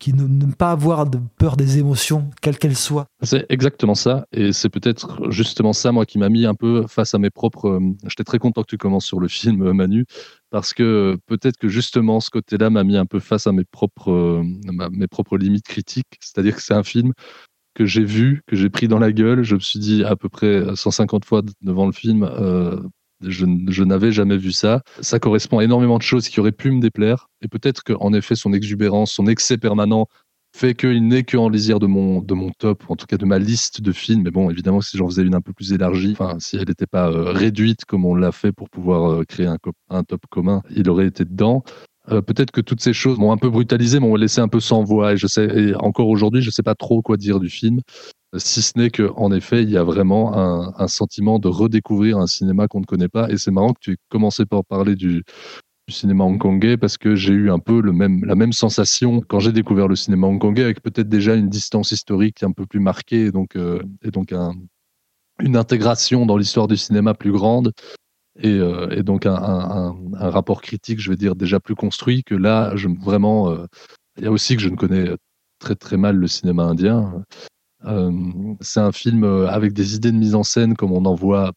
qui 0.03 0.13
ne, 0.13 0.53
pas 0.53 0.73
avoir 0.73 1.09
de 1.09 1.21
peur 1.39 1.57
des 1.57 1.79
émotions, 1.79 2.29
quelles 2.41 2.59
qu'elles 2.59 2.75
soient. 2.75 3.07
C'est 3.23 3.47
exactement 3.51 3.95
ça, 3.95 4.27
et 4.33 4.53
c'est 4.53 4.69
peut-être 4.69 5.31
justement 5.31 5.73
ça, 5.73 5.93
moi, 5.93 6.07
qui 6.07 6.19
m'a 6.19 6.29
mis 6.29 6.45
un 6.45 6.57
peu 6.57 6.89
face 6.89 7.15
à 7.15 7.21
mes 7.21 7.31
propres. 7.31 7.69
euh, 7.69 7.95
J'étais 8.09 8.25
très 8.25 8.41
content 8.41 8.63
que 8.63 8.67
tu 8.67 8.79
commences 8.79 9.07
sur 9.07 9.21
le 9.21 9.29
film, 9.29 9.63
euh, 9.63 9.73
Manu, 9.73 10.05
parce 10.51 10.75
que 10.75 11.17
peut-être 11.27 11.57
que 11.57 11.69
justement 11.69 12.19
ce 12.19 12.31
côté-là 12.31 12.69
m'a 12.69 12.83
mis 12.83 12.97
un 12.97 13.07
peu 13.07 13.21
face 13.21 13.47
à 13.47 13.53
mes 13.53 13.63
propres, 13.63 14.11
euh, 14.11 14.43
mes 14.91 15.07
propres 15.07 15.39
limites 15.39 15.69
critiques. 15.69 16.19
C'est-à-dire 16.19 16.57
que 16.57 16.63
c'est 16.63 16.75
un 16.75 16.83
film 16.83 17.13
que 17.75 17.87
j'ai 17.87 18.05
vu, 18.05 18.43
que 18.49 18.57
j'ai 18.57 18.71
pris 18.71 18.89
dans 18.89 18.99
la 18.99 19.13
gueule. 19.13 19.45
Je 19.45 19.55
me 19.55 19.61
suis 19.61 19.79
dit 19.79 20.03
à 20.03 20.17
peu 20.17 20.29
près 20.29 20.65
150 20.75 21.25
fois 21.25 21.43
devant 21.61 21.87
le 21.87 21.93
film. 21.93 22.29
Je, 23.23 23.83
n'avais 23.85 24.13
jamais 24.13 24.37
vu 24.37 24.53
ça. 24.53 24.83
Ça 25.01 25.19
correspond 25.19 25.59
à 25.59 25.65
énormément 25.65 25.99
de 25.99 26.03
choses 26.03 26.29
qui 26.29 26.41
auraient 26.41 26.53
pu 26.53 26.71
me 26.71 26.81
déplaire. 26.81 27.29
Et 27.43 27.49
peut-être 27.49 27.83
qu'en 27.83 28.13
effet, 28.13 28.35
son 28.35 28.53
exubérance, 28.53 29.13
son 29.13 29.27
excès 29.27 29.59
permanent 29.59 30.07
fait 30.55 30.75
qu'il 30.75 31.09
n'est 31.09 31.25
que 31.25 31.39
en 31.39 31.49
lisière 31.49 31.79
de 31.79 31.87
mon, 31.87 32.21
de 32.21 32.35
mon 32.35 32.51
top, 32.51 32.85
en 32.89 32.97
tout 32.97 33.07
cas 33.07 33.17
de 33.17 33.25
ma 33.25 33.39
liste 33.39 33.81
de 33.81 33.93
films. 33.93 34.23
Mais 34.23 34.31
bon, 34.31 34.51
évidemment, 34.51 34.83
si 34.83 34.99
j'en 34.99 35.09
faisais 35.09 35.23
une 35.23 35.35
un 35.35 35.41
peu 35.41 35.53
plus 35.53 35.73
élargie, 35.73 36.13
enfin, 36.13 36.37
si 36.41 36.57
elle 36.57 36.69
n'était 36.69 36.87
pas 36.87 37.11
euh, 37.11 37.33
réduite 37.33 37.85
comme 37.87 38.05
on 38.05 38.15
l'a 38.15 38.33
fait 38.33 38.53
pour 38.53 38.69
pouvoir 38.69 39.11
euh, 39.11 39.25
créer 39.25 39.47
un 39.47 40.05
top 40.05 40.21
commun, 40.31 40.63
il 40.77 40.91
aurait 40.91 41.07
été 41.07 41.25
dedans. 41.25 41.65
Euh, 42.11 42.21
Peut-être 42.21 42.51
que 42.51 42.61
toutes 42.61 42.81
ces 42.81 42.93
choses 42.93 43.19
m'ont 43.19 43.33
un 43.33 43.37
peu 43.37 43.51
brutalisé, 43.51 44.01
m'ont 44.01 44.17
laissé 44.17 44.41
un 44.41 44.49
peu 44.49 44.61
sans 44.61 44.83
voix. 44.83 45.13
Et 45.13 45.17
je 45.17 45.27
sais, 45.27 45.45
et 45.45 45.75
encore 45.77 46.09
aujourd'hui, 46.09 46.43
je 46.43 46.49
ne 46.49 46.53
sais 46.53 46.63
pas 46.63 46.75
trop 46.75 47.03
quoi 47.03 47.17
dire 47.17 47.41
du 47.41 47.49
film. 47.49 47.81
Euh, 48.35 48.39
Si 48.39 48.63
ce 48.63 48.73
n'est 48.77 48.91
qu'en 48.91 49.33
effet, 49.33 49.63
il 49.63 49.71
y 49.71 49.77
a 49.77 49.85
vraiment 49.85 50.37
un, 50.79 50.89
sentiment 50.89 51.39
de 51.39 51.49
redécouvrir 51.49 52.19
un 52.19 52.27
cinéma 52.27 52.69
qu'on 52.69 52.81
ne 52.81 52.85
connaît 52.87 53.09
pas. 53.09 53.31
Et 53.31 53.39
c'est 53.39 53.51
marrant 53.51 53.73
que 53.73 53.81
tu 53.81 53.93
aies 53.93 53.97
commencé 54.09 54.47
par 54.47 54.65
parler 54.65 54.95
du, 54.97 55.23
cinéma 55.89 56.25
hongkongais 56.25 56.77
parce 56.77 56.97
que 56.97 57.15
j'ai 57.15 57.35
eu 57.35 57.51
un 57.51 57.59
peu 57.59 57.83
le 57.83 57.93
même, 57.93 58.25
la 58.25 58.35
même 58.35 58.53
sensation 58.53 59.21
quand 59.21 59.41
j'ai 59.41 59.53
découvert 59.53 59.89
le 59.89 59.97
cinéma 59.97 60.27
hongkongais 60.27 60.63
avec 60.63 60.81
peut-être 60.81 61.09
déjà 61.09 61.35
une 61.35 61.49
distance 61.49 61.91
historique 61.91 62.43
un 62.43 62.53
peu 62.53 62.67
plus 62.67 62.81
marquée 62.81 63.27
et 63.27 63.31
donc, 63.31 63.57
euh, 63.57 63.83
et 64.03 64.11
donc 64.11 64.33
un- 64.33 64.55
une 65.41 65.57
intégration 65.57 66.25
dans 66.25 66.37
l'histoire 66.37 66.69
du 66.69 66.77
cinéma 66.77 67.15
plus 67.15 67.33
grande 67.33 67.73
et, 68.41 68.59
euh, 68.59 69.03
donc 69.03 69.27
un 69.27 69.95
rapport 70.15 70.63
critique, 70.63 71.01
je 71.01 71.11
vais 71.11 71.17
dire, 71.17 71.37
déjà 71.37 71.61
plus 71.61 71.75
construit 71.75 72.25
que 72.25 72.35
là, 72.35 72.75
je, 72.77 72.89
vraiment, 72.89 73.51
euh, 73.51 73.67
il 74.17 74.25
y 74.25 74.27
a 74.27 74.33
aussi 74.33 74.57
que 74.57 74.63
je 74.63 74.69
ne 74.69 74.77
connais 74.77 75.11
très 75.59 75.75
très 75.75 75.97
mal 75.97 76.17
le 76.17 76.27
cinéma 76.27 76.65
indien. 76.65 77.25
Euh, 77.85 78.13
c'est 78.61 78.81
un 78.81 78.93
film 78.93 79.25
euh, 79.25 79.49
avec 79.49 79.73
des 79.73 79.95
idées 79.95 80.13
de 80.13 80.17
mise 80.17 80.35
en 80.35 80.43
scène 80.43 80.75
comme 80.77 80.93
on 80.93 81.03
n'en 81.03 81.15
voit 81.15 81.53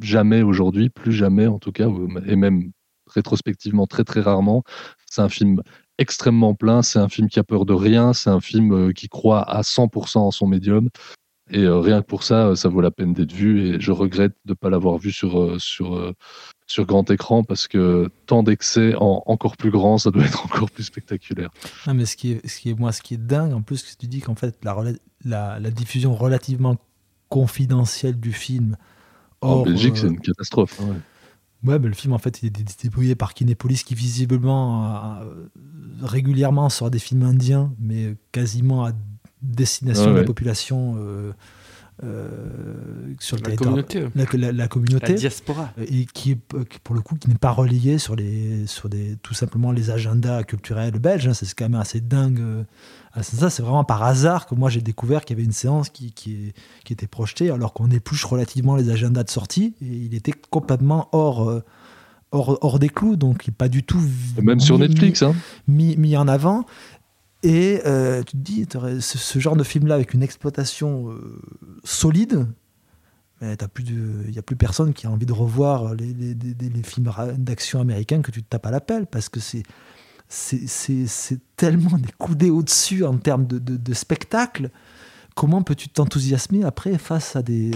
jamais 0.00 0.42
aujourd'hui, 0.42 0.90
plus 0.90 1.12
jamais 1.12 1.46
en 1.46 1.58
tout 1.58 1.72
cas, 1.72 1.88
et 2.26 2.36
même 2.36 2.70
rétrospectivement 3.06 3.86
très 3.86 4.04
très 4.04 4.20
rarement. 4.20 4.62
C'est 5.10 5.22
un 5.22 5.28
film 5.28 5.62
extrêmement 5.98 6.54
plein, 6.54 6.82
c'est 6.82 6.98
un 6.98 7.08
film 7.08 7.28
qui 7.28 7.38
a 7.38 7.44
peur 7.44 7.64
de 7.64 7.72
rien, 7.72 8.12
c'est 8.12 8.30
un 8.30 8.40
film 8.40 8.72
euh, 8.72 8.92
qui 8.92 9.08
croit 9.08 9.42
à 9.42 9.62
100% 9.62 10.18
en 10.18 10.30
son 10.30 10.46
médium. 10.46 10.88
Et 11.50 11.66
rien 11.66 12.02
que 12.02 12.06
pour 12.06 12.24
ça, 12.24 12.54
ça 12.56 12.68
vaut 12.68 12.82
la 12.82 12.90
peine 12.90 13.14
d'être 13.14 13.32
vu. 13.32 13.62
Et 13.62 13.80
je 13.80 13.90
regrette 13.90 14.34
de 14.44 14.52
ne 14.52 14.54
pas 14.54 14.68
l'avoir 14.68 14.98
vu 14.98 15.10
sur, 15.10 15.58
sur, 15.58 16.12
sur 16.68 16.86
grand 16.86 17.10
écran 17.10 17.42
parce 17.42 17.66
que 17.66 18.08
tant 18.26 18.42
d'excès 18.44 18.94
en 18.94 19.22
encore 19.26 19.56
plus 19.56 19.70
grand, 19.72 19.98
ça 19.98 20.10
doit 20.12 20.24
être 20.24 20.44
encore 20.46 20.70
plus 20.70 20.84
spectaculaire. 20.84 21.50
Non, 21.86 21.94
mais 21.94 22.06
ce 22.06 22.14
qui 22.16 22.32
est, 22.32 22.46
ce 22.46 22.60
qui 22.60 22.70
est, 22.70 22.74
moi, 22.78 22.92
ce 22.92 23.02
qui 23.02 23.14
est 23.14 23.18
dingue, 23.18 23.52
en 23.54 23.62
plus, 23.62 23.82
que 23.82 23.88
tu 23.98 24.06
dis 24.06 24.20
qu'en 24.20 24.34
fait, 24.36 24.56
la, 24.62 24.76
la, 25.24 25.58
la 25.58 25.70
diffusion 25.70 26.14
relativement 26.14 26.76
confidentielle 27.28 28.20
du 28.20 28.32
film. 28.32 28.76
en 29.40 29.62
Belgique, 29.62 29.94
euh, 29.96 30.00
c'est 30.02 30.06
une 30.08 30.20
catastrophe. 30.20 30.78
hein, 30.80 30.86
ouais. 30.90 31.70
Ouais, 31.72 31.78
mais 31.80 31.88
le 31.88 31.94
film, 31.94 32.12
en 32.12 32.18
fait, 32.18 32.40
il 32.42 32.46
est 32.46 32.82
débrouillé 32.84 33.16
par 33.16 33.34
Kinépolis 33.34 33.82
qui, 33.82 33.94
visiblement, 33.96 35.16
euh, 35.20 35.48
régulièrement 36.02 36.68
sort 36.68 36.90
des 36.90 37.00
films 37.00 37.22
indiens, 37.24 37.72
mais 37.80 38.14
quasiment 38.30 38.84
à 38.84 38.92
destination 39.42 40.06
Ouais, 40.06 40.12
de 40.12 40.18
la 40.18 40.24
population 40.24 40.94
euh, 40.98 41.32
euh, 42.04 42.28
sur 43.18 43.36
le 43.36 43.42
La 43.42 43.44
territoire. 43.56 43.70
communauté. 43.70 44.04
La, 44.14 44.24
la- 44.46 44.52
la 44.52 44.68
communauté. 44.68 45.12
La 45.14 45.18
diaspora. 45.18 45.70
et 45.78 46.06
qui 46.06 46.32
est 46.32 46.38
euh, 46.54 46.64
pour 46.84 46.94
le 46.94 47.00
coup 47.00 47.16
qui 47.16 47.28
n'est 47.28 47.34
pas 47.36 47.50
relayé 47.50 47.98
sur 47.98 48.14
les 48.16 48.66
sur 48.66 48.88
des 48.88 49.16
tout 49.22 49.34
simplement 49.34 49.72
les 49.72 49.90
agendas 49.90 50.42
culturels 50.44 50.98
belges 50.98 51.26
hein. 51.28 51.34
c'est 51.34 51.52
quand 51.54 51.64
même 51.68 51.80
assez 51.80 52.00
dingue 52.00 52.40
euh, 52.40 52.62
c'est 53.22 53.36
ça 53.36 53.50
c'est 53.50 53.62
vraiment 53.62 53.84
par 53.84 54.02
hasard 54.02 54.46
que 54.46 54.54
moi 54.54 54.70
j'ai 54.70 54.80
découvert 54.80 55.24
qu'il 55.24 55.36
y 55.36 55.40
avait 55.40 55.46
une 55.46 55.52
séance 55.52 55.88
qui, 55.90 56.12
qui, 56.12 56.32
est- 56.34 56.54
qui 56.84 56.92
était 56.92 57.06
projetée 57.08 57.50
alors 57.50 57.72
qu'on 57.72 57.90
épluche 57.90 58.24
relativement 58.24 58.76
les 58.76 58.90
agendas 58.90 59.24
de 59.24 59.30
sortie 59.30 59.74
et 59.82 59.86
il 59.86 60.14
était 60.14 60.34
complètement 60.50 61.08
hors 61.12 61.48
euh, 61.48 61.64
hors, 62.30 62.58
hors 62.60 62.78
des 62.78 62.90
clous 62.90 63.16
donc 63.16 63.46
il 63.46 63.50
est 63.50 63.56
pas 63.56 63.68
du 63.68 63.82
tout 63.82 64.00
Même 64.42 64.60
sur 64.60 64.78
mis- 64.78 64.88
Netflix. 64.88 65.22
Hein. 65.22 65.34
mis, 65.66 65.96
mis 65.96 66.16
en 66.16 66.28
avant. 66.28 66.64
Et 67.42 67.80
euh, 67.86 68.22
tu 68.22 68.32
te 68.32 68.36
dis, 68.36 68.66
ce, 69.00 69.38
genre 69.38 69.56
de 69.56 69.62
film-là 69.62 69.94
avec 69.94 70.12
une 70.12 70.22
exploitation 70.22 71.10
euh, 71.10 71.40
solide, 71.84 72.46
il 73.40 73.46
n'y 73.46 74.38
a 74.38 74.42
plus 74.42 74.56
personne 74.56 74.92
qui 74.92 75.06
a 75.06 75.10
envie 75.10 75.26
de 75.26 75.32
revoir 75.32 75.94
les, 75.94 76.34
films 76.82 77.12
d'action 77.36 77.80
américains 77.80 78.20
que 78.20 78.32
tu 78.32 78.42
te 78.42 78.48
tapes 78.48 78.66
à 78.66 78.72
la 78.72 78.80
pelle 78.80 79.06
parce 79.06 79.28
que 79.28 79.40
c'est. 79.40 79.62
Tellement 81.56 81.96
des 81.96 82.12
coudées 82.18 82.50
au-dessus 82.50 83.04
en 83.04 83.16
termes 83.16 83.46
de, 83.46 83.94
spectacle. 83.94 84.70
Comment 85.36 85.62
peux-tu 85.62 85.88
t'enthousiasmer 85.88 86.64
après 86.64 86.98
face 86.98 87.36
à 87.36 87.42
des 87.42 87.70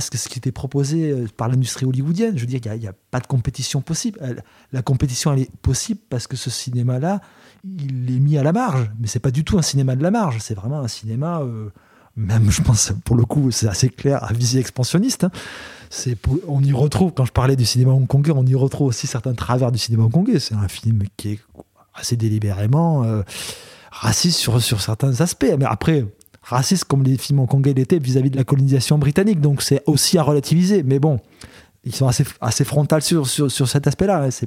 ce 0.00 0.28
qui 0.28 0.38
était 0.38 0.52
proposé 0.52 1.10
euh, 1.10 1.26
par 1.36 1.48
l'industrie 1.48 1.86
hollywoodienne? 1.86 2.36
Je 2.36 2.42
veux 2.42 2.46
dire, 2.46 2.60
il 2.64 2.80
n'y 2.80 2.86
a, 2.86 2.94
pas 3.10 3.20
de 3.20 3.26
compétition 3.26 3.80
possible. 3.80 4.20
La 4.72 4.82
compétition, 4.82 5.32
elle 5.32 5.40
est 5.40 5.56
possible 5.56 6.00
parce 6.08 6.26
que 6.26 6.36
ce 6.36 6.50
cinéma-là, 6.50 7.20
il 7.64 8.14
est 8.14 8.20
mis 8.20 8.38
à 8.38 8.42
la 8.42 8.52
marge. 8.52 8.90
Mais 9.00 9.06
c'est 9.06 9.20
pas 9.20 9.30
du 9.30 9.44
tout 9.44 9.58
un 9.58 9.62
cinéma 9.62 9.96
de 9.96 10.02
la 10.02 10.10
marge. 10.10 10.38
C'est 10.40 10.54
vraiment 10.54 10.80
un 10.80 10.88
cinéma, 10.88 11.40
euh, 11.40 11.70
même 12.16 12.50
je 12.50 12.62
pense 12.62 12.92
pour 13.04 13.16
le 13.16 13.24
coup, 13.24 13.50
c'est 13.50 13.68
assez 13.68 13.88
clair, 13.88 14.22
à 14.24 14.32
visée 14.32 14.60
expansionniste. 14.60 15.24
hein. 15.24 15.30
On 16.48 16.62
y 16.62 16.72
retrouve, 16.72 17.12
quand 17.12 17.24
je 17.24 17.32
parlais 17.32 17.56
du 17.56 17.66
cinéma 17.66 17.92
hongkongais, 17.92 18.32
on 18.34 18.46
y 18.46 18.54
retrouve 18.54 18.88
aussi 18.88 19.06
certains 19.06 19.34
travers 19.34 19.70
du 19.70 19.78
cinéma 19.78 20.04
hongkongais. 20.04 20.38
C'est 20.38 20.54
un 20.54 20.68
film 20.68 21.02
qui 21.16 21.32
est 21.32 21.40
assez 21.94 22.16
délibérément 22.16 23.04
euh, 23.04 23.22
raciste 23.90 24.38
sur, 24.38 24.60
sur 24.62 24.80
certains 24.80 25.20
aspects. 25.20 25.54
Mais 25.58 25.66
après, 25.66 26.06
raciste 26.42 26.84
comme 26.84 27.02
les 27.02 27.18
films 27.18 27.40
hongkongais 27.40 27.74
l'étaient 27.74 27.98
vis-à-vis 27.98 28.30
de 28.30 28.36
la 28.36 28.44
colonisation 28.44 28.98
britannique. 28.98 29.40
Donc 29.40 29.62
c'est 29.62 29.82
aussi 29.86 30.16
à 30.16 30.22
relativiser. 30.22 30.82
Mais 30.82 30.98
bon, 30.98 31.20
ils 31.84 31.94
sont 31.94 32.06
assez, 32.06 32.24
assez 32.40 32.64
frontales 32.64 33.02
sur, 33.02 33.26
sur, 33.26 33.50
sur 33.50 33.68
cet 33.68 33.86
aspect-là. 33.86 34.28
Il 34.28 34.46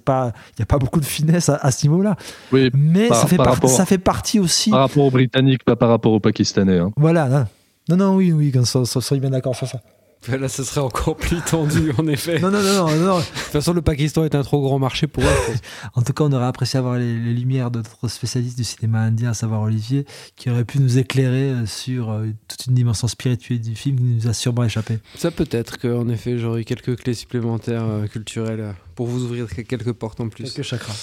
n'y 0.60 0.64
a 0.64 0.66
pas 0.66 0.78
beaucoup 0.78 1.00
de 1.00 1.06
finesse 1.06 1.50
à, 1.50 1.56
à 1.56 1.72
ce 1.72 1.86
niveau-là. 1.86 2.16
Oui, 2.52 2.70
Mais 2.74 3.08
Par- 3.10 3.22
ça, 3.22 3.28
fait 3.28 3.36
par 3.38 3.46
par- 3.46 3.54
rapport- 3.56 3.70
ça 3.70 3.86
fait 3.86 3.98
partie 3.98 4.40
aussi. 4.40 4.70
par 4.72 4.80
rapport 4.82 5.04
aux 5.06 5.12
Britanniques, 5.12 5.64
pas 5.64 5.76
par 5.76 5.90
rapport 5.90 6.14
aux 6.14 6.20
Pakistanais. 6.20 6.80
hein. 6.80 6.92
Voilà. 6.98 7.28
Non, 7.28 7.46
non, 7.90 7.98
non, 7.98 8.16
oui, 8.16 8.32
oui, 8.32 8.54
soit, 8.64 8.86
soit- 8.86 9.02
soyez 9.02 9.22
bien 9.22 9.30
d'accord 9.32 9.56
sur 9.56 9.68
ça. 9.68 9.80
Là, 10.40 10.50
ce 10.50 10.64
serait 10.64 10.82
encore 10.82 11.16
plus 11.16 11.42
tendu, 11.42 11.92
en 11.98 12.08
effet. 12.08 12.40
Non, 12.40 12.50
non, 12.50 12.62
non, 12.62 12.74
non, 12.74 12.96
non. 12.98 13.20
De 13.20 13.24
toute 13.24 13.52
façon, 13.52 13.74
le 13.74 13.82
Pakistan 13.82 14.24
est 14.24 14.36
un 14.36 14.44
trop 14.44 14.62
grand 14.62 14.80
marché 14.80 15.08
pour 15.08 15.24
eux. 15.24 15.54
En 15.94 16.02
tout 16.02 16.14
cas, 16.14 16.24
on 16.24 16.32
aurait 16.32 16.46
apprécié 16.46 16.80
avoir 16.80 16.98
les, 16.98 17.18
les 17.20 17.34
lumières 17.34 17.72
de 17.72 17.78
notre 17.80 18.08
spécialiste 18.08 18.58
du 18.58 18.64
cinéma 18.64 19.00
indien, 19.00 19.32
à 19.32 19.34
savoir 19.34 19.62
Olivier, 19.62 20.06
qui 20.36 20.50
aurait 20.50 20.66
pu 20.66 20.80
nous 20.80 20.98
éclairer 20.98 21.52
euh, 21.52 21.66
sur 21.66 22.10
euh, 22.12 22.28
toute 22.48 22.66
une 22.68 22.74
dimension 22.74 23.08
spirituelle 23.08 23.62
du 23.62 23.76
film 23.76 23.98
qui 23.98 24.04
nous 24.04 24.28
a 24.28 24.34
sûrement 24.34 24.64
échappé. 24.64 25.00
Ça 25.16 25.32
peut-être 25.32 25.78
qu'en 25.78 26.10
effet, 26.10 26.38
j'aurais 26.38 26.62
eu 26.62 26.66
quelques 26.66 26.98
clés 26.98 27.14
supplémentaires 27.14 27.84
euh, 27.86 28.08
culturelles 28.08 28.74
pour 28.96 29.08
vous 29.08 29.24
ouvrir 29.24 29.48
quelques 29.48 29.94
portes 29.94 30.20
en 30.22 30.30
plus. 30.30 30.46
Quelques 30.46 30.66
chakras. 30.66 30.96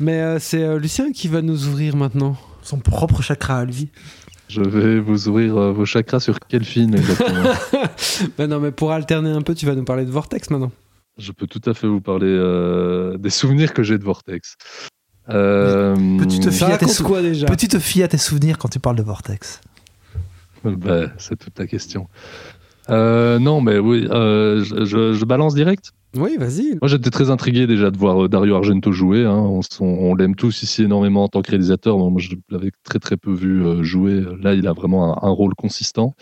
Mais 0.00 0.20
euh, 0.20 0.38
c'est 0.40 0.78
Lucien 0.78 1.12
qui 1.12 1.28
va 1.28 1.42
nous 1.42 1.68
ouvrir 1.68 1.96
maintenant. 1.96 2.36
Son 2.62 2.78
propre 2.78 3.22
chakra 3.22 3.60
à 3.60 3.64
lui. 3.64 3.88
Je 4.48 4.60
vais 4.62 5.00
vous 5.00 5.28
ouvrir 5.28 5.56
euh, 5.56 5.72
vos 5.72 5.84
chakras 5.84 6.20
sur 6.20 6.38
quel 6.40 6.64
film 6.64 6.94
exactement? 6.94 7.42
Bah 8.38 8.46
non, 8.46 8.60
mais 8.60 8.70
pour 8.72 8.92
alterner 8.92 9.30
un 9.30 9.42
peu, 9.42 9.54
tu 9.54 9.66
vas 9.66 9.74
nous 9.74 9.84
parler 9.84 10.04
de 10.04 10.10
Vortex 10.10 10.50
maintenant. 10.50 10.70
Je 11.18 11.32
peux 11.32 11.46
tout 11.46 11.62
à 11.68 11.74
fait 11.74 11.86
vous 11.86 12.00
parler 12.00 12.26
euh, 12.28 13.16
des 13.18 13.30
souvenirs 13.30 13.72
que 13.74 13.82
j'ai 13.82 13.98
de 13.98 14.04
Vortex. 14.04 14.54
Euh, 15.28 15.96
Peux-tu 16.18 16.38
te 16.40 16.50
fier 16.50 16.66
à 16.66 16.78
tes 16.78 16.84
raconte 16.84 16.90
sou- 16.90 17.04
quoi 17.04 17.22
déjà? 17.22 17.46
Peux-tu 17.46 17.68
te 17.68 17.78
fier 17.78 18.04
à 18.04 18.08
tes 18.08 18.18
souvenirs 18.18 18.58
quand 18.58 18.68
tu 18.68 18.78
parles 18.78 18.96
de 18.96 19.02
Vortex? 19.02 19.60
Bah, 20.64 21.06
C'est 21.18 21.36
toute 21.36 21.58
la 21.58 21.66
question. 21.66 22.08
Euh, 22.88 23.38
non, 23.40 23.60
mais 23.60 23.78
oui, 23.78 24.06
euh, 24.10 24.62
je, 24.62 24.84
je- 24.84 25.12
je 25.14 25.24
balance 25.24 25.54
direct? 25.54 25.90
Oui, 26.16 26.36
vas-y. 26.38 26.78
Moi, 26.80 26.88
j'étais 26.88 27.10
très 27.10 27.30
intrigué 27.30 27.66
déjà 27.66 27.90
de 27.90 27.96
voir 27.96 28.24
euh, 28.24 28.28
Dario 28.28 28.56
Argento 28.56 28.92
jouer. 28.92 29.24
hein. 29.24 29.60
On, 29.80 30.14
l'aime 30.14 30.34
tous 30.34 30.62
ici 30.62 30.84
énormément 30.84 31.24
en 31.24 31.28
tant 31.28 31.42
que 31.42 31.50
réalisateur. 31.50 31.98
Moi, 31.98 32.20
je 32.20 32.34
l'avais 32.50 32.70
très 32.84 32.98
très 32.98 33.16
peu 33.16 33.32
vu 33.32 33.64
euh, 33.64 33.82
jouer. 33.82 34.22
Là, 34.40 34.54
il 34.54 34.66
a 34.66 34.72
vraiment 34.72 35.22
un, 35.24 35.30
rôle 35.30 35.54
consistant. 35.54 36.14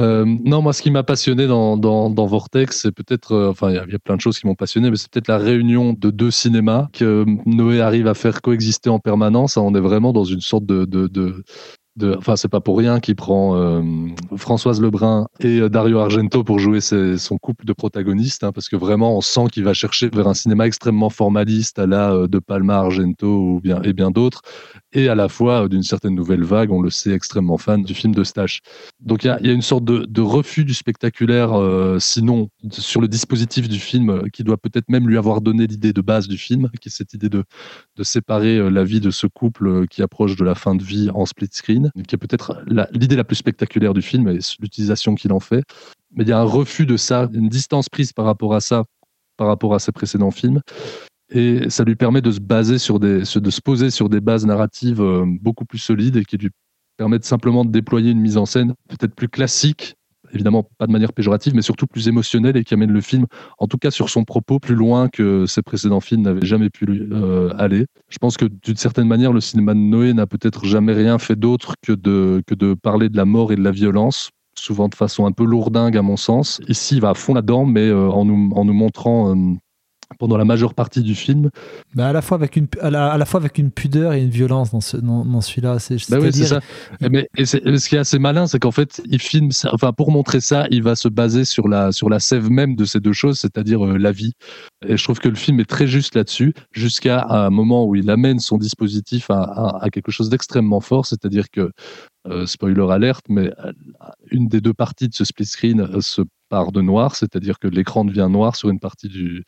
Euh, 0.00 0.24
non, 0.44 0.62
moi, 0.62 0.72
ce 0.72 0.82
qui 0.82 0.90
m'a 0.90 1.02
passionné 1.02 1.46
dans, 1.46 2.26
Vortex, 2.26 2.82
c'est 2.82 2.92
peut-être, 2.92 3.48
enfin, 3.48 3.70
il 3.70 3.76
y, 3.76 3.78
a- 3.78 3.98
plein 3.98 4.16
de 4.16 4.20
choses 4.20 4.38
qui 4.38 4.46
m'ont 4.46 4.54
passionné, 4.54 4.90
mais 4.90 4.96
c'est 4.96 5.10
peut-être 5.10 5.28
la 5.28 5.38
réunion 5.38 5.92
de 5.92 6.10
deux 6.10 6.30
cinémas 6.30 6.88
que 6.92 7.24
Noé 7.46 7.80
arrive 7.80 8.08
à 8.08 8.14
faire 8.14 8.42
coexister 8.42 8.90
en 8.90 8.98
permanence. 8.98 9.56
On 9.56 9.74
est 9.74 9.80
vraiment 9.80 10.12
dans 10.12 10.24
une 10.24 10.40
sorte 10.40 10.66
de, 10.66 10.84
de, 11.96 12.16
enfin 12.18 12.34
c'est 12.34 12.48
pas 12.48 12.60
pour 12.60 12.76
rien 12.76 12.98
qu'il 12.98 13.14
prend 13.14 13.56
euh, 13.56 13.82
Françoise 14.36 14.80
Lebrun 14.80 15.28
et 15.38 15.60
euh, 15.60 15.68
Dario 15.68 16.00
Argento 16.00 16.42
pour 16.42 16.58
jouer 16.58 16.80
son 16.80 17.38
couple 17.38 17.64
de 17.64 17.72
protagonistes, 17.72 18.42
hein, 18.42 18.52
parce 18.52 18.68
que 18.68 18.74
vraiment 18.76 19.16
on 19.16 19.20
sent 19.20 19.46
qu'il 19.52 19.62
va 19.64 19.74
chercher 19.74 20.08
vers 20.08 20.26
un 20.26 20.34
cinéma 20.34 20.66
extrêmement 20.66 21.10
formaliste 21.10 21.78
à 21.78 21.86
la 21.86 22.12
euh, 22.12 22.26
de 22.26 22.40
Palma, 22.40 22.78
Argento 22.78 23.26
ou 23.26 23.60
bien 23.60 23.80
et 23.82 23.92
bien 23.92 24.10
d'autres, 24.10 24.42
et 24.92 25.08
à 25.08 25.14
la 25.14 25.28
fois 25.28 25.68
d'une 25.68 25.84
certaine 25.84 26.14
nouvelle 26.14 26.42
vague, 26.42 26.72
on 26.72 26.82
le 26.82 26.90
sait 26.90 27.12
extrêmement 27.12 27.58
fan 27.58 27.84
du 27.84 27.94
film 27.94 28.14
de 28.14 28.24
Stache. 28.24 28.60
Donc 29.00 29.22
il 29.22 29.28
y 29.28 29.30
a, 29.30 29.52
une 29.52 29.62
sorte 29.62 29.84
de, 29.84 30.20
refus 30.20 30.64
du 30.64 30.74
spectaculaire, 30.74 31.52
sinon 31.98 32.48
sur 32.70 33.00
le 33.00 33.08
dispositif 33.08 33.68
du 33.68 33.78
film, 33.78 34.22
qui 34.32 34.44
doit 34.44 34.56
peut-être 34.56 34.88
même 34.88 35.08
lui 35.08 35.18
avoir 35.18 35.40
donné 35.40 35.66
l'idée 35.66 35.92
de 35.92 36.00
base 36.00 36.28
du 36.28 36.38
film, 36.38 36.70
qui 36.80 36.88
est 36.88 36.92
cette 36.92 37.12
idée 37.12 37.28
de 37.28 37.44
séparer 38.02 38.70
la 38.70 38.84
vie 38.84 39.00
de 39.00 39.10
ce 39.10 39.26
couple 39.26 39.86
qui 39.88 40.02
approche 40.02 40.36
de 40.36 40.44
la 40.44 40.54
fin 40.54 40.74
de 40.74 40.82
vie 40.82 41.10
en 41.12 41.26
split 41.26 41.48
screen, 41.50 41.83
qui 42.06 42.14
est 42.14 42.18
peut-être 42.18 42.62
la- 42.66 42.88
l'idée 42.92 43.16
la 43.16 43.24
plus 43.24 43.36
spectaculaire 43.36 43.94
du 43.94 44.02
film 44.02 44.28
et 44.28 44.38
l'utilisation 44.60 45.14
qu'il 45.14 45.32
en 45.32 45.40
fait. 45.40 45.64
Mais 46.14 46.24
il 46.24 46.28
y 46.28 46.32
a 46.32 46.38
un 46.38 46.44
refus 46.44 46.86
de 46.86 46.96
ça, 46.96 47.28
une 47.32 47.48
distance 47.48 47.88
prise 47.88 48.12
par 48.12 48.24
rapport 48.24 48.54
à 48.54 48.60
ça, 48.60 48.84
par 49.36 49.48
rapport 49.48 49.74
à 49.74 49.78
ses 49.78 49.92
précédents 49.92 50.30
films. 50.30 50.60
Et 51.30 51.68
ça 51.70 51.84
lui 51.84 51.96
permet 51.96 52.20
de 52.20 52.30
se 52.30 52.40
baser 52.40 52.78
sur 52.78 53.00
des, 53.00 53.20
de 53.20 53.50
se 53.50 53.60
poser 53.60 53.90
sur 53.90 54.08
des 54.08 54.20
bases 54.20 54.46
narratives 54.46 55.00
euh, 55.00 55.24
beaucoup 55.26 55.64
plus 55.64 55.78
solides 55.78 56.16
et 56.16 56.24
qui 56.24 56.36
lui 56.36 56.50
permettent 56.96 57.24
simplement 57.24 57.64
de 57.64 57.70
déployer 57.70 58.10
une 58.12 58.20
mise 58.20 58.36
en 58.36 58.46
scène 58.46 58.74
peut-être 58.88 59.14
plus 59.14 59.28
classique, 59.28 59.96
évidemment 60.34 60.68
pas 60.78 60.86
de 60.86 60.92
manière 60.92 61.12
péjorative, 61.12 61.54
mais 61.54 61.62
surtout 61.62 61.86
plus 61.86 62.08
émotionnelle 62.08 62.56
et 62.56 62.64
qui 62.64 62.74
amène 62.74 62.92
le 62.92 63.00
film, 63.00 63.26
en 63.58 63.66
tout 63.66 63.78
cas 63.78 63.90
sur 63.90 64.10
son 64.10 64.24
propos, 64.24 64.58
plus 64.58 64.74
loin 64.74 65.08
que 65.08 65.46
ses 65.46 65.62
précédents 65.62 66.00
films 66.00 66.22
n'avaient 66.22 66.46
jamais 66.46 66.70
pu 66.70 66.86
euh, 67.12 67.52
aller. 67.56 67.86
Je 68.08 68.18
pense 68.18 68.36
que 68.36 68.44
d'une 68.44 68.76
certaine 68.76 69.08
manière, 69.08 69.32
le 69.32 69.40
cinéma 69.40 69.74
de 69.74 69.78
Noé 69.78 70.12
n'a 70.12 70.26
peut-être 70.26 70.64
jamais 70.66 70.92
rien 70.92 71.18
fait 71.18 71.36
d'autre 71.36 71.74
que 71.82 71.92
de, 71.92 72.42
que 72.46 72.54
de 72.54 72.74
parler 72.74 73.08
de 73.08 73.16
la 73.16 73.24
mort 73.24 73.52
et 73.52 73.56
de 73.56 73.62
la 73.62 73.70
violence 73.70 74.30
souvent 74.56 74.88
de 74.88 74.94
façon 74.94 75.26
un 75.26 75.32
peu 75.32 75.44
lourdingue 75.44 75.96
à 75.96 76.02
mon 76.02 76.16
sens. 76.16 76.60
Ici, 76.68 76.96
il 76.96 77.00
va 77.00 77.10
à 77.10 77.14
fond 77.14 77.34
là-dedans, 77.34 77.64
mais 77.64 77.88
euh, 77.88 78.08
en, 78.08 78.24
nous, 78.24 78.50
en 78.54 78.64
nous 78.64 78.72
montrant 78.72 79.34
euh, 79.34 79.54
pendant 80.18 80.36
la 80.36 80.44
majeure 80.44 80.74
partie 80.74 81.02
du 81.02 81.14
film. 81.14 81.50
Bah, 81.94 82.08
à, 82.08 82.12
la 82.12 82.22
fois 82.22 82.36
avec 82.36 82.56
une, 82.56 82.66
à, 82.80 82.90
la, 82.90 83.12
à 83.12 83.18
la 83.18 83.24
fois 83.24 83.40
avec 83.40 83.58
une 83.58 83.70
pudeur 83.70 84.12
et 84.12 84.22
une 84.22 84.30
violence 84.30 84.70
dans, 84.70 84.80
ce, 84.80 84.96
dans, 84.96 85.24
dans 85.24 85.40
celui-là. 85.40 85.78
C'est, 85.78 85.96
Bah 86.10 86.18
oui, 86.20 86.32
ça. 86.32 86.60
Mais 87.10 87.28
et 87.36 87.46
c'est- 87.46 87.64
et 87.66 87.78
ce 87.78 87.88
qui 87.88 87.96
est 87.96 87.98
assez 87.98 88.18
malin, 88.18 88.46
c'est 88.46 88.58
qu'en 88.58 88.70
fait, 88.70 89.02
il 89.06 89.18
filme, 89.18 89.50
ça- 89.50 89.70
enfin, 89.72 89.92
pour 89.92 90.10
montrer 90.10 90.40
ça, 90.40 90.66
il 90.70 90.82
va 90.82 90.94
se 90.96 91.08
baser 91.08 91.44
sur 91.44 91.68
la, 91.68 91.92
sur 91.92 92.08
la 92.08 92.20
sève 92.20 92.50
même 92.50 92.76
de 92.76 92.84
ces 92.84 93.00
deux 93.00 93.12
choses, 93.12 93.38
c'est-à-dire 93.38 93.84
euh, 93.84 93.98
la 93.98 94.12
vie. 94.12 94.32
Et 94.86 94.96
je 94.96 95.04
trouve 95.04 95.18
que 95.18 95.28
le 95.28 95.34
film 95.36 95.60
est 95.60 95.64
très 95.68 95.86
juste 95.86 96.14
là-dessus, 96.14 96.54
jusqu'à 96.72 97.26
un 97.28 97.50
moment 97.50 97.84
où 97.86 97.94
il 97.96 98.10
amène 98.10 98.38
son 98.38 98.58
dispositif 98.58 99.30
à, 99.30 99.42
à- 99.42 99.84
à 99.84 99.90
quelque 99.90 100.12
chose 100.12 100.28
d'extrêmement 100.28 100.80
fort, 100.80 101.06
c'est-à-dire 101.06 101.50
que, 101.50 101.70
euh, 102.26 102.46
spoiler 102.46 102.86
alerte, 102.90 103.24
mais 103.28 103.50
euh, 103.64 103.72
une 104.30 104.48
des 104.48 104.60
deux 104.60 104.72
parties 104.72 105.08
de 105.08 105.14
ce 105.14 105.24
split 105.24 105.44
screen 105.46 105.80
euh, 105.80 106.00
se 106.00 106.22
part 106.48 106.72
de 106.72 106.80
noir, 106.80 107.16
c'est-à-dire 107.16 107.58
que 107.58 107.68
l'écran 107.68 108.04
devient 108.04 108.28
noir 108.30 108.56
sur 108.56 108.68
une 108.70 108.78
partie 108.78 109.08
du, 109.08 109.44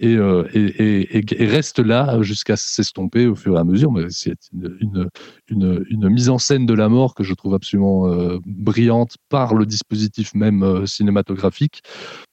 et, 0.00 0.14
euh, 0.16 0.44
et, 0.54 0.60
et- 0.60 1.18
et- 1.18 1.42
et 1.42 1.46
reste 1.46 1.78
là 1.78 2.22
jusqu'à 2.22 2.56
s'estomper 2.56 3.26
au 3.26 3.34
fur 3.34 3.56
et 3.56 3.58
à 3.58 3.64
mesure. 3.64 3.90
Mais 3.92 4.06
c'est 4.10 4.36
une, 4.52 4.76
une, 4.80 5.08
une, 5.48 5.84
une 5.90 6.08
mise 6.08 6.28
en 6.28 6.38
scène 6.38 6.66
de 6.66 6.74
la 6.74 6.88
mort 6.88 7.14
que 7.14 7.24
je 7.24 7.34
trouve 7.34 7.54
absolument 7.54 8.06
euh, 8.08 8.38
brillante 8.46 9.16
par 9.28 9.54
le 9.54 9.66
dispositif 9.66 10.34
même 10.34 10.62
euh, 10.62 10.86
cinématographique. 10.86 11.82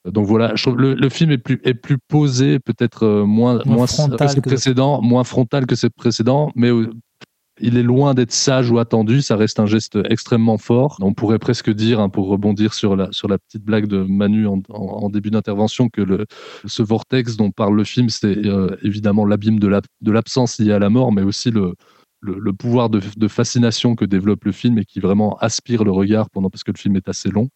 Donc 0.06 0.26
voilà, 0.28 0.54
je 0.56 0.64
trouve 0.64 0.78
le, 0.78 0.94
le 0.94 1.10
film 1.10 1.32
est 1.32 1.38
plus, 1.40 1.60
est 1.64 1.74
plus 1.74 1.98
posé, 2.08 2.60
peut-être 2.60 3.08
moins, 3.26 3.62
Moins 3.66 3.76
moins 3.78 3.88
frontal 3.88 4.28
que 4.28 4.34
ses 4.34 4.42
que- 4.42 4.50
précédents, 4.50 5.02
moins 5.02 5.24
frontal 5.24 5.66
que 5.66 5.76
ses 5.76 5.90
précédents, 5.90 6.52
mais 6.56 6.70
il 7.60 7.78
est 7.78 7.84
loin 7.84 8.14
d'être 8.14 8.32
sage 8.32 8.70
ou 8.70 8.80
attendu, 8.80 9.22
ça 9.22 9.36
reste 9.36 9.60
un 9.60 9.66
geste 9.66 9.98
extrêmement 10.10 10.58
fort. 10.58 10.98
On 11.02 11.14
pourrait 11.14 11.40
presque 11.40 11.70
dire, 11.70 12.00
hein, 12.00 12.10
pour 12.10 12.28
rebondir 12.28 12.74
sur 12.74 12.96
la, 12.96 13.08
sur 13.12 13.28
la 13.28 13.38
petite 13.38 13.64
blague 13.64 13.88
de 13.88 14.04
Manu 14.04 14.48
en, 14.48 15.10
début 15.10 15.32
d'intervention, 15.32 15.90
que 15.90 16.26
ce 16.66 16.84
vortex 16.84 17.38
dont 17.38 17.52
parle 17.52 17.76
le 17.76 17.84
film, 17.84 18.10
c'est 18.10 18.46
euh, 18.46 18.76
évidemment 18.82 19.26
l'abîme 19.26 19.60
de 19.60 19.68
l'ab- 19.68 19.86
de 20.02 20.12
l'absence 20.12 20.60
liée 20.60 20.74
à 20.74 20.80
la 20.80 20.90
mort, 20.90 21.12
mais 21.12 21.22
aussi 21.22 21.52
le, 21.52 21.74
le, 22.22 22.54
pouvoir 22.54 22.90
de, 22.90 23.00
de 23.16 23.28
fascination 23.28 23.96
que 23.96 24.06
développe 24.06 24.46
le 24.46 24.52
film 24.52 24.78
et 24.78 24.86
qui 24.86 25.00
vraiment 25.00 25.38
aspire 25.38 25.84
le 25.84 25.92
regard 25.92 26.30
pendant 26.30 26.50
parce 26.50 26.64
que 26.64 26.72
le 26.72 26.78
film 26.78 26.96
est 26.96 27.08
assez 27.08 27.30
long. 27.30 27.50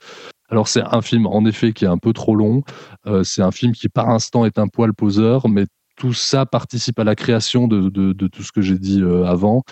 Alors 0.49 0.67
c'est 0.67 0.81
un 0.83 1.01
film 1.01 1.27
en 1.27 1.45
effet 1.45 1.73
qui 1.73 1.85
est 1.85 1.89
un 1.89 1.97
peu 1.97 2.13
trop 2.13 2.35
long. 2.35 2.63
Euh, 3.05 3.23
c'est 3.23 3.41
un 3.41 3.51
film 3.51 3.73
qui 3.73 3.89
par 3.89 4.09
instant 4.09 4.45
est 4.45 4.59
un 4.59 4.67
poil 4.67 4.93
poseur, 4.93 5.49
mais 5.49 5.65
tout 5.99 6.13
ça 6.13 6.45
participe 6.47 6.97
à 6.97 7.03
la 7.03 7.13
création 7.15 7.67
de, 7.67 7.89
de, 7.89 8.13
de 8.13 8.27
tout 8.27 8.41
ce 8.41 8.51
que 8.51 8.61
j'ai 8.61 8.79
dit 8.79 9.01
euh, 9.01 9.25
avant. 9.25 9.63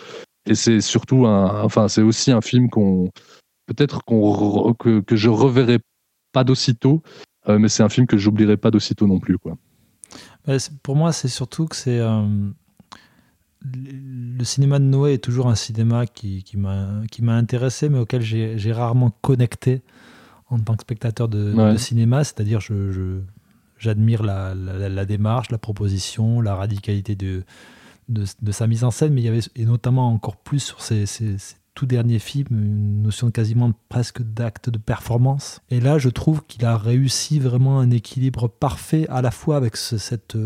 Et 0.46 0.56
c'est 0.56 0.82
surtout 0.82 1.26
un, 1.26 1.64
enfin 1.64 1.88
c'est 1.88 2.02
aussi 2.04 2.32
un 2.32 2.42
film 2.42 2.70
qu'on 2.70 3.10
peut-être 3.66 4.04
qu'on 4.06 4.74
que, 4.74 5.00
que 5.02 5.16
je 5.16 5.30
reverrai 5.30 5.80
pas 6.34 6.44
d'aussitôt, 6.44 7.02
euh, 7.50 7.58
mais 7.60 7.70
c'est 7.70 7.82
un 7.84 7.90
film 7.90 8.06
que 8.08 8.18
j'oublierai 8.18 8.58
pas 8.58 8.70
d'aussitôt 8.72 9.08
non 9.08 9.20
plus 9.20 9.38
quoi. 9.40 9.58
C'est- 10.60 10.78
pour 10.84 10.96
moi, 10.96 11.12
c'est 11.12 11.28
surtout 11.28 11.66
que 11.66 11.76
c'est. 11.76 12.00
euh, 12.00 12.50
le 13.66 14.44
cinéma 14.44 14.80
de 14.80 14.86
Noé 14.86 15.14
est 15.14 15.24
toujours 15.24 15.48
un 15.48 15.56
cinéma 15.56 16.06
qui, 16.06 16.44
qui 16.44 16.58
m'a 16.58 17.02
qui 17.12 17.24
m'a 17.24 17.36
intéressé, 17.36 17.90
mais 17.90 18.00
auquel 18.00 18.22
j'ai 18.22 18.58
j'ai 18.58 18.72
rarement 18.72 19.10
connecté 19.22 19.82
en 20.50 20.60
tant 20.60 20.76
que 20.76 20.84
spectateur 20.84 21.28
de, 21.28 21.54
Ouais. 21.54 21.74
de 21.74 21.78
cinéma. 21.78 22.24
C'est-à-dire, 22.24 22.62
je, 22.62 22.92
je- 22.92 23.20
j'admire 23.78 24.24
la, 24.24 25.06
démarche, 25.06 25.50
la 25.52 25.58
proposition, 25.58 26.42
la 26.42 26.56
radicalité 26.56 27.16
de, 27.16 27.44
de, 28.10 28.52
sa 28.52 28.68
mise 28.68 28.84
en 28.84 28.92
scène, 28.92 29.14
mais 29.14 29.22
il 29.22 29.26
y 29.26 29.30
avait, 29.30 29.42
et 29.56 29.66
notamment 29.66 30.08
encore 30.14 30.38
plus 30.38 30.60
sur 30.60 30.82
ces, 30.82 31.06
ces- 31.06 31.38
tout 31.74 31.86
derniers 31.86 32.18
films, 32.20 32.48
une 32.52 33.02
notion 33.04 33.30
quasiment 33.30 33.72
presque 33.88 34.24
d'acte 34.24 34.72
de 34.72 34.80
performance. 34.80 35.62
Et 35.70 35.80
là, 35.80 36.00
je 36.00 36.10
trouve 36.10 36.44
qu'il 36.48 36.66
a 36.66 36.76
réussi 36.76 37.38
vraiment 37.40 37.80
un 37.80 37.92
équilibre 37.92 38.48
parfait, 38.48 39.06
à 39.10 39.22
la 39.22 39.30
fois 39.30 39.58
avec 39.58 39.78
ce- 39.78 40.00
cette, 40.00 40.38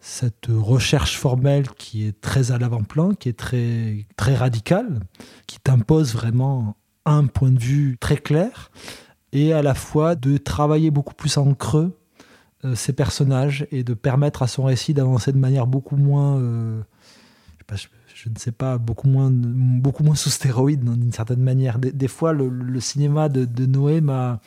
cette 0.00 0.46
recherche 0.48 1.16
formelle 1.16 1.68
qui 1.70 2.06
est 2.06 2.20
très 2.20 2.52
à 2.52 2.58
l'avant-plan, 2.58 3.10
qui 3.14 3.28
est 3.28 3.38
très, 3.38 4.06
très 4.16 4.34
radicale, 4.34 5.00
qui 5.46 5.60
t'impose 5.60 6.14
vraiment 6.14 6.76
un 7.04 7.26
point 7.26 7.50
de 7.50 7.58
vue 7.60 7.96
très 8.00 8.16
clair, 8.16 8.70
et 9.32 9.52
à 9.52 9.62
la 9.62 9.74
fois 9.74 10.16
de 10.16 10.38
travailler 10.38 10.90
beaucoup 10.90 11.14
plus 11.14 11.36
en 11.36 11.54
creux 11.54 11.96
euh, 12.64 12.74
ces 12.74 12.92
personnages 12.92 13.66
et 13.70 13.84
de 13.84 13.94
permettre 13.94 14.42
à 14.42 14.46
son 14.46 14.64
récit 14.64 14.92
d'avancer 14.92 15.32
de 15.32 15.38
manière 15.38 15.66
beaucoup 15.66 15.96
moins, 15.96 16.38
euh, 16.38 16.82
je, 18.14 18.28
ne 18.28 18.38
sais 18.38 18.52
pas, 18.52 18.76
beaucoup 18.76 19.08
moins, 19.08 19.30
beaucoup 19.32 20.02
moins 20.02 20.14
sous 20.14 20.28
stéroïde 20.28 20.86
hein, 20.86 20.96
d'une 20.96 21.12
certaine 21.12 21.40
manière. 21.40 21.78
Des, 21.78 22.08
fois, 22.08 22.32
le, 22.32 22.80
cinéma 22.80 23.28
de, 23.30 23.66
Noé 23.66 24.00
m'a, 24.00 24.40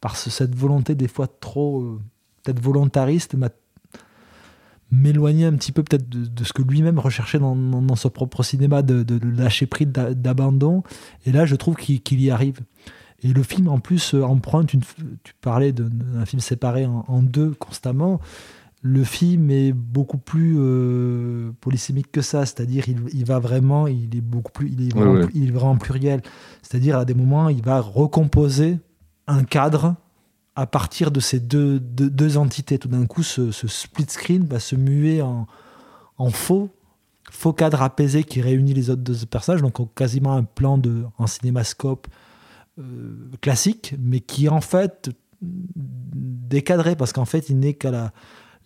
par 0.00 0.16
ce- 0.16 0.30
cette 0.30 0.56
volonté 0.56 0.94
des 0.96 1.06
fois 1.08 1.28
trop, 1.28 1.82
euh, 1.82 2.00
peut-être 2.42 2.60
volontariste, 2.60 3.34
m'a 3.34 3.50
m'éloigner 4.90 5.46
un 5.46 5.54
petit 5.54 5.72
peu 5.72 5.82
peut-être 5.82 6.08
de, 6.08 6.44
ce 6.44 6.52
que 6.52 6.60
lui-même 6.62 6.98
recherchait 6.98 7.38
dans, 7.38 7.96
son 7.96 8.10
propre 8.10 8.42
cinéma, 8.42 8.82
de, 8.82 9.18
lâcher 9.24 9.66
prise, 9.66 9.88
d'a- 9.88 10.14
d'abandon. 10.14 10.82
Et 11.24 11.32
là, 11.32 11.46
je 11.46 11.56
trouve 11.56 11.76
qu'il 11.76 12.20
y 12.20 12.30
arrive. 12.30 12.60
Et 13.22 13.32
le 13.32 13.42
film, 13.42 13.68
en 13.68 13.78
plus, 13.78 14.14
euh, 14.14 14.22
emprunte 14.22 14.72
une. 14.74 14.82
Tu 15.22 15.34
parlais 15.40 15.72
d'un 15.72 16.24
film 16.26 16.40
séparé 16.40 16.86
en, 16.86 17.04
en 17.08 17.22
deux 17.22 17.50
constamment. 17.50 18.20
Le 18.84 19.04
film 19.04 19.48
est 19.50 19.72
beaucoup 19.72 20.18
plus 20.18 20.56
euh, 20.58 21.52
polysémique 21.60 22.10
que 22.10 22.20
ça, 22.20 22.44
c'est-à-dire 22.44 22.88
il, 22.88 22.98
il 23.12 23.24
va 23.24 23.38
vraiment, 23.38 23.86
il 23.86 24.16
est 24.16 24.20
beaucoup 24.20 24.50
plus, 24.50 24.72
il 24.72 24.88
est 24.88 24.92
vraiment, 24.92 25.12
ouais. 25.12 25.28
il 25.34 25.48
est 25.48 25.52
vraiment 25.52 25.76
pluriel. 25.76 26.20
C'est-à-dire 26.62 26.98
à 26.98 27.04
des 27.04 27.14
moments, 27.14 27.48
il 27.48 27.62
va 27.62 27.80
recomposer 27.80 28.80
un 29.28 29.44
cadre 29.44 29.94
à 30.56 30.66
partir 30.66 31.12
de 31.12 31.20
ces 31.20 31.38
deux, 31.38 31.78
deux, 31.78 32.10
deux 32.10 32.36
entités. 32.38 32.76
Tout 32.76 32.88
d'un 32.88 33.06
coup, 33.06 33.22
ce, 33.22 33.52
ce 33.52 33.68
split 33.68 34.06
screen 34.08 34.44
va 34.46 34.58
se 34.58 34.74
muer 34.74 35.22
en, 35.22 35.46
en 36.18 36.30
faux, 36.30 36.68
faux 37.30 37.52
cadre 37.52 37.82
apaisé 37.82 38.24
qui 38.24 38.40
réunit 38.40 38.74
les 38.74 38.90
autres 38.90 39.02
deux 39.02 39.14
personnages, 39.30 39.62
donc 39.62 39.78
quasiment 39.94 40.32
un 40.32 40.42
plan 40.42 40.76
de, 40.76 41.04
en 41.18 41.28
cinémascope 41.28 42.08
classique, 43.40 43.94
mais 44.00 44.20
qui 44.20 44.46
est 44.46 44.50
en 44.50 44.60
fait 44.60 45.10
décadré 46.14 46.96
parce 46.96 47.12
qu'en 47.12 47.24
fait, 47.24 47.48
il 47.50 47.58
n'est 47.58 47.74
qu'à 47.74 47.90
la, 47.90 48.12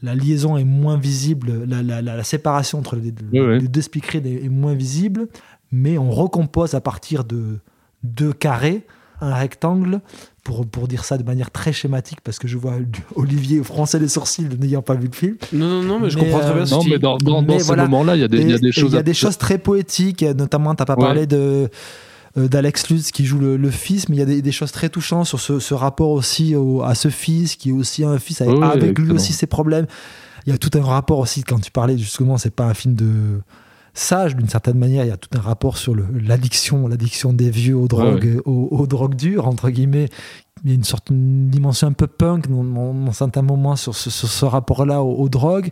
la 0.02 0.14
liaison 0.14 0.56
est 0.56 0.64
moins 0.64 0.96
visible, 0.98 1.64
la, 1.66 1.82
la- 1.82 2.02
la- 2.02 2.16
la 2.16 2.24
séparation 2.24 2.78
entre 2.78 2.96
les, 2.96 3.10
deux 3.12 3.80
screens 3.82 4.24
est, 4.26 4.44
est 4.44 4.48
moins 4.48 4.74
visible, 4.74 5.28
mais 5.72 5.98
on 5.98 6.10
recompose 6.10 6.74
à 6.74 6.80
partir 6.80 7.24
de 7.24 7.58
deux 8.02 8.32
carrés 8.32 8.86
un 9.22 9.34
rectangle 9.34 10.00
pour, 10.44 10.66
pour 10.66 10.86
dire 10.88 11.04
ça 11.06 11.16
de 11.16 11.22
manière 11.22 11.50
très 11.50 11.72
schématique 11.72 12.20
parce 12.22 12.38
que 12.38 12.46
je 12.46 12.58
vois 12.58 12.74
Olivier 13.14 13.62
froncer 13.64 13.98
les 13.98 14.08
sourcils 14.08 14.46
n'ayant 14.60 14.82
pas 14.82 14.94
vu 14.94 15.06
le 15.08 15.14
film. 15.16 15.36
Non, 15.54 15.66
non, 15.66 15.82
non, 15.82 16.00
mais 16.00 16.10
je 16.10 16.18
comprends 16.18 16.40
très 16.40 16.50
euh, 16.50 16.54
bien 16.54 16.66
ce 16.66 16.74
Non, 16.74 16.82
mais 16.88 16.98
dans, 16.98 17.16
dans, 17.16 17.40
Mais 17.40 17.46
dans 17.54 17.58
ces 17.58 17.64
voilà. 17.64 17.84
moments-là, 17.84 18.16
il 18.16 18.20
y 18.20 18.24
a 18.24 18.28
des, 18.28 18.38
il 18.42 18.50
y 18.50 18.54
a 18.54 18.58
des 18.58 18.72
choses. 18.72 18.92
Il 18.92 18.96
y 18.96 18.98
a 18.98 19.02
des 19.02 19.14
choses 19.14 19.38
très 19.38 19.56
poétiques, 19.58 20.22
notamment, 20.22 20.74
tu 20.74 20.82
n'as 20.82 20.84
pas 20.86 20.94
Ouais. 20.96 21.00
parlé 21.00 21.26
de 21.26 21.36
euh, 21.36 21.68
d'Alex 22.36 22.90
Lutz 22.90 23.10
qui 23.12 23.24
joue 23.24 23.38
le, 23.38 23.56
le 23.56 23.70
fils, 23.70 24.08
mais 24.08 24.16
il 24.16 24.18
y 24.18 24.22
a 24.22 24.26
des, 24.26 24.42
des 24.42 24.52
choses 24.52 24.72
très 24.72 24.88
touchantes 24.88 25.26
sur 25.26 25.40
ce, 25.40 25.58
ce 25.58 25.74
rapport 25.74 26.10
aussi 26.10 26.54
au- 26.54 26.82
à 26.82 26.94
ce 26.94 27.08
fils 27.08 27.56
qui 27.56 27.70
est 27.70 27.72
aussi 27.72 28.04
un 28.04 28.18
fils 28.18 28.40
avec, 28.42 28.54
lui 28.98 29.12
aussi 29.14 29.32
ses 29.32 29.46
problèmes. 29.46 29.86
Il 30.46 30.52
y 30.52 30.54
a 30.54 30.58
tout 30.58 30.70
un 30.78 30.82
rapport 30.84 31.18
aussi 31.18 31.42
quand 31.42 31.58
tu 31.60 31.70
parlais 31.70 31.96
justement, 31.98 32.36
c'est 32.38 32.54
pas 32.54 32.64
un 32.66 32.74
film 32.74 32.94
de 32.94 33.40
sage 33.94 34.36
d'une 34.36 34.48
certaine 34.48 34.78
manière. 34.78 35.04
Il 35.04 35.08
y 35.08 35.12
a 35.12 35.16
tout 35.16 35.30
un 35.36 35.40
rapport 35.40 35.78
sur 35.78 35.94
l'addiction, 35.96 36.86
l'addiction 36.86 37.32
des 37.32 37.48
vieux 37.50 37.74
aux 37.76 37.88
drogues, 37.88 38.40
aux, 38.44 38.68
aux 38.70 38.86
drogues 38.86 39.14
dures 39.16 39.48
entre 39.48 39.70
guillemets. 39.70 40.08
Il 40.64 40.70
y 40.70 40.72
a 40.72 40.74
une 40.76 40.84
sorte 40.84 41.12
de 41.12 41.16
dimension 41.50 41.88
un 41.88 41.92
peu 41.92 42.06
punk 42.06 42.48
dans, 42.50 42.64
dans- 42.64 43.12
certains 43.12 43.42
moments 43.42 43.76
sur 43.76 43.94
ce, 43.94 44.44
rapport-là 44.44 45.02
aux, 45.02 45.14
aux 45.16 45.28
drogues 45.28 45.70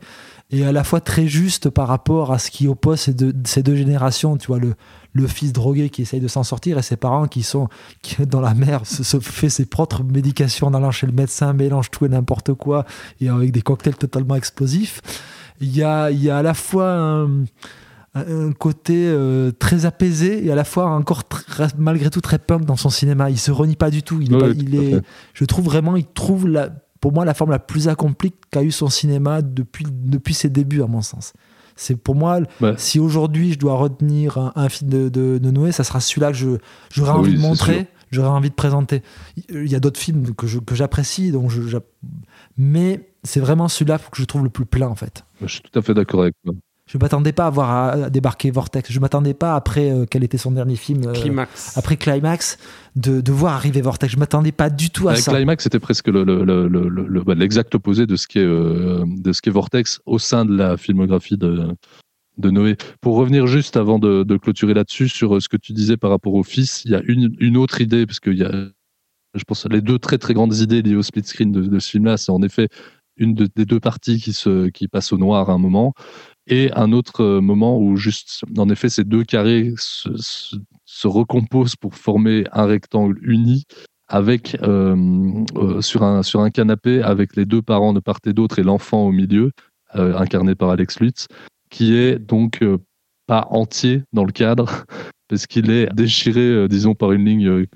et 0.51 0.65
à 0.65 0.73
la 0.73 0.85
fois 0.85 1.01
très 1.01 1.27
juste 1.27 1.71
par 1.71 1.89
rapport 1.89 2.33
à 2.33 2.39
ce 2.39 2.51
qui 2.51 2.69
oppose 2.69 3.01
ces 3.01 3.15
deux, 3.15 3.33
ces 3.45 3.63
deux 3.63 3.77
générations. 3.77 4.37
Tu 4.37 4.47
vois 4.49 4.59
le 4.59 4.75
le 5.17 5.29
fils 5.29 5.53
drogué 5.53 5.91
qui 5.91 6.03
essaye 6.03 6.19
de 6.19 6.27
s'en 6.27 6.43
sortir 6.43 6.77
et 6.77 6.83
ses 6.83 6.97
parents 6.97 7.29
qui 7.29 7.45
sont 7.45 7.69
qui, 8.03 8.27
dans 8.27 8.41
la 8.41 8.53
mer 8.53 8.85
se, 8.85 9.05
se 9.05 9.21
fait 9.21 9.49
ses 9.49 9.65
propres 9.65 10.03
médications 10.03 10.67
en 10.67 10.75
allant 10.75 10.91
chez 10.91 11.07
le 11.07 11.13
médecin, 11.13 11.53
mélange 11.53 11.91
tout 11.93 12.05
et 12.05 12.09
n'importe 12.09 12.53
quoi 12.55 12.85
et 13.21 13.29
avec 13.29 13.53
des 13.53 13.63
cocktails 13.63 13.95
totalement 13.95 14.35
explosifs. 14.35 15.01
Il 15.61 15.75
y 15.77 15.85
a, 15.85 16.11
il 16.11 16.21
y 16.21 16.31
a 16.31 16.39
à 16.39 16.43
la 16.43 16.53
fois 16.53 16.91
un, 16.93 17.45
un 18.17 18.53
côté 18.53 19.07
euh, 19.07 19.53
très 19.53 19.87
apaisé 19.87 20.45
et 20.45 20.51
à 20.51 20.57
la 20.57 20.65
fois 20.65 20.87
encore 20.91 21.25
très- 21.29 21.69
malgré 21.79 22.11
tout 22.11 22.21
très 22.21 22.41
punk 22.41 22.65
dans 22.65 22.77
son 22.77 22.91
cinéma. 22.91 23.31
Il 23.31 23.39
se 23.39 23.53
renie 23.53 23.77
pas 23.77 23.91
du 23.91 24.03
tout. 24.03 24.21
Il 24.21 24.35
est, 24.35 24.39
pas- 24.39 24.49
il 24.49 24.65
tout 25.01 25.07
je 25.33 25.45
trouve 25.45 25.65
vraiment, 25.67 25.95
il 25.97 26.07
trouve 26.07 26.49
la, 26.49 26.71
pour 27.05 27.13
moi 27.13 27.27
la 27.27 27.35
forme 27.35 27.51
la 27.51 27.59
plus 27.59 27.89
accomplie 27.89 28.33
qu'a 28.51 28.63
eu 28.63 28.71
son 28.71 28.89
cinéma 28.89 29.43
depuis, 29.43 29.85
depuis 29.91 30.33
ses 30.33 30.49
débuts, 30.49 30.81
à 30.81 30.87
mon 30.87 31.03
sens. 31.03 31.35
C'est 31.77 31.97
pour 31.97 32.15
moi, 32.15 32.41
Ouais. 32.63 32.73
si 32.79 32.99
aujourd'hui 32.99 33.53
je 33.53 33.59
dois 33.59 33.75
retenir 33.75 34.39
un, 34.39 34.53
un 34.57 34.71
film 34.71 34.89
de, 34.89 35.11
de, 35.11 35.37
de 35.37 35.51
Noé, 35.51 35.71
ça 35.71 35.85
sera 35.85 36.01
celui-là 36.01 36.33
que 36.33 36.59
j'aurais 36.91 37.11
Ah 37.11 37.19
envie 37.19 37.33
oui, 37.33 37.37
de 37.37 37.43
montrer, 37.43 37.89
j'aurais 38.11 38.29
envie 38.31 38.49
de 38.49 38.55
présenter. 38.55 39.03
Il 39.51 39.71
y 39.71 39.75
a 39.75 39.81
d'autres 39.81 40.01
films 40.01 40.35
que, 40.35 40.47
j'apprécie, 40.75 41.31
donc 41.31 41.51
je, 41.51 41.61
j'app- 41.69 41.85
mais 42.57 43.11
c'est 43.23 43.41
vraiment 43.41 43.69
celui-là 43.69 43.99
que 43.99 44.17
je 44.17 44.25
trouve 44.25 44.43
le 44.45 44.49
plus 44.49 44.65
plein 44.65 44.89
en 44.89 44.95
fait. 44.95 45.27
Je 45.43 45.47
suis 45.49 45.61
tout 45.61 45.79
à 45.79 45.83
fait 45.83 45.93
d'accord 45.93 46.23
avec 46.23 46.35
toi. 46.43 46.55
Je 46.95 46.99
m'attendais 46.99 47.33
pas 47.33 47.47
à 47.47 47.51
voir 47.51 47.71
à, 47.71 47.91
à 48.05 48.11
débarquer 48.11 48.53
Vortex. 48.53 48.91
Je 48.93 49.01
m'attendais 49.01 49.35
pas 49.35 49.57
après 49.57 49.91
euh, 49.91 50.07
quel 50.09 50.23
était 50.23 50.39
son 50.39 50.53
dernier 50.53 50.77
film. 50.77 51.09
euh, 51.09 51.13
Climax. 51.13 51.77
Après 51.77 51.97
Climax, 51.97 52.57
de, 52.95 53.21
de 53.21 53.33
voir 53.33 53.55
arriver 53.55 53.81
Vortex. 53.83 54.13
Je 54.13 54.19
m'attendais 54.19 54.53
pas 54.53 54.71
du 54.71 54.91
tout 54.91 55.09
à 55.09 55.13
Avec 55.13 55.25
ça. 55.25 55.33
Climax, 55.33 55.65
c'était 55.65 55.81
presque 55.81 56.07
le- 56.07 56.23
le- 56.23 56.45
le- 56.45 56.69
le- 56.69 56.89
le- 56.89 57.07
le- 57.07 57.23
bah, 57.25 57.35
l'exact 57.35 57.75
opposé 57.75 58.07
de 58.07 58.15
ce 58.15 58.29
qu'est 58.29 58.39
euh, 58.39 59.05
de 59.07 59.33
ce 59.33 59.43
qu'est 59.43 59.51
Vortex 59.51 60.01
au 60.07 60.19
sein 60.21 60.45
de 60.45 60.57
la 60.57 60.77
filmographie 60.77 61.37
de, 61.37 61.67
de 62.39 62.51
Noé. 62.51 62.77
Pour 63.01 63.17
revenir 63.17 63.49
juste 63.49 63.77
avant 63.77 63.99
de, 63.99 64.23
de 64.23 64.37
clôturer 64.37 64.75
là-dessus 64.75 65.09
sur 65.09 65.43
ce 65.43 65.49
que 65.49 65.57
tu 65.57 65.73
disais 65.73 65.97
par 65.97 66.11
rapport 66.11 66.35
au 66.35 66.45
fils, 66.45 66.85
il 66.85 66.93
y 66.93 66.95
a 66.95 67.03
une, 67.07 67.35
une 67.41 67.57
autre 67.57 67.81
idée 67.81 68.07
parce 68.07 68.21
qu'il 68.21 68.39
y 68.39 68.45
a, 68.45 68.53
je 69.35 69.43
pense, 69.45 69.67
les 69.67 69.81
deux 69.81 69.99
très 69.99 70.19
très 70.19 70.33
grandes 70.33 70.55
idées 70.59 70.81
liées 70.83 70.95
au 70.95 71.03
split 71.03 71.25
screen 71.25 71.51
de, 71.51 71.63
de 71.63 71.79
ce 71.81 71.91
film-là, 71.91 72.17
c'est 72.19 72.31
en 72.31 72.43
effet 72.43 72.69
une 73.17 73.35
de- 73.35 73.49
des 73.55 73.65
deux 73.65 73.81
parties 73.81 74.21
qui 74.21 74.33
se 74.33 74.69
qui 74.69 74.87
passe 74.89 75.13
au 75.13 75.19
noir 75.19 75.51
à 75.51 75.53
un 75.55 75.59
moment 75.59 75.93
et 76.47 76.71
un 76.75 76.93
autre 76.93 77.23
euh, 77.23 77.41
moment 77.41 77.79
où 77.79 77.97
juste 77.97 78.43
en 78.59 78.69
effet 78.69 78.89
ces 78.89 79.05
deux 79.05 79.25
carrés 79.25 79.73
se, 79.77 80.11
se, 80.17 80.57
se 80.85 81.09
recomposent 81.09 81.77
pour 81.77 81.95
former 81.95 82.45
un 82.53 82.67
rectangle 82.67 83.19
uni 83.23 83.65
avec 84.09 84.57
euh, 84.63 84.95
euh, 85.57 85.81
sur 85.81 86.03
un 86.03 86.23
sur 86.23 86.41
un 86.41 86.51
canapé 86.51 87.03
avec 87.03 87.37
les 87.37 87.47
deux 87.47 87.63
parents 87.63 87.95
de 87.95 88.01
part 88.01 88.19
et 88.27 88.33
d'autre 88.33 88.59
et 88.59 88.63
l'enfant 88.63 89.07
au 89.07 89.13
milieu 89.13 89.51
incarné 89.95 90.57
par 90.57 90.71
Alex 90.71 90.99
Lutz 90.99 91.29
qui 91.71 91.95
est 91.95 92.19
donc 92.19 92.65
pas 93.29 93.47
entier 93.51 94.03
dans 94.13 94.25
le 94.25 94.33
cadre 94.33 94.85
parce 95.29 95.47
qu'il 95.47 95.71
est 95.71 95.89
déchiré 95.95 96.67
disons 96.69 96.97
par 96.97 97.13
une 97.13 97.25
ligne 97.25 97.67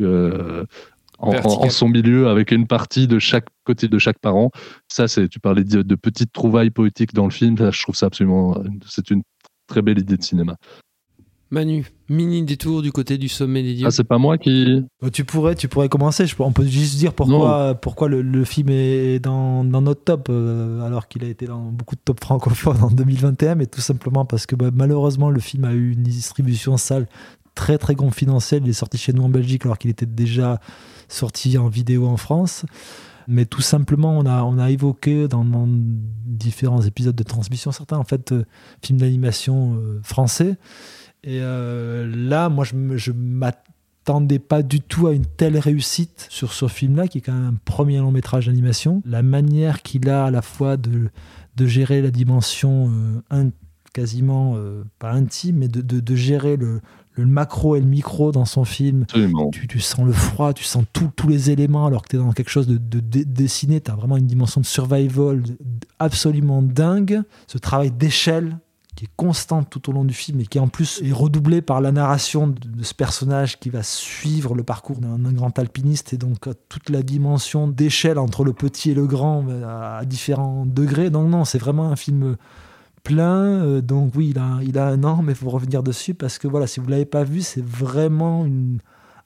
en, 1.19 1.28
en- 1.28 1.31
Verticale. 1.32 1.66
en 1.66 1.70
son 1.70 1.89
milieu 1.89 2.28
avec 2.28 2.51
une 2.53 2.66
partie 2.66 3.07
de 3.07 3.19
chaque 3.19 3.47
côté 3.65 3.89
de 3.89 3.99
chaque 3.99 4.19
parent 4.20 4.51
ça 4.89 5.09
c'est 5.09 5.28
tu 5.28 5.40
parlais 5.40 5.65
de, 5.65 5.82
de 5.82 5.95
petites 5.95 6.32
trouvailles 6.32 6.70
poétiques 6.70 7.12
dans 7.15 7.24
le 7.24 7.31
film 7.32 7.57
ça, 7.59 7.70
je 7.70 7.82
trouve 7.82 7.95
ça 7.97 8.07
absolument 8.07 8.57
c'est 8.86 9.11
une 9.11 9.23
très 9.66 9.82
belle 9.82 9.99
idée 9.99 10.16
de 10.16 10.23
cinéma 10.23 10.57
Manu, 11.51 11.86
mini 12.11 12.43
détour 12.43 12.82
du 12.82 12.93
côté 12.93 13.16
du 13.16 13.28
sommet 13.28 13.62
des 13.62 13.73
dieux. 13.73 13.86
ah 13.86 13.90
c'est 13.90 14.05
pas 14.05 14.19
moi 14.19 14.36
qui 14.36 14.85
Euh, 15.03 15.09
Tu 15.11 15.24
pourrais, 15.24 15.55
tu 15.55 15.66
pourrais 15.66 15.89
commencer. 15.89 16.27
Je, 16.27 16.35
on 16.40 16.53
peut 16.53 16.66
juste 16.66 16.99
dire 16.99 17.15
pourquoi, 17.15 17.74
pourquoi 17.74 18.09
le, 18.09 18.20
le 18.20 18.45
film 18.45 18.69
est 18.69 19.19
dans, 19.19 19.65
dans 19.65 19.81
notre 19.81 20.05
top, 20.05 20.27
euh, 20.28 20.82
alors 20.82 21.09
qu'il 21.09 21.24
a 21.24 21.28
été 21.28 21.47
dans 21.47 21.62
beaucoup 21.73 21.95
de 21.97 22.03
top 22.05 22.20
francophones 22.23 22.82
en 22.82 22.90
2021, 22.90 23.55
mais 23.55 23.65
tout 23.65 23.81
simplement 23.81 24.27
parce 24.27 24.45
que 24.45 24.57
bah, 24.57 24.69
malheureusement, 24.74 25.31
le 25.31 25.40
film 25.40 25.65
a 25.65 25.73
eu 25.73 25.93
une 25.93 26.03
distribution 26.03 26.77
salle 26.77 27.07
très 27.62 27.76
très 27.76 27.97
confidentielle. 27.97 28.62
Il 28.64 28.70
est 28.70 28.80
sorti 28.85 28.98
chez 28.98 29.12
nous 29.12 29.24
en 29.24 29.28
Belgique 29.28 29.64
alors 29.64 29.78
qu'il 29.78 29.90
était 29.90 30.06
déjà 30.24 30.60
sorti 31.09 31.59
en 31.59 31.68
vidéo 31.68 32.06
en 32.06 32.16
France. 32.16 32.64
Mais 33.26 33.44
tout 33.44 33.60
simplement, 33.60 34.16
on 34.16 34.24
a, 34.24 34.43
on 34.44 34.59
a 34.59 34.70
évoqué 34.70 35.28
dans, 35.28 35.44
différents 36.24 36.80
épisodes 36.82 37.16
de 37.16 37.24
transmission 37.24 37.72
certains, 37.72 37.98
en 37.98 38.05
fait, 38.05 38.32
euh, 38.32 38.44
films 38.82 39.01
d'animation 39.01 39.74
euh, 39.74 40.01
français. 40.02 40.56
Et 41.24 41.40
euh, 41.43 42.10
là, 42.30 42.48
moi, 42.48 42.64
je, 42.64 42.74
je 42.97 43.12
m'attendais 43.12 44.39
pas 44.39 44.62
du 44.62 44.80
tout 44.80 45.09
à 45.09 45.12
une 45.12 45.26
telle 45.26 45.59
réussite 45.59 46.26
sur 46.30 46.52
ce 46.52 46.68
film-là, 46.68 47.09
qui 47.09 47.18
est 47.18 47.20
quand 47.20 47.35
même 47.35 47.55
un 47.55 47.59
premier 47.64 47.98
long 47.98 48.12
métrage 48.12 48.47
d'animation. 48.47 49.02
La 49.05 49.22
manière 49.22 49.82
qu'il 49.82 50.09
a 50.09 50.26
à 50.26 50.30
la 50.30 50.40
fois 50.40 50.78
de, 50.78 51.10
de 51.56 51.66
gérer 51.66 52.01
la 52.01 52.10
dimension 52.10 52.90
in- 53.30 53.51
quasiment, 53.93 54.56
pas 55.01 55.10
intime, 55.12 55.56
mais 55.59 55.68
de, 55.68 55.82
de- 55.82 56.01
de 56.01 56.14
gérer 56.14 56.56
le, 56.56 56.80
le 57.23 57.27
macro 57.28 57.77
et 57.77 57.81
le 57.81 57.86
micro 57.86 58.32
dans 58.32 58.45
son 58.45 58.65
film, 58.65 59.05
tu, 59.51 59.66
tu 59.66 59.81
sens 59.81 60.07
le 60.07 60.12
froid, 60.12 60.53
tu 60.53 60.65
sens 60.65 60.85
tout- 60.93 61.11
tous 61.16 61.28
les 61.28 61.51
éléments 61.51 61.86
alors 61.86 62.03
que 62.03 62.09
tu 62.09 62.16
es 62.16 62.19
dans 62.19 62.32
quelque 62.32 62.51
chose 62.51 62.66
de, 62.69 62.78
dessiné, 63.01 63.81
tu 63.81 63.90
as 63.90 63.95
vraiment 63.95 64.16
une 64.16 64.27
dimension 64.27 64.61
de 64.61 64.66
survival 64.66 65.43
absolument 65.99 66.62
dingue. 66.62 67.23
Ce 67.47 67.59
travail 67.59 67.90
d'échelle 67.90 68.59
qui 68.95 69.05
est 69.05 69.11
constante 69.16 69.70
tout 69.70 69.89
au 69.90 69.93
long 69.93 70.05
du 70.05 70.12
film 70.15 70.40
et 70.40 70.47
qui 70.47 70.59
en 70.59 70.66
plus 70.66 71.01
est 71.05 71.12
redoublé 71.12 71.62
par 71.62 71.81
la 71.81 71.93
narration 71.93 72.49
de, 72.49 72.55
de 72.69 72.82
ce 72.82 72.95
personnage 72.95 73.61
qui 73.61 73.70
va 73.70 73.85
suivre 73.85 74.57
le 74.57 74.65
parcours 74.65 74.99
d'un 74.99 75.32
grand 75.32 75.57
alpiniste 75.59 76.12
et 76.15 76.16
donc 76.19 76.49
euh, 76.49 76.55
toute 76.69 76.90
la 76.90 77.03
dimension 77.03 77.69
d'échelle 77.69 78.19
entre 78.19 78.43
le 78.45 78.53
petit 78.53 78.90
et 78.90 78.95
le 78.95 79.07
grand 79.07 79.45
euh, 79.49 79.65
à, 79.65 79.99
à 79.99 80.05
différents 80.05 80.66
degrés. 80.66 81.11
Donc 81.11 81.28
non, 81.31 81.45
c'est 81.45 81.59
vraiment 81.59 81.93
un 81.93 81.97
film 81.97 82.36
euh, 83.16 83.80
donc 83.80 84.12
oui, 84.16 84.35
il 84.35 84.39
a, 84.39 84.82
a 84.82 84.89
un 84.89 85.05
an, 85.05 85.22
mais 85.22 85.32
il 85.32 85.36
faut 85.36 85.51
revenir 85.51 85.82
dessus 85.82 86.14
parce 86.14 86.39
que 86.39 86.48
voilà, 86.48 86.66
si 86.66 86.80
vous 86.80 86.89
l'avez 86.89 87.06
pas 87.06 87.24
vu, 87.24 87.40
c'est 87.40 87.64
vraiment 87.64 88.47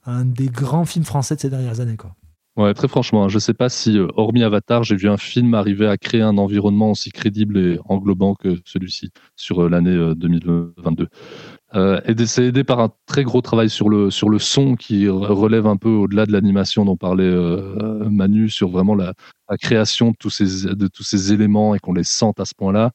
un 0.05 0.25
des 0.25 0.47
grands 0.47 0.85
films 0.85 1.05
français 1.05 1.35
de 1.35 1.41
ces 1.41 1.49
dernières 1.49 1.79
années. 1.79 1.97
Quoi. 1.97 2.15
Très 2.75 2.87
franchement, 2.87 3.29
je 3.29 3.39
sais 3.39 3.55
pas 3.55 3.67
si, 3.67 3.97
euh, 3.97 4.07
hormis 4.15 4.43
Avatar, 4.43 4.83
j'ai 4.83 4.95
vu 4.95 5.09
un 5.09 5.17
film 5.17 5.55
arriver 5.55 5.87
à 5.87 5.97
créer 5.97 6.21
un 6.21 6.37
environnement 6.37 6.91
aussi 6.91 7.11
crédible 7.11 7.57
et 7.57 7.79
englobant 7.85 8.35
que 8.35 8.59
celui-ci 8.63 9.09
sur 9.35 9.63
euh, 9.63 9.69
l'année 9.69 9.89
euh, 9.89 10.13
2022. 10.13 11.07
Euh, 11.73 11.99
et 12.05 12.25
c'est 12.27 12.45
aidé 12.45 12.63
par 12.63 12.79
un 12.79 12.91
très 13.07 13.23
gros 13.23 13.41
travail 13.41 13.71
sur 13.71 13.89
le, 13.89 14.11
sur 14.11 14.29
le 14.29 14.37
son 14.37 14.75
qui 14.75 15.05
re- 15.05 15.31
relève 15.33 15.65
un 15.65 15.77
peu 15.77 15.89
au-delà 15.89 16.27
de 16.27 16.31
l'animation 16.31 16.85
dont 16.85 16.95
parlait 16.95 17.35
Manu, 18.07 18.49
sur 18.49 18.69
vraiment 18.69 18.93
la, 18.93 19.15
la 19.49 19.57
création 19.57 20.11
de 20.11 20.15
tous, 20.19 20.29
ces, 20.29 20.67
de 20.75 20.87
tous 20.87 21.01
ces 21.01 21.33
éléments 21.33 21.73
et 21.73 21.79
qu'on 21.79 21.93
les 21.93 22.03
sente 22.03 22.39
à 22.39 22.45
ce 22.45 22.53
point-là. 22.55 22.91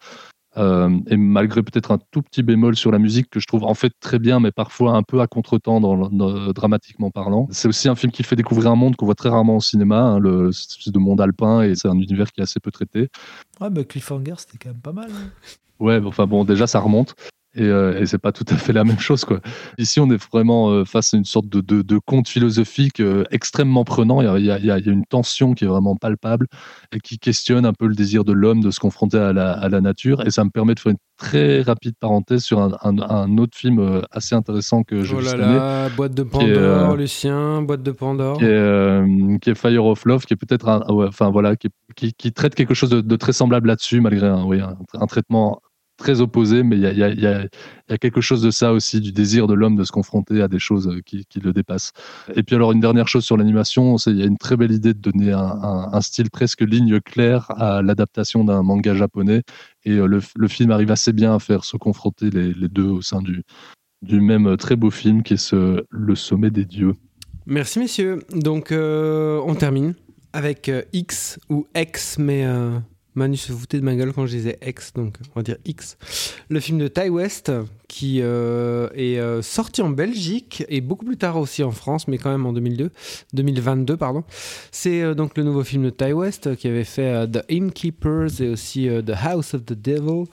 Euh, 0.59 0.91
et 1.09 1.17
malgré 1.17 1.63
peut-être 1.63 1.93
un 1.93 1.99
tout 2.11 2.21
petit 2.23 2.43
bémol 2.43 2.75
sur 2.77 2.91
la 2.91 2.99
musique 2.99 3.31
que 3.31 3.39
je 3.41 3.47
trouve 3.47 3.65
en 3.65 3.75
fait 3.75 3.93
très 4.01 4.19
bien, 4.19 4.41
mais 4.41 4.51
parfois 4.51 4.93
un 4.97 5.03
peu 5.03 5.21
à 5.21 5.27
contretemps 5.27 5.81
dans, 5.81 5.95
le- 5.97 6.09
dans- 6.11 6.53
dramatiquement 6.53 7.11
parlant. 7.11 7.47
C'est 7.51 7.69
aussi 7.69 7.89
un 7.89 7.95
film 7.95 8.11
qui 8.13 8.23
fait 8.23 8.37
découvrir 8.37 8.71
un 8.71 8.75
monde 8.77 8.97
qu'on 8.97 9.07
voit 9.07 9.15
très 9.15 9.29
rarement 9.29 9.57
au 9.57 9.61
cinéma, 9.61 10.01
hein, 10.01 10.19
le 10.19 10.51
c'est 10.53 10.93
de 10.93 10.99
monde 10.99 11.21
alpin, 11.21 11.63
et 11.63 11.75
c'est 11.75 11.89
un 11.89 11.95
univers 11.99 12.33
qui 12.33 12.41
est 12.41 12.43
assez 12.45 12.61
peu 12.61 12.71
traité. 12.71 13.09
Ouais, 13.61 13.71
mais 13.71 13.85
Cliffhanger, 13.85 14.35
c'était 14.39 14.59
quand 14.59 14.71
même 14.71 14.81
pas 14.81 14.93
mal. 14.93 15.11
hein. 15.11 15.31
Ouais, 15.81 16.01
enfin 16.05 16.27
bon, 16.27 16.45
déjà 16.45 16.67
ça 16.67 16.81
remonte. 16.81 17.15
Et, 17.55 17.63
euh, 17.63 17.99
et 17.99 18.07
c'est 18.07 18.19
pas 18.19 18.31
tout 18.31 18.45
à 18.49 18.57
fait 18.57 18.73
la 18.73 18.85
même 18.85 18.99
chose 18.99 19.25
quoi. 19.25 19.41
Ici, 19.79 20.01
on 20.01 20.11
est 20.11 20.23
vraiment 20.31 20.71
euh, 20.71 20.85
face 20.85 21.15
à 21.15 21.17
une 21.17 21.25
sorte 21.25 21.49
de, 21.49 21.61
de, 21.61 21.83
de 21.83 21.99
conte 21.99 22.29
philosophique 22.29 23.01
euh, 23.01 23.25
extrêmement 23.31 23.85
prenant. 23.85 24.21
Il 24.21 24.27
y, 24.27 24.29
a, 24.29 24.59
il, 24.59 24.67
y 24.67 24.71
a, 24.71 24.79
il 24.79 24.87
y 24.87 24.91
a 24.91 24.93
une 24.93 25.07
tension 25.07 25.55
qui 25.55 25.65
est 25.65 25.69
vraiment 25.69 25.97
palpable 25.97 26.47
et 26.93 27.01
qui 27.01 27.19
questionne 27.19 27.65
un 27.65 27.73
peu 27.73 27.87
le 27.87 27.95
désir 27.95 28.25
de 28.25 28.33
l'homme 28.33 28.61
de 28.63 28.71
se 28.71 28.79
confronter 28.79 29.19
à 29.19 29.33
la, 29.33 29.53
à 29.53 29.69
la 29.71 29.81
nature. 29.81 30.27
Et 30.27 30.31
ça 30.31 30.45
me 30.45 30.51
permet 30.51 30.75
de 30.75 30.81
faire 30.81 30.93
une 30.93 30.99
très 31.17 31.63
rapide 31.63 31.95
parenthèse 31.99 32.45
sur 32.45 32.61
un, 32.61 32.77
un, 32.83 32.99
un 32.99 33.39
autre 33.39 33.57
film 33.57 33.79
euh, 33.81 34.03
assez 34.13 34.35
intéressant 34.35 34.83
que 34.85 35.03
j'ai 35.03 35.15
Oh 35.15 35.19
vu 35.19 35.25
là 35.25 35.31
cette 35.31 35.41
année. 35.41 35.57
là, 35.57 35.89
boîte 35.89 36.15
de 36.15 36.23
Pandore, 36.23 36.95
est, 36.95 36.97
Lucien, 36.97 37.63
boîte 37.63 37.83
de 37.83 37.91
Pandore. 37.93 38.39
qui 38.39 38.45
est, 38.45 39.39
qui 39.41 39.51
est 39.51 39.55
Fire 39.55 39.85
of 39.87 40.05
Love, 40.05 40.27
qui 40.27 40.35
est 40.35 40.37
peut-être 40.37 40.93
ouais, 40.93 41.07
enfin 41.09 41.31
voilà, 41.31 41.57
qui, 41.57 41.69
qui, 41.97 42.13
qui 42.13 42.33
traite 42.33 42.55
quelque 42.55 42.75
chose 42.75 42.91
de, 42.91 43.01
de 43.01 43.17
très 43.17 43.33
semblable 43.33 43.69
là-dessus, 43.69 44.01
malgré 44.01 44.27
un, 44.29 44.45
oui, 44.45 44.61
un, 44.61 44.77
un 44.95 45.07
traitement 45.07 45.61
très 45.99 46.21
opposé, 46.23 46.63
mais 46.63 46.77
il 46.77 46.83
y 46.83 47.27
a, 47.27 47.99
quelque 47.99 48.21
chose 48.21 48.41
de 48.41 48.51
ça 48.51 48.73
aussi, 48.73 49.01
du 49.01 49.13
désir 49.13 49.47
de 49.47 49.55
l'homme 49.55 49.77
de 49.77 49.85
se 49.85 49.93
confronter 49.93 50.41
à 50.41 50.49
des 50.49 50.59
choses 50.59 50.91
qui, 51.05 51.27
qui 51.27 51.41
le 51.41 51.53
dépassent. 51.53 51.93
Et 52.35 52.43
puis 52.43 52.57
alors 52.57 52.73
une 52.73 52.81
dernière 52.81 53.09
chose 53.09 53.25
sur 53.25 53.37
l'animation, 53.37 53.97
il 54.07 54.17
y 54.17 54.23
a 54.23 54.27
une 54.27 54.39
très 54.39 54.57
belle 54.57 54.73
idée 54.73 54.95
de 54.95 55.01
donner 55.01 55.33
un, 55.33 56.01
style 56.01 56.31
presque 56.31 56.63
ligne 56.63 57.01
claire 57.01 57.51
à 57.51 57.83
l'adaptation 57.83 58.45
d'un 58.45 58.63
manga 58.63 58.95
japonais, 58.95 59.43
et 59.85 59.93
euh, 59.93 60.07
le, 60.07 60.49
film 60.49 60.71
arrive 60.71 60.91
assez 60.91 61.13
bien 61.13 61.35
à 61.35 61.39
faire 61.39 61.65
se 61.65 61.77
confronter 61.77 62.31
les, 62.31 62.55
deux 62.69 62.89
au 62.89 63.03
sein 63.03 63.21
du, 63.21 63.45
même 64.03 64.57
très 64.57 64.77
beau 64.77 64.91
film 64.91 65.23
qui 65.23 65.35
est 65.35 65.37
ce, 65.37 65.85
Le 65.91 66.15
Sommet 66.15 66.51
des 66.51 66.65
Dieux. 66.65 66.95
Merci 67.47 67.79
messieurs. 67.79 68.21
Donc 68.33 68.73
euh, 68.73 69.41
on 69.45 69.55
termine 69.55 69.95
avec 70.33 70.69
euh, 70.69 70.83
X 70.93 71.39
ou 71.49 71.67
X, 71.75 72.19
mais 72.19 72.45
euh, 72.45 72.79
Manu 73.19 73.37
se 73.37 73.53
foutait 73.53 73.81
de 73.81 73.85
ma 73.85 73.95
gueule 73.95 74.13
quand 74.13 74.27
je 74.27 74.37
disais 74.37 74.59
X, 74.65 74.93
donc 74.95 75.17
on 75.35 75.41
va 75.41 75.43
dire 75.43 75.57
X. 75.65 75.99
le 76.49 76.61
film 76.61 76.79
de 76.79 76.89
Ty 76.89 77.11
West 77.11 77.51
qui 77.89 78.21
euh, 78.23 78.89
est 78.95 79.19
euh, 79.19 79.43
sorti 79.43 79.83
en 79.83 79.91
Belgique 79.91 80.65
et 80.69 80.81
beaucoup 80.81 81.05
plus 81.05 81.17
tard 81.17 81.37
aussi 81.37 81.63
en 81.65 81.73
France, 81.73 82.07
mais 82.07 82.19
quand 82.19 82.31
même 82.31 82.47
en 82.47 82.53
2002, 82.53 82.91
2022 83.33 83.97
pardon. 83.97 84.25
C'est 84.71 85.03
euh, 85.03 85.15
donc 85.15 85.37
le 85.37 85.43
nouveau 85.43 85.65
film 85.65 85.83
de 85.83 85.91
Ty 85.91 86.13
West 86.13 86.55
qui 86.57 86.69
avait 86.69 86.85
fait 86.85 87.27
The 87.31 87.45
Innkeepers 87.51 88.41
et 88.41 88.49
aussi 88.49 88.89
The 89.05 89.15
House 89.21 89.55
of 89.55 89.65
the 89.65 89.75
Devil. 89.75 90.25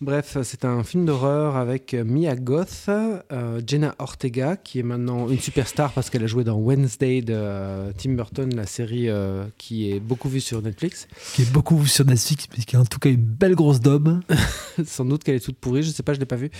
Bref, 0.00 0.38
c'est 0.42 0.64
un 0.64 0.82
film 0.82 1.06
d'horreur 1.06 1.54
avec 1.54 1.94
Mia 1.94 2.34
Goth, 2.34 2.86
euh, 2.88 3.62
Jenna 3.64 3.94
Ortega, 4.00 4.56
qui 4.56 4.80
est 4.80 4.82
maintenant 4.82 5.28
une 5.28 5.38
superstar 5.38 5.92
parce 5.92 6.10
qu'elle 6.10 6.24
a 6.24 6.26
joué 6.26 6.42
dans 6.42 6.56
Wednesday 6.56 7.22
de 7.22 7.32
euh, 7.32 7.92
Tim 7.96 8.14
Burton, 8.14 8.52
la 8.56 8.66
série 8.66 9.08
euh, 9.08 9.46
qui 9.56 9.92
est 9.92 10.00
beaucoup 10.00 10.28
vue 10.28 10.40
sur 10.40 10.60
Netflix. 10.62 11.06
Qui 11.34 11.42
est 11.42 11.52
beaucoup 11.52 11.78
vue 11.78 11.88
sur 11.88 12.04
Netflix, 12.04 12.48
mais 12.50 12.64
qui 12.64 12.74
a 12.74 12.80
en 12.80 12.84
tout 12.84 12.98
cas 12.98 13.08
une 13.08 13.22
belle 13.22 13.54
grosse 13.54 13.78
daube. 13.78 14.20
Sans 14.84 15.04
doute 15.04 15.22
qu'elle 15.22 15.36
est 15.36 15.44
toute 15.44 15.58
pourrie, 15.58 15.84
je 15.84 15.90
sais 15.90 16.02
pas, 16.02 16.12
je 16.12 16.18
l'ai 16.18 16.26
pas 16.26 16.36
vue. 16.36 16.50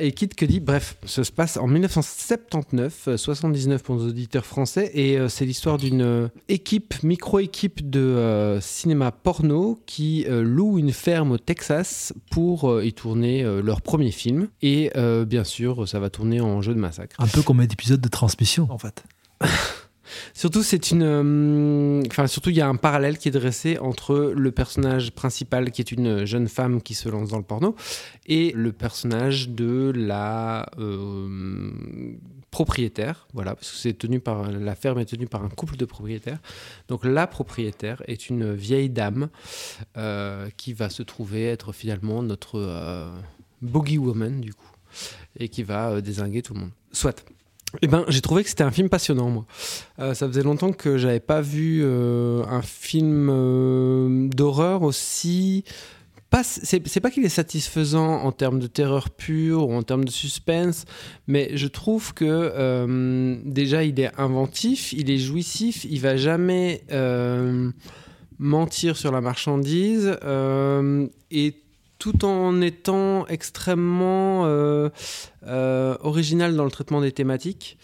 et 0.00 0.10
Kid 0.10 0.34
Cudi, 0.34 0.58
bref, 0.58 0.96
ça 1.06 1.22
se 1.22 1.30
passe 1.30 1.56
en 1.56 1.68
1979, 1.68 3.10
79 3.14 3.82
pour 3.84 3.94
nos 3.94 4.08
auditeurs 4.08 4.44
français, 4.44 4.90
et 4.92 5.16
c'est 5.28 5.44
l'histoire 5.44 5.78
d'une 5.78 6.28
équipe, 6.48 7.00
micro-équipe 7.04 7.88
de 7.88 8.58
cinéma 8.60 9.12
porno 9.12 9.80
qui 9.86 10.26
loue 10.28 10.78
une 10.78 10.92
ferme 10.92 11.30
au 11.30 11.38
Texas 11.38 12.12
pour 12.30 12.49
pour 12.56 12.82
y 12.82 12.92
tourner 12.92 13.44
leur 13.62 13.80
premier 13.80 14.10
film. 14.10 14.48
Et 14.60 14.90
euh, 14.96 15.24
bien 15.24 15.44
sûr, 15.44 15.86
ça 15.86 16.00
va 16.00 16.10
tourner 16.10 16.40
en 16.40 16.60
jeu 16.62 16.74
de 16.74 16.80
massacre. 16.80 17.14
Un 17.20 17.28
peu 17.28 17.42
comme 17.42 17.60
un 17.60 17.64
épisode 17.64 18.00
de 18.00 18.08
transmission, 18.08 18.66
en 18.70 18.78
fait. 18.78 19.04
Surtout, 20.34 20.62
c'est 20.62 20.90
une. 20.90 21.02
euh, 21.02 22.02
Enfin, 22.10 22.26
surtout, 22.26 22.50
il 22.50 22.56
y 22.56 22.60
a 22.60 22.68
un 22.68 22.76
parallèle 22.76 23.18
qui 23.18 23.28
est 23.28 23.32
dressé 23.32 23.78
entre 23.78 24.32
le 24.34 24.50
personnage 24.50 25.12
principal, 25.12 25.70
qui 25.70 25.80
est 25.82 25.92
une 25.92 26.24
jeune 26.24 26.48
femme 26.48 26.82
qui 26.82 26.94
se 26.94 27.08
lance 27.08 27.30
dans 27.30 27.38
le 27.38 27.44
porno, 27.44 27.76
et 28.26 28.52
le 28.54 28.72
personnage 28.72 29.48
de 29.50 29.92
la 29.94 30.68
euh, 30.78 31.70
propriétaire. 32.50 33.28
Voilà, 33.32 33.54
parce 33.54 33.70
que 33.70 33.76
c'est 33.76 33.94
tenu 33.94 34.20
par 34.20 34.50
la 34.50 34.74
ferme 34.74 34.98
est 34.98 35.04
tenue 35.04 35.26
par 35.26 35.44
un 35.44 35.48
couple 35.48 35.76
de 35.76 35.84
propriétaires. 35.84 36.40
Donc, 36.88 37.04
la 37.04 37.26
propriétaire 37.26 38.02
est 38.06 38.28
une 38.28 38.54
vieille 38.54 38.90
dame 38.90 39.28
euh, 39.96 40.48
qui 40.56 40.72
va 40.72 40.90
se 40.90 41.02
trouver 41.02 41.46
être 41.46 41.72
finalement 41.72 42.22
notre 42.22 42.58
euh, 42.58 43.08
woman 43.62 44.40
du 44.40 44.54
coup, 44.54 44.70
et 45.38 45.48
qui 45.48 45.62
va 45.62 46.00
désinguer 46.00 46.42
tout 46.42 46.54
le 46.54 46.60
monde. 46.60 46.70
Soit. 46.92 47.24
Eh 47.82 47.86
ben, 47.86 48.04
j'ai 48.08 48.20
trouvé 48.20 48.42
que 48.42 48.48
c'était 48.48 48.64
un 48.64 48.70
film 48.70 48.88
passionnant, 48.88 49.30
moi. 49.30 49.46
Euh, 49.98 50.14
ça 50.14 50.26
faisait 50.26 50.42
longtemps 50.42 50.72
que 50.72 50.98
j'avais 50.98 51.20
pas 51.20 51.40
vu 51.40 51.80
euh, 51.82 52.42
un 52.48 52.62
film 52.62 53.28
euh, 53.30 54.28
d'horreur 54.28 54.82
aussi. 54.82 55.64
C'est, 56.44 57.00
pas 57.00 57.10
qu'il 57.10 57.24
est 57.24 57.28
satisfaisant 57.28 58.22
en 58.22 58.30
termes 58.30 58.60
de 58.60 58.68
terreur 58.68 59.10
pure 59.10 59.68
ou 59.68 59.74
en 59.74 59.82
termes 59.82 60.04
de 60.04 60.12
suspense, 60.12 60.84
mais 61.26 61.56
je 61.56 61.66
trouve 61.66 62.14
que 62.14 63.36
déjà 63.44 63.82
il 63.82 63.98
est 63.98 64.12
inventif, 64.16 64.92
il 64.92 65.10
est 65.10 65.18
jouissif, 65.18 65.84
il 65.90 65.98
va 66.00 66.16
jamais 66.16 66.84
mentir 68.38 68.96
sur 68.96 69.10
la 69.10 69.20
marchandise 69.20 70.16
et 71.32 71.56
tout 72.00 72.24
en 72.24 72.60
étant 72.62 73.26
extrêmement 73.28 74.46
euh, 74.46 74.88
euh, 75.46 75.96
original 76.00 76.56
dans 76.56 76.64
le 76.64 76.70
traitement 76.70 77.00
des 77.00 77.12
thématiques. 77.12 77.78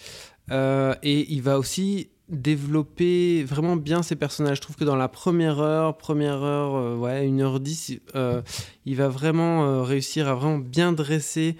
Euh, 0.50 0.94
et 1.02 1.32
il 1.32 1.42
va 1.42 1.58
aussi 1.58 2.08
développer 2.28 3.44
vraiment 3.44 3.76
bien 3.76 4.02
ses 4.02 4.16
personnages. 4.16 4.56
Je 4.56 4.62
trouve 4.62 4.74
que 4.74 4.84
dans 4.84 4.96
la 4.96 5.08
première 5.08 5.60
heure, 5.60 5.96
première 5.98 6.42
heure, 6.42 6.74
euh, 6.74 6.96
ouais, 6.96 7.28
1h10, 7.28 8.00
euh, 8.14 8.40
il 8.86 8.96
va 8.96 9.08
vraiment 9.08 9.82
réussir 9.84 10.28
à 10.28 10.34
vraiment 10.34 10.58
bien 10.58 10.92
dresser 10.92 11.56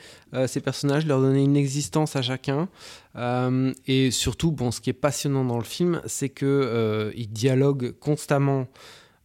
ses 0.47 0.61
personnages, 0.61 1.07
leur 1.07 1.21
donner 1.21 1.45
une 1.45 1.57
existence 1.57 2.17
à 2.17 2.23
chacun. 2.23 2.69
Et 3.87 4.11
surtout, 4.11 4.51
bon, 4.51 4.71
ce 4.71 4.81
qui 4.81 4.91
est 4.91 4.95
passionnant 4.95 5.45
dans 5.45 5.59
le 5.59 5.65
film, 5.65 6.01
c'est 6.07 6.29
que 6.29 7.13
il 7.17 7.29
dialogue 7.29 7.95
constamment 7.99 8.67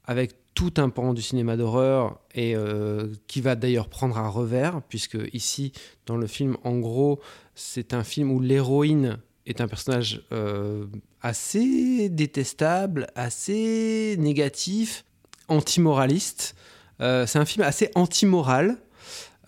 avec 0.05 0.40
tout 0.53 0.73
un 0.77 0.89
pan 0.89 1.13
du 1.13 1.21
cinéma 1.21 1.57
d'horreur 1.57 2.19
et 2.35 2.55
euh, 2.55 3.07
qui 3.27 3.41
va 3.41 3.55
d'ailleurs 3.55 3.87
prendre 3.87 4.17
un 4.17 4.27
revers 4.27 4.81
puisque 4.89 5.17
ici 5.33 5.71
dans 6.05 6.17
le 6.17 6.27
film 6.27 6.57
en 6.63 6.77
gros 6.77 7.19
c'est 7.55 7.93
un 7.93 8.03
film 8.03 8.31
où 8.31 8.39
l'héroïne 8.39 9.19
est 9.45 9.61
un 9.61 9.67
personnage 9.67 10.23
euh, 10.31 10.85
assez 11.21 12.09
détestable, 12.09 13.07
assez 13.15 14.15
négatif, 14.19 15.05
antimoraliste. 15.47 16.55
Euh, 17.01 17.25
c'est 17.25 17.39
un 17.39 17.45
film 17.45 17.65
assez 17.65 17.89
antimoral, 17.95 18.77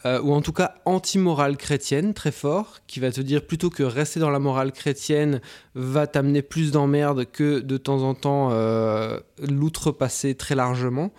euh, 0.06 0.22
ou 0.22 0.34
en 0.34 0.42
tout 0.42 0.52
cas 0.52 0.76
anti-morale 0.86 1.58
chrétienne, 1.58 2.14
très 2.14 2.32
fort, 2.32 2.80
qui 2.88 3.00
va 3.00 3.12
te 3.12 3.22
dire 3.22 3.46
plutôt 3.46 3.70
que 3.70 3.84
rester 3.84 4.20
dans 4.20 4.30
la 4.30 4.40
morale 4.40 4.72
chrétienne 4.72 5.42
va 5.76 6.08
t'amener 6.08 6.42
plus 6.42 6.72
d'emmerdes 6.72 7.26
que 7.32 7.60
de 7.60 7.78
temps 7.78 8.04
en 8.04 8.14
temps 8.14 8.50
euh, 8.52 9.20
l'outrepasser 9.40 10.36
très 10.36 10.56
largement. 10.56 11.14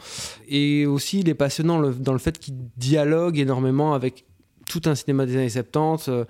Et 0.49 0.87
aussi, 0.87 1.21
il 1.21 1.29
est 1.29 1.35
passionnant 1.35 1.81
dans 1.81 2.13
le 2.13 2.19
fait 2.19 2.39
qu'il 2.39 2.55
dialogue 2.77 3.39
énormément 3.39 3.95
avec 3.95 4.25
tout 4.69 4.83
un 4.87 4.95
cinéma 4.95 5.27
des 5.27 5.37
années 5.37 5.49
70. 5.49 6.09
euh, 6.09 6.25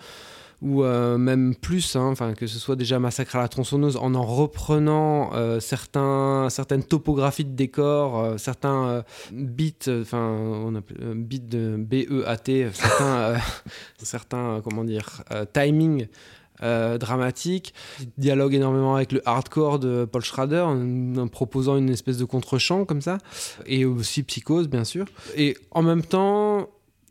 ou 0.62 0.84
euh, 0.84 1.18
même 1.18 1.54
plus, 1.54 1.96
hein, 1.96 2.14
que 2.36 2.46
ce 2.46 2.58
soit 2.58 2.76
déjà 2.76 2.98
Massacre 2.98 3.36
à 3.36 3.40
la 3.40 3.48
tronçonneuse, 3.48 3.96
en 3.96 4.14
en 4.14 4.22
reprenant 4.22 5.32
euh, 5.34 5.60
certains, 5.60 6.48
certaines 6.50 6.84
topographies 6.84 7.44
de 7.44 7.54
décors, 7.54 8.18
euh, 8.18 8.38
certains 8.38 9.04
bits, 9.32 9.74
enfin 9.88 10.18
on 10.20 10.74
appelle 10.74 11.14
bits 11.14 11.40
de 11.40 11.76
BEAT, 11.78 12.70
certains, 12.72 13.34
certains 13.98 14.60
comment 14.64 14.84
dire, 14.84 15.22
timing 15.52 16.06
euh, 16.62 16.98
dialogue 18.16 18.54
énormément 18.54 18.94
avec 18.96 19.12
le 19.12 19.28
hardcore 19.28 19.78
de 19.78 20.04
Paul 20.04 20.22
Schrader 20.22 20.60
en, 20.60 21.16
en 21.16 21.28
proposant 21.28 21.76
une 21.76 21.90
espèce 21.90 22.18
de 22.18 22.24
contre-champ 22.24 22.84
comme 22.84 23.00
ça, 23.00 23.18
et 23.66 23.84
aussi 23.84 24.22
Psychose 24.22 24.68
bien 24.68 24.84
sûr. 24.84 25.06
Et 25.36 25.56
en 25.72 25.82
même 25.82 26.02
temps, 26.02 26.68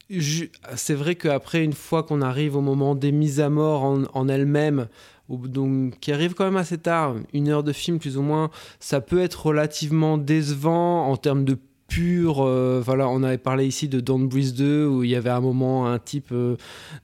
c'est 0.09 0.93
vrai 0.93 1.15
qu'après, 1.15 1.63
une 1.63 1.73
fois 1.73 2.03
qu'on 2.03 2.21
arrive 2.21 2.55
au 2.55 2.61
moment 2.61 2.95
des 2.95 3.11
mises 3.11 3.39
à 3.39 3.49
mort 3.49 3.83
en, 3.83 4.03
en 4.13 4.27
elles-mêmes, 4.27 4.87
donc, 5.29 5.99
qui 5.99 6.11
arrive 6.11 6.33
quand 6.33 6.45
même 6.45 6.57
assez 6.57 6.77
tard, 6.77 7.15
une 7.33 7.49
heure 7.49 7.63
de 7.63 7.71
film 7.71 7.99
plus 7.99 8.17
ou 8.17 8.21
moins, 8.21 8.49
ça 8.79 9.01
peut 9.01 9.21
être 9.21 9.45
relativement 9.45 10.17
décevant 10.17 11.07
en 11.07 11.17
termes 11.17 11.45
de 11.45 11.57
pur. 11.93 12.43
euh, 12.43 12.81
voilà, 12.83 13.07
on 13.09 13.23
avait 13.23 13.37
parlé 13.37 13.65
ici 13.67 13.87
de 13.87 13.99
Don't 13.99 14.27
Breathe 14.27 14.53
2 14.55 14.85
où 14.87 15.03
il 15.03 15.09
y 15.09 15.15
avait 15.15 15.29
un 15.29 15.41
moment 15.41 15.87
un 15.87 15.99
type 15.99 16.29
euh, 16.31 16.55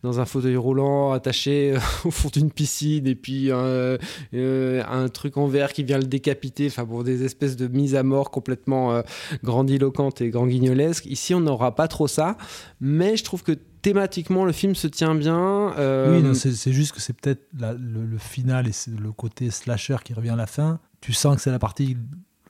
dans 0.03 0.19
un 0.19 0.25
fauteuil 0.25 0.55
roulant 0.55 1.11
attaché 1.11 1.73
euh, 1.75 1.79
au 2.05 2.11
fond 2.11 2.29
d'une 2.33 2.51
piscine 2.51 3.07
et 3.07 3.15
puis 3.15 3.51
un 3.51 5.09
truc 5.09 5.37
en 5.37 5.47
verre 5.47 5.73
qui 5.73 5.83
vient 5.83 5.97
le 5.97 6.05
décapiter. 6.05 6.67
Enfin 6.67 6.83
bon, 6.83 7.03
des 7.03 7.23
espèces 7.23 7.55
de 7.55 7.67
mises 7.67 7.95
à 7.95 8.03
mort 8.03 8.31
complètement 8.31 9.01
grandiloquentes 9.43 10.21
et 10.21 10.29
grand 10.29 10.47
guignolesques. 10.47 11.05
Ici, 11.05 11.33
on 11.33 11.41
n'aura 11.41 11.75
pas 11.75 11.87
trop 11.87 12.07
ça, 12.07 12.37
mais 12.81 13.17
je 13.17 13.23
trouve 13.23 13.43
que 13.43 13.51
thématiquement 13.51 14.45
le 14.45 14.51
film 14.51 14.75
se 14.75 14.87
tient 14.87 15.15
bien. 15.15 15.73
Oui, 15.77 16.35
c'est 16.35 16.73
juste 16.73 16.93
que 16.93 17.01
c'est 17.01 17.13
peut-être 17.13 17.47
le, 17.59 18.05
le 18.05 18.17
final 18.17 18.67
et 18.67 18.71
c'est 18.71 18.97
le 18.97 19.11
côté 19.11 19.51
slasher 19.51 19.97
qui 20.03 20.13
revient 20.13 20.29
à 20.29 20.35
la 20.35 20.47
fin. 20.47 20.79
Tu 21.01 21.13
sens 21.13 21.35
que 21.35 21.41
c'est 21.41 21.51
la 21.51 21.59
partie 21.59 21.95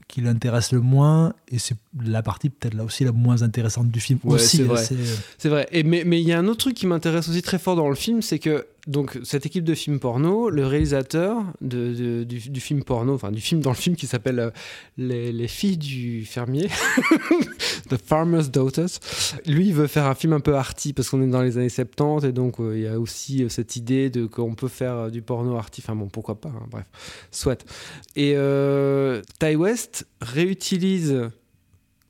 qui 0.10 0.22
l'intéresse 0.22 0.72
le 0.73 0.81
moins 0.81 1.34
et 1.49 1.60
c'est 1.60 1.76
la 2.03 2.22
partie 2.23 2.49
peut-être 2.49 2.73
là 2.73 2.84
aussi 2.84 3.03
la 3.06 3.11
moins 3.14 3.41
intéressante 3.44 3.90
du 3.91 3.99
film 3.99 4.19
Ouais, 4.23 4.34
aussi. 4.34 4.57
c'est 4.57 4.64
hein, 4.64 4.65
vrai. 4.65 4.84
c'est- 4.84 4.95
C'est 5.38 5.49
vrai. 5.49 5.68
Et 5.72 5.84
mais 5.84 6.03
mais 6.03 6.19
il 6.19 6.27
y 6.27 6.34
a 6.34 6.40
un 6.40 6.48
autre 6.48 6.57
truc 6.61 6.73
qui 6.76 6.88
m'intéresse 6.88 7.30
aussi 7.30 7.41
très 7.44 7.60
fort 7.60 7.76
dans 7.77 7.88
le 7.88 7.95
film, 7.95 8.22
c'est 8.23 8.40
que 8.40 8.65
donc 8.90 9.20
cette 9.24 9.45
équipe 9.45 9.64
de 9.64 9.76
films 9.76 9.99
porno, 9.99 10.49
le 10.49 10.66
réalisateur 10.66 11.44
du, 11.61 12.26
film 12.60 12.84
porno, 12.84 13.14
enfin 13.14 13.32
du 13.32 13.40
film 13.40 13.61
dans 13.61 13.70
le 13.70 13.76
film 13.76 13.95
qui 13.95 14.07
s'appelle 14.07 14.40
euh, 14.40 14.49
les, 14.98 15.32
les 15.32 15.48
filles 15.48 15.78
du 15.78 16.26
fermier, 16.26 16.68
The 17.90 17.98
Farmer's 18.03 18.49
Daughters, 18.49 18.90
lui 19.45 19.68
il 19.68 19.74
veut 19.76 19.86
faire 19.86 20.06
un 20.06 20.16
film 20.16 20.34
un 20.34 20.40
peu 20.40 20.56
arty 20.56 20.94
parce 20.94 21.10
qu'on 21.10 21.22
est 21.22 21.28
dans 21.28 21.44
les 21.44 21.57
années 21.57 21.70
70 21.70 22.26
et 22.28 22.32
donc 22.32 22.60
euh, 22.60 22.76
il 22.76 22.84
y 22.84 22.88
a 22.88 22.99
aussi 22.99 23.44
euh, 23.44 23.49
cette 23.49 23.76
idée 23.76 24.10
de 24.10 24.26
qu'on 24.26 24.56
peut 24.56 24.68
faire 24.68 25.11
du 25.11 25.22
porno 25.22 25.56
arty. 25.56 25.84
Enfin 25.86 25.95
bon, 25.95 26.07
pourquoi 26.07 26.41
pas. 26.41 26.49
hein, 26.49 26.66
bref, 26.72 26.86
soit. 27.32 27.64
Et 28.16 28.36
Ty 29.40 29.56
West 29.56 30.07
réutilise 30.22 31.30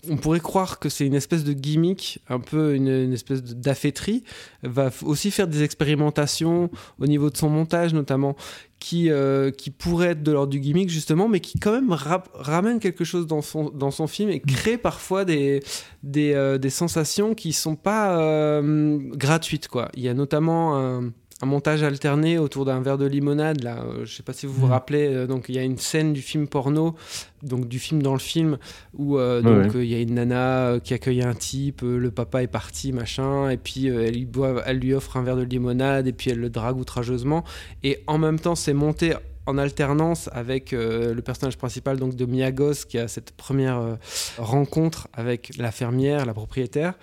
on 0.08 0.18
pourrait 0.18 0.40
croire 0.40 0.80
que 0.80 0.88
c'est 0.88 1.06
une 1.06 1.14
espèce 1.14 1.44
de 1.44 1.54
gimmick, 1.54 2.20
un 2.30 2.40
peu 2.40 2.74
une, 2.76 2.88
une 2.88 3.14
espèce 3.14 3.44
d'affêterie, 3.44 4.24
va 4.64 4.92
aussi 5.04 5.32
faire 5.32 5.48
des 5.48 5.64
expérimentations 5.64 6.70
au 7.00 7.08
niveau 7.08 7.30
de 7.30 7.38
son 7.38 7.50
montage 7.50 7.94
notamment, 7.94 8.36
qui, 8.80 9.12
euh, 9.12 9.52
qui 9.52 9.72
pourraient 9.72 10.12
être 10.12 10.24
de 10.24 10.32
l'ordre 10.32 10.52
du 10.52 10.60
gimmick 10.60 10.90
justement, 10.90 11.28
mais 11.28 11.42
qui 11.42 11.60
quand 11.60 11.74
même 11.74 11.92
ramène 11.92 12.80
quelque 12.80 13.04
chose 13.04 13.28
dans 13.28 13.42
son, 13.42 13.70
dans 13.70 13.92
son 13.92 14.08
film 14.08 14.30
et 14.30 14.40
crée 14.40 14.78
parfois 14.78 15.26
des, 15.26 15.62
des, 16.04 16.34
euh, 16.34 16.70
sensations 16.70 17.36
qui 17.36 17.52
sont 17.52 17.76
pas 17.76 18.18
euh, 18.20 18.98
gratuites. 19.16 19.68
Quoi. 19.68 19.90
Il 19.96 20.04
y 20.04 20.08
a 20.08 20.14
notamment 20.14 21.02
un 21.42 21.46
montage 21.46 21.84
alterné 21.84 22.38
autour 22.38 22.66
d'un 22.66 22.82
verre 22.82 22.98
de 22.98 23.06
limonade. 23.06 23.64
Là, 23.64 23.84
euh, 23.86 24.06
je 24.06 24.14
sais 24.14 24.24
pas 24.24 24.34
si 24.34 24.46
vous 24.46 24.54
vous 24.54 24.68
Mm. 24.68 24.72
rappelez. 24.72 25.08
euh, 25.08 25.26
donc 25.28 25.46
il 25.48 25.56
y 25.56 25.58
a 25.60 25.64
une 25.64 25.78
scène 25.78 26.12
du 26.14 26.22
film 26.22 26.48
porno, 26.48 26.96
donc 27.44 27.68
du 27.70 27.80
film 27.80 28.02
dans 28.04 28.14
le 28.14 28.20
film, 28.20 28.58
où 28.98 29.18
euh, 29.18 29.42
Ouais, 29.42 29.64
donc 29.66 29.76
euh, 29.76 29.84
il 29.86 29.90
y 29.90 29.96
a 29.96 30.00
une 30.02 30.16
nana 30.16 30.80
qui 30.84 30.94
accueille 30.94 31.22
un 31.22 31.34
type, 31.34 31.82
le 31.84 32.12
papa 32.12 32.44
est 32.44 32.48
parti, 32.48 32.92
machin, 32.92 33.50
et 33.50 33.58
puis 33.58 33.88
elle, 33.88 34.14
lui 34.16 34.26
boit- 34.26 34.64
elle 34.66 34.80
lui 34.80 34.94
offre 34.94 35.16
un 35.18 35.24
verre 35.24 35.38
de 35.38 35.44
limonade, 35.44 36.08
et 36.08 36.14
puis 36.14 36.30
elle 36.32 36.40
le 36.40 36.50
drague 36.50 36.78
outrageusement. 36.78 37.44
Et 37.84 38.04
en 38.08 38.18
même 38.18 38.40
temps, 38.40 38.56
c'est 38.56 38.74
monté 38.74 39.14
en 39.46 39.58
alternance 39.58 40.30
avec 40.34 40.74
euh, 40.74 41.14
le 41.16 41.22
personnage 41.24 41.58
principal 41.58 41.98
donc 41.98 42.16
de 42.16 42.26
Miyagos 42.26 42.86
qui 42.88 43.00
a 43.00 43.08
cette 43.08 43.32
première 43.32 43.80
euh, 43.80 43.96
rencontre 44.38 45.08
avec 45.14 45.52
la 45.58 45.72
fermière, 45.72 46.26
la 46.26 46.34
propriétaire. 46.34 46.94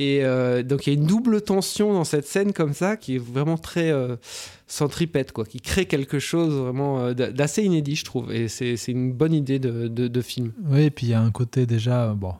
Et 0.00 0.24
euh, 0.24 0.62
donc 0.62 0.86
il 0.86 0.94
y 0.94 0.96
a 0.96 0.98
une 0.98 1.06
double 1.06 1.42
tension 1.42 1.92
dans 1.92 2.04
cette 2.04 2.26
scène 2.26 2.54
comme 2.54 2.72
ça 2.72 2.96
qui 2.96 3.16
est 3.16 3.18
vraiment 3.18 3.58
très 3.58 3.92
euh, 3.92 4.16
centripète, 4.66 5.30
quoi, 5.32 5.44
qui 5.44 5.60
crée 5.60 5.84
quelque 5.84 6.18
chose 6.18 6.54
vraiment 6.54 7.00
euh, 7.00 7.12
d'a- 7.12 7.30
d'assez 7.30 7.64
inédit, 7.64 7.96
je 7.96 8.06
trouve. 8.06 8.32
Et 8.32 8.48
c'est 8.48 8.78
une 8.88 9.12
bonne 9.12 9.34
idée 9.34 9.58
de, 9.58 10.20
film. 10.22 10.52
Oui, 10.64 10.84
et 10.84 10.90
puis 10.90 11.08
il 11.08 11.10
y 11.10 11.14
a 11.14 11.20
un 11.20 11.30
côté 11.30 11.66
déjà, 11.66 12.14
bon, 12.14 12.32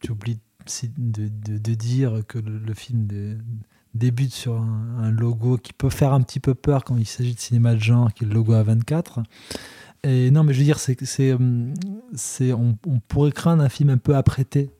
tu 0.00 0.10
oublies 0.10 0.40
de, 0.98 1.74
dire 1.74 2.22
que 2.26 2.40
le, 2.40 2.74
film 2.74 3.06
dé- 3.06 3.38
débute 3.94 4.34
sur 4.34 4.54
un, 4.56 5.12
logo 5.12 5.58
qui 5.58 5.72
peut 5.72 5.90
faire 5.90 6.12
un 6.12 6.22
petit 6.22 6.40
peu 6.40 6.56
peur 6.56 6.82
quand 6.82 6.96
il 6.96 7.06
s'agit 7.06 7.34
de 7.34 7.40
cinéma 7.40 7.74
de 7.74 7.80
genre, 7.80 8.12
qui 8.12 8.24
est 8.24 8.26
le 8.26 8.34
logo 8.34 8.52
A24. 8.52 9.22
Et 10.02 10.32
non, 10.32 10.42
mais 10.42 10.52
je 10.52 10.58
veux 10.58 10.64
dire, 10.64 10.78
hum, 11.38 11.72
c'est, 12.16 12.52
on, 12.52 12.76
on 12.88 12.98
pourrait 12.98 13.30
craindre 13.30 13.62
un 13.62 13.68
film 13.68 13.90
un 13.90 13.98
peu 13.98 14.16
apprêté. 14.16 14.70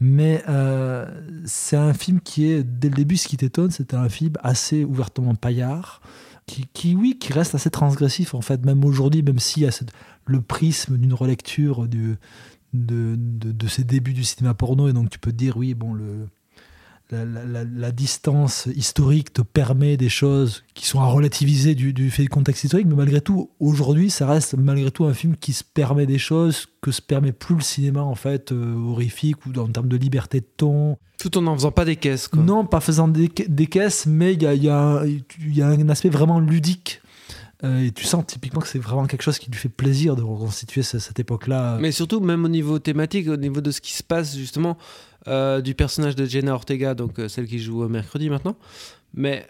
Mais 0.00 0.42
euh, 0.48 1.06
c'est 1.46 1.76
un 1.76 1.94
film 1.94 2.20
qui 2.20 2.50
est, 2.50 2.62
dès 2.62 2.88
le 2.88 2.94
début, 2.94 3.16
ce 3.16 3.28
qui 3.28 3.36
t'étonne, 3.36 3.70
c'est 3.70 3.94
un 3.94 4.08
film 4.08 4.34
assez 4.42 4.84
ouvertement 4.84 5.34
paillard, 5.34 6.00
qui, 6.46 6.94
oui, 6.94 7.18
qui 7.18 7.32
reste 7.32 7.54
assez 7.54 7.70
transgressif, 7.70 8.34
en 8.34 8.42
fait, 8.42 8.64
même 8.66 8.84
aujourd'hui, 8.84 9.22
même 9.22 9.38
s'il 9.38 9.62
y 9.62 9.66
a 9.66 9.80
le 10.26 10.40
prisme 10.42 10.98
d'une 10.98 11.14
relecture 11.14 11.88
de, 11.88 12.16
de, 12.74 13.68
ces 13.68 13.84
débuts 13.84 14.12
du 14.12 14.24
cinéma 14.24 14.52
porno, 14.52 14.88
et 14.88 14.92
donc 14.92 15.10
tu 15.10 15.18
peux 15.18 15.32
te 15.32 15.36
dire, 15.36 15.56
oui, 15.56 15.74
bon, 15.74 15.94
le, 15.94 16.28
la, 17.10 17.24
la- 17.24 17.44
la- 17.44 17.64
la 17.64 17.92
distance 17.92 18.66
historique 18.74 19.32
te 19.32 19.42
permet 19.42 19.96
des 19.96 20.08
choses 20.08 20.64
qui 20.74 20.86
sont 20.86 21.00
à 21.00 21.06
relativiser 21.06 21.74
du, 21.74 21.92
du 21.92 22.10
fait 22.10 22.22
du 22.22 22.28
contexte 22.28 22.64
historique, 22.64 22.86
mais 22.86 22.94
malgré 22.94 23.20
tout, 23.20 23.50
aujourd'hui, 23.60 24.10
ça 24.10 24.26
reste 24.26 24.54
malgré 24.56 24.90
tout 24.90 25.04
un 25.04 25.14
film 25.14 25.36
qui 25.36 25.52
se 25.52 25.62
permet 25.64 26.06
des 26.06 26.18
choses 26.18 26.66
que 26.80 26.90
se 26.90 27.02
permet 27.02 27.32
plus 27.32 27.56
le 27.56 27.60
cinéma, 27.60 28.02
en 28.02 28.14
fait, 28.14 28.52
euh, 28.52 28.74
horrifique, 28.88 29.44
ou 29.46 29.50
en 29.58 29.68
termes 29.68 29.88
de 29.88 29.96
liberté 29.96 30.40
de 30.40 30.46
ton, 30.56 30.96
Tout 31.18 31.36
en 31.38 31.42
n'en 31.42 31.54
faisant 31.54 31.72
pas 31.72 31.84
des 31.84 31.96
caisses, 31.96 32.28
quoi. 32.28 32.42
non, 32.42 32.64
pas 32.66 32.80
faisant 32.80 33.06
des, 33.08 33.30
des 33.48 33.66
caisses, 33.66 34.06
mais 34.06 34.32
il 34.34 34.42
y 34.42 34.46
a, 34.46 34.54
y 34.54 34.68
a 34.68 35.02
y 35.46 35.62
a 35.62 35.68
un 35.68 35.88
aspect 35.90 36.08
vraiment 36.10 36.40
ludique. 36.40 37.00
Euh, 37.62 37.84
et 37.86 37.92
tu 37.92 38.04
sens 38.04 38.26
typiquement 38.26 38.60
que 38.60 38.68
c'est 38.68 38.80
vraiment 38.80 39.06
quelque 39.06 39.22
chose 39.22 39.38
qui 39.38 39.50
lui 39.50 39.56
fait 39.58 39.70
plaisir 39.70 40.16
de 40.16 40.22
reconstituer 40.22 40.82
ce- 40.82 40.98
cette 40.98 41.18
époque-là. 41.20 41.78
Mais 41.80 41.92
surtout, 41.92 42.20
même 42.20 42.44
au 42.44 42.48
niveau 42.48 42.78
thématique, 42.78 43.26
au 43.28 43.36
niveau 43.36 43.60
de 43.62 43.70
ce 43.70 43.80
qui 43.80 43.94
se 43.94 44.02
passe 44.02 44.36
justement 44.36 44.76
euh, 45.28 45.60
du 45.60 45.74
personnage 45.74 46.16
de 46.16 46.24
Jenna 46.24 46.54
Ortega, 46.54 46.94
donc 46.94 47.18
euh, 47.18 47.28
celle 47.28 47.46
qui 47.46 47.58
joue 47.58 47.84
euh, 47.84 47.88
mercredi 47.88 48.30
maintenant. 48.30 48.56
Mais 49.14 49.46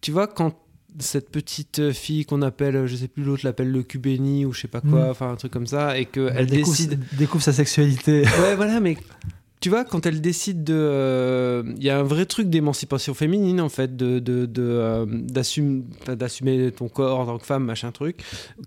tu 0.00 0.10
vois, 0.12 0.26
quand 0.26 0.58
cette 0.98 1.30
petite 1.30 1.90
fille 1.92 2.24
qu'on 2.26 2.42
appelle, 2.42 2.86
je 2.86 2.96
sais 2.96 3.08
plus, 3.08 3.22
l'autre 3.24 3.42
l'appelle 3.44 3.70
le 3.70 3.82
Cubéni 3.82 4.44
ou 4.44 4.52
je 4.52 4.60
sais 4.60 4.68
pas 4.68 4.80
quoi, 4.82 5.06
Mm. 5.06 5.10
enfin 5.10 5.30
un 5.32 5.36
truc 5.36 5.50
comme 5.52 5.66
ça, 5.66 5.98
et 5.98 6.04
qu'elle 6.04 6.32
elle 6.36 6.46
découvre, 6.46 6.76
décide. 6.76 6.98
découvre 7.16 7.42
sa 7.44 7.52
sexualité. 7.52 8.22
Ouais, 8.42 8.56
voilà, 8.56 8.78
mais 8.80 8.96
tu 9.60 9.70
vois, 9.70 9.84
quand 9.84 10.04
elle 10.06 10.20
décide 10.20 10.64
de. 10.64 10.74
euh, 10.76 11.62
Il 11.76 11.84
y 11.84 11.88
a 11.90 11.98
un 11.98 12.02
vrai 12.02 12.26
truc 12.26 12.50
d'émancipation 12.50 13.14
féminine, 13.14 13.60
en 13.60 13.68
fait, 13.68 13.96
de, 13.96 14.18
de, 14.18 14.44
de, 14.44 14.62
euh, 14.62 15.06
d'assume- 15.08 15.84
enfin, 16.02 16.16
d'assumer 16.16 16.70
ton 16.72 16.88
corps 16.88 17.20
en 17.20 17.26
tant 17.26 17.38
que 17.38 17.46
femme, 17.46 17.64
machin 17.64 17.90
truc, 17.92 18.22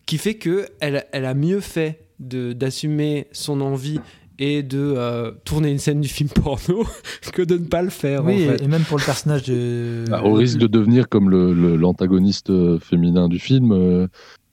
qui 0.05 0.17
fait 0.17 0.35
que 0.35 0.65
elle, 0.79 1.05
elle 1.11 1.25
a 1.25 1.33
mieux 1.33 1.59
fait 1.59 2.07
de, 2.19 2.53
d'assumer 2.53 3.27
son 3.33 3.59
envie 3.61 3.99
et 4.39 4.63
de 4.63 4.93
euh, 4.97 5.31
tourner 5.45 5.69
une 5.71 5.79
scène 5.79 6.01
du 6.01 6.07
film 6.09 6.29
porno 6.29 6.85
que 7.33 7.41
de 7.41 7.57
ne 7.57 7.65
pas 7.65 7.81
le 7.81 7.89
faire, 7.89 8.25
oui, 8.25 8.45
en 8.47 8.51
fait. 8.51 8.63
et 8.63 8.67
même 8.67 8.83
pour 8.83 8.97
le 8.97 9.03
personnage 9.03 9.43
de. 9.43 10.03
Bah, 10.09 10.21
au 10.23 10.33
risque 10.33 10.57
de 10.57 10.67
devenir 10.67 11.07
comme 11.09 11.29
le- 11.29 11.53
le- 11.53 11.75
l'antagoniste 11.75 12.49
euh, 12.49 12.79
féminin 12.79 13.29
du 13.29 13.39
film, 13.39 13.71
euh, 13.71 14.07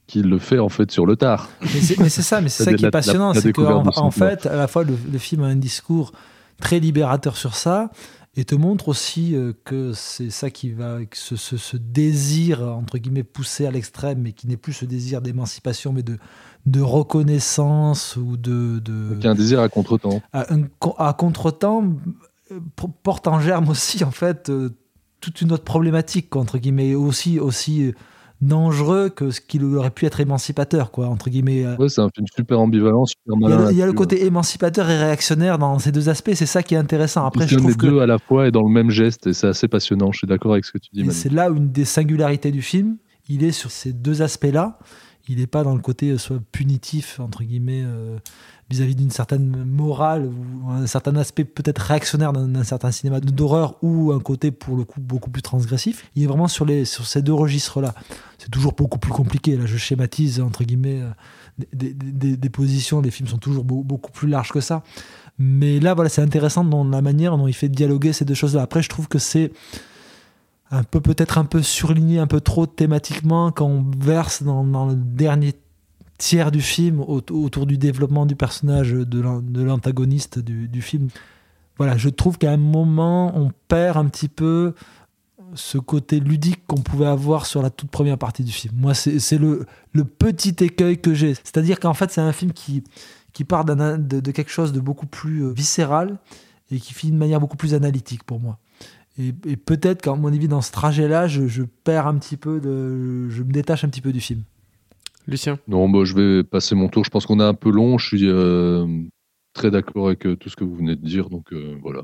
qui 0.07 0.21
le 0.21 0.39
fait 0.39 0.59
en 0.59 0.69
fait 0.69 0.91
sur 0.91 1.05
le 1.05 1.15
tard. 1.15 1.49
Mais 1.61 1.67
c'est, 2.09 2.21
ça, 2.21 2.41
mais 2.41 2.49
c'est 2.49 2.63
ça 2.63 2.73
qui 2.73 2.85
est 2.85 2.91
passionnant, 2.91 3.33
c'est 3.33 3.51
qu'en 3.53 3.83
en 3.95 4.11
fait, 4.11 4.45
à 4.45 4.55
la 4.55 4.67
fois 4.67 4.83
le, 4.83 4.95
le 5.11 5.17
film 5.17 5.43
a 5.43 5.47
un 5.47 5.55
discours 5.55 6.11
très 6.61 6.79
libérateur 6.79 7.35
sur 7.35 7.55
ça 7.55 7.89
et 8.35 8.45
te 8.45 8.55
montre 8.55 8.87
aussi 8.89 9.35
euh, 9.35 9.53
que 9.63 9.91
c'est 9.93 10.29
ça 10.29 10.49
qui 10.49 10.71
va, 10.71 11.03
que 11.05 11.17
ce, 11.17 11.35
ce- 11.35 11.57
ce 11.57 11.77
désir 11.77 12.61
entre 12.63 12.97
guillemets 12.97 13.23
poussé 13.23 13.65
à 13.65 13.71
l'extrême, 13.71 14.19
mais 14.21 14.31
qui 14.33 14.47
n'est 14.47 14.57
plus 14.57 14.73
ce 14.73 14.85
désir 14.85 15.21
d'émancipation, 15.21 15.93
mais 15.93 16.03
de 16.03 16.17
de 16.65 16.81
reconnaissance 16.81 18.15
ou 18.17 18.37
de, 18.37 18.79
de 18.79 19.27
un 19.27 19.35
désir 19.35 19.59
à 19.59 19.69
contre-temps. 19.69 20.21
à, 20.31 20.45
à 20.97 21.13
contre-temps 21.13 21.83
euh, 22.51 22.59
porte 23.03 23.27
en 23.27 23.39
germe 23.39 23.69
aussi 23.69 24.03
en 24.03 24.11
fait 24.11 24.49
euh, 24.49 24.69
toute 25.19 25.41
une 25.41 25.51
autre 25.51 25.63
problématique 25.63 26.35
entre 26.35 26.57
guillemets 26.57 26.95
aussi 26.95 27.39
aussi 27.39 27.87
euh, 27.87 27.91
dangereux 28.41 29.09
que 29.09 29.31
ce 29.31 29.39
qu'il 29.39 29.63
aurait 29.63 29.89
pu 29.89 30.05
être 30.05 30.19
émancipateur 30.19 30.91
quoi 30.91 31.07
entre 31.07 31.29
guillemets. 31.29 31.65
Ouais, 31.77 31.87
c'est 31.87 32.01
un 32.01 32.09
film 32.13 32.27
super 32.35 32.59
ambivalent, 32.59 33.05
super 33.05 33.35
il 33.39 33.49
y, 33.49 33.53
a, 33.53 33.57
le- 33.57 33.71
il 33.71 33.77
y 33.77 33.81
a 33.81 33.85
le 33.85 33.91
là-dessus, 33.91 33.95
côté 33.95 34.25
émancipateur 34.25 34.89
et 34.89 34.97
réactionnaire 34.97 35.57
dans 35.57 35.79
ces 35.79 35.91
deux 35.91 36.09
aspects 36.09 36.31
c'est 36.33 36.45
ça 36.45 36.61
qui 36.63 36.75
est 36.75 36.77
intéressant 36.77 37.25
après 37.25 37.43
je 37.43 37.55
tient 37.55 37.57
les 37.57 37.73
trouve 37.73 37.77
deux 37.77 37.97
que 37.97 38.01
à 38.01 38.05
la 38.05 38.19
fois 38.19 38.47
et 38.47 38.51
dans 38.51 38.63
le 38.63 38.69
même 38.71 38.89
geste, 38.89 39.27
et 39.27 39.33
c'est 39.33 39.47
assez 39.47 39.67
passionnant. 39.67 40.11
Je 40.11 40.17
suis 40.19 40.27
d'accord 40.27 40.53
avec 40.53 40.65
ce 40.65 40.71
que 40.71 40.77
tu 40.77 40.89
dis, 40.93 41.05
c'est 41.11 41.31
là 41.31 41.49
une 41.49 41.71
des 41.71 41.85
singularités 41.85 42.51
du 42.51 42.61
film 42.61 42.97
il 43.29 43.43
est 43.45 43.53
sur 43.53 43.71
ces 43.71 43.93
deux 43.93 44.21
aspects 44.21 44.51
là 44.51 44.77
il 45.29 45.37
n'est 45.37 45.47
pas 45.47 45.63
dans 45.63 45.73
le 45.75 45.81
côté 45.81 46.09
euh, 46.11 46.17
soit 46.17 46.39
punitif 46.51 47.19
entre 47.19 47.43
guillemets 47.43 47.81
euh, 47.85 48.17
vis-à-vis 48.69 48.95
d'une 48.95 49.11
certaine 49.11 49.63
morale 49.65 50.25
ou 50.25 50.69
un 50.69 50.85
certain 50.87 51.15
aspect 51.15 51.43
peut-être 51.45 51.79
réactionnaire 51.79 52.33
d'un 52.33 52.63
certain 52.63 52.91
cinéma 52.91 53.19
d'horreur 53.19 53.75
ou 53.81 54.11
un 54.11 54.19
côté 54.19 54.51
pour 54.51 54.75
le 54.75 54.83
coup 54.83 54.99
beaucoup 54.99 55.29
plus 55.29 55.41
transgressif. 55.41 56.05
Il 56.15 56.23
est 56.23 56.27
vraiment 56.27 56.47
sur, 56.47 56.65
ces 56.85 57.21
deux 57.21 57.33
registres-là. 57.33 57.93
C'est 58.39 58.49
toujours 58.49 58.73
beaucoup 58.73 58.99
plus 58.99 59.11
compliqué. 59.11 59.55
Là, 59.57 59.65
je 59.65 59.77
schématise 59.77 60.41
entre 60.41 60.63
guillemets 60.63 61.01
euh, 61.01 61.09
des, 61.73 61.93
des- 61.93 62.11
des- 62.11 62.37
des 62.37 62.49
positions. 62.49 62.99
Les 63.01 63.11
films 63.11 63.29
sont 63.29 63.37
toujours 63.37 63.63
beau- 63.63 63.83
beaucoup 63.83 64.11
plus 64.11 64.27
larges 64.27 64.51
que 64.51 64.61
ça. 64.61 64.83
Mais 65.39 65.79
là, 65.79 65.93
voilà, 65.93 66.09
c'est 66.09 66.21
intéressant 66.21 66.63
dans 66.63 66.83
la 66.83 67.01
manière 67.01 67.37
dont 67.37 67.47
il 67.47 67.53
fait 67.53 67.69
dialoguer 67.69 68.11
ces 68.13 68.25
deux 68.25 68.33
choses-là. 68.33 68.61
Après, 68.61 68.81
je 68.81 68.89
trouve 68.89 69.07
que 69.07 69.19
c'est 69.19 69.51
un 70.73 70.83
peu 70.83 70.99
peut-être 70.99 71.37
un 71.37 71.45
peu 71.45 71.61
surligné, 71.61 72.17
un 72.17 72.27
peu 72.27 72.41
trop 72.41 72.65
thématiquement 72.65 73.51
quand 73.51 73.67
on 73.67 73.85
verse 73.97 74.41
dans, 74.41 74.87
le 74.87 74.95
dernier 74.95 75.53
tiers 76.17 76.51
du 76.51 76.61
film 76.61 76.99
au- 76.99 77.21
autour 77.31 77.67
du 77.67 77.77
développement 77.77 78.25
du 78.25 78.35
personnage 78.35 78.91
de 78.91 79.19
l'an- 79.19 79.41
de 79.41 79.61
l'antagoniste 79.61 80.39
du, 80.39 80.81
film. 80.81 81.09
Voilà, 81.77 81.95
je 81.95 82.09
trouve 82.09 82.39
qu'à 82.39 82.51
un 82.51 82.57
moment, 82.57 83.37
on 83.37 83.51
perd 83.67 83.97
un 83.97 84.05
petit 84.05 84.27
peu 84.27 84.73
ce 85.53 85.77
côté 85.77 86.19
ludique 86.19 86.65
qu'on 86.65 86.81
pouvait 86.81 87.05
avoir 87.05 87.45
sur 87.45 87.61
la 87.61 87.69
toute 87.69 87.91
première 87.91 88.17
partie 88.17 88.43
du 88.43 88.51
film. 88.51 88.73
Moi, 88.75 88.95
c'est 88.95 89.37
le, 89.37 89.67
le 89.91 90.05
petit 90.05 90.55
écueil 90.61 90.99
que 90.99 91.13
j'ai. 91.13 91.35
C'est-à-dire 91.35 91.79
qu'en 91.79 91.93
fait, 91.93 92.09
c'est 92.09 92.21
un 92.21 92.31
film 92.31 92.51
qui, 92.51 92.83
qui 93.33 93.43
part 93.43 93.63
de, 93.63 93.97
de 93.97 94.31
quelque 94.31 94.51
chose 94.51 94.73
de 94.73 94.79
beaucoup 94.79 95.05
plus 95.05 95.43
euh, 95.43 95.51
viscéral 95.51 96.17
et 96.71 96.79
qui 96.79 96.95
finit 96.95 97.11
de 97.11 97.17
manière 97.17 97.39
beaucoup 97.39 97.57
plus 97.57 97.75
analytique 97.75 98.23
pour 98.23 98.39
moi. 98.39 98.57
Et, 99.19 99.33
et 99.45 99.57
peut-être 99.57 100.01
qu'à 100.01 100.15
mon 100.15 100.27
avis, 100.29 100.47
dans 100.47 100.61
ce 100.61 100.71
trajet-là, 100.71 101.27
je, 101.27 101.47
je 101.47 101.63
perds 101.83 102.07
un 102.07 102.17
petit 102.17 102.37
peu 102.37 102.59
de. 102.59 103.29
Je 103.29 103.43
me 103.43 103.51
détache 103.51 103.83
un 103.83 103.89
petit 103.89 104.01
peu 104.01 104.11
du 104.11 104.21
film. 104.21 104.43
Lucien 105.27 105.59
Non, 105.67 105.89
bah, 105.89 106.03
je 106.03 106.15
vais 106.15 106.43
passer 106.43 106.75
mon 106.75 106.89
tour. 106.89 107.05
Je 107.05 107.09
pense 107.09 107.25
qu'on 107.25 107.39
est 107.39 107.43
un 107.43 107.53
peu 107.53 107.69
long. 107.69 107.97
Je 107.97 108.07
suis 108.07 108.27
euh, 108.27 108.85
très 109.53 109.71
d'accord 109.71 110.07
avec 110.07 110.25
euh, 110.25 110.35
tout 110.35 110.49
ce 110.49 110.55
que 110.55 110.63
vous 110.63 110.75
venez 110.75 110.95
de 110.95 111.05
dire. 111.05 111.29
Donc 111.29 111.53
euh, 111.53 111.77
voilà. 111.81 112.03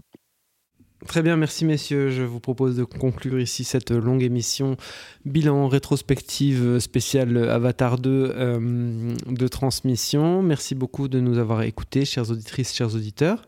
Très 1.07 1.21
bien, 1.23 1.38
merci 1.38 1.63
messieurs. 1.63 2.09
Je 2.09 2.23
vous 2.23 2.41
propose 2.41 2.76
de 2.76 2.84
conclure 2.84 3.39
ici 3.39 3.63
cette 3.63 3.91
longue 3.91 4.21
émission 4.21 4.76
bilan 5.23 5.69
rétrospective 5.69 6.80
spéciale 6.80 7.49
Avatar 7.49 7.97
2 7.97 8.09
euh, 8.35 9.15
de 9.26 9.47
transmission. 9.47 10.43
Merci 10.43 10.76
beaucoup 10.76 11.07
de 11.07 11.21
nous 11.21 11.38
avoir 11.38 11.61
écoutés, 11.61 12.03
chères 12.03 12.30
auditrices, 12.30 12.76
chers 12.76 12.93
auditeurs. 12.95 13.45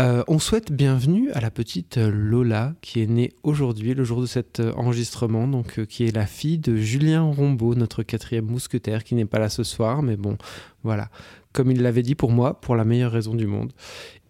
Euh, 0.00 0.24
on 0.28 0.38
souhaite 0.38 0.72
bienvenue 0.72 1.30
à 1.32 1.42
la 1.42 1.50
petite 1.50 1.98
Lola 1.98 2.72
qui 2.80 3.02
est 3.02 3.06
née 3.06 3.34
aujourd'hui, 3.42 3.92
le 3.92 4.04
jour 4.04 4.22
de 4.22 4.26
cet 4.26 4.60
enregistrement, 4.74 5.46
donc 5.46 5.78
euh, 5.78 5.84
qui 5.84 6.06
est 6.06 6.16
la 6.16 6.24
fille 6.24 6.56
de 6.56 6.76
Julien 6.76 7.20
Rombaud, 7.20 7.74
notre 7.74 8.02
quatrième 8.02 8.46
mousquetaire, 8.46 9.04
qui 9.04 9.14
n'est 9.14 9.26
pas 9.26 9.38
là 9.38 9.50
ce 9.50 9.62
soir, 9.62 10.02
mais 10.02 10.16
bon, 10.16 10.38
voilà. 10.84 11.10
Comme 11.52 11.70
il 11.70 11.82
l'avait 11.82 12.02
dit 12.02 12.14
pour 12.14 12.30
moi, 12.30 12.58
pour 12.58 12.76
la 12.76 12.86
meilleure 12.86 13.12
raison 13.12 13.34
du 13.34 13.46
monde, 13.46 13.72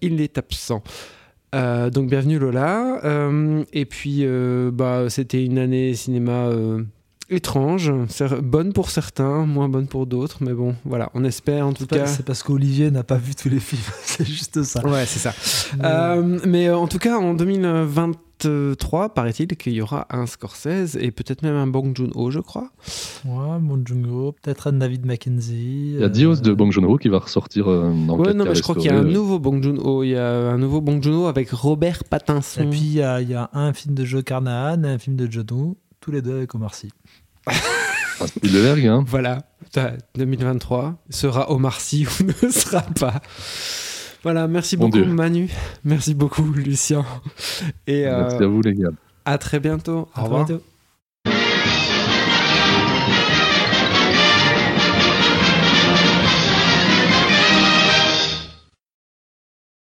il 0.00 0.20
est 0.20 0.38
absent. 0.38 0.82
Euh, 1.54 1.90
donc 1.90 2.08
bienvenue 2.08 2.38
Lola. 2.38 3.00
Euh, 3.04 3.64
et 3.72 3.84
puis 3.84 4.20
euh, 4.22 4.70
bah, 4.72 5.04
c'était 5.10 5.44
une 5.44 5.58
année 5.58 5.94
cinéma 5.94 6.50
étrange, 7.30 7.92
bonne 8.42 8.72
pour 8.72 8.90
certains, 8.90 9.46
moins 9.46 9.68
bonne 9.68 9.86
pour 9.86 10.06
d'autres, 10.06 10.38
mais 10.42 10.52
bon 10.52 10.74
voilà, 10.84 11.10
on 11.14 11.24
espère 11.24 11.66
en 11.66 11.72
tout 11.72 11.86
pas- 11.86 11.98
cas. 12.00 12.06
C'est 12.06 12.24
parce 12.26 12.42
qu'Olivier 12.42 12.90
n'a 12.90 13.04
pas 13.04 13.16
vu 13.16 13.34
tous 13.34 13.48
les 13.48 13.60
films. 13.60 13.80
c'est 14.02 14.26
juste 14.26 14.62
ça. 14.62 14.86
Ouais, 14.86 15.04
c'est 15.06 15.18
ça. 15.18 15.34
Mais- 16.46 16.70
en 16.70 16.86
tout 16.88 16.98
cas, 16.98 17.18
en 17.18 17.34
2023, 18.42 19.14
paraît-il 19.14 19.46
qu'il 19.56 19.72
y 19.72 19.80
aura 19.82 20.06
un 20.10 20.26
Scorsese 20.26 20.96
et 21.00 21.10
peut-être 21.10 21.42
même 21.42 21.54
un 21.56 21.66
Bong 21.66 21.96
Joon-ho, 21.96 22.30
je 22.30 22.40
crois. 22.40 22.70
Ouais, 23.24 23.58
Bong 23.60 23.86
Joon-ho, 23.86 24.32
peut-être 24.32 24.68
un 24.68 24.72
David 24.74 25.06
Mackenzie. 25.06 25.92
Il 25.94 26.00
y 26.00 26.04
a 26.04 26.08
Dios 26.08 26.36
de 26.36 26.52
Bong 26.52 26.70
Joon-ho 26.72 26.96
qui 26.98 27.08
va 27.08 27.18
ressortir 27.18 27.68
euh, 27.68 27.92
dans 28.06 28.18
Ouais, 28.18 28.32
4K 28.32 28.34
non, 28.34 28.44
mais 28.44 28.54
je 28.54 28.62
crois 28.62 28.74
qu'il 28.74 28.86
y 28.86 28.88
a 28.88 28.98
un 28.98 29.04
nouveau 29.04 29.38
Bong 29.38 29.62
Joon-ho. 29.62 30.02
Il 30.04 30.10
y 30.10 30.16
a 30.16 30.28
un 30.50 30.58
nouveau 30.58 30.80
Bong 30.80 31.02
Joon-ho 31.02 31.26
avec 31.26 31.50
Robert 31.50 32.04
Pattinson. 32.04 32.62
Et 32.62 32.66
puis 32.66 32.80
il 32.80 32.92
y, 32.94 33.02
a- 33.02 33.20
il 33.20 33.28
y 33.30 33.34
a 33.34 33.50
un 33.52 33.72
film 33.72 33.94
de 33.94 34.04
Joe 34.04 34.22
Carnahan 34.24 34.82
et 34.84 34.88
un 34.88 34.98
film 34.98 35.16
de 35.16 35.26
John 35.30 35.46
Woo, 35.50 35.76
tous 36.00 36.10
les 36.10 36.22
deux 36.22 36.36
avec 36.36 36.54
Omar 36.54 36.74
Sy. 36.74 36.88
Un 38.20 38.26
Spielberg, 38.26 38.86
hein. 38.86 39.04
Voilà, 39.08 39.38
T'as- 39.72 39.94
2023 40.16 40.94
sera 41.10 41.50
Omar 41.50 41.80
Sy 41.80 42.06
ou 42.06 42.24
ne 42.46 42.50
sera 42.52 42.82
pas. 42.82 43.20
Voilà, 44.22 44.46
merci 44.46 44.76
Mon 44.76 44.84
beaucoup 44.86 44.98
Dieu. 44.98 45.06
Manu, 45.06 45.48
merci 45.84 46.14
beaucoup 46.14 46.44
Lucien, 46.52 47.04
et 47.86 48.06
euh, 48.06 48.20
Merci 48.22 48.42
à 48.42 48.46
vous, 48.46 48.62
les 48.62 48.74
gars. 48.74 48.90
à 49.24 49.36
très 49.38 49.58
bientôt. 49.60 50.08
À 50.14 50.20
Au 50.20 50.24
revoir. 50.24 50.44
bientôt. 50.46 50.62